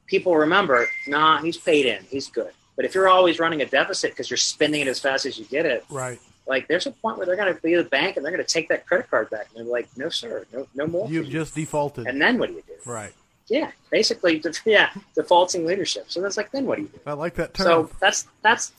people 0.06 0.36
remember, 0.36 0.88
nah, 1.08 1.42
he's 1.42 1.58
paid 1.58 1.86
in, 1.86 2.04
he's 2.10 2.28
good. 2.28 2.52
But 2.76 2.86
if 2.86 2.96
you're 2.96 3.10
always 3.10 3.40
running 3.40 3.62
a 3.62 3.66
deficit 3.66 4.12
because 4.12 4.30
you're 4.30 4.38
spending 4.38 4.82
it 4.82 4.88
as 4.88 5.00
fast 5.00 5.26
as 5.26 5.38
you 5.38 5.46
get 5.46 5.66
it, 5.66 5.86
right? 5.90 6.20
Like 6.48 6.68
there's 6.68 6.88
a 6.88 6.92
point 6.92 7.18
where 7.18 7.26
they're 7.26 7.36
going 7.36 7.54
to 7.54 7.62
be 7.62 7.76
the 7.76 7.84
bank 7.84 8.18
and 8.18 8.26
they're 8.26 8.32
going 8.32 8.44
to 8.44 8.52
take 8.52 8.70
that 8.70 8.86
credit 8.88 9.10
card 9.10 9.30
back, 9.30 9.48
and 9.56 9.66
they're 9.66 9.72
like, 9.72 9.88
no, 9.96 10.10
sir, 10.10 10.46
no, 10.54 10.68
no 10.74 10.88
more. 10.88 11.10
You've 11.10 11.30
just 11.30 11.56
defaulted. 11.56 12.08
And 12.08 12.22
then 12.22 12.38
what 12.38 12.50
do 12.50 12.56
you 12.56 12.64
do? 12.68 12.90
Right. 12.90 13.14
Yeah, 13.48 13.72
basically, 13.90 14.42
yeah, 14.66 14.92
defaulting 15.16 15.66
leadership. 15.66 16.06
So 16.08 16.22
that's 16.22 16.38
like, 16.38 16.52
then 16.52 16.66
what 16.66 16.78
do 16.78 16.84
you 16.84 16.88
do? 16.88 17.00
I 17.06 17.14
like 17.14 17.36
that 17.36 17.54
term. 17.54 17.66
So 17.66 17.90
that's 18.00 18.28
that's 18.42 18.72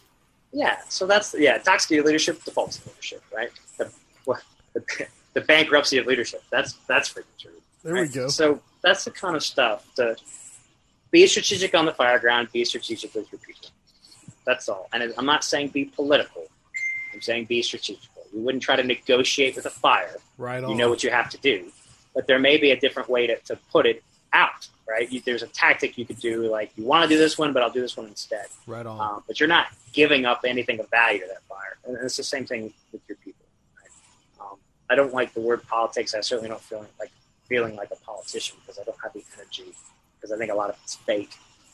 yeah, 0.52 0.78
so 0.88 1.06
that's 1.06 1.34
yeah, 1.38 1.58
toxic 1.58 2.04
leadership 2.04 2.42
defaults 2.44 2.84
leadership, 2.86 3.22
right? 3.34 3.50
The, 3.78 3.90
the, 4.74 5.06
the, 5.34 5.40
bankruptcy 5.40 5.98
of 5.98 6.06
leadership. 6.06 6.42
That's 6.50 6.74
that's 6.88 7.12
freaking 7.12 7.38
true. 7.40 7.50
There 7.82 7.94
right? 7.94 8.02
we 8.02 8.08
go. 8.08 8.28
So 8.28 8.60
that's 8.82 9.04
the 9.04 9.10
kind 9.10 9.34
of 9.34 9.42
stuff 9.42 9.86
to 9.96 10.16
be 11.10 11.26
strategic 11.26 11.74
on 11.74 11.86
the 11.86 11.92
fire 11.92 12.18
ground, 12.18 12.48
be 12.52 12.64
strategic 12.64 13.14
with 13.14 13.30
your 13.32 13.38
people. 13.40 13.68
That's 14.44 14.68
all. 14.68 14.88
And 14.92 15.14
I'm 15.16 15.26
not 15.26 15.44
saying 15.44 15.68
be 15.68 15.84
political. 15.84 16.46
I'm 17.14 17.20
saying 17.20 17.46
be 17.46 17.62
strategic. 17.62 18.08
You 18.32 18.40
wouldn't 18.40 18.62
try 18.62 18.76
to 18.76 18.82
negotiate 18.82 19.56
with 19.56 19.66
a 19.66 19.70
fire. 19.70 20.16
Right. 20.38 20.64
On. 20.64 20.70
You 20.70 20.76
know 20.76 20.88
what 20.88 21.04
you 21.04 21.10
have 21.10 21.28
to 21.30 21.38
do, 21.38 21.70
but 22.14 22.26
there 22.26 22.38
may 22.38 22.56
be 22.56 22.70
a 22.70 22.80
different 22.80 23.08
way 23.08 23.26
to, 23.26 23.36
to 23.36 23.56
put 23.70 23.86
it 23.86 24.02
out 24.32 24.68
right? 24.88 25.10
You, 25.10 25.20
there's 25.24 25.42
a 25.42 25.48
tactic 25.48 25.96
you 25.96 26.04
could 26.04 26.18
do, 26.18 26.50
like 26.50 26.70
you 26.76 26.84
want 26.84 27.02
to 27.02 27.08
do 27.08 27.18
this 27.18 27.38
one, 27.38 27.52
but 27.52 27.62
I'll 27.62 27.70
do 27.70 27.80
this 27.80 27.96
one 27.96 28.06
instead. 28.06 28.46
Right 28.66 28.84
on. 28.84 29.00
Um, 29.00 29.22
but 29.26 29.40
you're 29.40 29.48
not 29.48 29.68
giving 29.92 30.24
up 30.24 30.42
anything 30.46 30.80
of 30.80 30.90
value 30.90 31.20
to 31.20 31.26
that 31.28 31.42
fire. 31.48 31.76
and 31.86 31.96
it's 32.04 32.16
the 32.16 32.22
same 32.22 32.46
thing 32.46 32.72
with 32.92 33.00
your 33.08 33.16
people. 33.16 33.44
Right? 33.76 34.46
Um, 34.46 34.58
I 34.90 34.94
don't 34.94 35.14
like 35.14 35.34
the 35.34 35.40
word 35.40 35.66
politics. 35.66 36.14
I 36.14 36.20
certainly 36.20 36.48
don't 36.48 36.60
feel 36.60 36.86
like 36.98 37.10
feeling 37.48 37.76
like 37.76 37.90
a 37.90 38.04
politician 38.04 38.56
because 38.60 38.78
I 38.78 38.84
don't 38.84 38.98
have 39.02 39.12
the 39.12 39.24
energy 39.36 39.72
because 40.16 40.32
I 40.32 40.38
think 40.38 40.52
a 40.52 40.54
lot 40.54 40.70
of 40.70 40.76
it's 40.82 40.96
fake. 40.96 41.30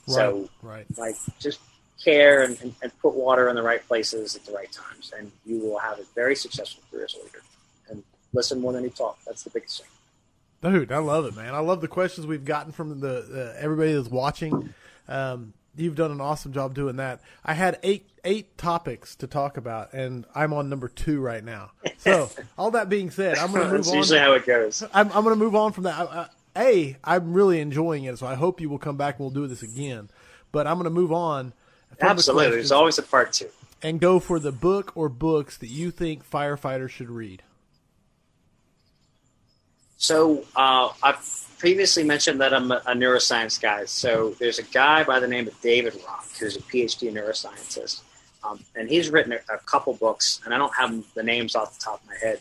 Right, 0.07 0.15
so, 0.15 0.49
right. 0.63 0.87
like, 0.97 1.17
just 1.39 1.61
care 2.03 2.43
and, 2.43 2.61
and, 2.61 2.75
and, 2.83 2.99
put 3.01 3.15
water 3.15 3.49
in 3.49 3.57
the 3.57 3.63
right 3.63 3.87
places 3.87 4.37
at 4.37 4.45
the 4.45 4.53
right 4.53 4.71
times, 4.71 5.13
and 5.17 5.33
you 5.45 5.59
will 5.59 5.79
have 5.79 5.99
a 5.99 6.05
very 6.15 6.37
successful 6.37 6.83
career 6.91 7.05
as 7.05 7.15
a 7.15 7.19
leader. 7.19 7.43
And 7.91 8.03
listen 8.33 8.61
more 8.61 8.73
than 8.73 8.85
you 8.85 8.91
talk. 8.91 9.19
That's 9.27 9.43
the 9.43 9.51
biggest 9.51 9.83
thing. 9.83 10.73
Dude, 10.73 10.93
I 10.93 10.99
love 10.99 11.25
it, 11.25 11.37
man. 11.37 11.55
I 11.55 11.59
love 11.59 11.81
the 11.81 11.89
questions 11.89 12.27
we've 12.27 12.45
gotten 12.45 12.73
from 12.73 13.01
the 13.01 13.55
uh, 13.55 13.61
everybody 13.61 13.95
that's 13.95 14.09
watching. 14.09 14.75
Um, 15.09 15.55
you've 15.77 15.95
done 15.95 16.11
an 16.11 16.21
awesome 16.21 16.53
job 16.53 16.75
doing 16.75 16.97
that. 16.97 17.21
I 17.45 17.55
had 17.55 17.79
eight 17.83 18.09
eight 18.25 18.59
topics 18.59 19.15
to 19.17 19.27
talk 19.27 19.57
about, 19.57 19.93
and 19.93 20.27
I'm 20.35 20.53
on 20.53 20.69
number 20.69 20.89
two 20.89 21.21
right 21.21 21.43
now. 21.43 21.71
So, 21.99 22.31
all 22.59 22.73
that 22.73 22.89
being 22.89 23.11
said, 23.11 23.39
I'm 23.39 23.53
going 23.53 23.63
to 23.63 23.69
move 23.69 23.79
That's 23.79 23.91
on. 23.91 23.97
Usually, 23.97 24.19
how 24.19 24.33
it 24.33 24.47
goes. 24.47 24.83
I'm, 24.93 25.07
I'm 25.13 25.25
going 25.25 25.37
to 25.37 25.45
move 25.45 25.55
on 25.55 25.73
from 25.73 25.85
that. 25.85 25.95
I, 25.99 26.05
I, 26.05 26.29
a, 26.61 26.97
I'm 27.05 27.33
really 27.33 27.61
enjoying 27.61 28.05
it, 28.05 28.19
so 28.19 28.27
I 28.27 28.35
hope 28.35 28.61
you 28.61 28.69
will 28.69 28.79
come 28.79 28.97
back 28.97 29.17
and 29.17 29.21
we'll 29.21 29.31
do 29.31 29.47
this 29.47 29.63
again. 29.63 30.11
But 30.51 30.67
I'm 30.67 30.75
going 30.75 30.85
to 30.85 30.91
move 30.91 31.13
on. 31.13 31.53
Absolutely, 32.01 32.57
there's 32.57 32.73
always 32.73 32.99
a 32.99 33.03
part 33.03 33.33
two. 33.33 33.49
And 33.83 34.01
go 34.01 34.19
for 34.19 34.39
the 34.39 34.53
book 34.53 34.93
or 34.97 35.09
books 35.09 35.57
that 35.59 35.69
you 35.69 35.91
think 35.91 36.29
firefighters 36.29 36.91
should 36.91 37.11
read. 37.11 37.43
So 39.99 40.45
uh, 40.55 40.91
I've 41.03 41.49
previously 41.59 42.05
mentioned 42.05 42.41
that 42.41 42.55
I'm 42.55 42.71
a, 42.71 42.77
a, 42.87 42.95
neuroscience 42.95 43.61
guy. 43.61 43.85
So 43.85 44.31
there's 44.39 44.61
a 44.61 44.63
guy 44.63 45.03
by 45.03 45.19
the 45.19 45.27
name 45.27 45.49
of 45.49 45.61
David 45.61 45.95
Rock 46.07 46.25
who's 46.39 46.57
a 46.57 46.61
PhD 46.61 47.13
neuroscientist, 47.13 48.03
um, 48.45 48.65
and 48.77 48.89
he's 48.89 49.11
written 49.11 49.33
a, 49.33 49.39
a, 49.53 49.59
couple 49.59 49.95
books, 49.95 50.41
and 50.45 50.55
I 50.55 50.59
don't 50.59 50.75
have 50.77 51.03
the 51.15 51.25
names 51.25 51.57
off 51.57 51.77
the 51.77 51.85
top 51.85 52.01
of 52.01 52.07
my 52.07 52.17
head. 52.17 52.41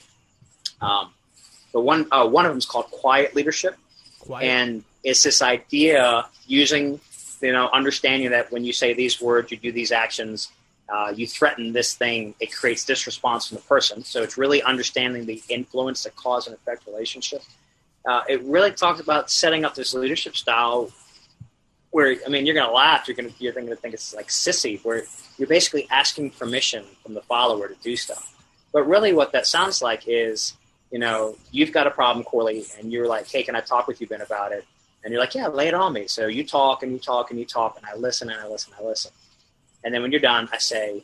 Um, 0.82 1.10
but 1.74 1.82
one 1.82 2.08
uh, 2.12 2.28
one 2.28 2.46
of 2.46 2.52
them 2.52 2.60
is 2.60 2.66
called 2.66 2.86
Quiet 2.92 3.36
Leadership, 3.36 3.76
Quiet. 4.20 4.46
and 4.46 4.84
it's 5.04 5.24
this 5.24 5.42
idea 5.42 6.28
using 6.46 7.00
you 7.42 7.52
know 7.52 7.70
understanding 7.72 8.32
that 8.32 8.52
when 8.52 8.64
you 8.64 8.74
say 8.74 8.94
these 8.94 9.22
words, 9.22 9.52
you 9.52 9.58
do 9.58 9.72
these 9.72 9.92
actions. 9.92 10.52
Uh, 10.90 11.12
you 11.14 11.28
threaten 11.28 11.74
this 11.74 11.96
thing, 11.96 12.34
it 12.40 12.50
creates 12.56 12.86
this 12.86 13.06
response 13.06 13.50
from 13.50 13.58
the 13.58 13.64
person. 13.64 14.06
So 14.06 14.24
it's 14.24 14.38
really 14.38 14.64
understanding 14.64 15.26
the 15.26 15.44
influence, 15.50 16.04
the 16.04 16.12
cause 16.12 16.48
and 16.48 16.56
effect 16.56 16.88
relationship. 16.88 17.42
Uh, 18.08 18.22
it 18.30 18.42
really 18.44 18.72
talks 18.72 19.02
about 19.02 19.30
setting 19.30 19.66
up 19.66 19.76
this 19.76 19.94
leadership 19.94 20.38
style 20.38 20.90
where, 21.92 22.16
I 22.26 22.30
mean, 22.30 22.46
you're 22.46 22.56
going 22.56 22.68
to 22.68 22.74
laugh. 22.74 23.08
You're 23.08 23.16
going 23.16 23.30
to 23.30 23.36
you're 23.44 23.54
going 23.54 23.68
to 23.68 23.76
think 23.76 23.94
it's 23.94 24.16
like 24.16 24.28
sissy, 24.28 24.80
where 24.86 25.04
you're 25.38 25.48
basically 25.48 25.88
asking 25.90 26.32
permission 26.32 26.86
from 27.04 27.14
the 27.14 27.22
follower 27.22 27.68
to 27.68 27.76
do 27.84 27.98
stuff. 27.98 28.34
But 28.72 28.88
really, 28.88 29.14
what 29.14 29.32
that 29.34 29.46
sounds 29.48 29.82
like 29.82 30.04
is, 30.08 30.54
you 30.92 31.00
know, 31.00 31.36
you've 31.52 31.72
got 31.72 31.88
a 31.88 31.92
problem, 31.92 32.24
Corley, 32.24 32.66
and 32.80 32.92
you're 32.92 33.08
like, 33.08 33.30
hey, 33.30 33.44
can 33.44 33.56
I 33.56 33.62
talk 33.62 33.88
with 33.88 34.00
you, 34.00 34.08
Ben, 34.08 34.22
about 34.22 34.52
it? 34.52 34.66
And 35.08 35.14
you're 35.14 35.22
like, 35.22 35.36
yeah, 35.36 35.48
lay 35.48 35.70
it 35.70 35.74
on 35.74 35.94
me. 35.94 36.06
So 36.08 36.28
you 36.28 36.44
talk 36.44 36.84
and 36.84 36.92
you 36.92 37.00
talk 37.00 37.32
and 37.32 37.40
you 37.40 37.46
talk, 37.46 37.78
and 37.78 37.86
I 37.86 37.96
listen 37.96 38.30
and 38.30 38.42
I 38.42 38.46
listen 38.46 38.74
and 38.78 38.86
I 38.86 38.90
listen. 38.90 39.14
And 39.86 39.94
then 39.94 40.02
when 40.02 40.12
you're 40.12 40.20
done, 40.20 40.50
I 40.52 40.58
say, 40.58 41.02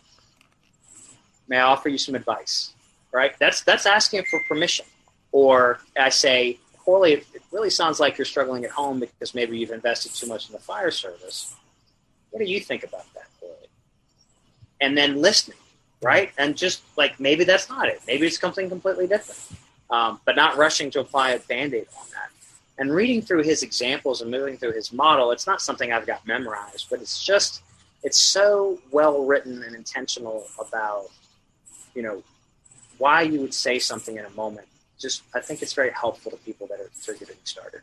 may 1.47 1.55
I 1.55 1.61
offer 1.61 1.87
you 1.87 1.97
some 1.97 2.13
advice? 2.13 2.73
Right? 3.13 3.31
That's 3.39 3.63
that's 3.63 3.85
asking 3.85 4.25
for 4.25 4.41
permission. 4.45 4.85
Or 5.31 5.79
I 5.97 6.09
say, 6.09 6.59
Corley, 6.79 7.13
it 7.13 7.43
really 7.53 7.69
sounds 7.69 8.01
like 8.01 8.17
you're 8.17 8.25
struggling 8.25 8.65
at 8.65 8.71
home 8.71 8.99
because 8.99 9.33
maybe 9.33 9.57
you've 9.57 9.71
invested 9.71 10.13
too 10.13 10.27
much 10.27 10.49
in 10.49 10.51
the 10.51 10.59
fire 10.59 10.91
service. 10.91 11.55
What 12.31 12.43
do 12.43 12.51
you 12.51 12.59
think 12.59 12.83
about 12.83 13.05
that, 13.13 13.27
Corley? 13.39 13.69
And 14.81 14.97
then 14.97 15.21
listening, 15.21 15.59
right? 16.01 16.33
And 16.37 16.57
just 16.57 16.83
like 16.97 17.21
maybe 17.21 17.45
that's 17.45 17.69
not 17.69 17.87
it. 17.87 18.01
Maybe 18.05 18.27
it's 18.27 18.37
something 18.37 18.67
completely 18.67 19.07
different. 19.07 19.39
Um, 19.89 20.19
but 20.25 20.35
not 20.35 20.57
rushing 20.57 20.91
to 20.91 20.99
apply 20.99 21.29
a 21.29 21.39
band 21.39 21.73
aid 21.73 21.87
on 21.97 22.05
that. 22.11 22.32
And 22.77 22.91
reading 22.93 23.21
through 23.21 23.43
his 23.43 23.61
examples 23.61 24.21
and 24.21 24.31
moving 24.31 24.57
through 24.57 24.73
his 24.73 24.91
model, 24.91 25.31
it's 25.31 25.45
not 25.45 25.61
something 25.61 25.93
I've 25.93 26.07
got 26.07 26.25
memorized, 26.25 26.89
but 26.89 27.01
it's 27.01 27.23
just, 27.23 27.61
it's 28.01 28.17
so 28.17 28.79
well 28.91 29.25
written 29.25 29.61
and 29.63 29.75
intentional 29.75 30.47
about, 30.59 31.05
you 31.93 32.01
know, 32.01 32.23
why 32.97 33.21
you 33.21 33.41
would 33.41 33.53
say 33.53 33.77
something 33.77 34.17
in 34.17 34.25
a 34.25 34.29
moment. 34.31 34.67
Just, 34.99 35.21
I 35.35 35.39
think 35.39 35.61
it's 35.61 35.73
very 35.73 35.91
helpful 35.91 36.31
to 36.31 36.37
people 36.37 36.67
that 36.67 36.79
are, 36.79 37.11
are 37.11 37.17
getting 37.17 37.35
started. 37.43 37.81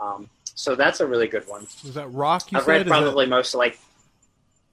Um, 0.00 0.28
so 0.54 0.74
that's 0.74 1.00
a 1.00 1.06
really 1.06 1.28
good 1.28 1.48
one. 1.48 1.62
Was 1.84 1.94
that 1.94 2.08
Roth? 2.08 2.54
I've 2.54 2.66
read 2.66 2.86
probably 2.86 3.24
that... 3.24 3.30
most 3.30 3.54
like 3.54 3.78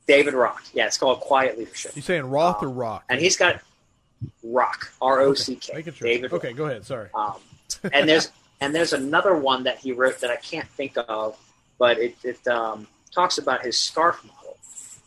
David 0.07 0.33
Rock. 0.33 0.63
Yeah, 0.73 0.87
it's 0.87 0.97
called 0.97 1.21
Quiet 1.21 1.57
Leadership. 1.57 1.95
You 1.95 2.01
saying 2.01 2.25
Roth 2.25 2.61
um, 2.61 2.69
or 2.69 2.71
Rock? 2.71 3.03
And 3.09 3.21
he's 3.21 3.37
got 3.37 3.61
Rock, 4.43 4.91
R 5.01 5.21
O 5.21 5.33
C 5.33 5.55
K. 5.55 5.79
Okay. 5.79 5.91
David. 5.91 6.33
Okay, 6.33 6.51
go 6.53 6.65
ahead. 6.65 6.85
Sorry. 6.85 7.09
Um, 7.13 7.35
and 7.91 8.09
there's 8.09 8.31
and 8.61 8.73
there's 8.73 8.93
another 8.93 9.35
one 9.35 9.63
that 9.63 9.77
he 9.77 9.91
wrote 9.91 10.19
that 10.21 10.31
I 10.31 10.37
can't 10.37 10.67
think 10.69 10.97
of, 11.07 11.37
but 11.77 11.99
it, 11.99 12.15
it 12.23 12.47
um, 12.47 12.87
talks 13.13 13.37
about 13.37 13.63
his 13.63 13.77
scarf 13.77 14.23
model. 14.23 14.57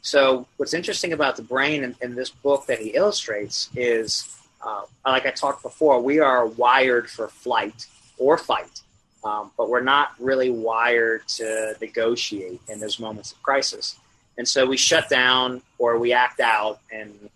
So 0.02 0.46
what's 0.56 0.74
interesting 0.74 1.12
about 1.12 1.36
the 1.36 1.42
brain 1.42 1.82
in, 1.82 1.96
in 2.00 2.14
this 2.14 2.30
book 2.30 2.66
that 2.66 2.78
he 2.78 2.90
illustrates 2.90 3.70
is, 3.74 4.36
uh, 4.64 4.82
like 5.04 5.26
I 5.26 5.30
talked 5.30 5.62
before, 5.62 6.00
we 6.00 6.20
are 6.20 6.46
wired 6.46 7.10
for 7.10 7.28
flight 7.28 7.86
or 8.18 8.38
fight, 8.38 8.82
um, 9.24 9.50
but 9.56 9.68
we're 9.68 9.80
not 9.80 10.12
really 10.20 10.50
wired 10.50 11.26
to 11.28 11.74
negotiate 11.80 12.60
in 12.68 12.78
those 12.78 13.00
moments 13.00 13.32
of 13.32 13.42
crisis. 13.42 13.96
And 14.38 14.46
so 14.46 14.66
we 14.66 14.76
shut 14.76 15.08
down 15.08 15.62
or 15.78 15.98
we 15.98 16.12
act 16.12 16.40
out, 16.40 16.80
and 16.92 17.30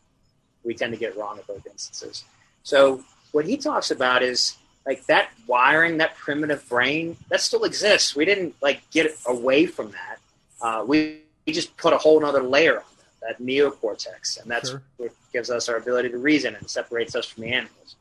we 0.63 0.75
tend 0.75 0.93
to 0.93 0.99
get 0.99 1.17
wrong 1.17 1.39
in 1.39 1.45
both 1.49 1.67
instances. 1.67 2.25
So 2.63 3.03
what 3.33 3.47
he 3.47 3.57
talks 3.57 3.91
about 3.91 4.23
is 4.23 4.57
like 4.91 5.07
that 5.07 5.31
wiring, 5.47 5.99
that 5.99 6.17
primitive 6.17 6.69
brain, 6.69 7.17
that 7.29 7.41
still 7.41 7.63
exists. 7.63 8.17
We 8.17 8.25
didn't 8.25 8.57
like 8.61 8.83
get 8.91 9.07
away 9.25 9.67
from 9.67 9.93
that. 9.93 10.19
Uh, 10.61 10.85
we, 10.85 11.21
we 11.47 11.53
just 11.53 11.77
put 11.77 11.93
a 11.93 11.99
whole 11.99 12.25
other 12.25 12.43
layer 12.43 12.79
on 12.79 12.93
that, 13.21 13.39
that 13.39 13.45
neocortex, 13.45 14.43
and 14.43 14.51
that's 14.51 14.71
sure. 14.71 14.83
what 14.97 15.13
gives 15.33 15.49
us 15.49 15.69
our 15.69 15.77
ability 15.77 16.09
to 16.09 16.19
reason 16.19 16.57
and 16.57 16.69
separates 16.69 17.15
us 17.15 17.27
from 17.27 17.45
the 17.45 17.53
animals. 17.53 17.95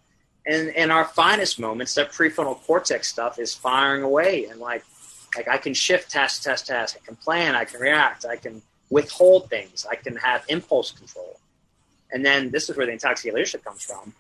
And 0.48 0.70
in 0.70 0.90
our 0.90 1.06
finest 1.06 1.60
moments, 1.60 1.94
that 1.94 2.12
prefrontal 2.12 2.60
cortex 2.64 3.08
stuff 3.08 3.38
is 3.38 3.54
firing 3.54 4.02
away, 4.02 4.46
and 4.46 4.60
like 4.60 4.84
like 5.38 5.48
I 5.48 5.58
can 5.58 5.76
shift 5.76 6.10
task, 6.10 6.42
task, 6.42 6.66
task. 6.66 6.98
I 7.00 7.06
can 7.06 7.18
plan. 7.18 7.54
I 7.54 7.66
can 7.66 7.80
react. 7.80 8.26
I 8.26 8.36
can 8.36 8.64
withhold 8.90 9.48
things. 9.52 9.86
I 9.88 9.96
can 9.96 10.16
have 10.16 10.44
impulse 10.50 10.90
control. 10.90 11.40
And 12.12 12.26
then 12.26 12.50
this 12.50 12.68
is 12.68 12.76
where 12.76 12.88
the 12.88 12.94
intoxicated 12.94 13.36
leadership 13.36 13.64
comes 13.64 13.84
from. 13.84 14.14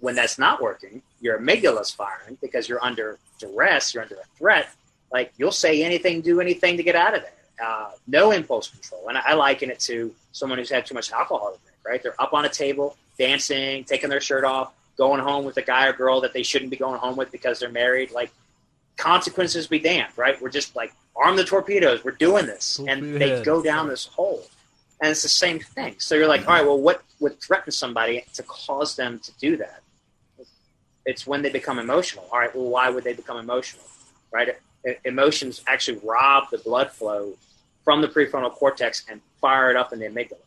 When 0.00 0.14
that's 0.14 0.38
not 0.38 0.62
working, 0.62 1.02
your 1.20 1.38
amygdala's 1.38 1.90
firing 1.90 2.38
because 2.40 2.68
you're 2.68 2.82
under 2.82 3.18
duress, 3.38 3.94
you're 3.94 4.02
under 4.02 4.16
a 4.16 4.38
threat. 4.38 4.70
Like 5.12 5.32
you'll 5.36 5.52
say 5.52 5.82
anything, 5.82 6.20
do 6.20 6.40
anything 6.40 6.76
to 6.76 6.82
get 6.82 6.94
out 6.96 7.14
of 7.14 7.22
there. 7.22 7.32
Uh, 7.62 7.90
no 8.06 8.30
impulse 8.30 8.68
control. 8.68 9.08
And 9.08 9.18
I, 9.18 9.22
I 9.26 9.34
liken 9.34 9.70
it 9.70 9.80
to 9.80 10.14
someone 10.32 10.58
who's 10.58 10.70
had 10.70 10.86
too 10.86 10.94
much 10.94 11.12
alcohol 11.12 11.52
to 11.52 11.58
drink, 11.62 11.76
right? 11.84 12.02
They're 12.02 12.20
up 12.20 12.32
on 12.32 12.44
a 12.44 12.48
table, 12.48 12.96
dancing, 13.18 13.84
taking 13.84 14.08
their 14.08 14.20
shirt 14.20 14.44
off, 14.44 14.72
going 14.96 15.20
home 15.20 15.44
with 15.44 15.56
a 15.58 15.62
guy 15.62 15.86
or 15.86 15.92
girl 15.92 16.22
that 16.22 16.32
they 16.32 16.42
shouldn't 16.42 16.70
be 16.70 16.76
going 16.76 16.98
home 16.98 17.16
with 17.16 17.30
because 17.30 17.58
they're 17.58 17.68
married. 17.68 18.12
Like 18.12 18.30
consequences 18.96 19.66
be 19.66 19.78
damned, 19.78 20.12
right? 20.16 20.40
We're 20.40 20.48
just 20.48 20.74
like 20.74 20.94
arm 21.14 21.36
the 21.36 21.44
torpedoes. 21.44 22.02
We're 22.02 22.12
doing 22.12 22.46
this, 22.46 22.80
and 22.86 23.20
they 23.20 23.42
go 23.42 23.62
down 23.62 23.88
this 23.88 24.06
hole 24.06 24.46
and 25.00 25.10
it's 25.10 25.22
the 25.22 25.28
same 25.28 25.58
thing. 25.60 25.96
So 25.98 26.14
you're 26.14 26.28
like, 26.28 26.46
all 26.46 26.54
right, 26.54 26.64
well, 26.64 26.78
what 26.78 27.02
would 27.20 27.40
threaten 27.40 27.72
somebody 27.72 28.24
to 28.34 28.42
cause 28.42 28.96
them 28.96 29.18
to 29.20 29.32
do 29.38 29.56
that? 29.56 29.82
It's 31.10 31.26
when 31.26 31.42
they 31.42 31.50
become 31.50 31.80
emotional. 31.80 32.24
All 32.32 32.38
right, 32.38 32.54
well, 32.54 32.70
why 32.76 32.88
would 32.88 33.02
they 33.02 33.14
become 33.14 33.36
emotional? 33.36 33.84
Right? 34.32 34.48
Emotions 35.04 35.62
actually 35.66 35.98
rob 36.04 36.44
the 36.52 36.58
blood 36.58 36.92
flow 36.92 37.34
from 37.84 38.00
the 38.00 38.06
prefrontal 38.06 38.52
cortex 38.52 39.04
and 39.10 39.20
fire 39.40 39.70
it 39.70 39.76
up 39.76 39.92
in 39.92 39.98
the 39.98 40.06
amygdala. 40.06 40.44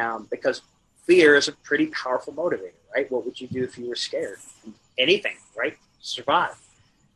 Um, 0.00 0.28
because 0.30 0.62
fear 1.06 1.34
is 1.34 1.48
a 1.48 1.52
pretty 1.68 1.86
powerful 1.86 2.32
motivator, 2.32 2.80
right? 2.94 3.10
What 3.10 3.24
would 3.24 3.40
you 3.40 3.48
do 3.48 3.64
if 3.64 3.76
you 3.76 3.88
were 3.88 3.96
scared? 3.96 4.38
Anything, 4.96 5.36
right? 5.56 5.76
Survive. 6.00 6.54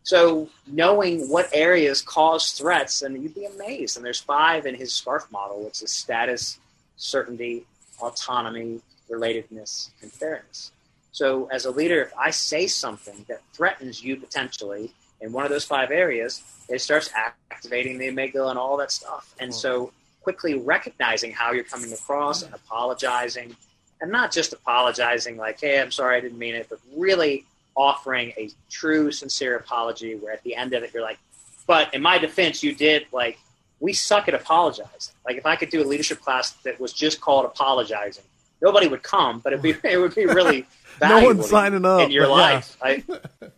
So 0.03 0.49
knowing 0.67 1.29
what 1.29 1.49
areas 1.53 2.03
cause 2.03 2.53
threats, 2.53 3.03
and 3.03 3.23
you'd 3.23 3.37
be 3.37 3.45
amazed. 3.45 3.97
And 3.97 4.05
there's 4.05 4.21
five 4.21 4.67
in 4.67 4.75
his 4.75 4.93
SCARF 4.93 5.31
model, 5.31 5.63
which 5.65 5.81
is 5.83 5.93
status, 5.93 6.59
certainty, 6.97 7.67
autonomy, 8.01 8.81
relatedness, 9.09 9.91
and 10.03 10.11
fairness. 10.11 10.73
So, 11.13 11.49
as 11.53 11.65
a 11.65 11.71
leader, 11.71 12.03
if 12.03 12.17
I 12.17 12.31
say 12.31 12.67
something 12.67 13.25
that 13.29 13.41
threatens 13.53 14.03
you 14.03 14.17
potentially 14.17 14.93
in 15.21 15.33
one 15.33 15.45
of 15.45 15.51
those 15.51 15.65
five 15.65 15.91
areas, 15.91 16.43
it 16.69 16.81
starts 16.81 17.11
activating 17.51 17.99
the 17.99 18.09
amygdala 18.09 18.51
and 18.51 18.59
all 18.59 18.77
that 18.79 18.93
stuff. 18.93 19.35
And 19.41 19.51
hmm. 19.51 19.57
so, 19.57 19.93
quickly 20.23 20.55
recognizing 20.55 21.33
how 21.33 21.53
you're 21.53 21.65
coming 21.65 21.93
across 21.93 22.43
and 22.43 22.55
apologizing, 22.55 23.57
and 24.01 24.11
not 24.11 24.33
just 24.33 24.53
apologizing 24.53 25.37
like, 25.37 25.61
hey, 25.61 25.81
I'm 25.81 25.91
sorry, 25.91 26.17
I 26.17 26.21
didn't 26.21 26.39
mean 26.39 26.55
it, 26.55 26.67
but 26.69 26.79
really 26.97 27.45
offering 27.77 28.33
a 28.37 28.51
true, 28.69 29.11
sincere 29.11 29.57
apology 29.57 30.15
where 30.15 30.33
at 30.33 30.43
the 30.43 30.55
end 30.55 30.75
of 30.75 30.83
it, 30.83 30.93
you're 30.93 31.03
like, 31.03 31.19
but 31.67 31.93
in 31.95 32.03
my 32.03 32.19
defense, 32.19 32.63
you 32.63 32.75
did 32.75 33.07
like 33.13 33.39
we 33.79 33.93
suck 33.93 34.29
at 34.29 34.35
apologizing. 34.35 35.15
Like 35.25 35.37
if 35.37 35.47
I 35.47 35.57
could 35.57 35.71
do 35.71 35.83
a 35.83 35.87
leadership 35.87 36.21
class 36.21 36.53
that 36.65 36.79
was 36.79 36.93
just 36.93 37.21
called 37.21 37.47
apologizing, 37.47 38.25
nobody 38.61 38.89
would 38.89 39.03
come, 39.03 39.41
but 39.41 39.53
it'd 39.53 39.63
be 39.63 39.75
it 39.89 39.99
would 39.99 40.15
be 40.15 40.27
really 40.27 40.67
no 41.01 41.25
one's 41.25 41.49
signing 41.49 41.85
up 41.85 42.01
in 42.01 42.11
your 42.11 42.29
life. 42.29 42.77
Yeah. 42.85 42.89
I, 42.89 43.05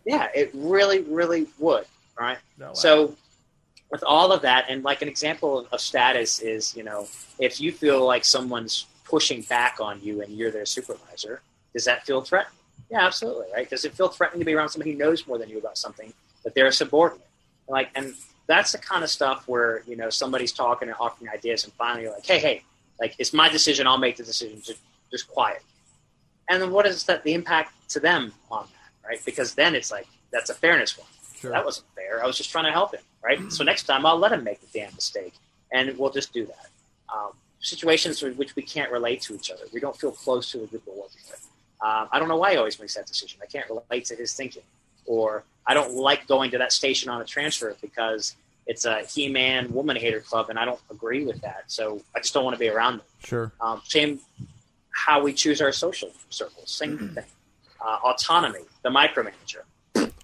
yeah, 0.05 0.27
it 0.33 0.51
really, 0.53 1.01
really 1.01 1.47
would. 1.59 1.85
Right. 2.19 2.37
No, 2.57 2.67
wow. 2.67 2.73
So 2.73 3.15
with 3.91 4.03
all 4.05 4.31
of 4.31 4.41
that, 4.43 4.65
and 4.69 4.83
like 4.83 5.01
an 5.01 5.07
example 5.07 5.67
of, 5.71 5.81
status 5.81 6.39
is, 6.39 6.75
you 6.75 6.83
know, 6.83 7.07
if 7.39 7.59
you 7.59 7.71
feel 7.71 8.05
like 8.05 8.25
someone's 8.25 8.85
pushing 9.03 9.41
back 9.43 9.77
on 9.79 10.01
you 10.01 10.21
and 10.21 10.31
you're 10.33 10.51
their 10.51 10.65
supervisor, 10.65 11.41
does 11.73 11.85
that 11.85 12.05
feel 12.05 12.21
threatening? 12.21 12.57
Yeah, 12.89 13.05
absolutely. 13.05 13.47
Right. 13.53 13.69
Does 13.69 13.85
it 13.85 13.93
feel 13.93 14.09
threatening 14.09 14.39
to 14.39 14.45
be 14.45 14.53
around 14.53 14.69
somebody 14.69 14.91
who 14.91 14.97
knows 14.97 15.25
more 15.27 15.37
than 15.37 15.49
you 15.49 15.57
about 15.57 15.77
something, 15.77 16.13
but 16.43 16.53
they're 16.53 16.67
a 16.67 16.71
subordinate? 16.71 17.25
Like, 17.67 17.89
and 17.95 18.13
that's 18.45 18.73
the 18.73 18.77
kind 18.77 19.03
of 19.03 19.09
stuff 19.09 19.47
where 19.47 19.83
you 19.87 19.95
know 19.95 20.09
somebody's 20.09 20.51
talking 20.51 20.89
and 20.89 20.97
offering 20.99 21.29
ideas, 21.31 21.63
and 21.63 21.73
finally 21.73 22.03
you're 22.03 22.13
like, 22.13 22.25
hey, 22.25 22.39
hey, 22.39 22.63
like 22.99 23.15
it's 23.17 23.33
my 23.33 23.49
decision. 23.49 23.87
I'll 23.87 23.97
make 23.97 24.17
the 24.17 24.23
decision. 24.23 24.61
Just, 24.61 24.79
just 25.09 25.27
quiet. 25.27 25.61
And 26.49 26.61
then 26.61 26.71
what 26.71 26.85
is 26.85 27.03
that 27.05 27.23
the 27.23 27.33
impact 27.33 27.73
to 27.89 27.99
them 27.99 28.33
on 28.51 28.65
that, 28.65 29.07
right? 29.07 29.25
Because 29.25 29.55
then 29.55 29.75
it's 29.75 29.91
like 29.91 30.07
that's 30.31 30.49
a 30.49 30.53
fairness 30.53 30.97
one. 30.97 31.07
Sure. 31.35 31.51
That 31.51 31.65
wasn't 31.65 31.87
fair. 31.95 32.23
I 32.23 32.27
was 32.27 32.37
just 32.37 32.51
trying 32.51 32.65
to 32.65 32.71
help 32.71 32.93
him, 32.93 33.01
right? 33.23 33.39
so 33.51 33.63
next 33.63 33.83
time 33.83 34.05
I'll 34.05 34.17
let 34.17 34.31
him 34.31 34.43
make 34.43 34.61
the 34.61 34.79
damn 34.79 34.93
mistake, 34.95 35.33
and 35.71 35.97
we'll 35.97 36.11
just 36.11 36.33
do 36.33 36.45
that. 36.45 36.67
Um, 37.13 37.31
situations 37.59 38.21
in 38.23 38.33
which 38.33 38.55
we 38.55 38.63
can't 38.63 38.91
relate 38.91 39.21
to 39.21 39.35
each 39.35 39.51
other, 39.51 39.63
we 39.73 39.79
don't 39.79 39.95
feel 39.95 40.11
close 40.11 40.51
to 40.51 40.59
the 40.59 40.67
group 40.67 40.83
we're 40.85 40.93
working 40.93 41.21
with. 41.29 41.47
Um, 41.81 42.07
I 42.11 42.19
don't 42.19 42.29
know 42.29 42.37
why 42.37 42.51
he 42.51 42.57
always 42.57 42.79
makes 42.79 42.95
that 42.95 43.07
decision. 43.07 43.39
I 43.41 43.45
can't 43.45 43.69
relate 43.69 44.05
to 44.05 44.15
his 44.15 44.33
thinking, 44.33 44.63
or 45.05 45.43
I 45.65 45.73
don't 45.73 45.93
like 45.93 46.27
going 46.27 46.51
to 46.51 46.57
that 46.57 46.71
station 46.71 47.09
on 47.09 47.21
a 47.21 47.25
transfer 47.25 47.75
because 47.81 48.35
it's 48.65 48.85
a 48.85 49.01
he-man 49.01 49.71
woman 49.73 49.97
hater 49.97 50.21
club, 50.21 50.49
and 50.49 50.57
I 50.57 50.65
don't 50.65 50.79
agree 50.89 51.25
with 51.25 51.41
that. 51.41 51.65
So 51.67 52.01
I 52.15 52.19
just 52.19 52.33
don't 52.33 52.45
want 52.45 52.55
to 52.55 52.59
be 52.59 52.69
around 52.69 52.99
them. 52.99 53.05
Sure. 53.23 53.51
Um, 53.59 53.81
same 53.83 54.19
how 54.93 55.21
we 55.21 55.33
choose 55.33 55.61
our 55.61 55.71
social 55.71 56.11
circles. 56.29 56.71
Same 56.71 56.97
mm-hmm. 56.97 57.13
thing. 57.15 57.25
Uh, 57.81 57.97
autonomy, 58.05 58.61
the 58.83 58.89
micromanager, 58.89 59.63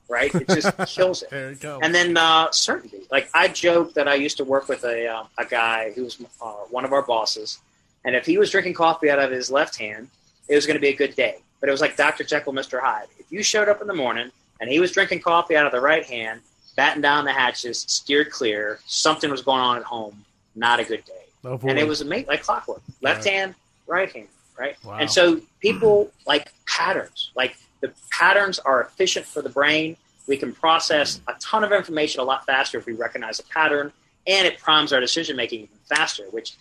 right? 0.07 0.34
It 0.34 0.47
just 0.47 0.78
kills 0.88 1.24
it. 1.24 1.30
There 1.30 1.49
you 1.49 1.57
go. 1.57 1.80
And 1.82 1.93
then 1.93 2.15
uh, 2.15 2.49
certainty. 2.51 3.01
Like 3.11 3.30
I 3.34 3.49
joke 3.49 3.93
that 3.95 4.07
I 4.07 4.15
used 4.15 4.38
to 4.38 4.45
work 4.45 4.70
with 4.70 4.86
a 4.86 5.07
uh, 5.07 5.24
a 5.38 5.45
guy 5.45 5.91
who 5.91 6.05
was 6.05 6.22
uh, 6.41 6.51
one 6.70 6.86
of 6.86 6.93
our 6.93 7.01
bosses, 7.01 7.59
and 8.05 8.15
if 8.15 8.26
he 8.26 8.38
was 8.38 8.49
drinking 8.49 8.76
coffee 8.76 9.09
out 9.09 9.20
of 9.20 9.32
his 9.32 9.51
left 9.51 9.78
hand, 9.78 10.09
it 10.47 10.55
was 10.55 10.65
going 10.65 10.78
to 10.78 10.82
be 10.82 10.89
a 10.89 10.95
good 10.95 11.15
day. 11.15 11.39
But 11.59 11.67
it 11.67 11.72
was 11.74 11.82
like 11.82 11.97
Dr. 11.97 12.24
Jekyll, 12.24 12.53
Mr. 12.53 12.80
Hyde. 12.80 13.07
If 13.17 13.32
you 13.32 13.43
showed 13.43 13.67
up 13.67 13.82
in 13.82 13.88
the 13.88 13.93
morning 13.93 14.32
and 14.61 14.70
he 14.70 14.80
was 14.80 14.91
drinking 14.91 15.22
coffee 15.22 15.57
out 15.57 15.65
of 15.65 15.72
the 15.72 15.82
right 15.82 16.05
hand, 16.05 16.41
batten 16.76 17.01
down 17.01 17.26
the 17.26 17.34
hatches, 17.34 17.86
steered 17.88 18.32
clear. 18.32 18.80
Something 18.86 19.30
was 19.30 19.41
going 19.41 19.59
on 19.59 19.78
at 19.78 19.84
home. 19.84 20.24
Not 20.55 20.80
a 20.80 20.86
good 20.86 21.03
day. 21.05 21.13
Oh, 21.43 21.59
and 21.63 21.78
it 21.78 21.88
was 21.88 22.03
mate 22.03 22.28
like 22.28 22.43
clockwork. 22.43 22.82
Left 23.01 23.26
right. 23.26 23.34
hand, 23.34 23.55
right 23.88 24.11
hand, 24.11 24.28
right? 24.60 24.76
Wow. 24.84 24.97
And 24.97 25.10
so 25.10 25.41
people 25.62 26.12
like 26.28 26.51
patterns. 26.68 27.32
Like 27.36 27.57
the 27.82 27.91
patterns 28.12 28.60
are 28.60 28.84
efficient 28.84 29.26
for 29.26 29.41
the 29.41 29.49
brain. 29.49 29.95
We 30.28 30.38
can 30.38 30.53
process 30.53 31.22
a 31.28 31.34
ton 31.39 31.64
of 31.64 31.72
information 31.72 32.22
a 32.22 32.24
lot 32.24 32.45
faster 32.45 32.78
if 32.78 32.86
we 32.86 32.93
recognize 32.93 33.39
a 33.39 33.43
pattern, 33.43 33.91
and 34.28 34.45
it 34.45 34.60
primes 34.60 34.93
our 34.93 34.99
decision 34.99 35.36
making 35.36 35.62
even 35.62 35.78
faster, 35.88 36.26
which 36.30 36.55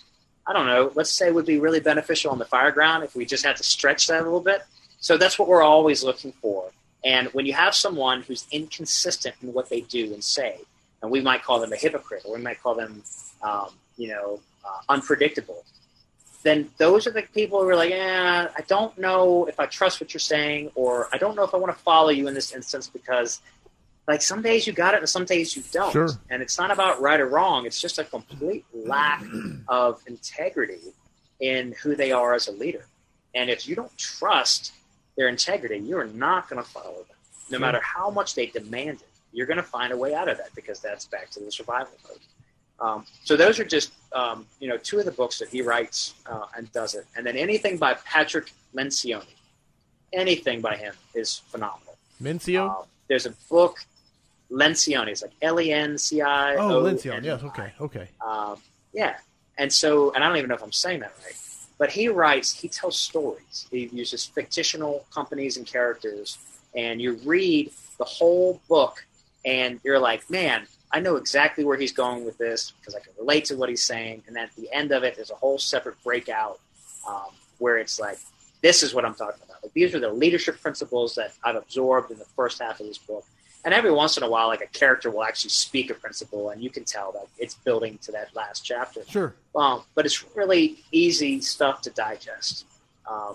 I 0.46 0.54
don't 0.54 0.66
know, 0.66 0.90
let's 0.94 1.10
say 1.10 1.30
would 1.30 1.44
be 1.44 1.58
really 1.58 1.80
beneficial 1.80 2.30
on 2.30 2.38
the 2.38 2.46
fire 2.46 2.70
ground 2.70 3.04
if 3.04 3.14
we 3.14 3.26
just 3.26 3.44
had 3.44 3.56
to 3.56 3.62
stretch 3.62 4.06
that 4.06 4.22
a 4.22 4.24
little 4.24 4.40
bit. 4.40 4.62
So 5.00 5.18
that's 5.18 5.38
what 5.38 5.48
we're 5.48 5.62
always 5.62 6.02
looking 6.02 6.32
for. 6.40 6.70
And 7.04 7.28
when 7.28 7.44
you 7.44 7.52
have 7.52 7.74
someone 7.74 8.22
who's 8.22 8.46
inconsistent 8.50 9.34
in 9.42 9.52
what 9.52 9.68
they 9.68 9.82
do 9.82 10.12
and 10.14 10.24
say, 10.24 10.58
and 11.02 11.10
we 11.10 11.20
might 11.20 11.42
call 11.44 11.60
them 11.60 11.72
a 11.72 11.76
hypocrite, 11.76 12.22
or 12.24 12.36
we 12.36 12.42
might 12.42 12.60
call 12.62 12.74
them, 12.74 13.02
um, 13.42 13.68
you 13.96 14.08
know, 14.08 14.40
uh, 14.64 14.80
unpredictable, 14.88 15.64
then 16.42 16.70
those 16.78 17.06
are 17.06 17.10
the 17.10 17.22
people 17.22 17.60
who 17.60 17.68
are 17.68 17.76
like, 17.76 17.90
yeah, 17.90 18.48
I 18.56 18.60
don't 18.62 18.96
know 18.98 19.46
if 19.46 19.58
I 19.58 19.66
trust 19.66 20.00
what 20.00 20.14
you're 20.14 20.20
saying, 20.20 20.70
or 20.74 21.08
I 21.12 21.18
don't 21.18 21.34
know 21.34 21.42
if 21.42 21.52
I 21.52 21.56
want 21.56 21.76
to 21.76 21.82
follow 21.82 22.10
you 22.10 22.28
in 22.28 22.34
this 22.34 22.52
instance 22.52 22.88
because, 22.88 23.40
like, 24.06 24.22
some 24.22 24.40
days 24.40 24.66
you 24.66 24.72
got 24.72 24.94
it 24.94 24.98
and 24.98 25.08
some 25.08 25.24
days 25.24 25.56
you 25.56 25.62
don't. 25.72 25.92
Sure. 25.92 26.08
And 26.30 26.40
it's 26.40 26.56
not 26.56 26.70
about 26.70 27.00
right 27.00 27.20
or 27.20 27.26
wrong, 27.26 27.66
it's 27.66 27.80
just 27.80 27.98
a 27.98 28.04
complete 28.04 28.64
lack 28.72 29.24
of 29.68 30.00
integrity 30.06 30.94
in 31.40 31.74
who 31.82 31.96
they 31.96 32.12
are 32.12 32.34
as 32.34 32.48
a 32.48 32.52
leader. 32.52 32.86
And 33.34 33.50
if 33.50 33.68
you 33.68 33.74
don't 33.74 33.96
trust 33.96 34.72
their 35.16 35.28
integrity, 35.28 35.78
you're 35.78 36.06
not 36.06 36.48
going 36.48 36.62
to 36.62 36.68
follow 36.68 36.94
them. 36.94 37.16
No 37.50 37.58
matter 37.58 37.80
how 37.82 38.10
much 38.10 38.34
they 38.34 38.46
demand 38.46 39.00
it, 39.00 39.08
you're 39.32 39.46
going 39.46 39.58
to 39.58 39.62
find 39.62 39.92
a 39.92 39.96
way 39.96 40.14
out 40.14 40.28
of 40.28 40.38
that 40.38 40.54
because 40.54 40.80
that's 40.80 41.06
back 41.06 41.30
to 41.30 41.40
the 41.40 41.50
survival 41.50 41.92
mode. 42.08 42.18
Um, 42.80 43.04
so 43.24 43.36
those 43.36 43.58
are 43.58 43.64
just 43.64 43.92
um, 44.12 44.46
you 44.60 44.68
know 44.68 44.76
two 44.76 44.98
of 44.98 45.04
the 45.04 45.12
books 45.12 45.38
that 45.38 45.48
he 45.48 45.62
writes 45.62 46.14
uh, 46.26 46.46
and 46.56 46.70
does 46.72 46.94
it, 46.94 47.06
and 47.16 47.26
then 47.26 47.36
anything 47.36 47.76
by 47.76 47.94
Patrick 47.94 48.52
Lencioni, 48.74 49.34
anything 50.12 50.60
by 50.60 50.76
him 50.76 50.94
is 51.14 51.38
phenomenal. 51.48 51.96
Mencio? 52.22 52.70
Um, 52.70 52.84
there's 53.08 53.26
a 53.26 53.34
book, 53.50 53.78
Lencioni. 54.50 55.08
It's 55.08 55.22
like 55.22 55.32
L 55.42 55.60
E 55.60 55.72
N 55.72 55.98
C 55.98 56.20
I. 56.22 56.54
oh, 56.56 56.82
Lencion. 56.82 57.24
Yes. 57.24 57.42
Okay. 57.42 57.72
Okay. 57.80 58.08
Um, 58.24 58.58
yeah, 58.92 59.16
and 59.58 59.72
so, 59.72 60.12
and 60.12 60.22
I 60.24 60.28
don't 60.28 60.36
even 60.36 60.48
know 60.48 60.54
if 60.54 60.62
I'm 60.62 60.72
saying 60.72 61.00
that 61.00 61.12
right, 61.24 61.34
but 61.78 61.90
he 61.90 62.08
writes, 62.08 62.52
he 62.52 62.68
tells 62.68 62.96
stories. 62.98 63.66
He 63.70 63.86
uses 63.92 64.24
fictional 64.24 65.04
companies 65.12 65.56
and 65.56 65.66
characters, 65.66 66.38
and 66.74 67.00
you 67.00 67.14
read 67.24 67.72
the 67.98 68.04
whole 68.04 68.60
book, 68.68 69.04
and 69.44 69.80
you're 69.84 69.98
like, 69.98 70.28
man, 70.30 70.66
I 70.90 71.00
know 71.00 71.16
exactly 71.16 71.64
where 71.64 71.76
he's 71.76 71.92
going 71.92 72.24
with 72.24 72.38
this 72.38 72.72
because 72.72 72.94
I 72.94 73.00
can 73.00 73.12
relate 73.18 73.46
to 73.46 73.56
what 73.56 73.68
he's 73.68 73.84
saying. 73.84 74.22
And 74.26 74.38
at 74.38 74.54
the 74.56 74.72
end 74.72 74.92
of 74.92 75.04
it, 75.04 75.16
there's 75.16 75.30
a 75.30 75.34
whole 75.34 75.58
separate 75.58 76.02
breakout 76.02 76.60
um, 77.06 77.30
where 77.58 77.78
it's 77.78 78.00
like, 78.00 78.18
this 78.62 78.82
is 78.82 78.94
what 78.94 79.04
I'm 79.04 79.14
talking 79.14 79.40
about. 79.44 79.62
Like 79.62 79.72
these 79.72 79.94
are 79.94 80.00
the 80.00 80.12
leadership 80.12 80.60
principles 80.60 81.14
that 81.16 81.32
I've 81.44 81.56
absorbed 81.56 82.10
in 82.10 82.18
the 82.18 82.24
first 82.24 82.60
half 82.60 82.80
of 82.80 82.86
this 82.86 82.98
book. 82.98 83.24
And 83.64 83.74
every 83.74 83.92
once 83.92 84.16
in 84.16 84.22
a 84.22 84.28
while, 84.30 84.46
like 84.46 84.62
a 84.62 84.66
character 84.66 85.10
will 85.10 85.24
actually 85.24 85.50
speak 85.50 85.90
a 85.90 85.94
principle, 85.94 86.50
and 86.50 86.62
you 86.62 86.70
can 86.70 86.84
tell 86.84 87.12
that 87.12 87.26
it's 87.38 87.54
building 87.54 87.98
to 88.02 88.12
that 88.12 88.34
last 88.34 88.64
chapter. 88.64 89.02
Sure. 89.08 89.34
Um, 89.54 89.82
but 89.94 90.06
it's 90.06 90.24
really 90.34 90.78
easy 90.92 91.40
stuff 91.40 91.82
to 91.82 91.90
digest. 91.90 92.64
Um, 93.10 93.34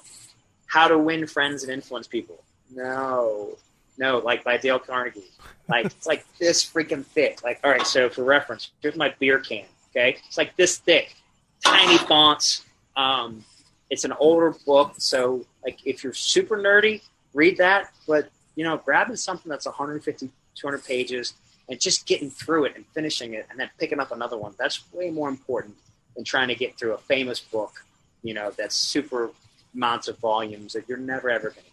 how 0.65 0.87
to 0.87 0.97
win 0.97 1.27
friends 1.27 1.63
and 1.63 1.71
influence 1.71 2.07
people? 2.07 2.41
No, 2.73 3.57
no, 3.97 4.19
like 4.19 4.43
by 4.43 4.57
Dale 4.57 4.79
Carnegie. 4.79 5.23
Like 5.69 5.85
it's 5.85 6.07
like 6.07 6.25
this 6.39 6.63
freaking 6.63 7.05
thick. 7.05 7.43
Like 7.43 7.59
all 7.63 7.71
right, 7.71 7.85
so 7.85 8.09
for 8.09 8.23
reference, 8.23 8.71
here's 8.81 8.95
my 8.95 9.13
beer 9.19 9.39
can. 9.39 9.65
Okay, 9.91 10.17
it's 10.27 10.37
like 10.37 10.55
this 10.55 10.77
thick, 10.77 11.15
tiny 11.63 11.97
fonts. 11.97 12.65
Um, 12.95 13.43
it's 13.89 14.03
an 14.03 14.13
older 14.13 14.55
book, 14.65 14.95
so 14.97 15.45
like 15.63 15.79
if 15.85 16.03
you're 16.03 16.13
super 16.13 16.57
nerdy, 16.57 17.01
read 17.33 17.57
that. 17.57 17.91
But 18.07 18.29
you 18.55 18.63
know, 18.63 18.77
grabbing 18.77 19.15
something 19.15 19.49
that's 19.49 19.65
150, 19.65 20.29
200 20.55 20.85
pages 20.85 21.33
and 21.69 21.79
just 21.79 22.05
getting 22.05 22.29
through 22.29 22.65
it 22.65 22.75
and 22.75 22.85
finishing 22.93 23.33
it, 23.33 23.47
and 23.49 23.59
then 23.59 23.69
picking 23.79 23.99
up 23.99 24.11
another 24.11 24.37
one. 24.37 24.53
That's 24.57 24.81
way 24.91 25.09
more 25.09 25.29
important 25.29 25.75
than 26.15 26.23
trying 26.23 26.49
to 26.49 26.55
get 26.55 26.77
through 26.77 26.93
a 26.93 26.97
famous 26.97 27.39
book. 27.39 27.85
You 28.21 28.33
know, 28.33 28.51
that's 28.57 28.75
super 28.75 29.31
amounts 29.73 30.07
of 30.07 30.17
volumes 30.19 30.73
that 30.73 30.87
you're 30.87 30.97
never 30.97 31.29
ever 31.29 31.49
going 31.49 31.65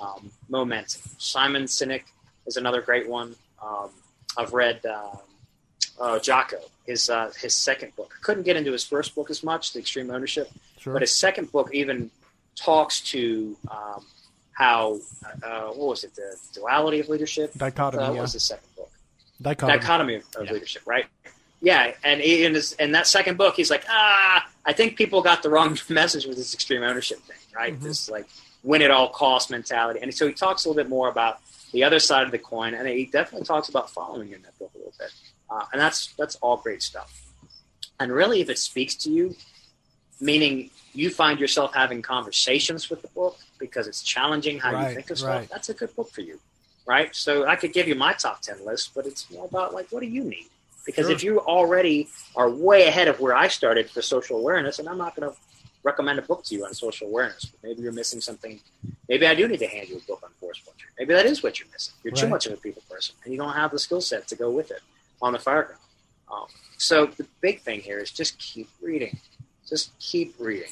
Um, 0.00 0.30
Momentum. 0.48 1.02
Simon 1.18 1.64
Sinek 1.64 2.02
is 2.46 2.56
another 2.56 2.80
great 2.80 3.08
one. 3.08 3.34
Um, 3.62 3.90
I've 4.36 4.52
read 4.52 4.84
um, 4.86 5.18
uh, 6.00 6.18
Jocko, 6.18 6.58
his 6.86 7.10
uh, 7.10 7.30
his 7.38 7.54
second 7.54 7.94
book. 7.96 8.14
Couldn't 8.22 8.44
get 8.44 8.56
into 8.56 8.72
his 8.72 8.84
first 8.84 9.14
book 9.14 9.30
as 9.30 9.42
much, 9.42 9.72
The 9.72 9.78
Extreme 9.80 10.10
Ownership, 10.10 10.50
Sure. 10.78 10.94
but 10.94 11.02
his 11.02 11.14
second 11.14 11.52
book 11.52 11.70
even 11.74 12.10
talks 12.56 13.00
to 13.12 13.56
um, 13.70 14.04
how 14.52 14.98
uh, 15.42 15.68
what 15.68 15.88
was 15.88 16.04
it, 16.04 16.14
the 16.14 16.36
duality 16.54 17.00
of 17.00 17.08
leadership? 17.08 17.52
Dichotomy. 17.56 18.02
Uh, 18.02 18.08
what 18.08 18.14
yeah. 18.16 18.20
was 18.22 18.32
his 18.32 18.42
second 18.42 18.68
book? 18.76 18.90
Dichotomy. 19.42 19.78
dichotomy 19.78 20.14
of, 20.16 20.24
of 20.36 20.46
Yeah. 20.46 20.52
leadership, 20.52 20.82
right? 20.86 21.06
Yeah, 21.62 21.92
and 22.04 22.22
in, 22.22 22.54
his, 22.54 22.72
in 22.72 22.92
that 22.92 23.06
second 23.06 23.36
book, 23.36 23.54
he's 23.54 23.70
like, 23.70 23.84
ah, 23.88 24.48
I 24.64 24.72
think 24.72 24.96
people 24.96 25.20
got 25.20 25.42
the 25.42 25.50
wrong 25.50 25.78
message 25.90 26.24
with 26.24 26.38
this 26.38 26.54
extreme 26.54 26.82
ownership 26.82 27.18
thing, 27.20 27.36
right? 27.54 27.78
Mhm. 27.78 27.82
This 27.82 28.08
like 28.10 28.26
win 28.62 28.82
at 28.82 28.90
all 28.90 29.08
cost 29.08 29.50
mentality, 29.50 30.00
and 30.02 30.12
so 30.14 30.26
he 30.26 30.32
talks 30.34 30.64
a 30.64 30.68
little 30.68 30.82
bit 30.82 30.88
more 30.90 31.08
about 31.08 31.40
the 31.72 31.84
other 31.84 31.98
side 31.98 32.24
of 32.24 32.30
the 32.32 32.38
coin, 32.38 32.74
and 32.74 32.86
he 32.88 33.06
definitely 33.06 33.46
talks 33.46 33.68
about 33.68 33.90
following 33.90 34.28
your 34.28 34.38
book 34.58 34.70
a 34.74 34.78
little 34.78 34.94
bit, 34.98 35.12
uh, 35.50 35.64
and 35.72 35.80
that's 35.80 36.14
that's 36.18 36.36
all 36.36 36.56
great 36.56 36.82
stuff. 36.82 37.22
And 37.98 38.12
really, 38.12 38.40
if 38.40 38.48
it 38.50 38.58
speaks 38.58 38.94
to 38.96 39.10
you, 39.10 39.34
meaning 40.20 40.70
you 40.92 41.10
find 41.10 41.38
yourself 41.38 41.72
having 41.74 42.02
conversations 42.02 42.90
with 42.90 43.02
the 43.02 43.08
book 43.08 43.38
because 43.58 43.86
it's 43.86 44.02
challenging 44.02 44.58
how 44.58 44.72
Right, 44.72 44.88
you 44.88 44.94
think 44.96 45.10
of 45.10 45.18
stuff, 45.18 45.28
right. 45.30 45.48
that's 45.48 45.68
a 45.68 45.74
good 45.74 45.94
book 45.96 46.10
for 46.10 46.20
you 46.22 46.38
right? 46.86 47.14
So 47.14 47.46
I 47.46 47.54
could 47.54 47.72
give 47.72 47.86
you 47.86 47.94
my 47.94 48.14
top 48.14 48.40
10 48.40 48.64
list, 48.64 48.92
but 48.96 49.06
it's 49.06 49.30
more 49.30 49.44
about 49.44 49.72
like, 49.72 49.86
what 49.90 50.00
do 50.00 50.06
you 50.08 50.24
need? 50.24 50.48
Because 50.84 51.06
Sure. 51.06 51.14
if 51.14 51.22
you 51.22 51.38
already 51.38 52.08
are 52.34 52.50
way 52.50 52.88
ahead 52.88 53.06
of 53.06 53.20
where 53.20 53.36
I 53.36 53.46
started 53.46 53.88
for 53.88 54.02
social 54.02 54.38
awareness, 54.38 54.80
and 54.80 54.88
I'm 54.88 54.98
not 54.98 55.14
going 55.14 55.30
to 55.30 55.36
recommend 55.82 56.18
a 56.18 56.22
book 56.22 56.44
to 56.44 56.54
you 56.54 56.64
on 56.64 56.74
social 56.74 57.08
awareness, 57.08 57.46
but 57.46 57.62
maybe 57.62 57.82
you're 57.82 57.92
missing 57.92 58.20
something. 58.20 58.60
Maybe 59.08 59.26
I 59.26 59.34
do 59.34 59.48
need 59.48 59.60
to 59.60 59.66
hand 59.66 59.88
you 59.88 59.96
a 59.96 60.00
book 60.00 60.20
on 60.22 60.30
force 60.40 60.60
culture. 60.64 60.88
Maybe 60.98 61.14
that 61.14 61.26
is 61.26 61.42
what 61.42 61.58
you're 61.58 61.68
missing. 61.72 61.94
You're 62.04 62.14
too 62.14 62.28
much 62.28 62.46
of 62.46 62.52
a 62.52 62.56
people 62.56 62.82
person, 62.90 63.14
and 63.24 63.32
you 63.32 63.38
don't 63.38 63.54
have 63.54 63.70
the 63.70 63.78
skill 63.78 64.00
set 64.00 64.28
to 64.28 64.36
go 64.36 64.50
with 64.50 64.70
it 64.70 64.82
on 65.22 65.32
the 65.32 65.38
fireground. 65.38 65.76
Um, 66.30 66.46
so 66.78 67.06
the 67.06 67.26
big 67.40 67.60
thing 67.60 67.80
here 67.80 67.98
is 67.98 68.10
just 68.10 68.38
keep 68.38 68.68
reading. 68.80 69.18
Just 69.68 69.98
keep 69.98 70.34
reading. 70.38 70.70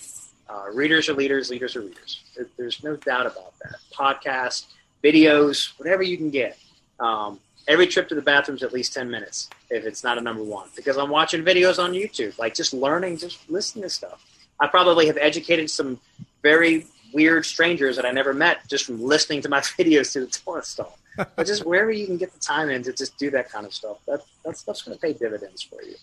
Uh, 0.49 0.67
readers 0.73 1.09
are 1.09 1.15
leaders, 1.15 1.51
leaders 1.51 1.77
are 1.77 1.83
readers. 1.83 2.23
There, 2.37 2.47
there's 2.57 2.83
no 2.83 2.97
doubt 2.97 3.27
about 3.27 3.59
that. 3.61 3.77
Podcasts, 3.93 4.67
videos, 5.05 5.79
whatever 5.79 6.03
you 6.03 6.17
can 6.17 6.31
get. 6.31 6.59
Um, 6.99 7.39
every 7.67 7.87
trip 7.87 8.09
to 8.09 8.15
the 8.15 8.23
bathroom 8.23 8.57
is 8.57 8.63
at 8.63 8.73
least 8.73 8.95
10 8.95 9.11
minutes 9.11 9.51
if 9.71 9.85
it's 9.85 10.03
not 10.03 10.19
a 10.19 10.21
number 10.21 10.43
one 10.43 10.69
because 10.75 10.97
I'm 10.97 11.11
watching 11.11 11.45
videos 11.45 11.83
on 11.83 11.93
YouTube, 11.93 12.37
like 12.39 12.55
just 12.55 12.73
learning, 12.73 13.19
just 13.19 13.49
listening 13.51 13.83
to 13.83 13.91
stuff. 13.91 14.25
I 14.61 14.67
probably 14.67 15.07
have 15.07 15.17
educated 15.19 15.71
some 15.71 16.01
very 16.43 16.87
weird 17.13 17.45
strangers 17.45 17.97
that 17.97 18.05
I 18.05 18.11
never 18.11 18.35
met 18.35 18.69
just 18.69 18.85
from 18.85 19.03
listening 19.03 19.43
to 19.43 19.49
my 19.49 19.61
videos 19.79 20.13
to 20.13 20.21
the 20.21 20.27
toilet 20.27 20.67
stall. 20.67 20.99
but 21.17 21.47
just 21.47 21.65
wherever 21.65 21.91
you 21.91 22.07
can 22.07 22.17
get 22.17 22.33
the 22.33 22.39
time 22.39 22.71
in 22.71 22.83
to 22.85 22.93
just 22.93 23.19
do 23.19 23.31
that 23.31 23.51
kind 23.51 23.67
of 23.67 23.75
stuff, 23.75 23.99
that, 24.07 24.21
that's, 24.45 24.63
that's 24.63 24.83
going 24.83 24.97
to 24.97 25.01
pay 25.01 25.13
dividends 25.13 25.63
for 25.63 25.83
you. 25.83 25.97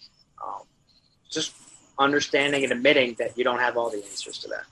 Um, 0.46 0.62
just 1.30 1.54
understanding 1.98 2.64
and 2.64 2.74
admitting 2.74 3.16
that 3.20 3.38
you 3.38 3.44
don't 3.44 3.60
have 3.60 3.78
all 3.78 3.90
the 3.90 3.98
answers 3.98 4.40
to 4.40 4.50
that. 4.50 4.66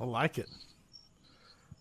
I 0.00 0.04
like 0.04 0.38
it. 0.38 0.48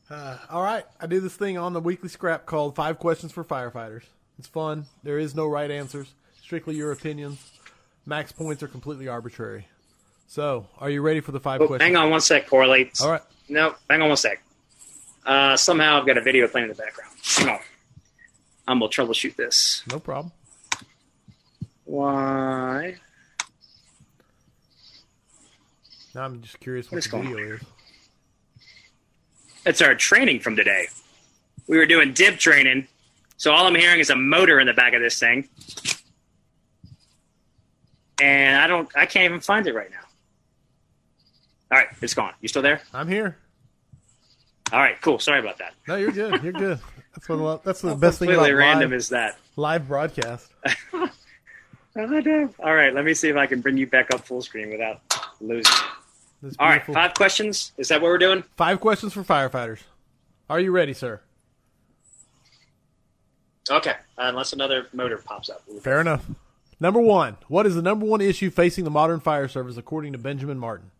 Uh, 0.09 0.37
all 0.49 0.63
right, 0.63 0.85
I 1.01 1.07
do 1.07 1.19
this 1.19 1.35
thing 1.35 1.57
on 1.57 1.73
the 1.73 1.81
weekly 1.81 2.07
scrap 2.07 2.45
called 2.45 2.75
Five 2.75 2.97
Questions 2.99 3.33
for 3.33 3.43
Firefighters. 3.43 4.03
It's 4.39 4.47
fun. 4.47 4.85
There 5.03 5.19
is 5.19 5.35
no 5.35 5.47
right 5.47 5.69
answers. 5.69 6.13
Strictly 6.41 6.75
your 6.75 6.93
opinions. 6.93 7.45
Max 8.05 8.31
points 8.31 8.63
are 8.63 8.69
completely 8.69 9.09
arbitrary. 9.09 9.67
So, 10.27 10.67
are 10.79 10.89
you 10.89 11.01
ready 11.01 11.21
for 11.21 11.31
the 11.31 11.39
five 11.39 11.61
Oh, 11.61 11.67
questions? 11.67 11.87
hang 11.87 11.95
on 11.95 12.09
one 12.11 12.21
sec, 12.21 12.47
correlates. 12.47 13.01
All 13.01 13.11
right. 13.11 13.21
No, 13.49 13.75
hang 13.89 14.01
on 14.01 14.09
one 14.09 14.17
sec. 14.17 14.43
Uh, 15.25 15.55
somehow 15.57 15.99
I've 15.99 16.05
got 16.05 16.17
a 16.17 16.21
video 16.21 16.47
playing 16.47 16.69
in 16.69 16.75
the 16.75 16.81
background. 16.81 17.11
Hang 17.37 17.49
on. 17.49 17.59
I'm 18.67 18.79
going 18.79 18.91
to 18.91 19.01
troubleshoot 19.01 19.35
this. 19.35 19.83
No 19.89 19.99
problem. 19.99 20.31
Why? 21.85 22.95
Now 26.13 26.23
I'm 26.25 26.41
just 26.41 26.59
curious 26.59 26.91
What 26.91 26.97
what 26.97 27.03
the 27.03 27.09
going 27.09 27.29
video 27.29 27.55
is. 27.55 27.61
It's 29.65 29.81
our 29.81 29.95
training 29.95 30.41
from 30.41 30.55
today. 30.55 30.87
We 31.67 31.77
were 31.77 31.85
doing 31.85 32.13
dip 32.13 32.37
training, 32.37 32.87
so 33.37 33.51
all 33.51 33.65
I'm 33.67 33.75
hearing 33.75 33.99
is 33.99 34.09
a 34.09 34.15
motor 34.15 34.59
in 34.59 34.67
the 34.67 34.73
back 34.73 34.93
of 34.93 35.01
this 35.01 35.19
thing. 35.19 35.47
And 38.21 38.57
I 38.57 38.67
don't, 38.67 38.89
I 38.95 39.05
can't 39.05 39.25
even 39.25 39.39
find 39.41 39.67
it 39.67 39.75
right 39.75 39.91
now. 39.91 39.97
All 41.71 41.77
right, 41.77 41.87
it's 42.01 42.13
gone. 42.13 42.33
You 42.41 42.47
still 42.47 42.61
there? 42.61 42.81
I'm 42.93 43.07
here. 43.07 43.37
All 44.71 44.79
right, 44.79 44.99
cool. 45.01 45.19
Sorry 45.19 45.39
about 45.39 45.57
that. 45.59 45.73
No, 45.87 45.95
you're 45.95 46.11
good. 46.11 46.43
You're 46.43 46.53
good. 46.53 46.79
That's 47.13 47.29
what. 47.29 47.63
That's 47.63 47.81
the 47.81 47.95
best 47.95 48.19
thing 48.19 48.29
about 48.29 48.37
completely 48.39 48.53
random 48.57 48.91
live, 48.91 48.97
is 48.97 49.09
that? 49.09 49.37
live 49.55 49.87
broadcast. 49.87 50.51
All 51.97 52.75
right, 52.75 52.93
let 52.93 53.03
me 53.05 53.13
see 53.15 53.27
if 53.27 53.35
I 53.35 53.47
can 53.47 53.59
bring 53.59 53.75
you 53.75 53.87
back 53.87 54.13
up 54.13 54.25
full 54.25 54.41
screen 54.41 54.69
without 54.69 55.01
losing. 55.41 55.71
it. 55.73 55.83
This 56.43 56.55
All 56.59 56.69
right, 56.69 56.85
five 56.85 57.15
questions. 57.15 57.71
Is 57.77 57.87
that 57.87 58.01
what 58.01 58.09
we're 58.09 58.19
doing? 58.19 58.43
Five 58.55 58.79
questions 58.79 59.13
for 59.13 59.23
firefighters. 59.23 59.79
Are 60.47 60.59
you 60.59 60.71
ready, 60.71 60.93
sir? 60.93 61.21
Okay, 63.69 63.91
uh, 63.91 63.93
unless 64.17 64.53
another 64.53 64.87
motor 64.93 65.17
pops 65.17 65.49
up. 65.49 65.63
Fair 65.81 65.99
enough. 65.99 66.23
Number 66.79 67.01
one, 67.01 67.37
what 67.47 67.65
is 67.65 67.73
the 67.73 67.81
number 67.81 68.05
one 68.05 68.21
issue 68.21 68.51
facing 68.51 68.83
the 68.83 68.91
modern 68.91 69.19
fire 69.19 69.47
service, 69.47 69.77
according 69.77 70.11
to 70.13 70.19
Benjamin 70.19 70.59
Martin? 70.59 70.91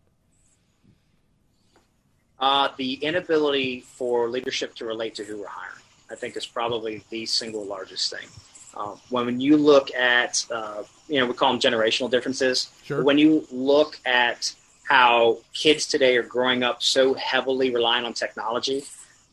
Uh, 2.40 2.68
the 2.76 2.94
inability 2.94 3.80
for 3.80 4.28
leadership 4.28 4.74
to 4.76 4.84
relate 4.84 5.14
to 5.16 5.24
who 5.24 5.38
we're 5.38 5.46
hiring, 5.48 5.82
I 6.10 6.14
think, 6.14 6.36
is 6.36 6.46
probably 6.46 7.02
the 7.10 7.26
single 7.26 7.64
largest 7.64 8.12
thing. 8.12 8.28
Uh, 8.76 8.94
when 9.10 9.40
you 9.40 9.56
look 9.56 9.92
at, 9.94 10.44
uh, 10.50 10.84
you 11.08 11.18
know, 11.18 11.26
we 11.26 11.34
call 11.34 11.50
them 11.52 11.60
generational 11.60 12.08
differences. 12.08 12.70
Sure. 12.84 13.02
When 13.02 13.18
you 13.18 13.44
look 13.50 13.98
at 14.06 14.54
how 14.88 15.38
kids 15.52 15.86
today 15.86 16.16
are 16.16 16.22
growing 16.22 16.62
up 16.62 16.82
so 16.82 17.14
heavily 17.14 17.74
relying 17.74 18.04
on 18.04 18.12
technology, 18.14 18.84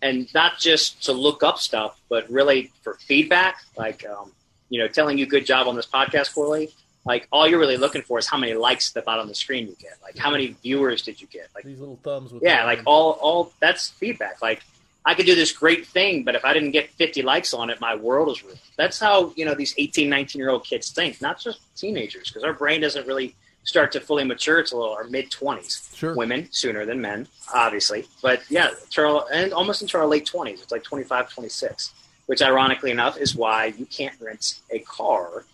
and 0.02 0.32
not 0.34 0.60
just 0.60 1.04
to 1.04 1.14
look 1.14 1.44
up 1.44 1.60
stuff, 1.60 2.00
but 2.10 2.30
really 2.30 2.72
for 2.84 2.96
feedback, 2.96 3.62
like, 3.78 4.06
um, 4.08 4.32
you 4.70 4.80
know, 4.80 4.88
telling 4.88 5.18
you 5.18 5.26
good 5.26 5.46
job 5.46 5.68
on 5.68 5.76
this 5.76 5.86
podcast, 5.86 6.34
Corley. 6.34 6.74
Like 7.06 7.28
all 7.32 7.48
you're 7.48 7.60
really 7.60 7.78
looking 7.78 8.02
for 8.02 8.18
is 8.18 8.28
how 8.28 8.38
many 8.38 8.54
likes 8.54 8.90
at 8.90 8.96
the 8.96 9.02
bottom 9.02 9.24
of 9.24 9.28
the 9.28 9.36
screen 9.36 9.68
you 9.68 9.76
get. 9.80 9.98
Like 10.02 10.18
how 10.18 10.32
many 10.32 10.56
viewers 10.64 11.04
did 11.04 11.22
you 11.22 11.28
get? 11.28 11.50
Like 11.54 11.64
These 11.64 11.80
little 11.80 12.00
thumbs 12.04 12.34
with 12.34 12.44
yeah, 12.44 12.66
like 12.66 12.82
all 12.86 13.12
all 13.22 13.54
that's 13.60 13.90
feedback. 13.90 14.42
Like 14.42 14.64
I 15.06 15.14
could 15.14 15.28
do 15.28 15.36
this 15.36 15.52
great 15.52 15.86
thing, 15.86 16.24
but 16.24 16.34
if 16.34 16.44
I 16.44 16.54
didn't 16.54 16.72
get 16.72 16.90
50 16.90 17.22
likes 17.22 17.54
on 17.54 17.70
it, 17.70 17.80
my 17.80 17.96
world 17.96 18.30
is 18.30 18.44
ruined. 18.44 18.60
That's 18.76 19.00
how, 19.00 19.34
you 19.36 19.46
know, 19.46 19.54
these 19.54 19.76
18, 19.78 20.10
19 20.10 20.40
year 20.40 20.50
old 20.50 20.66
kids 20.66 20.90
think, 20.90 21.22
not 21.22 21.40
just 21.40 21.60
teenagers, 21.78 22.30
because 22.30 22.44
our 22.44 22.54
brain 22.54 22.82
doesn't 22.82 23.06
really 23.06 23.36
start 23.66 23.92
to 23.92 24.00
fully 24.00 24.24
mature 24.24 24.60
until 24.60 24.84
our 24.92 25.04
mid 25.04 25.30
20s. 25.30 25.96
Sure. 25.96 26.16
Women 26.16 26.48
sooner 26.52 26.86
than 26.86 27.02
men, 27.02 27.28
obviously. 27.54 28.06
But 28.24 28.42
yeah, 28.50 28.72
our, 28.98 29.26
and 29.32 29.54
almost 29.54 29.84
into 29.84 29.98
our 29.98 30.08
late 30.08 30.26
20s. 30.26 30.64
It's 30.64 30.72
like 30.72 30.84
25, 30.84 31.30
26, 31.32 31.94
which 32.26 32.42
ironically 32.42 32.90
enough 32.90 33.18
is 33.18 33.36
why 33.36 33.66
you 33.78 33.86
can't 33.86 34.20
rent 34.20 34.60
a 34.72 34.80
car 34.80 35.46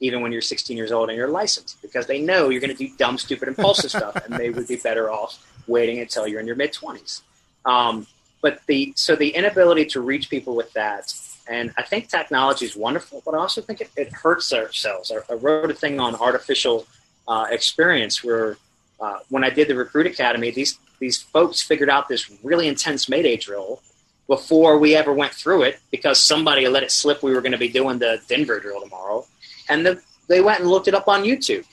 even 0.00 0.20
when 0.20 0.32
you're 0.32 0.40
16 0.40 0.76
years 0.76 0.92
old 0.92 1.08
and 1.08 1.18
you're 1.18 1.28
licensed 1.28 1.80
because 1.82 2.06
they 2.06 2.20
know 2.20 2.48
you're 2.48 2.60
going 2.60 2.74
to 2.74 2.86
do 2.86 2.94
dumb, 2.96 3.18
stupid, 3.18 3.48
impulsive 3.48 3.90
stuff 3.90 4.16
and 4.24 4.34
they 4.34 4.50
would 4.50 4.68
be 4.68 4.76
better 4.76 5.10
off 5.10 5.44
waiting 5.66 5.98
until 5.98 6.26
you're 6.26 6.40
in 6.40 6.46
your 6.46 6.56
mid 6.56 6.72
20s. 6.72 7.22
Um, 7.64 8.06
but 8.40 8.60
the 8.66 8.92
so 8.96 9.16
the 9.16 9.30
inability 9.30 9.84
to 9.84 10.00
reach 10.00 10.30
people 10.30 10.54
with 10.54 10.72
that 10.72 11.12
and 11.48 11.72
i 11.76 11.82
think 11.82 12.08
technology 12.08 12.64
is 12.64 12.76
wonderful 12.76 13.22
but 13.24 13.34
i 13.34 13.38
also 13.38 13.60
think 13.60 13.80
it, 13.80 13.90
it 13.96 14.12
hurts 14.12 14.52
ourselves 14.52 15.10
I, 15.10 15.32
I, 15.32 15.36
wrote 15.36 15.70
a 15.70 15.74
thing 15.74 16.00
on 16.00 16.14
artificial 16.14 16.86
uh, 17.26 17.46
experience 17.50 18.22
where 18.22 18.56
uh, 19.00 19.18
when 19.28 19.44
i 19.44 19.50
did 19.50 19.68
the 19.68 19.74
recruit 19.74 20.06
academy 20.06 20.50
these 20.50 20.78
these 20.98 21.20
folks 21.20 21.62
figured 21.62 21.90
out 21.90 22.08
this 22.08 22.30
really 22.42 22.68
intense 22.68 23.08
mayday 23.08 23.36
drill 23.36 23.80
before 24.26 24.78
we 24.78 24.94
ever 24.94 25.12
went 25.12 25.32
through 25.32 25.62
it 25.62 25.80
because 25.90 26.18
somebody 26.18 26.68
let 26.68 26.82
it 26.82 26.90
slip 26.90 27.22
we 27.22 27.32
were 27.34 27.40
going 27.40 27.52
to 27.52 27.58
be 27.58 27.68
doing 27.68 27.98
the 27.98 28.20
denver 28.28 28.60
drill 28.60 28.80
tomorrow 28.80 29.24
and 29.68 29.84
the, 29.84 30.00
they 30.28 30.40
went 30.40 30.60
and 30.60 30.68
looked 30.68 30.88
it 30.88 30.94
up 30.94 31.08
on 31.08 31.22
youtube 31.22 31.64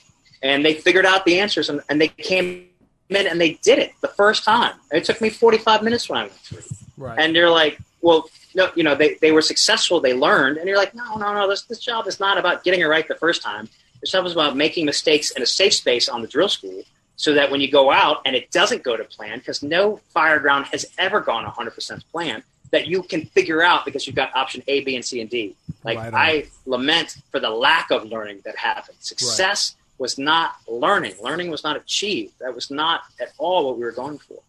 and 0.42 0.64
they 0.64 0.74
figured 0.74 1.06
out 1.06 1.24
the 1.24 1.40
answers 1.40 1.68
and, 1.68 1.80
and 1.88 2.00
they 2.00 2.08
came 2.08 2.68
in 3.08 3.26
and 3.26 3.40
they 3.40 3.54
did 3.62 3.78
it 3.78 3.92
the 4.00 4.08
first 4.08 4.44
time. 4.44 4.74
It 4.90 5.04
took 5.04 5.20
me 5.20 5.30
45 5.30 5.82
minutes 5.82 6.08
when 6.08 6.18
I 6.18 6.22
went 6.22 6.34
through. 6.34 6.62
Right. 6.96 7.18
And 7.18 7.34
they're 7.34 7.50
like, 7.50 7.78
well, 8.00 8.28
no, 8.54 8.70
you 8.74 8.82
know, 8.82 8.94
they, 8.94 9.14
they 9.14 9.32
were 9.32 9.42
successful. 9.42 10.00
They 10.00 10.14
learned. 10.14 10.58
And 10.58 10.68
you're 10.68 10.78
like, 10.78 10.94
no, 10.94 11.16
no, 11.16 11.34
no, 11.34 11.48
this, 11.48 11.62
this 11.62 11.78
job 11.78 12.06
is 12.06 12.18
not 12.20 12.38
about 12.38 12.64
getting 12.64 12.80
it 12.80 12.84
right 12.84 13.06
the 13.06 13.14
first 13.14 13.42
time. 13.42 13.68
This 14.00 14.12
job 14.12 14.26
is 14.26 14.32
about 14.32 14.56
making 14.56 14.86
mistakes 14.86 15.30
in 15.32 15.42
a 15.42 15.46
safe 15.46 15.74
space 15.74 16.08
on 16.08 16.22
the 16.22 16.28
drill 16.28 16.48
school 16.48 16.82
so 17.16 17.32
that 17.34 17.50
when 17.50 17.60
you 17.60 17.70
go 17.70 17.90
out 17.90 18.18
and 18.26 18.36
it 18.36 18.50
doesn't 18.50 18.82
go 18.82 18.96
to 18.96 19.04
plan, 19.04 19.38
because 19.38 19.62
no 19.62 20.00
fire 20.08 20.38
ground 20.38 20.66
has 20.66 20.86
ever 20.98 21.20
gone 21.20 21.44
100% 21.44 22.02
plan, 22.10 22.42
that 22.72 22.86
you 22.86 23.02
can 23.02 23.26
figure 23.26 23.62
out 23.62 23.84
because 23.84 24.06
you've 24.06 24.16
got 24.16 24.34
option 24.34 24.62
A, 24.66 24.82
B, 24.82 24.96
and 24.96 25.04
C, 25.04 25.20
and 25.20 25.30
D. 25.30 25.54
Like 25.84 25.98
Right. 25.98 26.14
I 26.14 26.46
lament 26.66 27.18
for 27.30 27.40
the 27.40 27.50
lack 27.50 27.90
of 27.90 28.04
learning 28.06 28.40
that 28.44 28.56
happened. 28.56 28.96
Success 29.00 29.76
was 29.98 30.18
not 30.18 30.56
learning. 30.68 31.14
Learning 31.22 31.50
was 31.50 31.64
not 31.64 31.76
achieved. 31.76 32.34
That 32.40 32.54
was 32.54 32.70
not 32.70 33.02
at 33.20 33.32
all 33.38 33.66
what 33.66 33.78
we 33.78 33.84
were 33.84 33.92
going 33.92 34.18
for. 34.18 34.40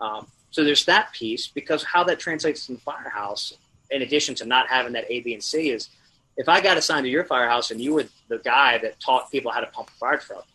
Um, 0.00 0.26
so 0.50 0.64
there's 0.64 0.84
that 0.86 1.12
piece 1.12 1.46
because 1.46 1.84
how 1.84 2.04
that 2.04 2.18
translates 2.18 2.68
in 2.68 2.76
the 2.76 2.80
firehouse, 2.80 3.52
in 3.90 4.02
addition 4.02 4.34
to 4.36 4.46
not 4.46 4.68
having 4.68 4.92
that 4.94 5.04
A, 5.10 5.20
B, 5.20 5.34
and 5.34 5.42
C, 5.42 5.70
is 5.70 5.90
if 6.36 6.48
I 6.48 6.60
got 6.60 6.76
assigned 6.76 7.04
to 7.04 7.10
your 7.10 7.24
firehouse 7.24 7.70
and 7.70 7.80
you 7.80 7.94
were 7.94 8.04
the 8.28 8.38
guy 8.38 8.78
that 8.78 8.98
taught 9.00 9.30
people 9.30 9.50
how 9.50 9.60
to 9.60 9.66
pump 9.66 9.88
a 9.88 9.98
fire 9.98 10.16
truck, 10.16 10.46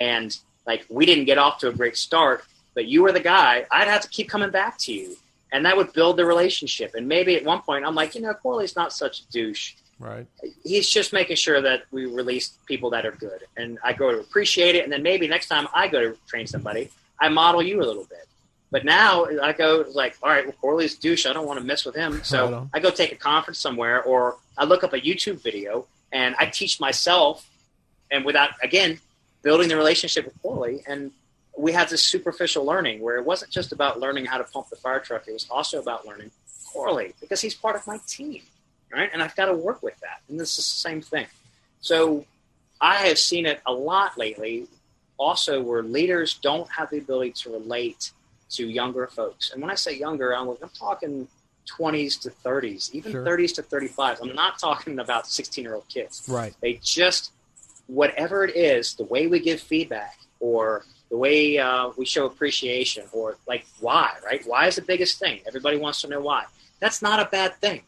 and 0.00 0.36
like 0.66 0.84
we 0.88 1.06
didn't 1.06 1.24
get 1.26 1.38
off 1.38 1.58
to 1.58 1.68
a 1.68 1.72
great 1.72 1.96
start, 1.96 2.44
but 2.74 2.86
you 2.86 3.02
were 3.02 3.12
the 3.12 3.20
guy, 3.20 3.66
I'd 3.70 3.88
have 3.88 4.02
to 4.02 4.08
keep 4.08 4.28
coming 4.28 4.50
back 4.50 4.78
to 4.78 4.92
you, 4.92 5.16
and 5.52 5.64
that 5.64 5.76
would 5.76 5.92
build 5.92 6.16
the 6.16 6.24
relationship. 6.24 6.94
And 6.94 7.06
maybe 7.08 7.36
at 7.36 7.44
one 7.44 7.62
point 7.62 7.84
I'm 7.84 7.94
like, 7.94 8.14
you 8.14 8.20
know, 8.20 8.34
Corley's 8.34 8.76
not 8.76 8.92
such 8.92 9.20
a 9.20 9.28
douche. 9.30 9.74
Right. 9.98 10.26
he's 10.62 10.90
just 10.90 11.14
making 11.14 11.36
sure 11.36 11.62
that 11.62 11.84
we 11.90 12.04
release 12.04 12.58
people 12.66 12.90
that 12.90 13.06
are 13.06 13.12
good. 13.12 13.44
And 13.56 13.78
i 13.82 13.94
go 13.94 14.12
to 14.12 14.18
appreciate 14.20 14.74
it. 14.74 14.84
And 14.84 14.92
then 14.92 15.02
maybe 15.02 15.26
next 15.26 15.48
time 15.48 15.66
i 15.74 15.88
go 15.88 16.00
to 16.00 16.18
train 16.26 16.46
somebody 16.46 16.90
i 17.18 17.30
model 17.30 17.62
you 17.62 17.80
a 17.80 17.86
little 17.86 18.04
bit. 18.04 18.26
But 18.70 18.84
now 18.84 19.24
i 19.42 19.52
go 19.52 19.86
like 19.94 20.18
all 20.22 20.28
right 20.28 20.44
well 20.44 20.54
corley's 20.60 20.96
douche. 20.96 21.24
I 21.24 21.32
don't 21.32 21.46
want 21.46 21.58
to 21.60 21.64
mess 21.64 21.86
with 21.86 21.94
him. 21.94 22.20
So 22.24 22.54
on. 22.54 22.70
i 22.74 22.78
go 22.78 22.90
take 22.90 23.12
a 23.12 23.16
conference 23.16 23.58
somewhere 23.58 24.02
or 24.02 24.36
i 24.58 24.64
look 24.64 24.84
up 24.84 24.92
a 24.92 25.00
youtube 25.00 25.42
video 25.42 25.86
and 26.12 26.36
i 26.38 26.44
teach 26.44 26.78
myself 26.78 27.48
and 28.10 28.22
without 28.22 28.50
again 28.62 29.00
building 29.46 29.68
the 29.68 29.76
relationship 29.76 30.24
with 30.24 30.34
corley. 30.42 30.82
And 30.88 31.12
we 31.58 31.72
had 31.72 31.88
this 31.88 32.02
superficial 32.02 32.64
learning 32.64 33.00
where 33.00 33.16
it 33.16 33.24
wasn't 33.24 33.50
just 33.50 33.72
about 33.72 33.98
learning 33.98 34.26
how 34.26 34.38
to 34.38 34.44
pump 34.44 34.68
the 34.68 34.76
fire 34.76 35.00
truck 35.00 35.26
it 35.26 35.32
was 35.32 35.46
also 35.50 35.80
about 35.80 36.06
learning 36.06 36.30
corley 36.72 37.14
because 37.20 37.40
he's 37.40 37.54
part 37.54 37.76
of 37.76 37.86
my 37.86 37.98
team 38.06 38.42
right? 38.92 39.10
And 39.12 39.22
I've 39.22 39.36
got 39.36 39.46
to 39.46 39.54
work 39.54 39.82
with 39.82 39.98
that. 40.00 40.20
And 40.28 40.38
this 40.38 40.52
is 40.58 40.64
the 40.64 40.78
same 40.88 41.00
thing. 41.00 41.26
So 41.80 42.24
I 42.80 42.96
have 43.08 43.18
seen 43.18 43.46
it 43.46 43.60
a 43.66 43.72
lot 43.72 44.16
lately, 44.18 44.66
also 45.18 45.62
where 45.62 45.82
leaders 45.82 46.34
don't 46.34 46.70
have 46.70 46.90
the 46.90 46.98
ability 46.98 47.32
to 47.32 47.52
relate 47.52 48.12
to 48.50 48.66
younger 48.68 49.06
folks. 49.06 49.50
And 49.50 49.60
when 49.60 49.70
I 49.70 49.74
say 49.74 49.96
younger, 49.96 50.34
I'm, 50.36 50.48
I'm 50.48 50.70
talking 50.78 51.28
20s 51.78 52.20
to 52.22 52.30
30s, 52.30 52.92
even 52.92 53.12
Sure. 53.12 53.24
30s 53.24 53.54
to 53.56 53.62
35s. 53.62 54.18
I'm 54.22 54.34
not 54.34 54.58
talking 54.58 54.98
about 54.98 55.26
16 55.26 55.64
year 55.64 55.74
old 55.74 55.88
kids. 55.88 56.24
Right. 56.28 56.54
They 56.60 56.74
just, 56.82 57.32
whatever 57.88 58.44
it 58.44 58.56
is, 58.56 58.94
the 58.94 59.04
way 59.04 59.26
we 59.26 59.40
give 59.40 59.60
feedback 59.60 60.16
or 60.38 60.84
the 61.10 61.16
way 61.16 61.58
uh, 61.58 61.90
we 61.96 62.04
show 62.04 62.26
appreciation 62.26 63.04
or 63.12 63.36
like 63.46 63.66
why, 63.80 64.12
right? 64.24 64.42
Why 64.46 64.66
is 64.66 64.76
the 64.76 64.82
biggest 64.82 65.18
thing? 65.18 65.40
Everybody 65.46 65.76
wants 65.76 66.00
to 66.02 66.08
know 66.08 66.20
why. 66.20 66.44
That's 66.80 67.00
not 67.02 67.20
a 67.20 67.26
bad 67.30 67.54
thing. 67.56 67.82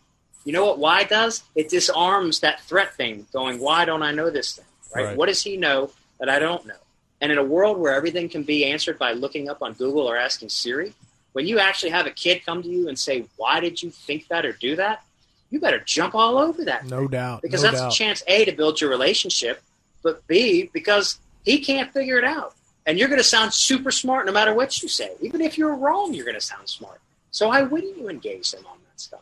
You 0.45 0.53
know 0.53 0.65
what 0.65 0.79
why 0.79 1.05
does? 1.05 1.43
It 1.55 1.69
disarms 1.69 2.41
that 2.41 2.61
threat 2.63 2.95
thing 2.95 3.27
going, 3.33 3.59
why 3.59 3.85
don't 3.85 4.03
I 4.03 4.13
know 4.13 4.31
this 4.31 4.57
thing? 4.57 4.65
Right? 4.95 5.05
Right. 5.07 5.17
What 5.17 5.27
does 5.27 5.43
he 5.43 5.57
know 5.57 5.91
that 6.21 6.29
I 6.29 6.39
don't 6.39 6.65
know? 6.67 6.75
And 7.21 7.33
in 7.33 7.39
a 7.39 7.45
world 7.45 7.79
where 7.79 7.93
everything 7.95 8.29
can 8.29 8.45
be 8.45 8.65
answered 8.65 8.99
by 8.99 9.13
looking 9.13 9.49
up 9.51 9.61
on 9.63 9.73
Google 9.75 10.09
or 10.09 10.17
asking 10.17 10.49
Siri, 10.51 10.95
when 11.33 11.47
you 11.47 11.59
actually 11.59 11.91
have 11.91 12.07
a 12.07 12.11
kid 12.11 12.47
come 12.47 12.63
to 12.63 12.69
you 12.69 12.89
and 12.89 12.99
say, 12.99 13.27
why 13.37 13.61
did 13.61 13.83
you 13.83 13.91
think 13.91 14.29
that 14.29 14.47
or 14.47 14.53
do 14.53 14.77
that? 14.77 15.05
You 15.51 15.61
better 15.61 15.81
jump 15.81 16.15
all 16.15 16.39
over 16.39 16.65
that 16.67 16.87
No 16.87 17.09
doubt. 17.09 17.43
because 17.43 17.63
no 17.63 17.71
that's 17.71 17.83
doubt. 17.83 17.93
a 17.93 17.97
chance 17.97 18.23
A 18.29 18.45
to 18.45 18.53
build 18.53 18.81
your 18.81 18.91
relationship, 18.91 19.61
but 20.03 20.27
B 20.29 20.71
because 20.73 21.19
he 21.45 21.59
can't 21.59 21.93
figure 21.93 22.19
it 22.19 22.25
out, 22.25 22.55
and 22.89 22.99
you're 22.99 23.09
going 23.09 23.21
to 23.21 23.25
sound 23.25 23.53
super 23.53 23.91
smart 23.91 24.25
no 24.25 24.33
matter 24.33 24.55
what 24.55 24.83
you 24.83 24.89
say. 24.89 25.11
Even 25.21 25.43
if 25.43 25.59
you're 25.59 25.75
wrong, 25.77 26.15
you're 26.15 26.25
going 26.25 26.35
to 26.35 26.41
sound 26.41 26.67
smart. 26.67 27.01
So 27.31 27.49
why 27.49 27.61
wouldn't 27.63 27.99
you 27.99 28.09
engage 28.09 28.55
him 28.55 28.65
on 28.67 28.79
that 28.89 28.99
stuff? 28.99 29.21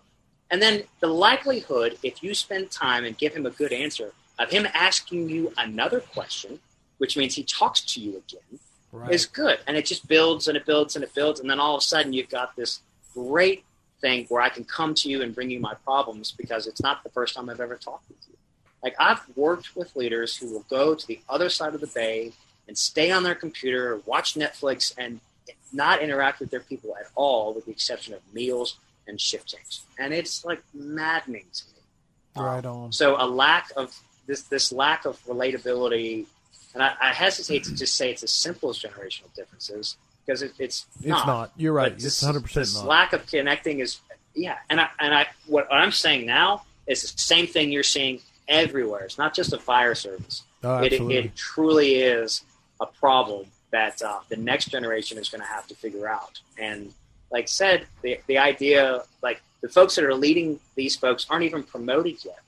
And 0.53 0.63
then 0.63 0.85
the 1.01 1.09
likelihood, 1.09 1.99
if 2.05 2.23
you 2.23 2.33
spend 2.33 2.71
time 2.71 3.05
and 3.05 3.19
give 3.19 3.35
him 3.35 3.45
a 3.45 3.51
good 3.51 3.73
answer, 3.73 4.13
of 4.39 4.51
him 4.51 4.69
asking 4.73 5.29
you 5.29 5.53
another 5.59 5.99
question, 5.99 6.61
which 6.99 7.17
means 7.17 7.35
he 7.35 7.43
talks 7.43 7.81
to 7.81 8.01
you 8.01 8.23
again, 8.29 8.61
Right. 8.93 9.13
is 9.13 9.27
good. 9.27 9.59
And 9.67 9.77
it 9.77 9.85
just 9.85 10.07
builds 10.07 10.47
and 10.47 10.57
it 10.57 10.65
builds 10.65 10.95
and 10.95 11.03
it 11.03 11.13
builds. 11.13 11.41
And 11.41 11.51
then 11.51 11.59
all 11.59 11.75
of 11.75 11.81
a 11.81 11.85
sudden 11.85 12.13
you've 12.13 12.31
got 12.31 12.55
this 12.55 12.81
great 13.15 13.65
thing 14.01 14.27
where 14.29 14.41
I 14.41 14.49
can 14.49 14.63
come 14.63 14.95
to 14.95 15.11
you 15.11 15.23
and 15.23 15.35
bring 15.35 15.51
you 15.51 15.59
my 15.59 15.75
problems 15.75 16.31
because 16.31 16.69
it's 16.69 16.81
not 16.81 17.03
the 17.03 17.11
first 17.11 17.35
time 17.35 17.51
I've 17.51 17.61
ever 17.61 17.75
talked 17.75 18.09
with 18.09 18.19
you. 18.29 18.37
Like 18.85 18.95
I've 19.01 19.23
worked 19.35 19.75
with 19.75 19.97
leaders 19.97 20.37
who 20.37 20.53
will 20.53 20.65
go 20.71 20.95
to 20.95 21.07
the 21.07 21.19
other 21.29 21.49
side 21.51 21.75
of 21.75 21.81
the 21.81 21.89
bay 21.89 22.33
and 22.69 22.77
stay 22.77 23.11
on 23.11 23.23
their 23.23 23.35
computer, 23.35 24.01
watch 24.07 24.35
Netflix, 24.35 24.93
and 24.99 25.21
not 25.73 26.01
interact 26.03 26.41
with 26.41 26.51
their 26.51 26.61
people 26.61 26.95
at 26.99 27.07
all, 27.15 27.53
with 27.55 27.67
the 27.67 27.71
exception 27.71 28.15
of 28.15 28.21
meals 28.33 28.77
and 29.07 29.21
shift 29.21 29.47
change. 29.49 29.81
And 29.99 30.13
it's 30.13 30.45
like 30.45 30.63
maddening 30.75 31.45
to 31.55 31.63
me. 31.67 32.43
right 32.45 32.65
on. 32.65 32.93
So 32.93 33.17
a 33.19 33.27
lack 33.27 33.71
of 33.77 33.97
this 34.27 34.43
this 34.43 34.73
lack 34.73 35.05
of 35.05 35.23
relatability, 35.25 36.27
and 36.75 36.83
I, 36.83 36.95
I 37.01 37.13
hesitate 37.13 37.65
to 37.65 37.75
just 37.75 37.95
say 37.95 38.11
it's 38.11 38.23
as 38.23 38.33
simple 38.33 38.71
as 38.71 38.79
generational 38.79 39.33
differences 39.35 39.97
because 40.25 40.43
it, 40.43 40.53
it's 40.59 40.87
It's 40.99 41.09
not. 41.09 41.27
not. 41.27 41.51
You're 41.57 41.73
right. 41.73 41.85
But 41.91 41.95
It's 41.95 42.05
this- 42.05 42.23
100 42.23 42.41
percent 42.43 42.67
This 42.67 42.75
not. 42.77 42.87
lack 42.87 43.13
of 43.13 43.27
connecting 43.27 43.81
is 43.81 44.01
yeah, 44.35 44.59
and 44.69 44.81
I 44.81 44.89
and 44.99 45.15
I 45.15 45.29
what 45.47 45.67
I'm 45.73 45.93
saying 45.93 46.27
now 46.27 46.63
is 46.87 47.03
the 47.03 47.19
same 47.19 47.47
thing 47.47 47.71
you're 47.73 47.83
seeing 47.83 48.21
everywhere. 48.49 49.05
It's 49.05 49.19
not 49.19 49.35
just 49.35 49.53
a 49.53 49.59
fire 49.59 49.95
service. 49.95 50.43
oh, 50.63 50.83
It, 50.83 50.93
it 50.93 51.35
truly 51.37 51.97
is 51.97 52.43
a 52.81 52.87
problem 52.87 53.47
that 53.71 54.01
uh, 54.03 54.21
the 54.29 54.37
next 54.37 54.67
generation 54.67 55.19
is 55.19 55.29
going 55.29 55.41
to 55.41 55.47
have 55.47 55.67
to 55.69 55.75
figure 55.75 56.09
out. 56.09 56.41
And 56.59 56.93
like 57.31 57.49
said, 57.49 57.87
the 58.03 58.21
the 58.27 58.39
idea 58.39 59.03
like 59.23 59.41
the 59.63 59.69
folks 59.69 59.97
that 59.97 60.05
are 60.05 60.15
leading 60.15 60.61
these 60.75 60.97
folks 60.97 61.27
aren't 61.29 61.45
even 61.45 61.63
promoted 61.63 62.25
yet. 62.25 62.39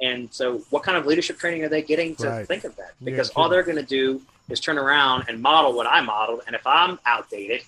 And 0.00 0.32
so, 0.32 0.58
what 0.70 0.82
kind 0.82 0.96
of 0.98 1.06
leadership 1.06 1.38
training 1.38 1.62
are 1.64 1.68
they 1.68 1.82
getting 1.82 2.16
to 2.16 2.28
Right. 2.28 2.48
think 2.48 2.64
of 2.64 2.74
that? 2.76 2.94
Because 3.04 3.30
true. 3.30 3.42
all 3.42 3.48
they're 3.48 3.62
going 3.62 3.76
to 3.76 3.82
do 3.84 4.22
is 4.48 4.58
turn 4.58 4.78
around 4.78 5.24
and 5.28 5.40
model 5.40 5.74
what 5.74 5.86
I 5.86 6.00
modeled. 6.00 6.40
And 6.46 6.56
if 6.56 6.66
I'm 6.66 6.98
outdated, 7.06 7.62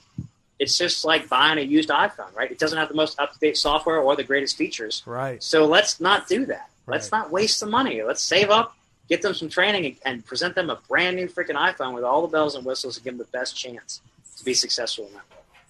it's 0.58 0.76
just 0.76 1.04
like 1.04 1.28
buying 1.28 1.58
a 1.58 1.60
used 1.60 1.90
iPhone, 1.90 2.34
right? 2.34 2.50
It 2.50 2.58
doesn't 2.58 2.78
have 2.78 2.88
the 2.88 2.94
most 2.94 3.20
up 3.20 3.32
to 3.32 3.38
date 3.38 3.56
software 3.56 3.98
or 3.98 4.16
the 4.16 4.24
greatest 4.24 4.56
features. 4.56 5.02
Right. 5.06 5.40
So 5.42 5.66
let's 5.66 6.00
not 6.00 6.26
do 6.26 6.46
that. 6.46 6.70
Let's 6.86 7.10
not 7.12 7.30
waste 7.30 7.60
the 7.60 7.66
money. 7.66 8.02
Let's 8.02 8.22
save 8.22 8.50
up, 8.50 8.76
get 9.08 9.22
them 9.22 9.34
some 9.34 9.48
training, 9.48 9.84
and, 9.86 9.96
and 10.04 10.24
present 10.26 10.54
them 10.54 10.70
a 10.70 10.76
brand 10.88 11.16
new 11.16 11.28
freaking 11.28 11.56
iPhone 11.56 11.94
with 11.94 12.04
all 12.04 12.22
the 12.22 12.28
bells 12.28 12.54
and 12.54 12.64
whistles 12.64 12.96
and 12.96 13.04
give 13.04 13.16
them 13.16 13.26
the 13.26 13.38
best 13.38 13.56
chance 13.56 14.00
to 14.38 14.44
be 14.44 14.54
successful 14.54 15.06
in 15.06 15.12
that. 15.14 15.22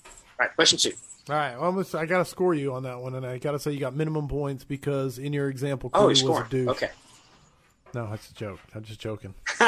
All 0.07 0.11
right, 0.47 0.55
question 0.55 0.79
two. 0.79 0.93
All 1.29 1.37
right. 1.37 1.59
Well, 1.59 1.85
I 1.95 2.07
got 2.07 2.19
to 2.19 2.25
score 2.27 2.53
you 2.55 2.75
on 2.75 2.83
that 2.83 2.99
one, 3.01 3.15
and 3.15 3.25
I 3.25 3.39
got 3.39 3.53
to 3.53 3.59
say 3.59 3.73
you 3.73 3.81
got 3.81 3.95
minimum 3.95 4.29
points 4.29 4.63
because 4.65 5.19
in 5.19 5.33
your 5.33 5.49
example, 5.49 5.91
Oh, 5.95 6.09
was 6.09 6.21
scoring. 6.21 6.45
a 6.47 6.49
dude. 6.51 6.69
Okay. 6.69 6.91
No, 7.95 8.11
that's 8.11 8.31
a 8.31 8.35
joke. 8.35 8.59
I'm 8.75 8.83
just 8.83 9.01
joking. 9.01 9.35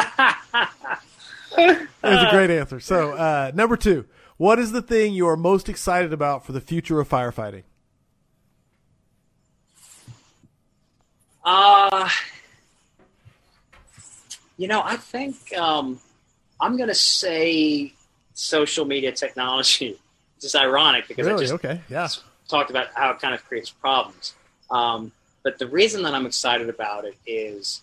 That's 1.52 1.88
a 2.02 2.30
great 2.30 2.50
answer. 2.50 2.80
So, 2.80 3.12
uh, 3.12 3.52
number 3.54 3.76
two, 3.76 4.04
what 4.36 4.58
is 4.58 4.72
the 4.72 4.82
thing 4.82 5.14
you 5.14 5.26
are 5.28 5.36
most 5.36 5.68
excited 5.70 6.12
about 6.12 6.44
for 6.44 6.52
the 6.52 6.60
future 6.60 7.00
of 7.00 7.08
firefighting? 7.08 7.62
Uh, 11.44 12.08
you 14.56 14.68
know, 14.68 14.82
I 14.84 14.96
think 14.96 15.36
um, 15.56 16.00
I'm 16.60 16.76
going 16.76 16.88
to 16.88 16.94
say 16.94 17.92
social 18.34 18.84
media 18.84 19.12
technology. 19.12 19.98
It's 20.36 20.52
just 20.52 20.56
ironic 20.56 21.08
because 21.08 21.26
I 21.26 21.34
just 21.38 21.54
Okay. 21.54 21.80
Yeah. 21.88 22.08
talked 22.46 22.68
about 22.68 22.88
how 22.94 23.10
it 23.10 23.18
kind 23.20 23.32
of 23.34 23.42
creates 23.46 23.70
problems. 23.70 24.34
Um, 24.70 25.10
but 25.42 25.58
the 25.58 25.66
reason 25.66 26.02
that 26.02 26.12
I'm 26.12 26.26
excited 26.26 26.68
about 26.68 27.06
it 27.06 27.16
is 27.26 27.80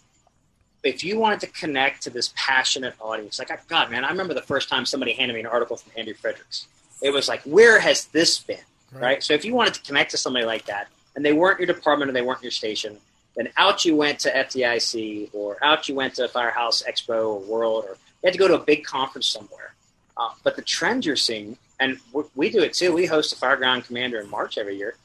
if 0.83 1.03
you 1.03 1.17
wanted 1.17 1.39
to 1.39 1.47
connect 1.47 2.03
to 2.03 2.11
this 2.11 2.31
passionate 2.35 2.93
audience, 3.01 3.39
like, 3.39 3.49
God, 3.67 3.89
man, 3.89 4.05
I 4.05 4.09
remember 4.09 4.35
the 4.35 4.43
first 4.43 4.69
time 4.69 4.85
somebody 4.85 5.13
handed 5.13 5.33
me 5.33 5.39
an 5.39 5.47
article 5.47 5.77
from 5.77 5.93
Andrew 5.97 6.13
Fredericks. 6.13 6.67
It 7.01 7.09
was 7.09 7.27
like, 7.27 7.41
where 7.41 7.79
has 7.79 8.05
this 8.05 8.37
been? 8.37 8.57
Right. 8.91 9.23
So 9.23 9.33
if 9.33 9.43
you 9.43 9.55
wanted 9.55 9.73
to 9.73 9.81
connect 9.81 10.11
to 10.11 10.17
somebody 10.17 10.45
like 10.45 10.65
that 10.65 10.89
and 11.15 11.25
they 11.25 11.33
weren't 11.33 11.59
your 11.59 11.65
department 11.65 12.11
or 12.11 12.13
they 12.13 12.21
weren't 12.21 12.43
your 12.43 12.51
station, 12.51 12.99
then 13.35 13.49
out 13.57 13.83
you 13.85 13.95
went 13.95 14.19
to 14.19 14.31
FDIC 14.31 15.29
or 15.33 15.57
out 15.63 15.89
you 15.89 15.95
went 15.95 16.15
to 16.15 16.27
Firehouse 16.27 16.83
Expo 16.83 17.35
or 17.35 17.39
World 17.39 17.85
or 17.85 17.97
you 18.23 18.27
had 18.27 18.33
to 18.33 18.39
go 18.39 18.47
to 18.47 18.55
a 18.55 18.63
big 18.63 18.85
conference 18.85 19.27
somewhere. 19.27 19.73
Uh, 20.15 20.29
but 20.43 20.55
the 20.55 20.61
trend 20.61 21.05
you're 21.05 21.15
seeing, 21.15 21.57
and 21.79 21.99
we, 22.35 22.49
do 22.49 22.61
it 22.61 22.73
too. 22.73 22.93
We 22.93 23.05
host 23.05 23.33
a 23.33 23.35
Fireground 23.35 23.85
Commander 23.85 24.19
in 24.19 24.29
March 24.29 24.57
every 24.57 24.77
year. 24.77 24.95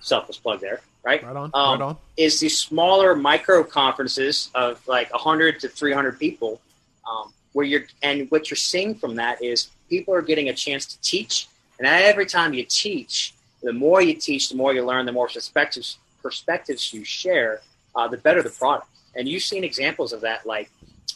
Selfless 0.00 0.38
plug 0.38 0.60
there, 0.60 0.80
right? 1.04 1.22
Right 1.22 1.36
on. 1.36 1.50
Um, 1.52 1.80
right 1.80 1.84
on. 1.84 1.96
Is 2.16 2.40
these 2.40 2.58
smaller 2.58 3.14
micro 3.14 3.62
conferences 3.62 4.50
of 4.54 4.86
like 4.88 5.12
100 5.12 5.60
to 5.60 5.68
300 5.68 6.18
people, 6.18 6.60
um, 7.08 7.32
where 7.52 7.66
you're 7.66 7.84
and 8.02 8.30
what 8.30 8.50
you're 8.50 8.56
seeing 8.56 8.94
from 8.94 9.16
that 9.16 9.42
is 9.42 9.68
people 9.90 10.14
are 10.14 10.22
getting 10.22 10.48
a 10.48 10.54
chance 10.54 10.86
to 10.86 11.00
teach, 11.00 11.48
and 11.78 11.86
every 11.86 12.26
time 12.26 12.54
you 12.54 12.64
teach, 12.64 13.34
the 13.62 13.72
more 13.72 14.00
you 14.00 14.14
teach, 14.14 14.48
the 14.48 14.56
more 14.56 14.72
you 14.72 14.84
learn, 14.84 15.06
the 15.06 15.12
more 15.12 15.28
perspectives 15.28 15.98
perspectives 16.22 16.92
you 16.92 17.04
share, 17.04 17.60
uh, 17.96 18.08
the 18.08 18.16
better 18.16 18.42
the 18.42 18.50
product. 18.50 18.88
And 19.16 19.28
you've 19.28 19.42
seen 19.42 19.64
examples 19.64 20.12
of 20.12 20.20
that, 20.22 20.44
like 20.46 20.70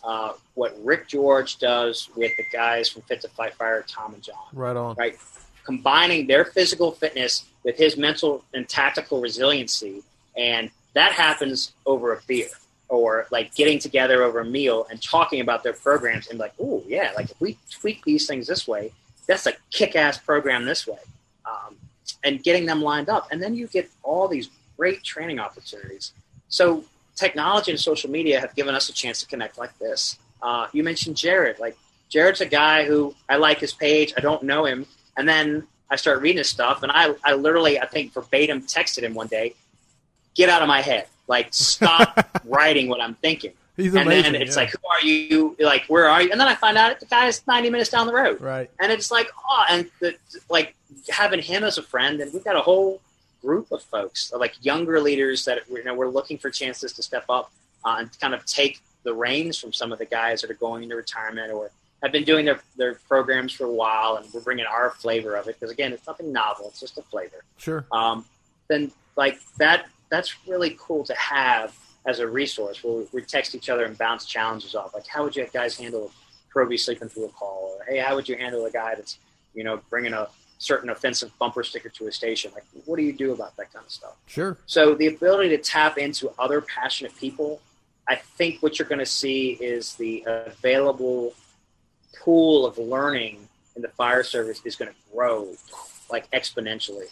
uh, 0.04 0.32
what 0.54 0.76
Rick 0.84 1.08
George 1.08 1.58
does 1.58 2.08
with 2.16 2.32
the 2.36 2.44
guys 2.52 2.88
from 2.88 3.02
Fit 3.02 3.20
to 3.22 3.28
Fight 3.28 3.54
Fire, 3.54 3.84
Tom 3.88 4.14
and 4.14 4.22
John 4.22 4.36
Right 4.52 4.76
on. 4.76 4.94
right? 4.96 5.16
Combining 5.64 6.26
their 6.26 6.44
physical 6.44 6.92
fitness 6.92 7.44
with 7.64 7.76
his 7.76 7.96
mental 7.96 8.44
and 8.54 8.68
tactical 8.68 9.20
resiliency. 9.20 10.02
And 10.36 10.70
that 10.94 11.12
happens 11.12 11.72
over 11.84 12.14
a 12.14 12.20
beer 12.26 12.48
or 12.88 13.26
like 13.30 13.54
getting 13.54 13.78
together 13.78 14.22
over 14.22 14.40
a 14.40 14.44
meal 14.44 14.86
and 14.90 15.02
talking 15.02 15.40
about 15.40 15.62
their 15.62 15.74
programs 15.74 16.28
and 16.28 16.38
like, 16.38 16.54
oh, 16.60 16.82
yeah, 16.86 17.12
like 17.16 17.30
if 17.30 17.40
we 17.40 17.58
tweak 17.70 18.02
these 18.04 18.26
things 18.26 18.46
this 18.46 18.66
way, 18.66 18.92
that's 19.26 19.46
a 19.46 19.52
kick 19.70 19.94
ass 19.94 20.16
program 20.16 20.64
this 20.64 20.86
way. 20.86 20.98
Um, 21.44 21.76
and 22.24 22.42
getting 22.42 22.64
them 22.64 22.80
lined 22.80 23.08
up. 23.08 23.28
And 23.30 23.42
then 23.42 23.54
you 23.54 23.66
get 23.66 23.90
all 24.02 24.26
these 24.28 24.48
great 24.76 25.02
training 25.04 25.38
opportunities. 25.38 26.12
So 26.48 26.84
technology 27.16 27.70
and 27.70 27.80
social 27.80 28.10
media 28.10 28.40
have 28.40 28.54
given 28.54 28.74
us 28.74 28.88
a 28.88 28.92
chance 28.92 29.20
to 29.20 29.26
connect 29.26 29.58
like 29.58 29.76
this. 29.78 30.18
Uh, 30.40 30.68
you 30.72 30.82
mentioned 30.82 31.16
Jared. 31.16 31.58
Like 31.58 31.76
Jared's 32.08 32.40
a 32.40 32.46
guy 32.46 32.84
who 32.84 33.14
I 33.28 33.36
like 33.36 33.58
his 33.58 33.72
page. 33.72 34.14
I 34.16 34.20
don't 34.20 34.42
know 34.44 34.64
him, 34.64 34.86
and 35.16 35.28
then 35.28 35.66
I 35.90 35.96
start 35.96 36.20
reading 36.22 36.38
his 36.38 36.48
stuff, 36.48 36.82
and 36.82 36.92
I, 36.92 37.14
I 37.24 37.34
literally, 37.34 37.80
I 37.80 37.86
think 37.86 38.12
verbatim 38.12 38.62
texted 38.62 39.02
him 39.02 39.14
one 39.14 39.26
day, 39.26 39.54
"Get 40.34 40.48
out 40.48 40.62
of 40.62 40.68
my 40.68 40.80
head! 40.80 41.06
Like 41.26 41.48
stop 41.50 42.28
writing 42.44 42.88
what 42.88 43.00
I'm 43.00 43.14
thinking." 43.14 43.52
He's 43.76 43.94
and 43.94 44.06
amazing. 44.06 44.32
then 44.32 44.42
it's 44.42 44.56
yeah. 44.56 44.62
like, 44.62 44.70
"Who 44.70 44.88
are 44.88 45.00
you? 45.00 45.56
Like, 45.58 45.84
where 45.86 46.08
are 46.08 46.22
you?" 46.22 46.30
And 46.30 46.40
then 46.40 46.48
I 46.48 46.54
find 46.54 46.78
out 46.78 46.98
the 47.00 47.06
guy 47.06 47.26
is 47.26 47.46
90 47.46 47.70
minutes 47.70 47.90
down 47.90 48.06
the 48.06 48.14
road, 48.14 48.40
right. 48.40 48.70
and 48.80 48.90
it's 48.90 49.10
like, 49.10 49.30
oh, 49.48 49.64
and 49.70 49.90
the, 50.00 50.14
like 50.48 50.74
having 51.08 51.40
him 51.40 51.64
as 51.64 51.78
a 51.78 51.82
friend, 51.82 52.20
and 52.20 52.32
we've 52.32 52.44
got 52.44 52.56
a 52.56 52.60
whole 52.60 53.00
group 53.42 53.70
of 53.72 53.82
folks, 53.82 54.32
like 54.36 54.54
younger 54.64 55.00
leaders 55.00 55.44
that 55.44 55.60
you 55.68 55.84
know 55.84 55.94
we're 55.94 56.08
looking 56.08 56.38
for 56.38 56.50
chances 56.50 56.92
to 56.94 57.02
step 57.02 57.24
up 57.28 57.50
uh, 57.84 57.96
and 57.98 58.20
kind 58.20 58.34
of 58.34 58.44
take 58.44 58.80
the 59.04 59.14
reins 59.14 59.58
from 59.58 59.72
some 59.72 59.92
of 59.92 59.98
the 59.98 60.04
guys 60.04 60.40
that 60.42 60.50
are 60.50 60.54
going 60.54 60.82
into 60.82 60.96
retirement 60.96 61.52
or 61.52 61.70
have 62.02 62.12
been 62.12 62.24
doing 62.24 62.44
their, 62.44 62.60
their 62.76 62.94
programs 63.08 63.52
for 63.52 63.64
a 63.64 63.72
while, 63.72 64.16
and 64.16 64.32
we're 64.32 64.40
bringing 64.40 64.66
our 64.66 64.90
flavor 64.90 65.34
of 65.34 65.48
it 65.48 65.56
because 65.58 65.70
again, 65.70 65.92
it's 65.92 66.06
nothing 66.06 66.32
novel; 66.32 66.66
it's 66.68 66.80
just 66.80 66.98
a 66.98 67.02
flavor. 67.02 67.44
Sure. 67.56 67.84
Um, 67.90 68.24
then 68.68 68.92
like 69.16 69.38
that, 69.58 69.86
that's 70.10 70.34
really 70.46 70.76
cool 70.78 71.04
to 71.04 71.14
have 71.14 71.76
as 72.06 72.20
a 72.20 72.26
resource. 72.26 72.82
Where 72.84 73.04
we, 73.12 73.22
text 73.22 73.54
each 73.54 73.68
other 73.68 73.84
and 73.84 73.98
bounce 73.98 74.26
challenges 74.26 74.74
off. 74.74 74.94
Like, 74.94 75.06
how 75.06 75.24
would 75.24 75.34
you 75.34 75.42
have 75.42 75.52
guys 75.52 75.76
handle 75.76 76.12
Proby 76.54 76.78
sleeping 76.78 77.08
through 77.08 77.26
a 77.26 77.30
call? 77.30 77.76
Or 77.78 77.84
hey, 77.92 77.98
how 77.98 78.14
would 78.14 78.28
you 78.28 78.36
handle 78.36 78.64
a 78.66 78.70
guy 78.70 78.94
that's 78.94 79.18
you 79.54 79.64
know 79.64 79.80
bringing 79.90 80.12
a 80.12 80.28
certain 80.58 80.90
offensive 80.90 81.30
bumper 81.38 81.62
sticker 81.62 81.88
to 81.88 82.06
a 82.08 82.12
station? 82.12 82.50
Like, 82.54 82.64
what 82.84 82.96
do 82.96 83.02
you 83.02 83.12
do 83.12 83.32
about 83.32 83.56
that 83.56 83.72
kind 83.72 83.84
of 83.84 83.90
stuff? 83.90 84.16
Sure. 84.26 84.58
So 84.66 84.94
the 84.94 85.06
ability 85.06 85.50
to 85.50 85.58
tap 85.58 85.98
into 85.98 86.30
other 86.38 86.60
passionate 86.60 87.16
people, 87.16 87.60
I 88.08 88.16
think 88.16 88.62
what 88.62 88.78
you're 88.78 88.88
going 88.88 88.98
to 88.98 89.06
see 89.06 89.52
is 89.52 89.94
the 89.94 90.24
available 90.26 91.34
pool 92.20 92.66
of 92.66 92.78
learning 92.78 93.48
in 93.76 93.82
the 93.82 93.88
fire 93.88 94.24
service 94.24 94.60
is 94.64 94.76
going 94.76 94.90
to 94.90 94.96
grow 95.12 95.54
like 96.10 96.30
exponentially 96.32 97.06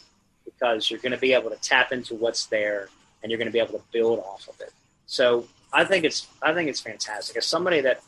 because 0.45 0.91
you're 0.91 1.01
going 1.01 1.13
to 1.13 1.19
be 1.19 1.33
able 1.33 1.51
to 1.51 1.57
tap 1.57 1.93
into 1.93 2.15
what's 2.15 2.47
there 2.47 2.89
and 3.23 3.31
you're 3.31 3.39
going 3.39 3.47
to 3.47 3.53
be 3.53 3.59
able 3.59 3.79
to 3.79 3.85
build 3.93 4.19
off 4.21 4.49
of 4.49 4.61
it. 4.61 4.73
So 5.07 5.47
I 5.73 5.85
think 5.85 6.05
it's 6.05 6.27
I 6.43 6.55
think 6.55 6.69
it's 6.69 6.81
fantastic. 6.81 7.37
As 7.37 7.47
somebody 7.47 7.81
that 7.83 8.01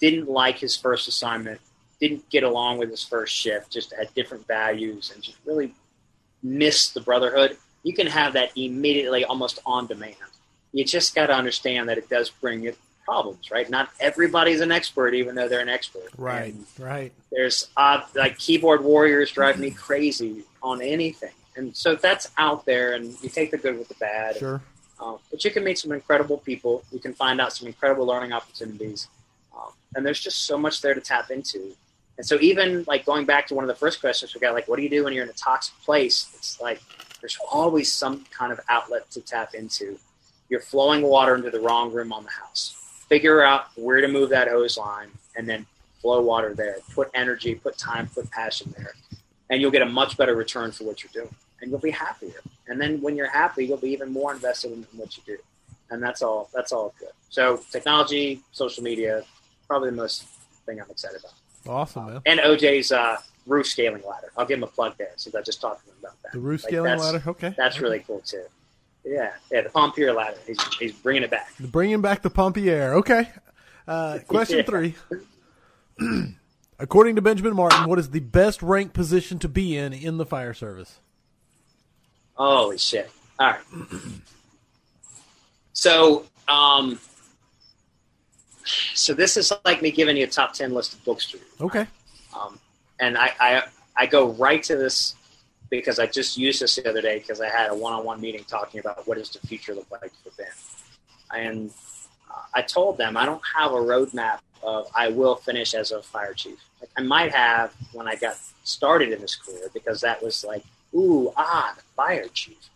didn't 0.00 0.28
like 0.28 0.58
his 0.58 0.76
first 0.76 1.08
assignment, 1.08 1.60
didn't 2.00 2.28
get 2.28 2.42
along 2.42 2.78
with 2.78 2.90
his 2.90 3.02
first 3.02 3.34
shift, 3.34 3.70
just 3.70 3.92
had 3.94 4.12
different 4.14 4.46
values 4.46 5.10
and 5.14 5.22
just 5.22 5.38
really 5.44 5.74
missed 6.42 6.94
the 6.94 7.00
brotherhood, 7.00 7.56
you 7.82 7.94
can 7.94 8.06
have 8.06 8.34
that 8.34 8.50
immediately 8.56 9.24
almost 9.24 9.60
on 9.64 9.86
demand. 9.86 10.16
You 10.72 10.84
just 10.84 11.14
got 11.14 11.26
to 11.28 11.34
understand 11.34 11.88
that 11.88 11.98
it 11.98 12.08
does 12.08 12.30
bring 12.30 12.62
you 12.62 12.74
problems, 13.04 13.50
right? 13.50 13.70
Not 13.70 13.88
everybody's 14.00 14.60
an 14.60 14.72
expert, 14.72 15.14
even 15.14 15.34
though 15.34 15.48
they're 15.48 15.60
an 15.60 15.68
expert. 15.68 16.10
Right. 16.18 16.52
And 16.52 16.66
Right. 16.78 17.12
there's 17.30 17.68
uh, 17.76 18.02
like 18.14 18.36
keyboard 18.38 18.82
warriors 18.82 19.30
drive 19.30 19.58
me 19.58 19.70
crazy 19.70 20.42
on 20.62 20.82
anything. 20.82 21.30
And 21.56 21.74
so 21.74 21.94
that's 21.94 22.30
out 22.36 22.66
there, 22.66 22.92
and 22.92 23.16
you 23.22 23.30
take 23.30 23.50
the 23.50 23.56
good 23.56 23.78
with 23.78 23.88
the 23.88 23.94
bad. 23.94 24.36
Sure. 24.36 24.60
Um, 25.00 25.18
but 25.30 25.42
you 25.44 25.50
can 25.50 25.64
meet 25.64 25.78
some 25.78 25.92
incredible 25.92 26.38
people. 26.38 26.82
You 26.92 26.98
can 26.98 27.14
find 27.14 27.40
out 27.40 27.52
some 27.52 27.66
incredible 27.66 28.04
learning 28.06 28.32
opportunities. 28.32 29.08
Um, 29.56 29.70
and 29.94 30.04
there's 30.04 30.20
just 30.20 30.44
so 30.44 30.58
much 30.58 30.82
there 30.82 30.92
to 30.94 31.00
tap 31.00 31.30
into. 31.30 31.74
And 32.18 32.26
so 32.26 32.38
even 32.40 32.84
like 32.86 33.04
going 33.04 33.26
back 33.26 33.46
to 33.48 33.54
one 33.54 33.64
of 33.64 33.68
the 33.68 33.74
first 33.74 34.00
questions 34.00 34.34
we 34.34 34.40
got, 34.40 34.54
like, 34.54 34.68
what 34.68 34.76
do 34.76 34.82
you 34.82 34.88
do 34.88 35.04
when 35.04 35.12
you're 35.12 35.24
in 35.24 35.30
a 35.30 35.34
toxic 35.34 35.74
place? 35.82 36.32
It's 36.34 36.60
like 36.60 36.80
there's 37.20 37.38
always 37.50 37.92
some 37.92 38.24
kind 38.30 38.52
of 38.52 38.60
outlet 38.68 39.10
to 39.12 39.20
tap 39.20 39.54
into. 39.54 39.98
You're 40.48 40.60
flowing 40.60 41.02
water 41.02 41.34
into 41.34 41.50
the 41.50 41.60
wrong 41.60 41.92
room 41.92 42.12
on 42.12 42.24
the 42.24 42.30
house. 42.30 42.74
Figure 43.08 43.42
out 43.42 43.66
where 43.76 44.00
to 44.00 44.08
move 44.08 44.30
that 44.30 44.48
hose 44.48 44.78
line 44.78 45.08
and 45.36 45.48
then 45.48 45.66
flow 46.00 46.20
water 46.22 46.54
there. 46.54 46.76
Put 46.94 47.10
energy, 47.14 47.54
put 47.54 47.76
time, 47.76 48.08
put 48.08 48.30
passion 48.30 48.74
there. 48.76 48.94
And 49.50 49.60
you'll 49.60 49.70
get 49.70 49.82
a 49.82 49.86
much 49.86 50.16
better 50.16 50.34
return 50.34 50.72
for 50.72 50.84
what 50.84 51.02
you're 51.02 51.12
doing. 51.12 51.34
And 51.60 51.70
you'll 51.70 51.80
be 51.80 51.90
happier. 51.90 52.40
And 52.68 52.80
then 52.80 53.00
when 53.00 53.16
you're 53.16 53.30
happy, 53.30 53.66
you'll 53.66 53.78
be 53.78 53.90
even 53.90 54.12
more 54.12 54.32
invested 54.32 54.72
in 54.72 54.86
what 54.92 55.16
you 55.16 55.22
do. 55.26 55.38
And 55.90 56.02
that's 56.02 56.22
all 56.22 56.48
that's 56.52 56.72
all 56.72 56.94
good. 56.98 57.10
So 57.28 57.60
technology, 57.70 58.40
social 58.52 58.82
media, 58.82 59.22
probably 59.68 59.90
the 59.90 59.96
most 59.96 60.24
thing 60.64 60.80
I'm 60.80 60.90
excited 60.90 61.20
about. 61.20 61.34
Awesome, 61.68 62.06
man. 62.06 62.20
And 62.26 62.40
OJ's 62.40 62.92
uh, 62.92 63.18
roof 63.46 63.66
scaling 63.66 64.02
ladder. 64.08 64.30
I'll 64.36 64.46
give 64.46 64.58
him 64.58 64.64
a 64.64 64.68
plug 64.68 64.94
there 64.98 65.10
since 65.16 65.34
I 65.34 65.42
just 65.42 65.60
talked 65.60 65.84
to 65.84 65.90
him 65.90 65.96
about 66.00 66.22
that. 66.22 66.32
The 66.32 66.38
roof 66.38 66.64
Like, 66.64 66.70
scaling 66.70 66.98
ladder. 66.98 67.22
Okay. 67.26 67.54
That's 67.56 67.80
really 67.80 68.00
cool 68.00 68.20
too. 68.20 68.44
Yeah, 69.04 69.32
yeah, 69.52 69.60
the 69.60 69.68
Pompier 69.68 70.12
ladder. 70.14 70.36
He's, 70.46 70.60
he's 70.78 70.92
bringing 70.92 71.22
it 71.22 71.30
back. 71.30 71.52
Bringing 71.60 72.00
back 72.00 72.22
the 72.22 72.30
Pompier. 72.30 72.94
Okay. 72.94 73.28
Uh, 73.86 74.18
question 74.26 74.64
three. 74.66 74.94
According 76.78 77.16
to 77.16 77.22
Benjamin 77.22 77.54
Martin, 77.54 77.88
what 77.88 77.98
is 77.98 78.10
the 78.10 78.20
best 78.20 78.62
ranked 78.62 78.94
position 78.94 79.38
to 79.38 79.48
be 79.48 79.76
in 79.76 79.92
in 79.92 80.18
the 80.18 80.26
fire 80.26 80.52
service? 80.52 80.98
Holy 82.34 82.76
shit! 82.78 83.10
All 83.38 83.46
right. 83.52 83.60
So 85.72 86.24
Um, 86.48 86.98
so 88.94 89.14
this 89.14 89.36
is 89.36 89.52
like 89.64 89.82
me 89.82 89.90
giving 89.90 90.16
you 90.16 90.24
a 90.24 90.28
top 90.28 90.52
ten 90.52 90.72
list 90.74 90.94
of 90.94 91.04
books 91.04 91.30
to 91.30 91.38
read. 91.38 91.46
Okay. 91.60 91.86
Um, 92.38 92.58
and 93.00 93.16
I, 93.16 93.32
I 93.40 93.62
I 93.96 94.06
go 94.06 94.32
right 94.32 94.62
to 94.64 94.76
this 94.76 95.14
because 95.70 95.98
I 95.98 96.06
just 96.06 96.36
used 96.36 96.60
this 96.60 96.76
the 96.76 96.88
other 96.88 97.02
day 97.02 97.18
because 97.18 97.40
I 97.40 97.48
had 97.48 97.70
a 97.70 97.74
one-on-one 97.74 98.20
meeting 98.20 98.44
talking 98.44 98.80
about 98.80 99.06
what 99.06 99.18
does 99.18 99.30
the 99.30 99.44
future 99.46 99.74
look 99.74 99.90
like 99.90 100.12
for 100.22 100.30
Ben, 100.36 100.46
and 101.34 101.70
uh, 102.30 102.42
I 102.54 102.62
told 102.62 102.98
them 102.98 103.16
I 103.16 103.24
don't 103.24 103.42
have 103.56 103.72
a 103.72 103.76
roadmap 103.76 104.40
of 104.62 104.88
I 104.94 105.08
will 105.08 105.36
finish 105.36 105.74
as 105.74 105.92
a 105.92 106.02
fire 106.02 106.34
chief. 106.34 106.58
Like 106.80 106.90
I 106.96 107.02
might 107.02 107.32
have 107.32 107.72
when 107.92 108.08
I 108.08 108.16
got 108.16 108.36
started 108.64 109.12
in 109.12 109.20
this 109.20 109.36
career 109.36 109.70
because 109.72 110.00
that 110.00 110.22
was 110.22 110.44
like 110.44 110.64
ooh 110.94 111.32
ah 111.36 111.74
the 111.76 111.82
fire 111.94 112.28
chief. 112.32 112.70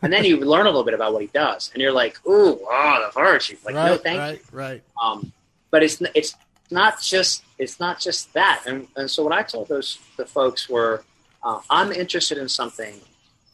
And 0.00 0.12
then 0.12 0.24
you 0.24 0.36
learn 0.36 0.66
a 0.66 0.70
little 0.70 0.84
bit 0.84 0.94
about 0.94 1.12
what 1.12 1.22
he 1.22 1.28
does, 1.28 1.70
and 1.72 1.82
you're 1.82 1.92
like, 1.92 2.24
"Ooh, 2.26 2.60
ah, 2.70 3.04
the 3.04 3.12
fire 3.12 3.38
chief!" 3.38 3.64
Like, 3.64 3.74
right, 3.74 3.86
no, 3.86 3.96
thank 3.96 4.18
right, 4.18 4.34
you. 4.38 4.58
Right, 4.58 4.82
Um, 5.02 5.32
but 5.70 5.82
it's 5.82 6.00
it's 6.14 6.36
not 6.70 7.00
just 7.00 7.42
it's 7.58 7.80
not 7.80 7.98
just 7.98 8.32
that. 8.34 8.62
And 8.66 8.86
and 8.96 9.10
so 9.10 9.24
what 9.24 9.32
I 9.32 9.42
told 9.42 9.68
those 9.68 9.98
the 10.16 10.24
folks 10.24 10.68
were, 10.68 11.02
uh, 11.42 11.60
I'm 11.68 11.90
interested 11.90 12.38
in 12.38 12.48
something 12.48 12.94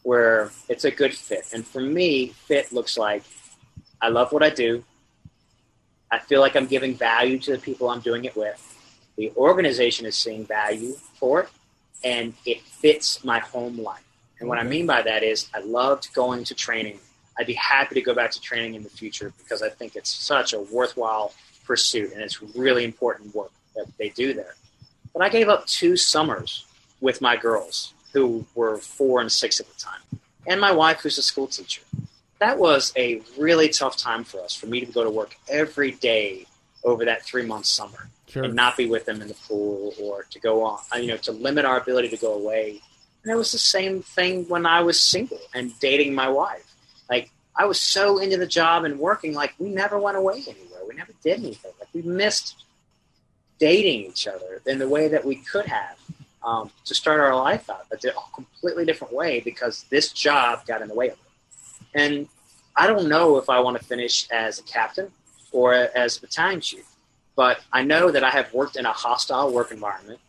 where 0.03 0.51
it's 0.69 0.85
a 0.85 0.91
good 0.91 1.15
fit. 1.15 1.45
And 1.51 1.65
for 1.65 1.81
me, 1.81 2.27
fit 2.27 2.71
looks 2.71 2.95
like 2.95 3.23
I 4.01 4.09
love 4.09 4.31
what 4.31 4.43
I 4.43 4.51
do. 4.51 4.83
I 6.11 6.19
feel 6.19 6.41
like 6.41 6.55
I'm 6.55 6.67
giving 6.67 6.95
value 6.95 7.39
to 7.39 7.53
the 7.53 7.57
people 7.57 7.89
I'm 7.89 8.01
doing 8.01 8.25
it 8.25 8.35
with. 8.35 8.61
The 9.17 9.31
organization 9.35 10.05
is 10.05 10.15
seeing 10.15 10.45
value 10.45 10.93
for 11.15 11.41
it, 11.41 11.49
and 12.03 12.33
it 12.45 12.61
fits 12.61 13.23
my 13.23 13.39
home 13.39 13.81
life. 13.81 14.04
And 14.39 14.49
what 14.49 14.57
I 14.57 14.63
mean 14.63 14.85
by 14.85 15.01
that 15.01 15.23
is, 15.23 15.49
I 15.53 15.59
loved 15.59 16.13
going 16.13 16.43
to 16.45 16.55
training. 16.55 16.99
I'd 17.37 17.47
be 17.47 17.53
happy 17.53 17.95
to 17.95 18.01
go 18.01 18.13
back 18.13 18.31
to 18.31 18.41
training 18.41 18.75
in 18.75 18.83
the 18.83 18.89
future 18.89 19.33
because 19.37 19.61
I 19.61 19.69
think 19.69 19.95
it's 19.95 20.09
such 20.09 20.53
a 20.53 20.59
worthwhile 20.59 21.33
pursuit 21.65 22.13
and 22.13 22.21
it's 22.21 22.41
really 22.55 22.83
important 22.83 23.33
work 23.33 23.51
that 23.75 23.85
they 23.97 24.09
do 24.09 24.33
there. 24.33 24.55
But 25.13 25.23
I 25.23 25.29
gave 25.29 25.49
up 25.49 25.65
two 25.65 25.97
summers 25.97 26.65
with 27.01 27.21
my 27.21 27.35
girls 27.35 27.93
who 28.13 28.45
were 28.55 28.77
four 28.77 29.21
and 29.21 29.31
six 29.31 29.59
at 29.59 29.67
the 29.67 29.79
time, 29.79 30.01
and 30.47 30.59
my 30.61 30.71
wife, 30.71 31.01
who's 31.01 31.17
a 31.17 31.21
school 31.21 31.47
teacher. 31.47 31.81
That 32.39 32.57
was 32.57 32.93
a 32.95 33.21
really 33.37 33.69
tough 33.69 33.97
time 33.97 34.23
for 34.23 34.41
us, 34.41 34.53
for 34.55 34.67
me 34.67 34.79
to 34.79 34.85
go 34.85 35.03
to 35.03 35.09
work 35.09 35.35
every 35.49 35.91
day 35.91 36.45
over 36.83 37.05
that 37.05 37.23
three 37.23 37.45
month 37.45 37.65
summer 37.65 38.09
sure. 38.27 38.43
and 38.43 38.53
not 38.53 38.77
be 38.77 38.87
with 38.87 39.05
them 39.05 39.21
in 39.21 39.27
the 39.27 39.33
pool 39.33 39.93
or 39.99 40.23
to 40.29 40.39
go 40.39 40.63
on, 40.63 40.79
you 40.97 41.07
know, 41.07 41.17
to 41.17 41.31
limit 41.31 41.65
our 41.65 41.77
ability 41.77 42.09
to 42.09 42.17
go 42.17 42.33
away. 42.33 42.81
And 43.25 43.33
it 43.33 43.37
was 43.37 43.51
the 43.51 43.57
same 43.57 44.03
thing 44.03 44.47
when 44.47 44.67
I 44.67 44.81
was 44.81 44.99
single 44.99 45.39
and 45.55 45.77
dating 45.79 46.13
my 46.13 46.29
wife. 46.29 46.75
Like 47.09 47.31
I 47.57 47.65
was 47.65 47.81
so 47.81 48.19
into 48.19 48.37
the 48.37 48.45
job 48.45 48.83
and 48.83 48.99
working, 48.99 49.33
like 49.33 49.55
we 49.57 49.69
never 49.69 49.97
went 49.97 50.15
away 50.15 50.43
anywhere. 50.47 50.81
We 50.87 50.93
never 50.93 51.11
did 51.23 51.39
anything. 51.39 51.71
Like 51.79 51.89
we 51.91 52.03
missed 52.03 52.63
dating 53.57 54.11
each 54.11 54.27
other 54.27 54.61
in 54.67 54.77
the 54.77 54.87
way 54.87 55.07
that 55.07 55.25
we 55.25 55.37
could 55.37 55.65
have 55.65 55.97
um, 56.43 56.69
to 56.85 56.93
start 56.93 57.19
our 57.19 57.35
life 57.35 57.67
out, 57.67 57.87
but 57.89 58.05
a 58.05 58.13
completely 58.31 58.85
different 58.85 59.11
way 59.11 59.39
because 59.39 59.85
this 59.89 60.11
job 60.11 60.63
got 60.67 60.83
in 60.83 60.87
the 60.87 60.93
way 60.93 61.07
of 61.07 61.13
it. 61.13 61.19
And 61.95 62.27
I 62.75 62.85
don't 62.85 63.09
know 63.09 63.37
if 63.37 63.49
I 63.49 63.59
want 63.59 63.79
to 63.79 63.83
finish 63.83 64.29
as 64.29 64.59
a 64.59 64.63
captain 64.63 65.11
or 65.51 65.73
as 65.73 66.17
a 66.17 66.21
battalion 66.21 66.61
chief, 66.61 66.85
but 67.35 67.59
I 67.73 67.81
know 67.81 68.11
that 68.11 68.23
I 68.23 68.29
have 68.29 68.53
worked 68.53 68.75
in 68.75 68.85
a 68.85 68.93
hostile 68.93 69.51
work 69.51 69.71
environment. 69.71 70.19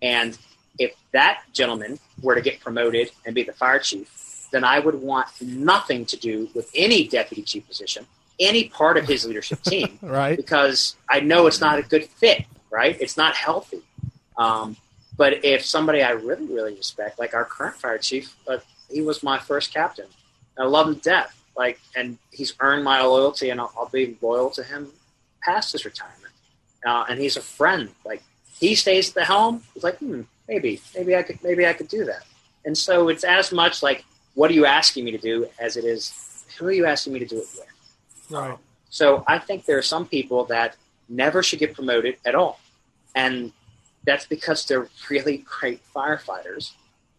And 0.00 0.38
if 0.78 0.94
that 1.12 1.42
gentleman 1.52 1.98
were 2.22 2.34
to 2.34 2.40
get 2.40 2.60
promoted 2.60 3.10
and 3.24 3.34
be 3.34 3.42
the 3.42 3.52
fire 3.52 3.78
chief, 3.78 4.48
then 4.52 4.64
I 4.64 4.78
would 4.78 4.94
want 4.94 5.28
nothing 5.40 6.06
to 6.06 6.16
do 6.16 6.48
with 6.54 6.70
any 6.74 7.06
deputy 7.08 7.42
chief 7.42 7.66
position, 7.66 8.06
any 8.38 8.68
part 8.68 8.96
of 8.96 9.06
his 9.06 9.24
leadership 9.26 9.62
team, 9.64 9.98
right. 10.02 10.36
because 10.36 10.96
I 11.08 11.20
know 11.20 11.46
it's 11.46 11.60
not 11.60 11.78
a 11.78 11.82
good 11.82 12.06
fit, 12.06 12.44
right? 12.70 12.96
It's 13.00 13.16
not 13.16 13.34
healthy. 13.34 13.82
Um, 14.36 14.76
but 15.16 15.44
if 15.44 15.64
somebody 15.64 16.02
I 16.02 16.10
really, 16.10 16.46
really 16.46 16.74
respect, 16.74 17.18
like 17.18 17.34
our 17.34 17.44
current 17.44 17.76
fire 17.76 17.98
chief, 17.98 18.34
uh, 18.46 18.58
he 18.90 19.00
was 19.00 19.22
my 19.22 19.38
first 19.38 19.72
captain. 19.72 20.06
I 20.58 20.64
love 20.64 20.88
him 20.88 20.96
to 20.96 21.00
death. 21.00 21.32
Like, 21.56 21.80
and 21.94 22.18
he's 22.30 22.54
earned 22.60 22.84
my 22.84 23.02
loyalty, 23.02 23.48
and 23.50 23.60
I'll, 23.60 23.72
I'll 23.78 23.88
be 23.88 24.16
loyal 24.20 24.50
to 24.50 24.62
him 24.62 24.92
past 25.42 25.72
his 25.72 25.84
retirement. 25.84 26.34
Uh, 26.84 27.06
and 27.08 27.18
he's 27.18 27.36
a 27.36 27.40
friend. 27.40 27.90
Like, 28.04 28.22
he 28.58 28.74
stays 28.74 29.08
at 29.08 29.14
the 29.14 29.24
helm. 29.24 29.62
It's 29.74 29.84
like, 29.84 29.98
hmm, 29.98 30.22
maybe, 30.48 30.80
maybe 30.94 31.16
I 31.16 31.22
could, 31.22 31.42
maybe 31.42 31.66
I 31.66 31.72
could 31.72 31.88
do 31.88 32.04
that. 32.04 32.24
And 32.64 32.76
so 32.76 33.08
it's 33.08 33.24
as 33.24 33.52
much 33.52 33.82
like, 33.82 34.04
what 34.34 34.50
are 34.50 34.54
you 34.54 34.66
asking 34.66 35.04
me 35.04 35.12
to 35.12 35.18
do, 35.18 35.48
as 35.58 35.76
it 35.76 35.84
is, 35.84 36.44
who 36.58 36.66
are 36.66 36.72
you 36.72 36.86
asking 36.86 37.12
me 37.12 37.18
to 37.20 37.26
do 37.26 37.38
it 37.38 37.46
with? 37.56 38.30
Right. 38.30 38.58
So 38.90 39.24
I 39.26 39.38
think 39.38 39.66
there 39.66 39.78
are 39.78 39.82
some 39.82 40.06
people 40.06 40.44
that 40.46 40.76
never 41.08 41.42
should 41.42 41.58
get 41.58 41.74
promoted 41.74 42.16
at 42.24 42.34
all. 42.34 42.60
And 43.14 43.52
that's 44.04 44.26
because 44.26 44.64
they're 44.66 44.88
really 45.10 45.38
great 45.38 45.80
firefighters 45.94 46.72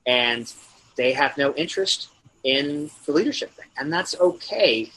and 0.06 0.52
they 0.96 1.14
have 1.14 1.38
no 1.38 1.54
interest 1.54 2.10
in 2.44 2.90
the 3.06 3.12
leadership 3.12 3.52
thing. 3.52 3.68
And 3.78 3.92
that's 3.92 4.20
okay, 4.20 4.92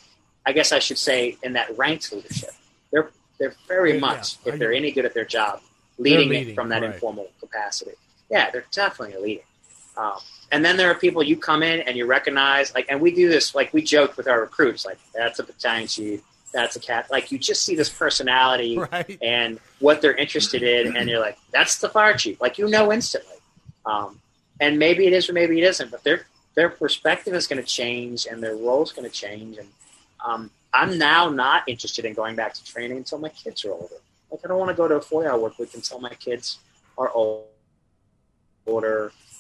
I 0.47 0.53
guess 0.53 0.73
I 0.73 0.79
should 0.79 0.99
say, 0.99 1.37
in 1.43 1.53
that 1.55 1.77
ranked 1.77 2.13
leadership. 2.13 2.51
They're 2.93 3.11
they're 3.39 3.55
very 3.67 3.99
much, 3.99 4.37
yeah. 4.45 4.53
if 4.53 4.59
they're 4.59 4.73
any 4.73 4.93
good 4.93 5.07
at 5.07 5.15
their 5.15 5.25
job, 5.25 5.61
leading, 5.99 6.29
leading, 6.29 6.51
it 6.51 6.55
from 6.55 6.69
that 6.69 6.83
right. 6.83 6.93
informal 6.93 7.29
capacity. 7.41 7.93
Yeah, 8.31 8.51
they're 8.51 8.65
definitely 8.71 9.21
leading. 9.21 9.45
Um, 9.97 10.19
and 10.53 10.65
then 10.65 10.77
there 10.77 10.91
are 10.91 10.95
people 10.95 11.23
you 11.23 11.37
come 11.37 11.63
in 11.63 11.81
and 11.81 11.97
you 11.97 12.07
recognize, 12.07 12.75
like, 12.75 12.87
and 12.89 13.01
we 13.01 13.13
do 13.13 13.29
this, 13.29 13.55
like, 13.55 13.73
we 13.73 13.83
joke 13.83 14.17
with 14.17 14.29
our 14.29 14.41
recruits, 14.41 14.85
like, 14.87 14.99
that's 15.15 15.39
a 15.39 15.43
battalion 15.43 15.87
chief, 15.89 16.23
that's 16.53 16.77
a 16.77 16.81
cat. 16.81 17.09
Like, 17.11 17.31
you 17.31 17.39
just 17.39 17.65
see 17.65 17.75
this 17.77 17.89
personality 17.89 18.79
Right. 18.93 19.19
and 19.21 19.61
what 19.81 20.01
they're 20.01 20.15
interested 20.15 20.63
in, 20.63 20.97
and 20.97 21.09
you're 21.09 21.21
like, 21.21 21.39
that's 21.53 21.79
the 21.79 21.89
fire 21.89 22.17
chief. 22.17 22.41
Like, 22.41 22.59
you 22.59 22.69
know 22.69 22.93
instantly. 22.93 23.37
Um, 23.85 24.21
and 24.61 24.79
maybe 24.79 25.07
it 25.07 25.13
is 25.13 25.29
or 25.29 25.33
maybe 25.33 25.61
it 25.61 25.65
isn't, 25.65 25.91
but 25.91 26.05
their 26.05 26.27
their 26.55 26.69
perspective 26.69 27.33
is 27.35 27.47
going 27.47 27.63
to 27.63 27.67
change 27.67 28.27
and 28.27 28.43
their 28.43 28.55
role 28.57 28.83
is 28.83 28.93
going 28.93 29.09
to 29.09 29.15
change. 29.15 29.57
And 29.57 29.69
um, 30.25 30.51
I'm 30.75 30.99
now 30.99 31.29
not 31.31 31.63
interested 31.69 32.05
in 32.05 32.13
going 32.13 32.37
back 32.37 32.55
to 32.55 32.65
training 32.65 32.99
until 32.99 33.19
my 33.19 33.29
kids 33.31 33.65
are 33.65 33.73
older. 33.73 33.95
Like, 34.31 34.41
I 34.45 34.49
don't 34.49 34.59
want 34.59 34.71
to 34.71 34.75
go 34.75 34.87
to 34.89 34.97
a 34.97 35.01
four 35.01 35.29
hour 35.29 35.39
work 35.39 35.59
week 35.59 35.75
until 35.75 36.01
my 36.01 36.13
kids 36.15 36.59
are 36.99 37.09
old, 37.11 37.47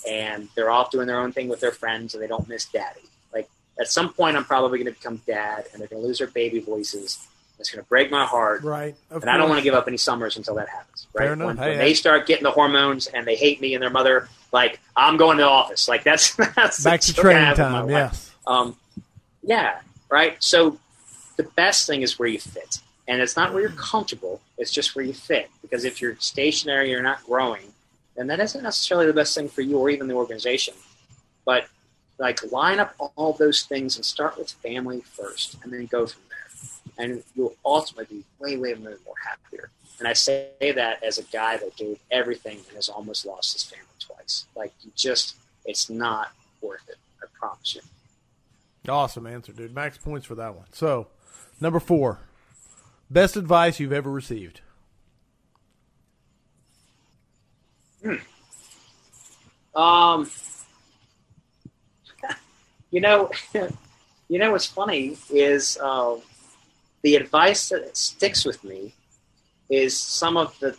and 0.08 0.48
they're 0.54 0.70
off 0.70 0.90
doing 0.90 1.06
their 1.06 1.20
own 1.20 1.32
thing 1.32 1.48
with 1.48 1.60
their 1.60 1.72
friends 1.72 2.14
and 2.14 2.22
they 2.22 2.26
don't 2.26 2.48
miss 2.48 2.64
daddy. 2.66 3.00
Like, 3.32 3.48
at 3.78 3.88
some 3.88 4.12
point, 4.12 4.36
I'm 4.36 4.44
probably 4.44 4.78
going 4.78 4.92
to 4.92 4.98
become 4.98 5.20
dad 5.26 5.64
and 5.72 5.80
they're 5.80 5.88
going 5.88 6.02
to 6.02 6.06
lose 6.06 6.18
their 6.18 6.28
baby 6.28 6.60
voices. 6.60 7.26
It's 7.58 7.70
going 7.70 7.84
to 7.84 7.88
break 7.88 8.10
my 8.10 8.24
heart. 8.24 8.62
Right. 8.62 8.94
And 9.10 9.28
I 9.28 9.36
don't 9.36 9.48
want 9.48 9.58
to 9.58 9.64
give 9.64 9.74
up 9.74 9.86
any 9.86 9.98
summers 9.98 10.38
until 10.38 10.54
that 10.54 10.68
happens. 10.68 11.06
Right? 11.12 11.26
Fair. 11.26 11.46
When, 11.46 11.56
Hey, 11.58 11.70
when 11.70 11.78
they 11.78 11.92
start 11.92 12.26
getting 12.26 12.44
the 12.44 12.50
hormones 12.50 13.06
and 13.06 13.26
they 13.26 13.36
hate 13.36 13.60
me 13.60 13.74
and 13.74 13.82
their 13.82 13.90
mother, 13.90 14.28
like 14.52 14.80
I'm 14.96 15.18
going 15.18 15.36
to 15.36 15.44
the 15.44 15.48
office. 15.48 15.86
Like 15.86 16.02
that's 16.02 16.34
that's 16.56 16.82
Back 16.82 17.00
to 17.02 17.14
training 17.14 17.42
have 17.42 17.58
with 17.58 17.66
my 17.70 17.78
time. 17.80 17.90
Yes. 17.90 18.34
Um, 18.46 18.76
yeah. 19.42 19.80
Right. 20.08 20.42
So 20.42 20.78
the 21.36 21.42
best 21.42 21.86
thing 21.86 22.02
is 22.02 22.18
where 22.18 22.28
you 22.28 22.38
fit, 22.38 22.80
and 23.06 23.20
it's 23.20 23.36
not 23.36 23.52
where 23.52 23.62
you're 23.62 23.70
comfortable. 23.72 24.40
It's 24.58 24.70
just 24.70 24.96
where 24.96 25.04
you 25.04 25.12
fit. 25.12 25.50
Because 25.62 25.84
if 25.84 26.00
you're 26.00 26.16
stationary, 26.18 26.90
you're 26.90 27.02
not 27.02 27.22
growing, 27.24 27.72
then 28.20 28.26
that 28.26 28.40
isn't 28.40 28.62
necessarily 28.62 29.06
the 29.06 29.14
best 29.14 29.34
thing 29.34 29.48
for 29.48 29.62
you 29.62 29.78
or 29.78 29.88
even 29.88 30.06
the 30.06 30.14
organization. 30.14 30.74
But 31.46 31.68
like 32.18 32.52
line 32.52 32.78
up 32.78 32.94
all 33.16 33.32
those 33.32 33.62
things 33.62 33.96
and 33.96 34.04
start 34.04 34.36
with 34.36 34.50
family 34.50 35.00
first, 35.00 35.56
and 35.64 35.72
then 35.72 35.86
go 35.86 36.06
from 36.06 36.20
there, 36.28 37.06
and 37.06 37.24
you'll 37.34 37.56
ultimately 37.64 38.18
be 38.18 38.24
way, 38.38 38.58
way, 38.58 38.74
more 38.74 38.94
happier. 39.26 39.70
And 39.98 40.06
I 40.06 40.12
say 40.12 40.50
that 40.60 41.02
as 41.02 41.16
a 41.16 41.22
guy 41.24 41.56
that 41.56 41.74
gave 41.76 41.98
everything 42.10 42.58
and 42.58 42.76
has 42.76 42.90
almost 42.90 43.24
lost 43.24 43.54
his 43.54 43.64
family 43.64 43.86
twice. 43.98 44.44
Like 44.54 44.74
you 44.82 44.90
just, 44.94 45.36
it's 45.64 45.88
not 45.88 46.32
worth 46.60 46.86
it. 46.88 46.96
I 47.22 47.26
promise 47.38 47.74
you. 47.74 47.80
Awesome 48.86 49.26
answer, 49.26 49.52
dude. 49.52 49.74
Max 49.74 49.96
points 49.96 50.26
for 50.26 50.34
that 50.34 50.54
one. 50.54 50.66
So, 50.72 51.08
number 51.58 51.80
four, 51.80 52.20
best 53.10 53.36
advice 53.36 53.80
you've 53.80 53.92
ever 53.92 54.10
received. 54.10 54.60
Um, 59.74 60.30
you 62.90 63.00
know, 63.00 63.30
you 64.28 64.38
know 64.38 64.52
what's 64.52 64.66
funny 64.66 65.16
is 65.30 65.78
uh, 65.82 66.16
the 67.02 67.16
advice 67.16 67.68
that 67.68 67.96
sticks 67.96 68.44
with 68.44 68.62
me 68.64 68.92
is 69.68 69.98
some 69.98 70.36
of 70.36 70.58
the 70.60 70.76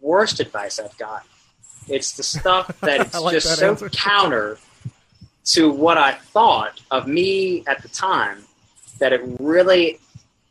worst 0.00 0.40
advice 0.40 0.78
I've 0.78 0.96
gotten. 0.98 1.28
It's 1.88 2.12
the 2.12 2.22
stuff 2.22 2.80
that 2.80 3.00
I 3.00 3.02
it's 3.04 3.20
like 3.20 3.34
just 3.34 3.48
that 3.48 3.58
so 3.58 3.70
answer. 3.70 3.90
counter 3.90 4.58
to 5.44 5.70
what 5.70 5.98
I 5.98 6.12
thought 6.12 6.80
of 6.90 7.06
me 7.06 7.64
at 7.66 7.82
the 7.82 7.88
time 7.88 8.44
that 8.98 9.12
it 9.12 9.20
really 9.40 9.98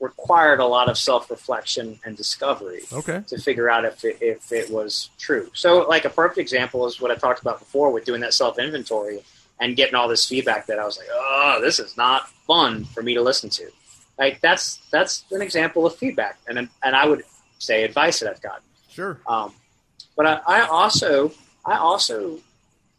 required 0.02 0.60
a 0.60 0.66
lot 0.66 0.90
of 0.90 0.98
self-reflection 0.98 2.00
and 2.04 2.18
discovery 2.18 2.82
Okay. 2.92 3.24
to 3.28 3.38
figure 3.40 3.70
out 3.70 3.86
if 3.86 4.04
it, 4.04 4.18
if 4.20 4.52
it 4.52 4.70
was 4.72 5.10
true. 5.20 5.50
So, 5.54 5.88
like 5.88 6.04
a 6.06 6.10
perfect 6.10 6.40
example 6.40 6.86
is 6.88 7.00
what 7.00 7.12
I 7.12 7.16
talked 7.16 7.40
about 7.40 7.60
before 7.60 7.92
with 7.92 8.04
doing 8.04 8.20
that 8.22 8.34
self 8.34 8.58
inventory 8.60 9.24
and 9.60 9.76
getting 9.76 9.94
all 9.96 10.08
this 10.08 10.28
feedback 10.28 10.66
that 10.66 10.80
I 10.80 10.86
was 10.86 10.98
like, 10.98 11.08
oh, 11.14 11.60
this 11.62 11.78
is 11.80 11.96
not 11.96 12.28
fun 12.48 12.84
for 12.86 13.04
me 13.04 13.14
to 13.14 13.22
listen 13.22 13.50
to. 13.52 13.70
Like 14.18 14.42
that's 14.42 14.78
that's 14.92 15.24
an 15.32 15.42
example 15.42 15.86
of 15.86 15.96
feedback, 15.96 16.38
and 16.48 16.58
and 16.84 16.96
I 16.96 17.06
would 17.08 17.24
say 17.60 17.84
advice 17.84 18.20
that 18.20 18.30
I've 18.30 18.42
gotten. 18.42 18.64
Sure. 18.92 19.20
Um, 19.28 19.54
but 20.18 20.26
I, 20.26 20.42
I 20.48 20.62
also 20.68 21.32
I 21.66 21.78
also 21.78 22.40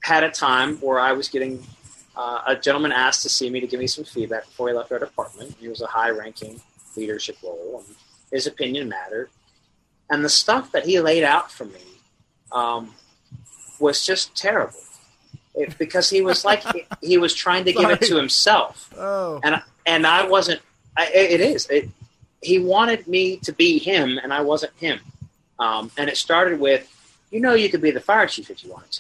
had 0.00 0.24
a 0.24 0.30
time 0.30 0.76
where 0.78 0.98
I 0.98 1.12
was 1.12 1.28
getting 1.28 1.62
uh, 2.16 2.42
a 2.46 2.56
gentleman 2.56 2.92
asked 2.92 3.22
to 3.24 3.28
see 3.28 3.50
me 3.50 3.60
to 3.60 3.66
give 3.66 3.78
me 3.80 3.86
some 3.86 4.04
feedback 4.04 4.46
before 4.46 4.68
he 4.68 4.74
left 4.74 4.90
our 4.92 4.98
department. 4.98 5.54
He 5.60 5.68
was 5.68 5.80
a 5.80 5.86
high-ranking 5.86 6.60
leadership 6.97 7.36
role, 7.43 7.82
and 7.86 7.97
his 8.31 8.47
opinion 8.47 8.89
mattered. 8.89 9.31
And 10.10 10.24
the 10.24 10.28
stuff 10.28 10.73
that 10.73 10.85
he 10.85 11.01
laid 11.01 11.24
out 11.24 11.51
for 11.51 11.64
me 11.64 11.81
um, 12.51 12.94
was 13.81 14.05
just 14.05 14.35
terrible, 14.36 14.78
it, 15.55 15.77
because 15.78 16.10
he 16.10 16.20
was 16.23 16.44
like 16.44 16.62
he, 16.73 16.85
he 17.02 17.19
was 17.19 17.35
trying 17.35 17.64
to 17.64 17.73
give 17.73 17.89
it 17.90 18.01
to 18.02 18.16
himself, 18.16 18.93
Oh. 18.98 19.40
and 19.43 19.62
and 19.86 20.06
I 20.06 20.27
wasn't. 20.27 20.60
I, 20.97 21.06
it 21.14 21.40
is. 21.40 21.66
It, 21.69 21.89
he 22.43 22.59
wanted 22.59 23.06
me 23.06 23.36
to 23.39 23.52
be 23.52 23.78
him, 23.78 24.19
and 24.23 24.32
I 24.32 24.40
wasn't 24.43 24.73
him. 24.77 24.98
Um, 25.59 25.90
and 25.97 26.10
it 26.10 26.16
started 26.16 26.59
with, 26.59 26.89
you 27.31 27.39
know, 27.40 27.55
you 27.55 27.69
could 27.70 27.81
be 27.81 27.93
the 27.93 28.01
fire 28.01 28.27
chief 28.27 28.51
if 28.51 28.64
you 28.64 28.70
wanted 28.73 28.90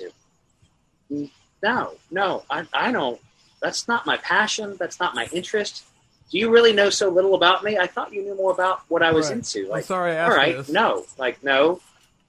to. 1.10 1.28
No, 1.62 1.94
no, 2.10 2.44
I, 2.50 2.66
I 2.72 2.92
don't. 2.92 3.20
That's 3.60 3.86
not 3.88 4.06
my 4.06 4.16
passion. 4.18 4.76
That's 4.78 4.98
not 5.00 5.14
my 5.14 5.28
interest. 5.32 5.84
Do 6.32 6.38
you 6.38 6.50
really 6.50 6.72
know 6.72 6.88
so 6.88 7.10
little 7.10 7.34
about 7.34 7.62
me? 7.62 7.76
I 7.76 7.86
thought 7.86 8.10
you 8.14 8.22
knew 8.22 8.34
more 8.34 8.52
about 8.52 8.80
what 8.88 9.02
I 9.02 9.12
was 9.12 9.26
Right. 9.28 9.36
into. 9.36 9.70
I'm 9.70 9.82
sorry 9.82 10.16
I 10.16 10.24
all 10.24 10.30
right, 10.30 10.56
this. 10.56 10.70
no, 10.70 11.04
like 11.18 11.44
no, 11.44 11.80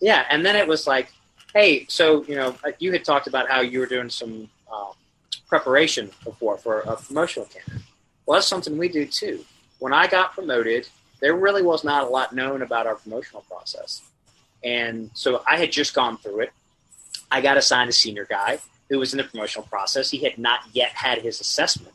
yeah. 0.01 0.25
And 0.29 0.45
then 0.45 0.57
it 0.57 0.67
was 0.67 0.85
like, 0.85 1.07
hey, 1.55 1.85
so 1.87 2.21
you 2.25 2.35
know, 2.35 2.53
you 2.79 2.91
had 2.91 3.05
talked 3.05 3.27
about 3.27 3.49
how 3.49 3.61
you 3.61 3.79
were 3.79 3.85
doing 3.85 4.09
some 4.09 4.49
um, 4.71 4.91
preparation 5.47 6.11
before 6.25 6.57
for 6.57 6.81
a 6.81 6.97
promotional 6.97 7.45
candidate. 7.47 7.87
Well, 8.25 8.35
that's 8.37 8.47
something 8.47 8.77
we 8.77 8.89
do 8.89 9.05
too. 9.05 9.45
When 9.79 9.93
I 9.93 10.07
got 10.07 10.33
promoted, 10.33 10.89
there 11.21 11.33
really 11.35 11.61
was 11.63 11.85
not 11.85 12.03
a 12.03 12.07
lot 12.09 12.33
known 12.35 12.61
about 12.61 12.85
our 12.87 12.95
promotional 12.95 13.43
process, 13.49 14.01
and 14.65 15.11
so 15.13 15.43
I 15.47 15.55
had 15.55 15.71
just 15.71 15.93
gone 15.93 16.17
through 16.17 16.41
it. 16.41 16.51
I 17.31 17.39
got 17.39 17.55
assigned 17.55 17.89
a 17.89 17.93
senior 17.93 18.25
guy 18.29 18.59
who 18.89 18.99
was 18.99 19.13
in 19.13 19.17
the 19.17 19.23
promotional 19.23 19.65
process. 19.65 20.09
He 20.11 20.17
had 20.17 20.37
not 20.37 20.59
yet 20.73 20.89
had 20.89 21.19
his 21.21 21.39
assessment, 21.39 21.93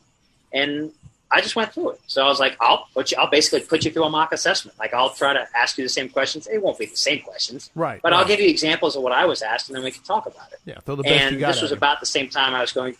and 0.51 0.91
I 1.31 1.41
just 1.41 1.55
went 1.55 1.71
through 1.73 1.91
it. 1.91 2.01
So 2.07 2.23
I 2.23 2.27
was 2.27 2.39
like, 2.39 2.57
I'll 2.59 2.87
put 2.93 3.11
you, 3.11 3.17
I'll 3.19 3.29
basically 3.29 3.59
put 3.61 3.85
you 3.85 3.91
through 3.91 4.05
a 4.05 4.09
mock 4.09 4.31
assessment. 4.33 4.79
Like 4.79 4.93
I'll 4.95 5.11
try 5.11 5.33
to 5.33 5.47
ask 5.55 5.77
you 5.77 5.83
the 5.85 5.89
same 5.89 6.09
questions. 6.09 6.47
It 6.47 6.61
won't 6.61 6.79
be 6.79 6.87
the 6.87 6.95
same 6.95 7.21
questions, 7.21 7.69
Right. 7.75 8.01
but 8.01 8.11
right. 8.11 8.19
I'll 8.19 8.27
give 8.27 8.39
you 8.39 8.49
examples 8.49 8.95
of 8.95 9.03
what 9.03 9.11
I 9.11 9.25
was 9.25 9.41
asked, 9.43 9.69
and 9.69 9.75
then 9.75 9.83
we 9.83 9.91
can 9.91 10.01
talk 10.03 10.25
about 10.25 10.51
it. 10.51 10.59
Yeah, 10.65 10.79
throw 10.79 10.95
the 10.95 11.03
best 11.03 11.13
you 11.15 11.27
And 11.27 11.39
got. 11.39 11.53
this 11.53 11.61
was 11.61 11.71
about 11.71 11.99
the 11.99 12.05
same 12.07 12.29
time 12.29 12.55
I 12.55 12.61
was 12.61 12.71
going. 12.71 12.95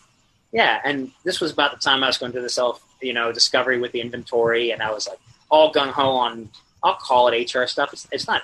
Yeah, 0.51 0.80
and 0.84 1.11
this 1.23 1.39
was 1.41 1.51
about 1.51 1.72
the 1.72 1.77
time 1.80 2.03
I 2.03 2.07
was 2.07 2.18
going 2.19 2.31
through 2.31 2.41
the 2.43 2.49
self, 2.49 2.84
you 3.01 3.14
know, 3.14 3.31
discovery 3.31 3.80
with 3.80 3.91
the 3.93 4.01
inventory, 4.01 4.72
and 4.72 4.81
I 4.84 4.91
was 4.91 5.07
like 5.07 5.19
all 5.49 5.73
gung 5.73 5.89
ho 5.91 6.11
on. 6.11 6.49
I'll 6.84 6.95
call 6.95 7.27
it 7.30 7.53
HR 7.56 7.65
stuff. 7.65 7.93
It's, 7.93 8.07
it's 8.11 8.27
not 8.27 8.43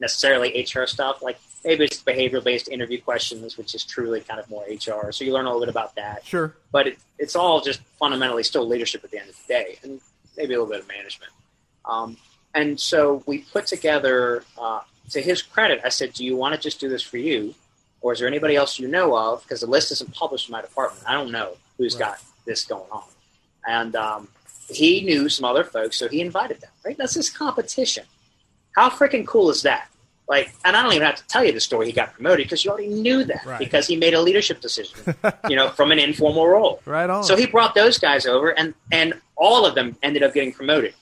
necessarily 0.00 0.48
HR 0.74 0.86
stuff. 0.86 1.22
Like 1.22 1.38
maybe 1.64 1.84
it's 1.84 2.02
behavioral 2.02 2.44
based 2.44 2.68
interview 2.68 3.00
questions, 3.00 3.56
which 3.58 3.74
is 3.74 3.84
truly 3.84 4.20
kind 4.20 4.38
of 4.40 4.48
more 4.50 4.64
HR. 4.68 5.10
So 5.12 5.24
you 5.24 5.32
learn 5.32 5.46
a 5.46 5.48
little 5.48 5.60
bit 5.60 5.68
about 5.68 5.94
that 5.96 6.24
Sure. 6.24 6.54
but 6.72 6.86
it, 6.88 6.98
it's 7.18 7.34
all 7.36 7.60
just 7.60 7.80
fundamentally 7.98 8.42
still 8.42 8.66
leadership 8.66 9.02
at 9.04 9.10
the 9.10 9.18
end 9.18 9.30
of 9.30 9.36
the 9.36 9.52
day, 9.52 9.78
and 9.82 10.00
maybe 10.36 10.54
a 10.54 10.58
little 10.60 10.72
bit 10.72 10.80
of 10.80 10.88
management. 10.88 11.32
Um, 11.84 12.16
and 12.54 12.78
so 12.80 13.22
we 13.26 13.38
put 13.38 13.66
together, 13.66 14.44
uh, 14.58 14.80
to 15.10 15.20
his 15.20 15.42
credit, 15.42 15.80
I 15.84 15.88
said, 15.90 16.12
"Do 16.14 16.24
you 16.24 16.36
want 16.36 16.54
to 16.54 16.60
just 16.60 16.80
do 16.80 16.88
this 16.88 17.02
for 17.02 17.18
you, 17.18 17.54
or 18.00 18.12
is 18.12 18.18
there 18.18 18.28
anybody 18.28 18.56
else 18.56 18.78
you 18.78 18.88
know 18.88 19.16
of? 19.16 19.42
Because 19.42 19.60
the 19.60 19.66
list 19.66 19.92
isn't 19.92 20.12
published 20.14 20.48
in 20.48 20.52
my 20.52 20.60
department. 20.62 21.04
I 21.08 21.12
don't 21.12 21.30
know 21.30 21.56
who's 21.78 21.94
Right. 21.94 22.00
got 22.00 22.22
this 22.44 22.64
going 22.64 22.90
on." 22.90 23.04
And 23.68 23.94
um, 23.96 24.28
he 24.68 25.02
knew 25.02 25.28
some 25.28 25.44
other 25.44 25.64
folks, 25.64 25.96
so 25.98 26.08
he 26.08 26.20
invited 26.20 26.60
them. 26.60 26.70
Right? 26.84 26.96
That's 26.98 27.14
his 27.14 27.30
competition. 27.30 28.04
How 28.72 28.90
freaking 28.90 29.26
cool 29.26 29.48
is 29.50 29.62
that? 29.62 29.88
Like, 30.28 30.52
and 30.64 30.76
I 30.76 30.82
don't 30.82 30.92
even 30.92 31.06
have 31.06 31.16
to 31.16 31.26
tell 31.28 31.44
you 31.44 31.52
the 31.52 31.60
story 31.60 31.86
he 31.86 31.92
got 31.92 32.12
promoted 32.14 32.46
because 32.46 32.64
you 32.64 32.70
already 32.72 32.88
knew 32.88 33.22
that 33.24 33.46
Right. 33.46 33.58
because 33.60 33.86
he 33.86 33.94
made 33.96 34.12
a 34.12 34.20
leadership 34.20 34.60
decision, 34.60 34.98
you 35.48 35.54
know, 35.54 35.68
from 35.70 35.92
an 35.92 36.00
informal 36.00 36.48
role. 36.48 36.80
Right 36.84 37.08
on. 37.08 37.22
So 37.22 37.36
he 37.36 37.46
brought 37.46 37.74
those 37.76 37.96
guys 37.98 38.26
over, 38.26 38.50
and 38.50 38.74
and 38.90 39.14
all 39.36 39.64
of 39.64 39.74
them 39.76 39.96
ended 40.02 40.22
up 40.24 40.34
getting 40.34 40.52
promoted, 40.52 40.94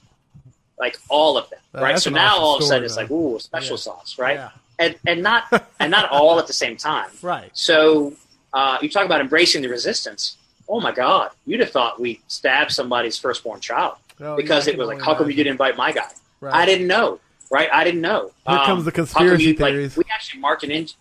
like 0.79 0.97
all 1.09 1.37
of 1.37 1.49
them, 1.49 1.59
Uh, 1.73 1.81
right? 1.81 1.99
So 1.99 2.09
now 2.11 2.35
awesome 2.37 2.43
all 2.43 2.55
of 2.55 2.61
a 2.61 2.65
story, 2.65 2.69
sudden 2.75 2.85
it's 2.85 2.95
though. 2.95 3.01
like 3.01 3.11
ooh, 3.11 3.39
special 3.39 3.77
Yeah. 3.77 3.81
sauce, 3.81 4.19
right? 4.19 4.35
Yeah. 4.35 4.49
And 4.77 4.95
and 5.07 5.23
not 5.23 5.43
and 5.79 5.89
not 5.89 6.09
all 6.11 6.37
at 6.39 6.47
the 6.47 6.53
same 6.53 6.77
time. 6.77 7.09
Right. 7.21 7.49
So 7.53 8.13
uh, 8.53 8.77
you 8.81 8.89
talk 8.89 9.05
about 9.05 9.21
embracing 9.21 9.61
the 9.63 9.69
resistance. 9.69 10.37
Oh 10.69 10.79
my 10.79 10.91
God, 10.91 11.31
you'd 11.45 11.59
have 11.61 11.71
thought 11.71 11.99
we 11.99 12.21
stabbed 12.27 12.71
somebody's 12.71 13.17
firstborn 13.17 13.59
child 13.59 13.95
Oh, 14.21 14.35
because 14.35 14.65
yeah, 14.67 14.73
it 14.73 14.79
was 14.79 14.87
like, 14.87 15.01
how 15.01 15.13
come 15.15 15.29
you 15.29 15.35
didn't 15.35 15.51
invite 15.51 15.75
my 15.77 15.91
guy? 15.91 16.09
Right. 16.41 16.53
I 16.53 16.65
didn't 16.65 16.87
know, 16.87 17.19
right? 17.51 17.69
I 17.71 17.83
didn't 17.83 18.01
know. 18.01 18.31
Here 18.47 18.57
Um, 18.57 18.65
comes 18.65 18.85
the 18.85 18.91
conspiracy 18.91 19.47
like, 19.55 19.57
theories. 19.73 19.97
we 19.97 20.03
actually 20.11 20.39
marked 20.41 20.63
an 20.63 20.71
engine. 20.71 20.97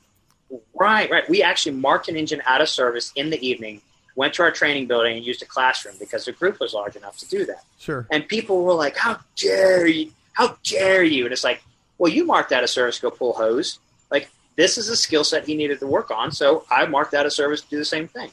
Right, 0.75 1.11
right. 1.11 1.29
We 1.29 1.43
actually 1.43 1.77
marked 1.77 2.09
an 2.09 2.17
engine 2.17 2.43
out 2.47 2.61
of 2.61 2.69
service 2.69 3.13
in 3.17 3.31
the 3.31 3.45
evening. 3.47 3.81
Went 4.17 4.35
to 4.35 4.43
our 4.43 4.51
training 4.53 4.87
building 4.87 5.17
and 5.17 5.25
used 5.27 5.43
a 5.43 5.47
classroom 5.47 5.97
because 5.99 6.27
the 6.27 6.33
group 6.33 6.61
was 6.61 6.73
large 6.73 6.95
enough 6.95 7.19
to 7.19 7.29
do 7.29 7.45
that. 7.47 7.65
Sure. 7.81 8.07
And 8.13 8.29
people 8.29 8.63
were 8.63 8.75
like, 8.75 8.97
"How 8.97 9.19
dare 9.37 9.87
you? 9.87 10.13
How 10.35 10.57
dare 10.63 11.03
you?" 11.03 11.25
And 11.25 11.33
it's 11.33 11.43
like, 11.43 11.63
"Well, 11.99 12.13
you 12.13 12.25
marked 12.25 12.53
out 12.53 12.63
of 12.63 12.71
service 12.71 13.01
go 13.01 13.11
pull 13.11 13.33
hose. 13.33 13.81
Like 14.13 14.29
this 14.55 14.79
is 14.79 14.89
a 14.89 14.97
skill 14.97 15.25
set 15.25 15.47
he 15.47 15.57
needed 15.57 15.81
to 15.81 15.87
work 15.89 16.13
on, 16.13 16.31
so 16.31 16.65
I 16.71 16.87
marked 16.87 17.15
out 17.15 17.27
of 17.27 17.33
service 17.33 17.63
to 17.63 17.69
do 17.69 17.77
the 17.79 17.85
same 17.85 18.07
thing." 18.07 18.31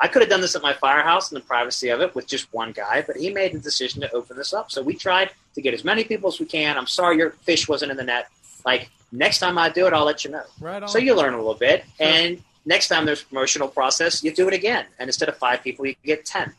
I 0.00 0.06
could 0.08 0.22
have 0.22 0.28
done 0.28 0.40
this 0.40 0.54
at 0.54 0.62
my 0.62 0.72
firehouse 0.72 1.32
in 1.32 1.34
the 1.34 1.40
privacy 1.44 1.88
of 1.88 2.00
it 2.00 2.14
with 2.14 2.26
just 2.26 2.52
one 2.52 2.72
guy, 2.72 3.02
but 3.06 3.16
he 3.16 3.30
made 3.32 3.52
the 3.52 3.58
decision 3.58 4.00
to 4.02 4.12
open 4.12 4.36
this 4.36 4.52
up. 4.54 4.70
So 4.70 4.80
we 4.82 4.94
tried 4.94 5.30
to 5.54 5.60
get 5.62 5.74
as 5.74 5.84
many 5.84 6.04
people 6.04 6.28
as 6.28 6.38
we 6.38 6.46
can. 6.46 6.78
I'm 6.78 6.86
sorry 6.86 7.16
your 7.16 7.30
fish 7.30 7.68
wasn't 7.68 7.90
in 7.90 7.96
the 7.96 8.04
net. 8.04 8.28
Like 8.64 8.90
next 9.10 9.38
time 9.40 9.58
I 9.58 9.68
do 9.70 9.86
it, 9.86 9.92
I'll 9.92 10.04
let 10.04 10.24
you 10.24 10.30
know. 10.30 10.44
Right 10.60 10.82
on. 10.82 10.88
So 10.88 10.98
you 10.98 11.14
learn 11.16 11.34
a 11.34 11.38
little 11.38 11.54
bit, 11.54 11.84
Sure. 11.96 12.06
and 12.06 12.42
next 12.64 12.88
time 12.88 13.06
there's 13.06 13.22
a 13.22 13.26
promotional 13.26 13.66
process, 13.68 14.22
you 14.22 14.32
do 14.32 14.46
it 14.46 14.54
again. 14.54 14.86
And 15.00 15.08
instead 15.08 15.28
of 15.28 15.36
five 15.36 15.62
people, 15.62 15.84
you 15.86 15.94
get 16.04 16.24
ten. 16.24 16.54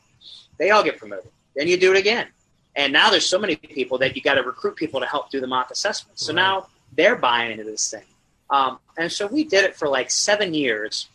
They 0.58 0.72
all 0.72 0.84
get 0.84 0.98
promoted. 0.98 1.32
Then 1.56 1.68
you 1.70 1.78
do 1.78 1.92
it 1.94 1.98
again. 1.98 2.28
And 2.76 2.92
now 2.92 3.10
there's 3.10 3.26
so 3.26 3.40
many 3.40 3.56
people 3.56 3.98
that 4.00 4.16
you 4.16 4.22
got 4.22 4.36
to 4.36 4.44
recruit 4.44 4.76
people 4.76 5.00
to 5.00 5.06
help 5.06 5.32
do 5.32 5.40
the 5.40 5.48
mock 5.48 5.72
assessment. 5.72 6.20
So 6.20 6.32
Right. 6.34 6.42
now 6.42 6.68
they're 6.98 7.16
buying 7.16 7.52
into 7.52 7.64
this 7.64 7.90
thing. 7.90 8.04
Um, 8.50 8.80
and 8.98 9.12
so 9.12 9.28
we 9.28 9.44
did 9.46 9.64
it 9.64 9.76
for 9.78 9.88
like 9.88 10.12
seven 10.12 10.54
years. 10.54 11.08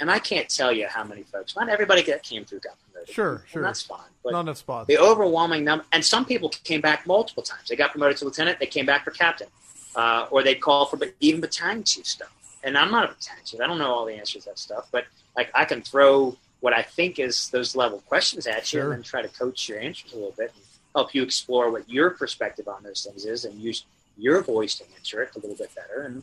And 0.00 0.10
I 0.10 0.18
can't 0.18 0.48
tell 0.48 0.72
you 0.72 0.86
how 0.88 1.04
many 1.04 1.22
folks. 1.24 1.54
Not 1.54 1.68
everybody 1.68 2.02
that 2.04 2.22
came 2.22 2.44
through 2.44 2.60
got 2.60 2.74
promoted. 2.90 3.14
Sure, 3.14 3.34
And 3.36 3.48
sure. 3.48 3.62
that's 3.62 3.82
fine. 3.82 4.00
But 4.24 4.32
Not 4.32 4.40
enough 4.40 4.56
spots. 4.58 4.86
the 4.88 4.98
overwhelming 4.98 5.62
number, 5.64 5.84
and 5.92 6.04
some 6.04 6.24
people 6.24 6.48
came 6.48 6.80
back 6.80 7.06
multiple 7.06 7.42
times. 7.42 7.68
They 7.68 7.76
got 7.76 7.90
promoted 7.92 8.16
to 8.18 8.24
lieutenant, 8.24 8.58
they 8.58 8.66
came 8.66 8.86
back 8.86 9.04
for 9.04 9.10
captain, 9.10 9.48
uh, 9.94 10.26
or 10.30 10.42
they'd 10.42 10.60
call 10.60 10.86
for 10.86 10.98
even 11.20 11.40
battalion 11.40 11.84
chief 11.84 12.06
stuff. 12.06 12.32
And 12.64 12.76
I'm 12.76 12.90
not 12.90 13.04
a 13.04 13.08
battalion 13.14 13.44
chief; 13.44 13.60
I 13.60 13.66
don't 13.66 13.78
know 13.78 13.90
all 13.92 14.04
the 14.06 14.14
answers 14.14 14.42
to 14.44 14.50
that 14.50 14.58
stuff. 14.58 14.88
But 14.90 15.06
like, 15.36 15.50
I 15.54 15.64
can 15.64 15.80
throw 15.82 16.36
what 16.60 16.72
I 16.74 16.82
think 16.82 17.18
is 17.18 17.48
those 17.50 17.74
level 17.76 18.00
questions 18.00 18.46
at 18.46 18.70
you, 18.72 18.80
Sure. 18.80 18.92
and 18.92 18.92
then 18.92 19.02
try 19.02 19.22
to 19.22 19.28
coach 19.28 19.68
your 19.68 19.78
answers 19.80 20.12
a 20.12 20.16
little 20.16 20.34
bit 20.36 20.52
and 20.54 20.62
help 20.94 21.14
you 21.14 21.22
explore 21.22 21.70
what 21.70 21.88
your 21.88 22.10
perspective 22.10 22.68
on 22.68 22.82
those 22.82 23.04
things 23.04 23.24
is, 23.24 23.44
and 23.46 23.54
use 23.60 23.84
your 24.18 24.42
voice 24.42 24.74
to 24.76 24.84
answer 24.96 25.22
it 25.22 25.30
a 25.36 25.38
little 25.38 25.56
bit 25.56 25.74
better. 25.74 26.02
And 26.02 26.22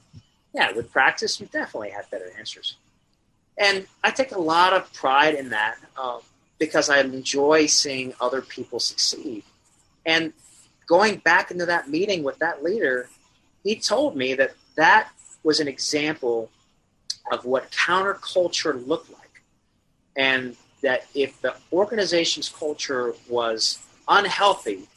yeah, 0.54 0.72
with 0.74 0.92
practice, 0.92 1.40
you 1.40 1.48
definitely 1.48 1.90
have 1.92 2.10
better 2.12 2.32
answers. 2.38 2.76
And 3.58 3.88
I 4.04 4.12
take 4.12 4.32
a 4.32 4.40
lot 4.40 4.74
of 4.74 4.92
pride 4.94 5.34
in 5.34 5.50
that 5.50 5.78
um, 5.98 6.20
because 6.60 6.90
I 6.90 7.00
enjoy 7.00 7.66
seeing 7.66 8.14
other 8.22 8.42
people 8.42 8.80
succeed. 8.80 9.44
And 10.06 10.34
going 10.86 11.18
back 11.18 11.52
into 11.52 11.66
that 11.66 11.90
meeting 11.90 12.24
with 12.24 12.38
that 12.40 12.64
leader, 12.64 13.10
he 13.64 13.76
told 13.76 14.16
me 14.16 14.34
that 14.36 14.54
that 14.76 15.10
was 15.44 15.60
an 15.60 15.68
example 15.68 16.50
of 17.32 17.46
what 17.46 17.72
counterculture 17.72 18.86
looked 18.88 19.12
like. 19.12 19.42
And 20.16 20.56
that 20.82 21.06
if 21.16 21.42
the 21.42 21.56
organization's 21.74 22.50
culture 22.50 23.14
was 23.28 23.80
unhealthy, 24.08 24.88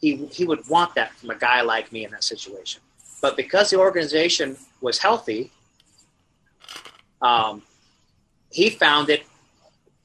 he, 0.00 0.26
he 0.26 0.44
would 0.44 0.68
want 0.68 0.94
that 0.94 1.12
from 1.14 1.30
a 1.30 1.34
guy 1.34 1.62
like 1.62 1.90
me 1.90 2.04
in 2.04 2.10
that 2.10 2.24
situation. 2.24 2.80
But 3.22 3.36
because 3.36 3.70
the 3.70 3.78
organization 3.78 4.56
was 4.82 4.98
healthy, 4.98 5.50
um, 7.22 7.62
he 8.54 8.70
found 8.70 9.10
it 9.10 9.22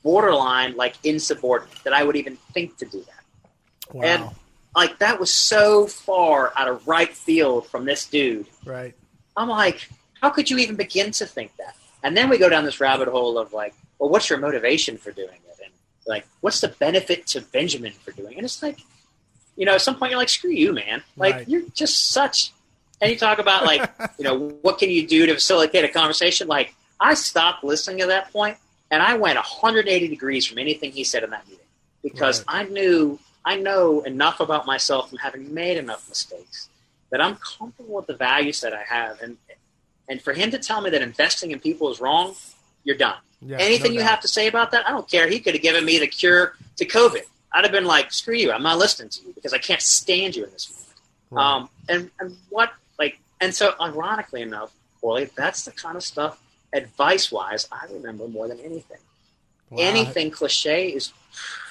borderline 0.04 0.76
like 0.76 0.96
insubordinate 1.04 1.84
that 1.84 1.94
I 1.94 2.04
would 2.04 2.16
even 2.16 2.38
think 2.54 2.78
to 2.78 2.86
do 2.86 3.00
that. 3.00 3.94
wow. 3.94 4.04
and- 4.04 4.30
Like 4.76 5.00
that 5.00 5.20
was 5.20 5.34
so 5.34 5.88
far 5.88 6.54
out 6.56 6.68
of 6.68 6.88
right 6.88 7.14
field 7.16 7.68
from 7.68 7.86
this 7.86 8.06
dude. 8.06 8.46
right. 8.66 8.94
I'm 9.36 9.50
like, 9.50 9.90
how 10.22 10.30
could 10.30 10.50
you 10.50 10.58
even 10.58 10.76
begin 10.76 11.12
to 11.12 11.26
think 11.26 11.56
that? 11.58 11.76
And 12.04 12.16
then 12.16 12.30
we 12.30 12.38
go 12.38 12.50
down 12.50 12.66
this 12.66 12.80
rabbit 12.80 13.08
hole 13.08 13.38
of 13.38 13.52
like, 13.54 13.74
well, 13.98 14.10
what's 14.10 14.30
your 14.30 14.40
motivation 14.40 14.98
for 14.98 15.12
doing 15.12 15.30
it? 15.50 15.60
And 15.64 15.72
like, 16.08 16.26
what's 16.42 16.62
the 16.62 16.68
benefit 16.70 17.26
to 17.28 17.42
Benjamin 17.42 17.92
for 17.94 18.12
doing 18.12 18.34
it? 18.34 18.38
And 18.38 18.46
it's 18.46 18.62
like, 18.64 18.80
you 19.58 19.66
know, 19.66 19.76
at 19.76 19.82
some 19.82 19.96
point 19.96 20.12
you're 20.12 20.20
like, 20.20 20.30
screw 20.30 20.52
you, 20.52 20.72
man. 20.74 21.04
Like, 21.18 21.36
Right. 21.36 21.50
you're 21.50 21.64
just 21.74 22.12
such. 22.12 22.52
And 23.02 23.12
you 23.12 23.18
talk 23.18 23.40
about 23.40 23.66
like, 23.66 23.90
you 24.18 24.24
know, 24.26 24.50
what 24.62 24.78
can 24.78 24.90
you 24.90 25.06
do 25.08 25.26
to 25.26 25.34
facilitate 25.34 25.84
a 25.86 25.90
conversation? 25.90 26.48
Like, 26.48 26.76
I 27.00 27.14
stopped 27.14 27.64
listening 27.64 28.02
at 28.02 28.08
that 28.08 28.32
point 28.32 28.58
and 28.92 29.02
I 29.02 29.16
went 29.16 29.36
180 29.36 30.08
degrees 30.08 30.46
from 30.46 30.58
anything 30.58 30.92
he 30.92 31.04
said 31.04 31.24
in 31.24 31.30
that 31.30 31.48
meeting 31.48 31.66
because 32.04 32.44
I 32.48 32.64
knew 32.64 33.20
I 33.46 33.56
know 33.56 34.02
enough 34.02 34.40
about 34.40 34.66
myself 34.66 35.10
from 35.10 35.20
having 35.20 35.54
made 35.54 35.78
enough 35.78 36.08
mistakes 36.10 36.70
that 37.12 37.22
I'm 37.22 37.36
comfortable 37.38 37.96
with 37.96 38.08
the 38.08 38.16
values 38.16 38.62
that 38.62 38.74
I 38.74 38.84
have. 38.84 39.22
And 39.22 39.38
and 40.08 40.22
for 40.22 40.34
him 40.34 40.52
to 40.52 40.58
tell 40.58 40.82
me 40.82 40.90
that 40.90 41.02
investing 41.02 41.52
in 41.52 41.60
people 41.60 41.92
is 41.92 42.02
wrong, 42.02 42.36
you're 42.84 42.98
done. 42.98 43.18
Yeah, 43.42 43.58
Anything 43.60 43.94
no 43.94 44.00
you 44.00 44.04
have 44.04 44.20
to 44.22 44.28
say 44.28 44.48
about 44.48 44.72
that, 44.72 44.88
I 44.88 44.92
don't 44.92 45.10
care. 45.10 45.28
He 45.28 45.40
could 45.40 45.54
have 45.54 45.62
given 45.62 45.86
me 45.86 46.00
the 46.00 46.08
cure 46.08 46.56
to 46.78 46.86
COVID. 46.86 47.22
I'd 47.54 47.64
have 47.64 47.72
been 47.72 47.86
like, 47.86 48.12
screw 48.12 48.36
you. 48.36 48.52
I'm 48.52 48.64
not 48.64 48.78
listening 48.78 49.10
to 49.10 49.28
you 49.28 49.34
because 49.34 49.54
I 49.54 49.60
can't 49.60 49.82
stand 49.82 50.36
you 50.36 50.44
in 50.44 50.52
this 50.52 50.72
moment. 50.72 50.90
Right. 51.32 51.56
Um, 51.56 51.70
and, 51.88 52.12
and 52.20 52.38
what, 52.50 52.74
like, 52.98 53.20
and 53.40 53.54
so 53.54 53.74
ironically 53.80 54.42
enough, 54.42 54.74
Corley, 55.00 55.30
that's 55.36 55.64
the 55.64 55.72
kind 55.72 55.96
of 55.96 56.04
stuff, 56.04 56.42
advice 56.74 57.32
wise, 57.32 57.68
I 57.72 57.86
remember 57.92 58.28
more 58.28 58.48
than 58.48 58.60
anything. 58.60 58.98
Wow. 59.70 59.78
Anything 59.82 60.32
cliche 60.32 60.90
is 60.90 61.14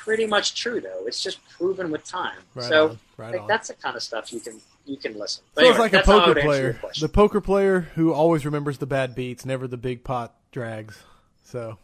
pretty 0.04 0.26
much 0.26 0.54
true, 0.54 0.80
though. 0.80 1.06
It's 1.06 1.22
just 1.22 1.38
proven 1.50 1.90
with 1.90 2.04
time. 2.04 2.38
Right 2.54 2.66
so, 2.68 2.88
on, 2.90 2.98
right 3.16 3.32
like, 3.32 3.40
on. 3.42 3.46
that's 3.48 3.68
the 3.68 3.74
kind 3.74 3.96
of 3.96 4.02
stuff 4.02 4.32
you 4.32 4.40
can 4.40 4.60
you 4.86 4.96
can 4.96 5.18
listen. 5.18 5.42
So 5.44 5.50
But 5.54 5.64
it's 5.64 5.70
anyway, 5.70 5.80
like 5.80 5.92
a 5.92 5.96
that's 5.96 6.06
how 6.08 6.16
I 6.16 6.18
poker 6.20 6.28
would 6.30 6.38
answer 6.38 6.62
your 6.62 6.74
player. 6.74 6.92
The 7.00 7.08
poker 7.08 7.40
player 7.40 7.80
who 7.94 8.12
always 8.14 8.44
remembers 8.46 8.78
the 8.78 8.86
bad 8.86 9.14
beats, 9.14 9.44
never 9.44 9.66
the 9.68 9.76
big 9.76 10.02
pot 10.04 10.34
drags. 10.52 10.98
So, 11.44 11.76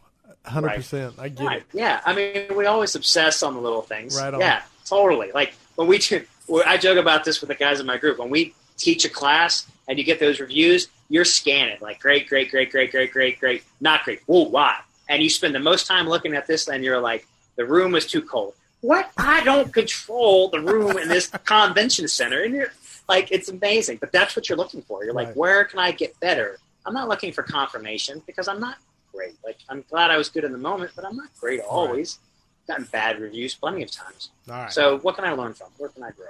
hundred 0.45 0.75
percent, 0.75 1.15
I 1.19 1.29
get 1.29 1.45
Right. 1.45 1.57
it. 1.59 1.65
Yeah. 1.73 2.01
I 2.05 2.13
mean, 2.15 2.55
we 2.55 2.65
always 2.65 2.95
obsess 2.95 3.43
on 3.43 3.53
the 3.53 3.61
little 3.61 3.81
things. 3.83 4.19
Right 4.19 4.33
on. 4.33 4.39
Yeah, 4.39 4.63
totally. 4.85 5.31
Like 5.33 5.53
when 5.75 5.87
we 5.87 5.99
do, 5.99 6.25
I 6.65 6.77
joke 6.77 6.97
about 6.97 7.25
this 7.25 7.41
with 7.41 7.49
the 7.49 7.55
guys 7.55 7.79
in 7.79 7.85
my 7.85 7.97
group. 7.97 8.17
When 8.19 8.29
we 8.29 8.55
teach 8.77 9.05
a 9.05 9.09
class 9.09 9.67
and 9.87 9.99
you 9.99 10.03
get 10.03 10.19
those 10.19 10.39
reviews, 10.39 10.87
you're 11.09 11.25
scanning 11.25 11.77
like 11.81 11.99
great, 11.99 12.27
great, 12.27 12.49
great, 12.51 12.71
great, 12.71 12.91
great, 12.91 13.11
great, 13.11 13.39
great, 13.39 13.63
not 13.79 14.03
great. 14.03 14.21
Whoa, 14.25 14.43
why? 14.43 14.79
And 15.07 15.21
you 15.21 15.29
spend 15.29 15.53
the 15.53 15.59
most 15.59 15.85
time 15.87 16.07
looking 16.09 16.33
at 16.35 16.47
this, 16.47 16.67
and 16.67 16.83
you're 16.83 16.99
like, 16.99 17.27
the 17.57 17.65
room 17.65 17.95
is 17.95 18.05
too 18.07 18.21
cold. 18.21 18.53
What? 18.81 19.09
I 19.17 19.43
don't 19.43 19.71
control 19.73 20.49
the 20.49 20.59
room 20.59 20.97
in 20.97 21.07
this 21.07 21.27
convention 21.45 22.07
center, 22.07 22.41
and 22.43 22.53
you're 22.55 22.73
like, 23.07 23.31
it's 23.31 23.49
amazing. 23.49 23.97
But 23.97 24.11
that's 24.11 24.35
what 24.35 24.49
you're 24.49 24.57
looking 24.57 24.81
for. 24.81 25.03
You're 25.03 25.13
like, 25.13 25.27
Right. 25.27 25.37
where 25.37 25.63
can 25.65 25.79
I 25.79 25.91
get 25.91 26.19
better? 26.19 26.57
I'm 26.85 26.93
not 26.93 27.07
looking 27.07 27.31
for 27.33 27.43
confirmation 27.43 28.21
because 28.27 28.47
I'm 28.47 28.59
not 28.59 28.77
great. 29.13 29.33
Like 29.43 29.57
I'm 29.69 29.83
glad 29.89 30.11
I 30.11 30.17
was 30.17 30.29
good 30.29 30.43
in 30.43 30.51
the 30.51 30.57
moment, 30.57 30.91
but 30.95 31.05
I'm 31.05 31.15
not 31.15 31.29
great 31.39 31.61
always. 31.61 32.19
Gotten 32.67 32.85
bad 32.91 33.19
reviews 33.19 33.53
plenty 33.55 33.81
of 33.83 33.91
times. 33.91 34.29
All 34.49 34.55
right, 34.55 34.71
So 34.73 34.97
what 34.99 35.15
can 35.15 35.23
I 35.25 35.31
learn 35.33 35.53
from? 35.53 35.67
Where 35.77 35.89
can 35.89 36.03
I 36.03 36.11
grow? 36.11 36.25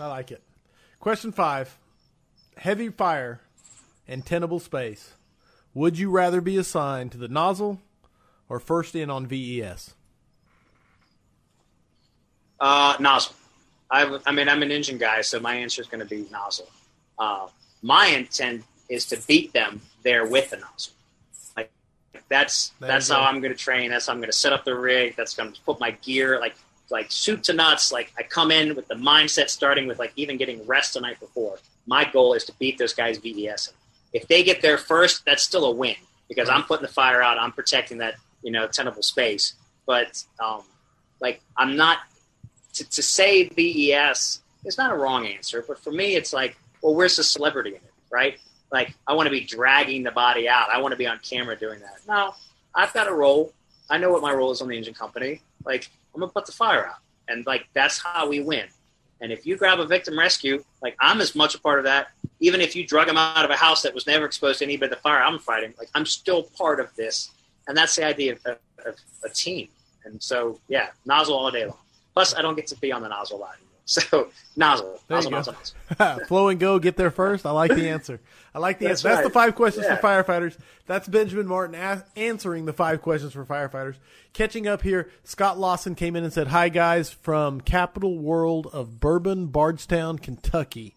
I 0.00 0.06
like 0.08 0.32
it. 0.32 0.42
Question 1.00 1.32
five: 1.32 1.76
Heavy 2.62 2.90
fire 2.90 3.40
and 4.06 4.24
tenable 4.24 4.60
space. 4.60 5.14
Would 5.74 5.98
you 5.98 6.10
rather 6.10 6.40
be 6.40 6.56
assigned 6.56 7.10
to 7.10 7.18
the 7.18 7.26
nozzle 7.26 7.80
or 8.48 8.60
first 8.60 8.94
in 8.94 9.10
on 9.10 9.26
VES? 9.26 9.94
Uh, 12.60 12.94
nozzle. 13.00 13.34
I, 13.90 14.16
I 14.24 14.30
mean, 14.30 14.48
I'm 14.48 14.62
an 14.62 14.70
engine 14.70 14.96
guy, 14.96 15.22
so 15.22 15.40
my 15.40 15.56
answer 15.56 15.82
is 15.82 15.88
going 15.88 16.06
to 16.06 16.08
be 16.08 16.24
nozzle. 16.30 16.70
Uh, 17.18 17.48
my 17.82 18.06
intent 18.06 18.62
is 18.88 19.06
to 19.06 19.20
beat 19.26 19.52
them 19.52 19.80
there 20.04 20.24
with 20.24 20.50
the 20.50 20.58
nozzle. 20.58 20.92
Like 21.56 21.72
that's 22.28 22.68
There 22.78 22.86
that's 22.86 23.08
how 23.08 23.16
go. 23.16 23.24
I'm 23.24 23.40
going 23.40 23.52
to 23.52 23.58
train. 23.58 23.90
That's 23.90 24.06
how 24.06 24.12
I'm 24.12 24.20
going 24.20 24.30
to 24.30 24.38
set 24.38 24.52
up 24.52 24.64
the 24.64 24.76
rig. 24.76 25.16
That's 25.16 25.34
going 25.34 25.52
to 25.52 25.60
put 25.62 25.80
my 25.80 25.90
gear 25.90 26.38
like 26.38 26.54
like 26.90 27.10
soup 27.10 27.42
to 27.42 27.54
nuts. 27.54 27.90
Like 27.90 28.12
I 28.16 28.22
come 28.22 28.52
in 28.52 28.76
with 28.76 28.86
the 28.86 28.94
mindset 28.94 29.50
starting 29.50 29.88
with 29.88 29.98
like 29.98 30.12
even 30.14 30.36
getting 30.36 30.64
rest 30.64 30.94
the 30.94 31.00
night 31.00 31.18
before. 31.18 31.58
My 31.86 32.04
goal 32.04 32.34
is 32.34 32.44
to 32.44 32.52
beat 32.58 32.78
those 32.78 32.94
guys 32.94 33.18
VES. 33.18 33.72
If 34.12 34.28
they 34.28 34.42
get 34.42 34.62
there 34.62 34.78
first, 34.78 35.24
that's 35.24 35.42
still 35.42 35.64
a 35.64 35.70
win 35.70 35.96
because 36.28 36.48
I'm 36.48 36.62
putting 36.64 36.86
the 36.86 36.92
fire 36.92 37.22
out. 37.22 37.38
I'm 37.38 37.52
protecting 37.52 37.98
that 37.98 38.14
you 38.42 38.50
know 38.50 38.66
tenable 38.66 39.02
space. 39.02 39.54
But 39.86 40.22
um, 40.42 40.62
like 41.20 41.40
I'm 41.56 41.76
not 41.76 41.98
to, 42.74 42.88
to 42.88 43.02
say 43.02 43.48
VES 43.48 44.40
is 44.64 44.78
not 44.78 44.92
a 44.92 44.96
wrong 44.96 45.26
answer, 45.26 45.64
but 45.66 45.78
for 45.78 45.92
me, 45.92 46.16
it's 46.16 46.32
like, 46.32 46.56
well, 46.82 46.94
where's 46.94 47.16
the 47.16 47.24
celebrity 47.24 47.70
in 47.70 47.76
it, 47.76 47.92
right? 48.10 48.38
Like, 48.70 48.94
I 49.06 49.12
want 49.14 49.26
to 49.26 49.30
be 49.30 49.40
dragging 49.40 50.02
the 50.02 50.10
body 50.10 50.48
out. 50.48 50.68
I 50.72 50.80
want 50.80 50.92
to 50.92 50.96
be 50.96 51.06
on 51.06 51.18
camera 51.18 51.56
doing 51.56 51.80
that. 51.80 51.98
No, 52.08 52.34
I've 52.74 52.92
got 52.92 53.08
a 53.08 53.12
role. 53.12 53.52
I 53.90 53.98
know 53.98 54.10
what 54.10 54.22
my 54.22 54.32
role 54.32 54.50
is 54.50 54.62
on 54.62 54.68
the 54.68 54.76
engine 54.76 54.94
company. 54.94 55.42
Like, 55.64 55.90
I'm 56.14 56.20
gonna 56.20 56.32
put 56.32 56.46
the 56.46 56.52
fire 56.52 56.86
out, 56.86 56.98
and 57.28 57.46
like 57.46 57.66
that's 57.74 57.98
how 57.98 58.28
we 58.28 58.40
win. 58.40 58.66
And 59.22 59.32
if 59.32 59.46
you 59.46 59.56
grab 59.56 59.78
a 59.78 59.86
victim 59.86 60.18
rescue, 60.18 60.62
like 60.82 60.96
I'm 61.00 61.20
as 61.20 61.34
much 61.34 61.54
a 61.54 61.60
part 61.60 61.78
of 61.78 61.84
that. 61.84 62.08
Even 62.40 62.60
if 62.60 62.74
you 62.74 62.84
drug 62.84 63.06
them 63.06 63.16
out 63.16 63.44
of 63.44 63.50
a 63.52 63.56
house 63.56 63.82
that 63.82 63.94
was 63.94 64.04
never 64.04 64.26
exposed 64.26 64.58
to 64.58 64.64
any 64.64 64.76
but 64.76 64.90
the 64.90 64.96
fire 64.96 65.22
I'm 65.22 65.38
fighting, 65.38 65.72
like 65.78 65.88
I'm 65.94 66.04
still 66.04 66.42
part 66.42 66.80
of 66.80 66.94
this, 66.96 67.30
and 67.68 67.76
that's 67.76 67.94
the 67.94 68.04
idea 68.04 68.32
of, 68.32 68.44
of, 68.44 68.58
of 68.84 68.96
a 69.24 69.28
team. 69.28 69.68
And 70.04 70.20
so, 70.20 70.58
yeah, 70.66 70.88
nozzle 71.06 71.36
all 71.36 71.52
day 71.52 71.64
long. 71.64 71.78
Plus, 72.14 72.34
I 72.34 72.42
don't 72.42 72.56
get 72.56 72.66
to 72.66 72.76
be 72.80 72.90
on 72.90 73.00
the 73.00 73.08
nozzle 73.08 73.38
lot. 73.38 73.56
So, 73.84 74.28
nozzle, 74.56 75.00
There 75.08 75.16
nozzle, 75.16 75.30
nozzle, 75.32 75.56
nozzle. 75.98 76.24
Flow 76.28 76.48
and 76.48 76.60
go, 76.60 76.78
get 76.78 76.96
there 76.96 77.10
first. 77.10 77.44
I 77.44 77.50
like 77.50 77.74
the 77.74 77.88
answer. 77.88 78.20
I 78.54 78.60
like 78.60 78.78
the 78.78 78.86
That's 78.86 79.04
answer. 79.04 79.08
That's 79.16 79.26
the 79.26 79.32
five 79.32 79.54
questions 79.56 79.86
Yeah. 79.88 79.96
for 79.96 80.06
firefighters. 80.06 80.56
That's 80.86 81.08
Benjamin 81.08 81.46
Martin 81.48 81.74
a- 81.74 82.04
answering 82.16 82.64
the 82.66 82.72
five 82.72 83.02
questions 83.02 83.32
for 83.32 83.44
firefighters. 83.44 83.96
Catching 84.34 84.68
up 84.68 84.82
here, 84.82 85.10
Scott 85.24 85.58
Lawson 85.58 85.94
came 85.96 86.14
in 86.14 86.22
and 86.22 86.32
said, 86.32 86.46
Hi, 86.48 86.68
guys, 86.68 87.10
from 87.10 87.60
Capital 87.60 88.18
World 88.18 88.68
of 88.72 89.00
Bourbon, 89.00 89.46
Bardstown, 89.48 90.18
Kentucky. 90.18 90.94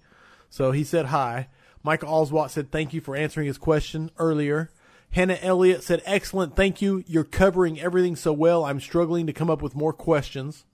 So 0.51 0.71
he 0.71 0.83
said 0.83 1.07
hi. 1.07 1.47
Michael 1.83 2.09
Oswalt 2.09 2.51
said, 2.51 2.71
Thank 2.71 2.93
you 2.93 3.01
for 3.01 3.15
answering 3.15 3.47
his 3.47 3.57
question 3.57 4.11
earlier. 4.19 4.69
Hannah 5.11 5.39
Elliott 5.41 5.81
said, 5.83 6.03
Excellent. 6.05 6.55
Thank 6.55 6.81
you. 6.83 7.03
You're 7.07 7.23
covering 7.23 7.79
everything 7.79 8.15
so 8.15 8.31
well. 8.31 8.63
I'm 8.63 8.79
struggling 8.79 9.25
to 9.27 9.33
come 9.33 9.49
up 9.49 9.61
with 9.63 9.75
more 9.75 9.93
questions. 9.93 10.65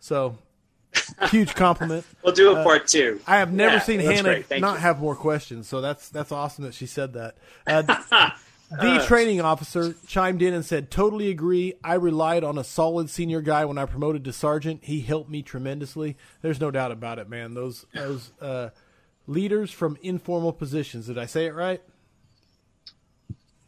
So, 0.00 0.38
huge 1.30 1.54
compliment. 1.54 2.04
We'll 2.22 2.34
do 2.34 2.54
a 2.56 2.62
part 2.62 2.86
two. 2.86 3.20
I 3.26 3.36
have 3.38 3.52
never 3.52 3.74
Yeah, 3.76 3.80
seen 3.80 4.00
Hannah 4.00 4.42
not 4.58 4.74
you. 4.74 4.80
have 4.80 5.00
more 5.00 5.16
questions, 5.16 5.66
so 5.68 5.80
that's 5.80 6.08
that's 6.10 6.30
awesome 6.32 6.64
that 6.64 6.74
she 6.74 6.86
said 6.86 7.12
that. 7.14 7.36
Uh, 8.70 8.82
the 8.98 9.02
training 9.06 9.40
officer 9.40 9.94
chimed 10.06 10.42
in 10.42 10.52
and 10.52 10.62
said, 10.62 10.90
"Totally 10.90 11.30
agree. 11.30 11.72
I 11.82 11.94
relied 11.94 12.44
on 12.44 12.58
a 12.58 12.64
solid 12.64 13.08
senior 13.08 13.40
guy 13.40 13.64
when 13.64 13.78
I 13.78 13.86
promoted 13.86 14.24
to 14.24 14.32
sergeant. 14.34 14.84
He 14.84 15.00
helped 15.00 15.30
me 15.30 15.40
tremendously. 15.40 16.18
There's 16.42 16.60
no 16.60 16.70
doubt 16.70 16.92
about 16.92 17.18
it, 17.18 17.30
man. 17.30 17.54
Those 17.54 17.86
those 17.94 18.30
uh, 18.42 18.68
leaders 19.26 19.70
from 19.70 19.96
informal 20.02 20.52
positions. 20.52 21.06
Did 21.06 21.16
I 21.16 21.24
say 21.24 21.46
it 21.46 21.54
right? 21.54 21.80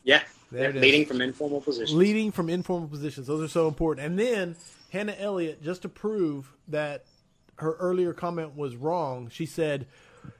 Yeah, 0.02 0.22
There 0.50 0.70
yeah, 0.74 0.80
leading 0.80 1.06
from 1.06 1.20
informal 1.20 1.60
positions. 1.62 1.94
leading 1.96 2.30
from 2.30 2.50
informal 2.50 2.88
positions. 2.88 3.26
Those 3.26 3.42
are 3.42 3.48
so 3.48 3.68
important. 3.68 4.06
And 4.06 4.18
then 4.18 4.56
Hannah 4.90 5.16
Elliott, 5.18 5.62
just 5.62 5.82
to 5.82 5.88
prove 5.88 6.52
that 6.68 7.04
her 7.56 7.74
earlier 7.74 8.12
comment 8.12 8.56
was 8.56 8.76
wrong, 8.76 9.28
she 9.30 9.46
said, 9.46 9.86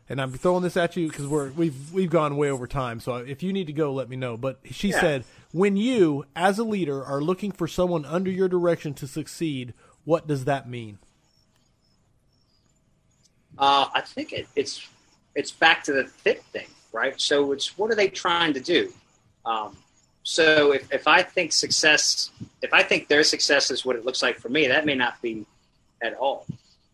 and 0.09 0.21
I'm 0.21 0.33
throwing 0.33 0.63
this 0.63 0.77
at 0.77 0.97
you 0.97 1.09
because 1.09 1.27
we're 1.27 1.51
we've 1.51 1.93
we've 1.93 2.11
gone 2.11 2.37
way 2.37 2.51
over 2.51 2.67
time. 2.67 3.01
So 3.01 3.17
if 3.17 3.43
you 3.43 3.53
need 3.53 3.69
to 3.69 3.73
go, 3.73 3.93
let 3.93 4.09
me 4.09 4.17
know. 4.17 4.37
But 4.37 4.61
she 4.71 4.89
Yeah. 4.89 5.01
said, 5.01 5.25
when 5.53 5.77
you, 5.77 6.25
as 6.35 6.59
a 6.59 6.65
leader, 6.65 7.05
are 7.05 7.21
looking 7.21 7.53
for 7.53 7.69
someone 7.69 8.05
under 8.05 8.31
your 8.31 8.49
direction 8.49 8.95
to 8.95 9.07
succeed, 9.07 9.75
what 10.05 10.27
does 10.27 10.45
that 10.47 10.69
mean? 10.69 10.99
Uh, 13.59 13.89
I 13.95 14.01
think 14.01 14.33
it, 14.33 14.49
it's 14.57 14.87
it's 15.35 15.51
back 15.51 15.85
to 15.85 15.93
the 15.93 16.05
fit 16.05 16.43
thing, 16.45 16.67
right? 16.93 17.21
So 17.21 17.53
it's 17.53 17.77
what 17.79 17.91
are 17.91 17.95
they 17.95 18.09
trying 18.09 18.53
to 18.55 18.61
do? 18.61 18.93
Um, 19.45 19.77
so 20.23 20.73
if, 20.73 20.93
if 20.93 21.09
I 21.09 21.23
think 21.23 21.53
success, 21.53 22.31
if 22.63 22.73
I 22.73 22.83
think 22.83 23.09
their 23.09 23.25
success 23.25 23.71
is 23.71 23.85
what 23.85 23.97
it 23.97 24.05
looks 24.05 24.23
like 24.23 24.39
for 24.39 24.49
me, 24.49 24.67
that 24.69 24.85
may 24.87 24.95
not 24.95 25.21
be 25.23 25.45
at 26.03 26.15
all. 26.15 26.47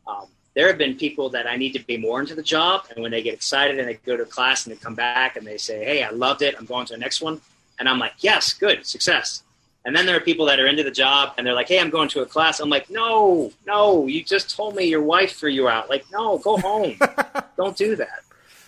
Um, 0.07 0.27
there 0.55 0.69
have 0.69 0.78
been 0.78 0.97
people 0.97 1.28
that 1.31 1.47
I 1.47 1.57
need 1.57 1.73
to 1.73 1.81
be 1.85 1.97
more 1.97 2.20
into 2.20 2.35
the 2.35 2.43
job, 2.43 2.86
and 2.90 3.03
when 3.03 3.11
they 3.11 3.23
get 3.23 3.35
excited 3.35 3.78
and 3.78 3.89
they 3.89 3.94
go 3.94 4.16
to 4.16 4.24
class 4.24 4.66
and 4.66 4.74
they 4.74 4.78
come 4.81 4.94
back 4.94 5.36
and 5.36 5.47
they 5.47 5.59
say, 5.59 5.85
"Hey, 5.85 6.03
I 6.03 6.11
loved 6.11 6.43
it. 6.43 6.55
I'm 6.59 6.65
going 6.65 6.86
to 6.86 6.94
the 6.94 6.98
next 6.98 7.20
one," 7.20 7.40
and 7.78 7.89
I'm 7.89 7.98
like, 7.98 8.15
"Yes, 8.20 8.55
good, 8.55 8.86
success." 8.86 9.43
And 9.85 9.94
then 9.94 10.05
there 10.07 10.16
are 10.16 10.20
people 10.20 10.47
that 10.47 10.59
are 10.59 10.66
into 10.66 10.82
the 10.82 10.90
job 10.90 11.35
and 11.36 11.47
they're 11.47 11.55
like, 11.55 11.69
"Hey, 11.69 11.78
I'm 11.78 11.90
going 11.90 12.09
to 12.11 12.23
a 12.23 12.27
class." 12.27 12.59
I'm 12.61 12.70
like, 12.70 12.89
"No, 12.90 13.53
no, 13.66 14.07
you 14.07 14.24
just 14.24 14.55
told 14.57 14.74
me 14.77 14.85
your 14.85 15.03
wife 15.03 15.36
threw 15.36 15.51
you 15.51 15.69
out. 15.69 15.90
Like, 15.90 16.05
no, 16.11 16.39
go 16.39 16.57
home. 16.59 16.97
Don't 17.57 17.77
do 17.77 17.94
that." 17.97 18.20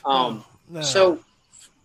Um, 0.04 0.44
No. 0.68 0.82
so 0.82 1.20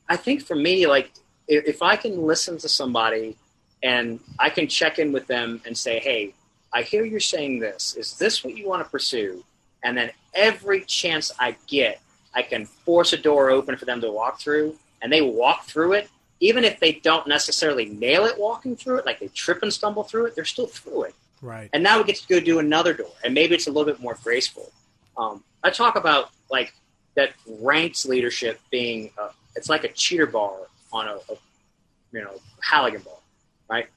I 0.10 0.18
think 0.18 0.46
for 0.46 0.56
me, 0.56 0.86
like 0.86 1.12
if, 1.48 1.82
I 1.82 1.96
can 1.96 2.24
listen 2.26 2.58
to 2.60 2.70
somebody 2.70 3.38
and 3.82 4.20
I 4.40 4.50
can 4.50 4.68
check 4.68 5.00
in 5.00 5.12
with 5.12 5.28
them 5.28 5.62
and 5.66 5.78
say, 5.78 6.00
"Hey, 6.00 6.34
I 6.74 6.84
hear 6.84 7.04
you're 7.04 7.20
saying 7.20 7.60
this. 7.60 7.96
Is 7.96 8.18
this 8.18 8.44
what 8.44 8.56
you 8.56 8.68
want 8.68 8.84
to 8.84 8.90
pursue?" 8.90 9.44
And 9.84 9.98
then 9.98 10.12
every 10.34 10.86
chance 10.86 11.32
I 11.40 11.58
get, 11.68 12.02
I 12.34 12.42
can 12.42 12.66
force 12.66 13.14
a 13.14 13.18
door 13.18 13.50
open 13.50 13.76
for 13.76 13.86
them 13.86 14.00
to 14.02 14.12
walk 14.12 14.40
through, 14.40 14.78
and 15.02 15.12
they 15.12 15.22
walk 15.22 15.66
through 15.66 15.94
it. 15.94 16.10
Even 16.40 16.64
if 16.64 16.80
they 16.80 16.94
don't 16.94 17.28
necessarily 17.28 17.86
nail 17.86 18.26
it 18.26 18.38
walking 18.38 18.76
through 18.76 18.98
it, 18.98 19.06
like 19.06 19.20
they 19.20 19.28
trip 19.30 19.64
and 19.64 19.74
stumble 19.74 20.04
through 20.04 20.26
it, 20.26 20.36
they're 20.36 20.46
still 20.46 20.68
through 20.68 21.04
it. 21.04 21.16
right. 21.42 21.70
And 21.74 21.84
now 21.84 21.98
we 21.98 22.04
get 22.06 22.18
to 22.18 22.28
go 22.28 22.40
do 22.40 22.60
another 22.60 22.94
door, 22.94 23.12
and 23.24 23.34
maybe 23.34 23.56
it's 23.56 23.68
a 23.68 23.72
little 23.72 23.92
bit 23.92 24.02
more 24.02 24.18
graceful. 24.24 24.72
Um, 25.18 25.44
I 25.64 25.70
talk 25.70 25.96
about 25.96 26.32
like 26.50 26.74
that 27.16 27.34
ranked 27.48 28.06
leadership 28.06 28.60
being 28.72 29.12
a, 29.18 29.30
it's 29.56 29.70
like 29.70 29.84
a 29.84 29.90
cheater 29.90 30.26
bar 30.26 30.56
on 30.94 31.08
a, 31.08 31.16
a 31.16 31.36
you 32.12 32.22
know 32.22 32.40
Halligan 32.62 33.02
bar, 33.02 33.16
right? 33.70 33.88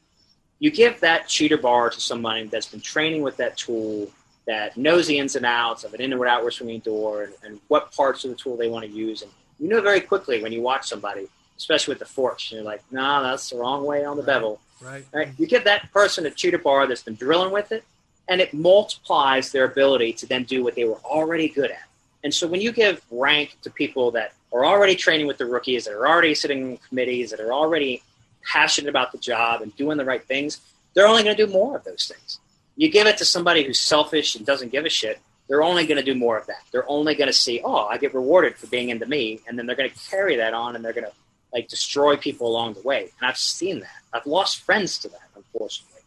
You 0.58 0.70
give 0.70 1.00
that 1.00 1.28
cheater 1.28 1.58
bar 1.58 1.90
to 1.90 2.00
somebody 2.00 2.44
that's 2.44 2.66
been 2.66 2.80
training 2.80 3.22
with 3.22 3.36
that 3.36 3.56
tool 3.58 4.10
that 4.46 4.76
knows 4.76 5.06
the 5.06 5.18
ins 5.18 5.36
and 5.36 5.44
outs 5.44 5.84
of 5.84 5.92
an 5.92 6.00
inward 6.00 6.28
outward 6.28 6.52
swinging 6.52 6.80
door 6.80 7.24
and, 7.24 7.34
and 7.44 7.60
what 7.68 7.92
parts 7.92 8.24
of 8.24 8.30
the 8.30 8.36
tool 8.36 8.56
they 8.56 8.68
want 8.68 8.84
to 8.84 8.90
use. 8.90 9.22
And 9.22 9.30
you 9.58 9.68
know 9.68 9.80
very 9.82 10.00
quickly 10.00 10.42
when 10.42 10.52
you 10.52 10.62
watch 10.62 10.88
somebody, 10.88 11.28
especially 11.58 11.92
with 11.92 11.98
the 11.98 12.06
forks, 12.06 12.50
you're 12.50 12.62
like, 12.62 12.82
no, 12.90 13.00
nah, 13.02 13.22
that's 13.22 13.50
the 13.50 13.56
wrong 13.56 13.84
way 13.84 14.04
on 14.04 14.16
the 14.16 14.22
Right. 14.22 14.26
bevel. 14.26 14.60
Right. 14.80 15.04
Right? 15.12 15.28
You 15.38 15.46
give 15.46 15.64
that 15.64 15.92
person 15.92 16.26
a 16.26 16.30
cheater 16.30 16.58
bar 16.58 16.86
that's 16.86 17.02
been 17.02 17.16
drilling 17.16 17.52
with 17.52 17.72
it, 17.72 17.84
and 18.28 18.40
it 18.40 18.54
multiplies 18.54 19.52
their 19.52 19.64
ability 19.64 20.12
to 20.14 20.26
then 20.26 20.44
do 20.44 20.62
what 20.64 20.74
they 20.74 20.84
were 20.84 21.00
already 21.04 21.48
good 21.48 21.70
at. 21.70 21.85
And 22.26 22.34
so 22.34 22.48
when 22.48 22.60
you 22.60 22.72
give 22.72 23.00
rank 23.08 23.56
to 23.62 23.70
people 23.70 24.10
that 24.10 24.32
are 24.52 24.66
already 24.66 24.96
training 24.96 25.28
with 25.28 25.38
the 25.38 25.46
rookies, 25.46 25.84
that 25.84 25.92
are 25.94 26.08
already 26.08 26.34
sitting 26.34 26.72
in 26.72 26.76
committees, 26.78 27.30
that 27.30 27.38
are 27.38 27.52
already 27.52 28.02
passionate 28.42 28.88
about 28.90 29.12
the 29.12 29.18
job 29.18 29.62
and 29.62 29.74
doing 29.76 29.96
the 29.96 30.04
right 30.04 30.24
things, 30.24 30.60
they're 30.92 31.06
only 31.06 31.22
going 31.22 31.36
to 31.36 31.46
do 31.46 31.52
more 31.52 31.76
of 31.76 31.84
those 31.84 32.10
things. 32.12 32.40
You 32.74 32.90
give 32.90 33.06
it 33.06 33.16
to 33.18 33.24
somebody 33.24 33.62
who's 33.62 33.78
selfish 33.78 34.34
and 34.34 34.44
doesn't 34.44 34.72
give 34.72 34.84
a 34.84 34.88
shit, 34.88 35.20
they're 35.46 35.62
only 35.62 35.86
going 35.86 35.98
to 35.98 36.02
do 36.02 36.18
more 36.18 36.36
of 36.36 36.48
that. 36.48 36.64
They're 36.72 36.90
only 36.90 37.14
going 37.14 37.28
to 37.28 37.32
see, 37.32 37.60
oh, 37.64 37.86
I 37.86 37.96
get 37.96 38.12
rewarded 38.12 38.56
for 38.56 38.66
being 38.66 38.88
into 38.88 39.06
me, 39.06 39.38
and 39.46 39.56
then 39.56 39.66
they're 39.66 39.76
going 39.76 39.90
to 39.90 40.10
carry 40.10 40.34
that 40.34 40.52
on 40.52 40.74
and 40.74 40.84
they're 40.84 40.92
going 40.92 41.06
to 41.06 41.12
like 41.52 41.68
destroy 41.68 42.16
people 42.16 42.48
along 42.48 42.74
the 42.74 42.82
way. 42.82 43.02
And 43.20 43.30
I've 43.30 43.38
seen 43.38 43.78
that. 43.78 44.00
I've 44.12 44.26
lost 44.26 44.64
friends 44.64 44.98
to 44.98 45.08
that, 45.10 45.28
unfortunately. 45.36 46.02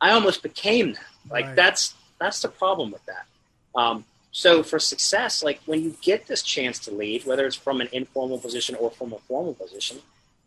I 0.00 0.12
almost 0.12 0.40
became 0.40 0.92
that. 0.92 1.10
Like 1.28 1.46
Right. 1.46 1.56
that's 1.56 1.94
that's 2.20 2.42
the 2.42 2.48
problem 2.48 2.92
with 2.92 3.04
that. 3.06 3.26
Um, 3.74 4.04
so 4.36 4.64
for 4.64 4.80
success, 4.80 5.44
like 5.44 5.60
when 5.64 5.84
you 5.84 5.94
get 6.02 6.26
this 6.26 6.42
chance 6.42 6.80
to 6.80 6.90
lead, 6.90 7.24
whether 7.24 7.46
it's 7.46 7.54
from 7.54 7.80
an 7.80 7.88
informal 7.92 8.40
position 8.40 8.74
or 8.74 8.90
from 8.90 9.12
a 9.12 9.18
formal 9.18 9.54
position, 9.54 9.98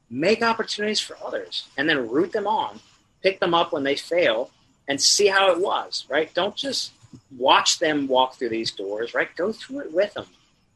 make 0.09 0.41
opportunities 0.41 0.99
for 0.99 1.15
others 1.26 1.69
and 1.77 1.88
then 1.88 2.09
root 2.09 2.34
them 2.34 2.47
on, 2.47 2.81
pick 3.23 3.39
them 3.39 3.53
up 3.53 3.72
when 3.72 3.85
they 3.85 3.95
fail, 3.95 4.51
and 4.89 4.99
see 4.99 5.27
how 5.27 5.53
it 5.53 5.61
was. 5.61 6.05
Right? 6.09 6.34
Don't 6.34 6.53
just 6.53 6.91
watch 7.38 7.80
them 7.80 8.09
walk 8.09 8.35
through 8.35 8.49
these 8.49 8.72
doors. 8.72 9.14
Right? 9.14 9.34
Go 9.38 9.53
through 9.53 9.80
it 9.80 9.93
with 9.93 10.14
them. 10.15 10.26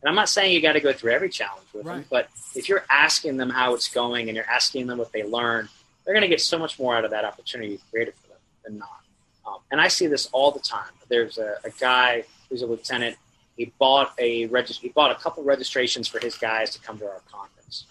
And 0.02 0.08
I'm 0.08 0.16
not 0.16 0.30
saying 0.30 0.54
you 0.54 0.62
got 0.62 0.74
to 0.74 0.80
go 0.80 0.94
through 0.94 1.12
every 1.12 1.30
challenge 1.30 1.68
with 1.74 1.84
them, 1.84 2.06
but 2.10 2.30
if 2.56 2.70
you're 2.70 2.86
asking 2.90 3.36
them 3.36 3.50
how 3.50 3.74
it's 3.76 3.90
going 3.90 4.30
and 4.30 4.38
you're 4.38 4.50
asking 4.50 4.88
them 4.88 4.98
what 5.00 5.12
they 5.12 5.24
learn, 5.24 5.68
they're 6.06 6.14
going 6.14 6.22
to 6.22 6.30
get 6.30 6.40
so 6.40 6.58
much 6.58 6.80
more 6.80 6.96
out 6.96 7.04
of 7.04 7.12
that 7.12 7.26
opportunity 7.26 7.74
you 7.74 7.80
created 7.92 8.14
for 8.16 8.30
them 8.30 8.38
than 8.64 8.78
not. 8.78 9.02
Um, 9.46 9.58
and 9.70 9.82
I 9.82 9.90
see 9.90 10.08
this 10.08 10.30
all 10.32 10.52
the 10.52 10.62
time. 10.62 10.90
There's 11.10 11.38
a, 11.38 11.58
a 11.66 11.72
guy 11.72 12.24
who's 12.52 12.62
a 12.62 12.68
lieutenant. 12.68 13.16
He 13.58 13.74
bought 13.80 14.14
a 14.20 14.48
regist- 14.50 14.82
he 14.82 14.90
bought 14.90 15.10
a 15.12 15.16
couple 15.16 15.44
registrations 15.44 16.08
for 16.08 16.20
his 16.20 16.38
guys 16.38 16.70
to 16.72 16.80
come 16.82 17.00
to 17.00 17.06
our 17.06 17.22
conference. 17.32 17.86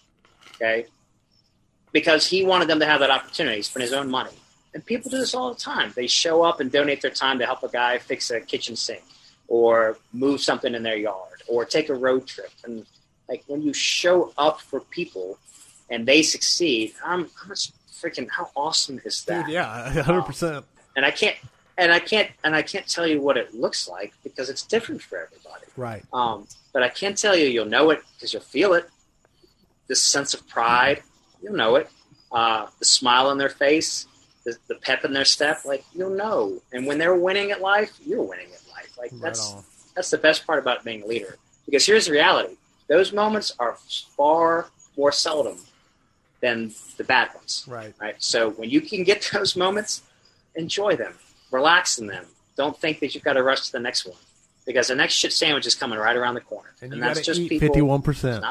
Okay, 0.55 0.87
because 1.93 2.27
he 2.27 2.45
wanted 2.45 2.69
them 2.69 2.79
to 2.79 2.87
have 2.87 3.01
that 3.01 3.11
opportunity. 3.11 3.57
He 3.57 3.63
spent 3.63 3.83
his 3.83 3.93
own 3.93 4.09
money. 4.09 4.31
And 4.73 4.85
people 4.87 5.11
do 5.11 5.19
this 5.19 5.35
all 5.35 5.53
the 5.53 5.59
time. 5.59 5.93
They 5.97 6.07
show 6.07 6.43
up 6.45 6.61
and 6.61 6.71
donate 6.71 7.03
their 7.03 7.11
time 7.11 7.41
to 7.41 7.47
help 7.47 7.65
a 7.65 7.69
guy 7.69 7.99
fix 7.99 8.31
a 8.31 8.41
kitchen 8.41 8.77
sink 8.77 9.03
or 9.49 9.99
move 10.13 10.41
something 10.41 10.75
in 10.77 10.85
their 10.85 10.97
yard 10.97 11.43
or 11.49 11.65
take 11.65 11.89
a 11.89 11.95
road 11.95 12.27
trip. 12.29 12.53
And 12.65 12.87
like 13.29 13.43
when 13.49 13.63
you 13.63 13.73
show 13.73 14.33
up 14.39 14.61
for 14.61 14.79
people 14.79 15.39
and 15.89 16.07
they 16.07 16.23
succeed, 16.23 16.93
I'm, 17.05 17.23
I'm 17.43 17.57
freaking 17.91 18.29
how 18.31 18.51
awesome 18.55 19.01
is 19.05 19.25
that? 19.25 19.47
Dude, 19.47 19.55
yeah, 19.55 20.03
hundred 20.03 20.23
percent. 20.23 20.65
and 20.95 21.05
I 21.05 21.11
can't 21.11 21.37
and 21.79 21.93
I 21.93 21.99
can't 21.99 22.31
and 22.45 22.55
I 22.55 22.63
can't 22.63 22.87
tell 22.87 23.07
you 23.07 23.21
what 23.21 23.37
it 23.37 23.55
looks 23.55 23.89
like 23.89 24.13
because 24.25 24.49
it's 24.51 24.63
different 24.63 25.03
for 25.03 25.19
everybody. 25.19 25.65
Right. 25.77 26.05
Um, 26.13 26.47
but 26.73 26.83
I 26.83 26.89
can 26.89 27.15
tell 27.15 27.37
you 27.37 27.47
you'll 27.47 27.67
know 27.67 27.91
it 27.91 28.03
because 28.15 28.33
you'll 28.33 28.43
feel 28.43 28.75
it. 28.75 28.89
This 29.89 30.03
sense 30.03 30.35
of 30.35 30.47
pride, 30.49 31.03
you'll 31.43 31.55
know 31.55 31.77
it. 31.77 31.89
Uh, 32.31 32.67
the 32.79 32.85
smile 32.85 33.27
on 33.27 33.39
their 33.39 33.49
face, 33.49 34.07
the, 34.45 34.57
the 34.69 34.77
pep 34.77 35.05
in 35.05 35.13
their 35.13 35.25
step, 35.25 35.65
like 35.65 35.85
you'll 35.95 36.15
know. 36.17 36.61
And 36.73 36.87
when 36.87 36.99
they're 36.99 37.17
winning 37.17 37.51
at 37.51 37.61
life, 37.61 37.91
you're 38.07 38.23
winning 38.23 38.47
at 38.47 38.63
life. 38.73 38.97
Like 38.97 39.11
Right 39.13 39.23
that's 39.23 39.53
on. 39.53 39.65
that's 39.97 40.11
the 40.11 40.19
best 40.19 40.47
part 40.47 40.59
about 40.61 40.85
being 40.85 41.03
a 41.03 41.07
leader. 41.07 41.37
Because 41.67 41.85
here's 41.87 42.07
the 42.07 42.13
reality: 42.13 42.55
those 42.89 43.13
moments 43.13 43.53
are 43.59 43.77
far 44.17 44.69
more 44.97 45.13
seldom 45.13 45.59
than 46.41 46.73
the 46.97 47.05
bad 47.05 47.29
ones 47.35 47.65
Right. 47.69 47.93
right? 48.01 48.15
So 48.19 48.51
when 48.51 48.71
you 48.71 48.81
can 48.81 49.03
get 49.05 49.29
those 49.33 49.57
moments, 49.57 50.03
enjoy 50.55 50.97
them, 50.97 51.15
relax 51.51 51.99
in 51.99 52.07
them. 52.07 52.25
Don't 52.57 52.77
think 52.79 53.01
that 53.01 53.15
you've 53.15 53.25
got 53.25 53.35
to 53.35 53.43
rush 53.43 53.67
to 53.67 53.73
the 53.73 53.81
next 53.81 54.05
one 54.07 54.17
because 54.67 54.89
the 54.89 54.95
next 54.95 55.15
shit 55.15 55.33
sandwich 55.33 55.67
is 55.67 55.75
coming 55.75 55.99
right 55.99 56.17
around 56.17 56.35
the 56.35 56.41
corner, 56.41 56.71
And 56.83 56.93
and, 56.93 57.03
that's 57.03 57.21
just 57.21 57.41
people. 57.41 57.59
fifty-one 57.59 58.03
percent. 58.03 58.45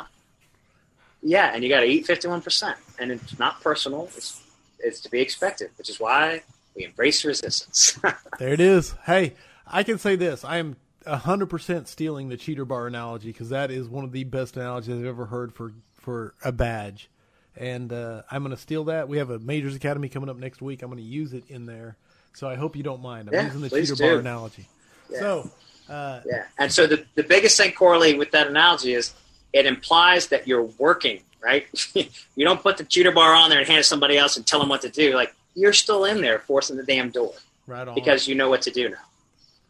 Yeah, 1.22 1.52
and 1.54 1.64
you 1.64 1.70
got 1.70 1.82
to 1.82 1.86
eat 1.86 2.06
fifty-one 2.06 2.42
percent, 2.42 2.78
and 2.98 3.12
it's 3.12 3.38
not 3.38 3.62
personal. 3.62 4.10
It's 4.16 4.42
it's 4.80 5.02
to 5.02 5.10
be 5.12 5.20
expected, 5.20 5.72
which 5.78 5.90
is 5.90 6.00
why 6.00 6.42
we 6.76 6.86
embrace 6.86 7.24
resistance. 7.26 8.00
There 8.40 8.54
it 8.54 8.62
is. 8.62 8.96
Hey, 9.06 9.34
I 9.68 9.84
can 9.84 9.98
say 10.00 10.16
this: 10.16 10.46
I 10.46 10.58
am 10.58 10.78
hundred 11.06 11.48
percent 11.48 11.88
stealing 11.90 12.30
the 12.30 12.38
cheater 12.38 12.64
bar 12.66 12.88
analogy 12.88 13.32
because 13.32 13.50
that 13.50 13.70
is 13.70 13.90
one 13.90 14.06
of 14.06 14.12
the 14.14 14.24
best 14.24 14.56
analogies 14.56 14.98
I've 14.98 15.06
ever 15.06 15.26
heard 15.26 15.54
for 15.54 15.74
for 15.96 16.34
a 16.44 16.52
badge, 16.54 17.10
and 17.58 17.92
uh, 17.92 18.22
I'm 18.32 18.44
going 18.44 18.56
to 18.56 18.62
steal 18.62 18.86
that. 18.86 19.10
We 19.10 19.18
have 19.18 19.30
a 19.30 19.40
Majors 19.40 19.76
Academy 19.76 20.08
coming 20.08 20.30
up 20.30 20.38
next 20.38 20.62
week. 20.62 20.82
I'm 20.82 20.90
going 20.90 21.04
to 21.04 21.10
use 21.10 21.34
it 21.34 21.44
in 21.50 21.66
there, 21.66 21.98
so 22.40 22.48
I 22.50 22.56
hope 22.56 22.76
you 22.76 22.84
don't 22.84 23.02
mind. 23.02 23.28
I'm 23.28 23.34
Yeah, 23.34 23.46
using 23.46 23.62
the 23.62 23.70
cheater 23.70 23.96
do. 23.96 24.04
bar 24.04 24.20
analogy. 24.20 24.66
Yeah. 25.12 25.20
So, 25.20 25.52
uh, 25.90 26.22
Yeah. 26.26 26.46
And 26.58 26.72
so 26.72 26.88
the, 26.88 27.06
the 27.16 27.24
biggest 27.24 27.58
thing 27.58 27.72
correlating 27.74 28.18
with 28.20 28.32
that 28.32 28.48
analogy 28.48 28.94
is 28.94 29.14
it 29.52 29.66
implies 29.66 30.28
that 30.28 30.48
you're 30.48 30.64
working, 30.78 31.22
right? 31.42 31.66
you 32.36 32.46
don't 32.46 32.62
put 32.62 32.78
the 32.78 32.84
cheater 32.86 33.12
bar 33.12 33.34
on 33.34 33.50
there 33.50 33.60
and 33.60 33.68
hand 33.68 33.80
it 33.80 33.84
to 33.84 33.90
somebody 33.90 34.18
else 34.18 34.38
and 34.38 34.46
tell 34.48 34.60
them 34.60 34.70
what 34.70 34.82
to 34.84 34.90
do. 34.90 35.14
Like 35.16 35.34
you're 35.56 35.74
still 35.74 36.06
in 36.06 36.22
there 36.22 36.40
forcing 36.40 36.78
the 36.78 36.84
damn 36.84 37.10
door 37.10 37.34
right 37.68 37.88
on. 37.88 37.96
because 37.96 38.28
you 38.28 38.36
know 38.36 38.50
what 38.50 38.62
to 38.64 38.72
do 38.72 38.90
now. 38.90 38.98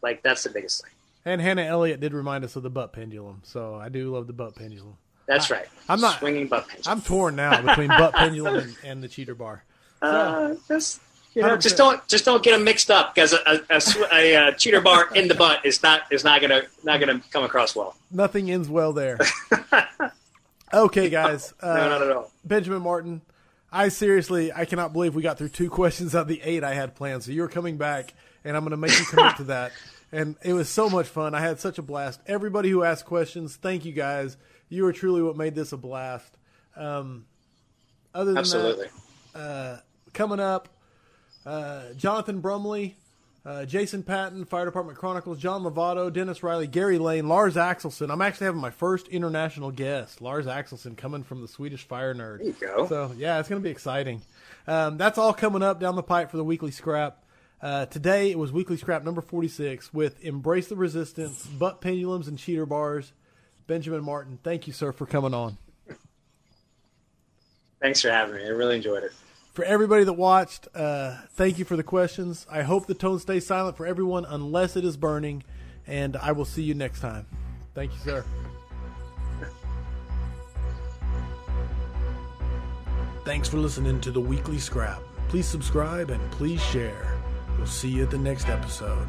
Like 0.02 0.22
that's 0.22 0.44
the 0.44 0.50
biggest 0.50 0.82
thing. 0.82 0.92
and 1.24 1.40
Hannah 1.40 1.62
Elliott 1.64 2.00
did 2.00 2.12
remind 2.14 2.44
us 2.44 2.54
of 2.56 2.62
the 2.62 2.70
butt 2.70 2.92
pendulum, 2.92 3.40
so 3.44 3.74
I 3.74 3.88
do 3.88 4.12
love 4.14 4.26
the 4.26 4.32
butt 4.32 4.54
pendulum. 4.54 4.96
That's 5.26 5.50
right. 5.50 5.66
I'm 5.88 6.00
not- 6.00 6.18
swinging 6.18 6.46
butt 6.48 6.68
pinch. 6.68 6.86
I'm 6.88 7.00
torn 7.02 7.36
now 7.36 7.60
between 7.62 7.88
butt 7.88 8.14
pendulum 8.14 8.56
and, 8.56 8.76
and 8.84 9.02
the 9.02 9.08
cheater 9.08 9.34
bar. 9.34 9.64
Uh, 10.02 10.54
just 10.66 10.98
you 11.34 11.42
know, 11.42 11.56
just 11.56 11.76
don't 11.76 12.06
just 12.08 12.24
don't 12.24 12.42
get 12.42 12.52
them 12.52 12.64
mixed 12.64 12.90
up 12.90 13.14
because 13.14 13.32
a, 13.32 13.38
a, 13.46 13.60
a, 13.70 13.80
a, 14.12 14.36
uh 14.36 14.52
cheater 14.52 14.80
bar 14.80 15.08
in 15.14 15.28
the 15.28 15.34
butt 15.34 15.64
is 15.64 15.82
not 15.82 16.02
is 16.10 16.24
not 16.24 16.40
gonna 16.40 16.62
not 16.84 17.00
gonna 17.00 17.22
come 17.30 17.44
across 17.44 17.76
well. 17.76 17.96
Nothing 18.10 18.50
ends 18.50 18.68
well 18.68 18.92
there. 18.92 19.18
Okay, 20.72 21.10
guys. 21.10 21.52
Uh, 21.60 21.74
no, 21.74 21.88
not 21.88 22.02
at 22.02 22.12
all. 22.12 22.30
Benjamin 22.44 22.82
Martin, 22.82 23.22
I 23.72 23.88
seriously, 23.88 24.52
I 24.52 24.64
cannot 24.64 24.92
believe 24.92 25.14
we 25.14 25.22
got 25.22 25.38
through 25.38 25.48
two 25.48 25.70
questions 25.70 26.14
out 26.14 26.22
of 26.22 26.28
the 26.28 26.40
eight 26.42 26.64
I 26.64 26.74
had 26.74 26.94
planned. 26.94 27.24
So 27.24 27.32
you're 27.32 27.48
coming 27.48 27.76
back, 27.76 28.14
and 28.44 28.56
I'm 28.56 28.62
going 28.62 28.72
to 28.72 28.76
make 28.76 28.98
you 28.98 29.04
commit 29.04 29.36
to 29.36 29.44
that. 29.44 29.72
And 30.12 30.34
it 30.42 30.54
was 30.54 30.68
so 30.68 30.90
much 30.90 31.06
fun. 31.06 31.36
I 31.36 31.40
had 31.40 31.60
such 31.60 31.78
a 31.78 31.82
blast. 31.82 32.20
Everybody 32.26 32.68
who 32.68 32.82
asked 32.82 33.04
questions, 33.04 33.54
thank 33.54 33.84
you 33.84 33.92
guys. 33.92 34.36
You 34.68 34.84
are 34.86 34.92
truly 34.92 35.22
what 35.22 35.36
made 35.36 35.54
this 35.54 35.70
a 35.70 35.76
blast. 35.76 36.36
Um, 36.74 37.26
other 38.12 38.32
than 38.32 38.38
Absolutely. 38.38 38.88
that, 39.34 39.84
coming 40.12 40.40
up, 40.40 40.68
uh, 41.46 41.92
Jonathan 41.96 42.40
Brumley, 42.40 42.96
uh, 43.44 43.64
Jason 43.64 44.02
Patton, 44.02 44.44
Fire 44.44 44.64
Department 44.64 44.98
Chronicles, 44.98 45.38
John 45.38 45.62
Lovato, 45.62 46.12
Dennis 46.12 46.42
Riley, 46.42 46.66
Gary 46.66 46.98
Lane, 46.98 47.28
Lars 47.28 47.56
Axelson. 47.56 48.10
I'm 48.10 48.20
actually 48.20 48.46
having 48.46 48.60
my 48.60 48.70
first 48.70 49.08
international 49.08 49.70
guest, 49.70 50.20
Lars 50.20 50.46
Axelson, 50.46 50.96
coming 50.96 51.22
from 51.22 51.40
the 51.40 51.48
Swedish 51.48 51.84
Fire 51.84 52.14
Nerd. 52.14 52.38
There 52.38 52.46
you 52.48 52.56
go. 52.60 52.86
So 52.86 53.12
yeah, 53.16 53.40
it's 53.40 53.48
going 53.48 53.62
to 53.62 53.64
be 53.64 53.70
exciting. 53.70 54.20
Um, 54.66 54.98
that's 54.98 55.18
all 55.18 55.32
coming 55.32 55.62
up 55.62 55.80
down 55.80 55.96
the 55.96 56.02
pipe 56.02 56.30
for 56.30 56.36
the 56.36 56.44
weekly 56.44 56.70
scrap. 56.70 57.24
Uh, 57.62 57.86
today 57.86 58.30
it 58.30 58.38
was 58.38 58.52
weekly 58.52 58.76
scrap 58.76 59.04
number 59.04 59.20
46 59.20 59.92
with 59.92 60.22
Embrace 60.24 60.68
the 60.68 60.76
Resistance, 60.76 61.46
Butt 61.46 61.80
Pendulums, 61.80 62.28
and 62.28 62.38
Cheater 62.38 62.66
Bars. 62.66 63.12
Benjamin 63.66 64.02
Martin, 64.02 64.38
thank 64.42 64.66
you, 64.66 64.72
sir, 64.72 64.92
for 64.92 65.06
coming 65.06 65.34
on. 65.34 65.56
Thanks 67.80 68.02
for 68.02 68.10
having 68.10 68.34
me. 68.34 68.44
I 68.44 68.48
really 68.48 68.76
enjoyed 68.76 69.04
it. 69.04 69.12
For 69.52 69.64
everybody 69.64 70.04
that 70.04 70.12
watched, 70.12 70.68
uh, 70.74 71.16
thank 71.30 71.58
you 71.58 71.64
for 71.64 71.76
the 71.76 71.82
questions. 71.82 72.46
I 72.50 72.62
hope 72.62 72.86
the 72.86 72.94
tone 72.94 73.18
stays 73.18 73.46
silent 73.46 73.76
for 73.76 73.84
everyone 73.84 74.24
unless 74.24 74.76
it 74.76 74.84
is 74.84 74.96
burning, 74.96 75.42
and 75.86 76.16
I 76.16 76.32
will 76.32 76.44
see 76.44 76.62
you 76.62 76.74
next 76.74 77.00
time. 77.00 77.26
Thank 77.74 77.92
you, 77.92 77.98
sir. 77.98 78.24
Thanks 83.24 83.48
for 83.48 83.58
listening 83.58 84.00
to 84.00 84.10
the 84.10 84.20
weekly 84.20 84.58
scrap. 84.58 85.02
Please 85.28 85.46
subscribe 85.46 86.10
and 86.10 86.30
please 86.32 86.62
share. 86.62 87.20
We'll 87.58 87.66
see 87.66 87.88
you 87.88 88.04
at 88.04 88.10
the 88.10 88.18
next 88.18 88.48
episode. 88.48 89.06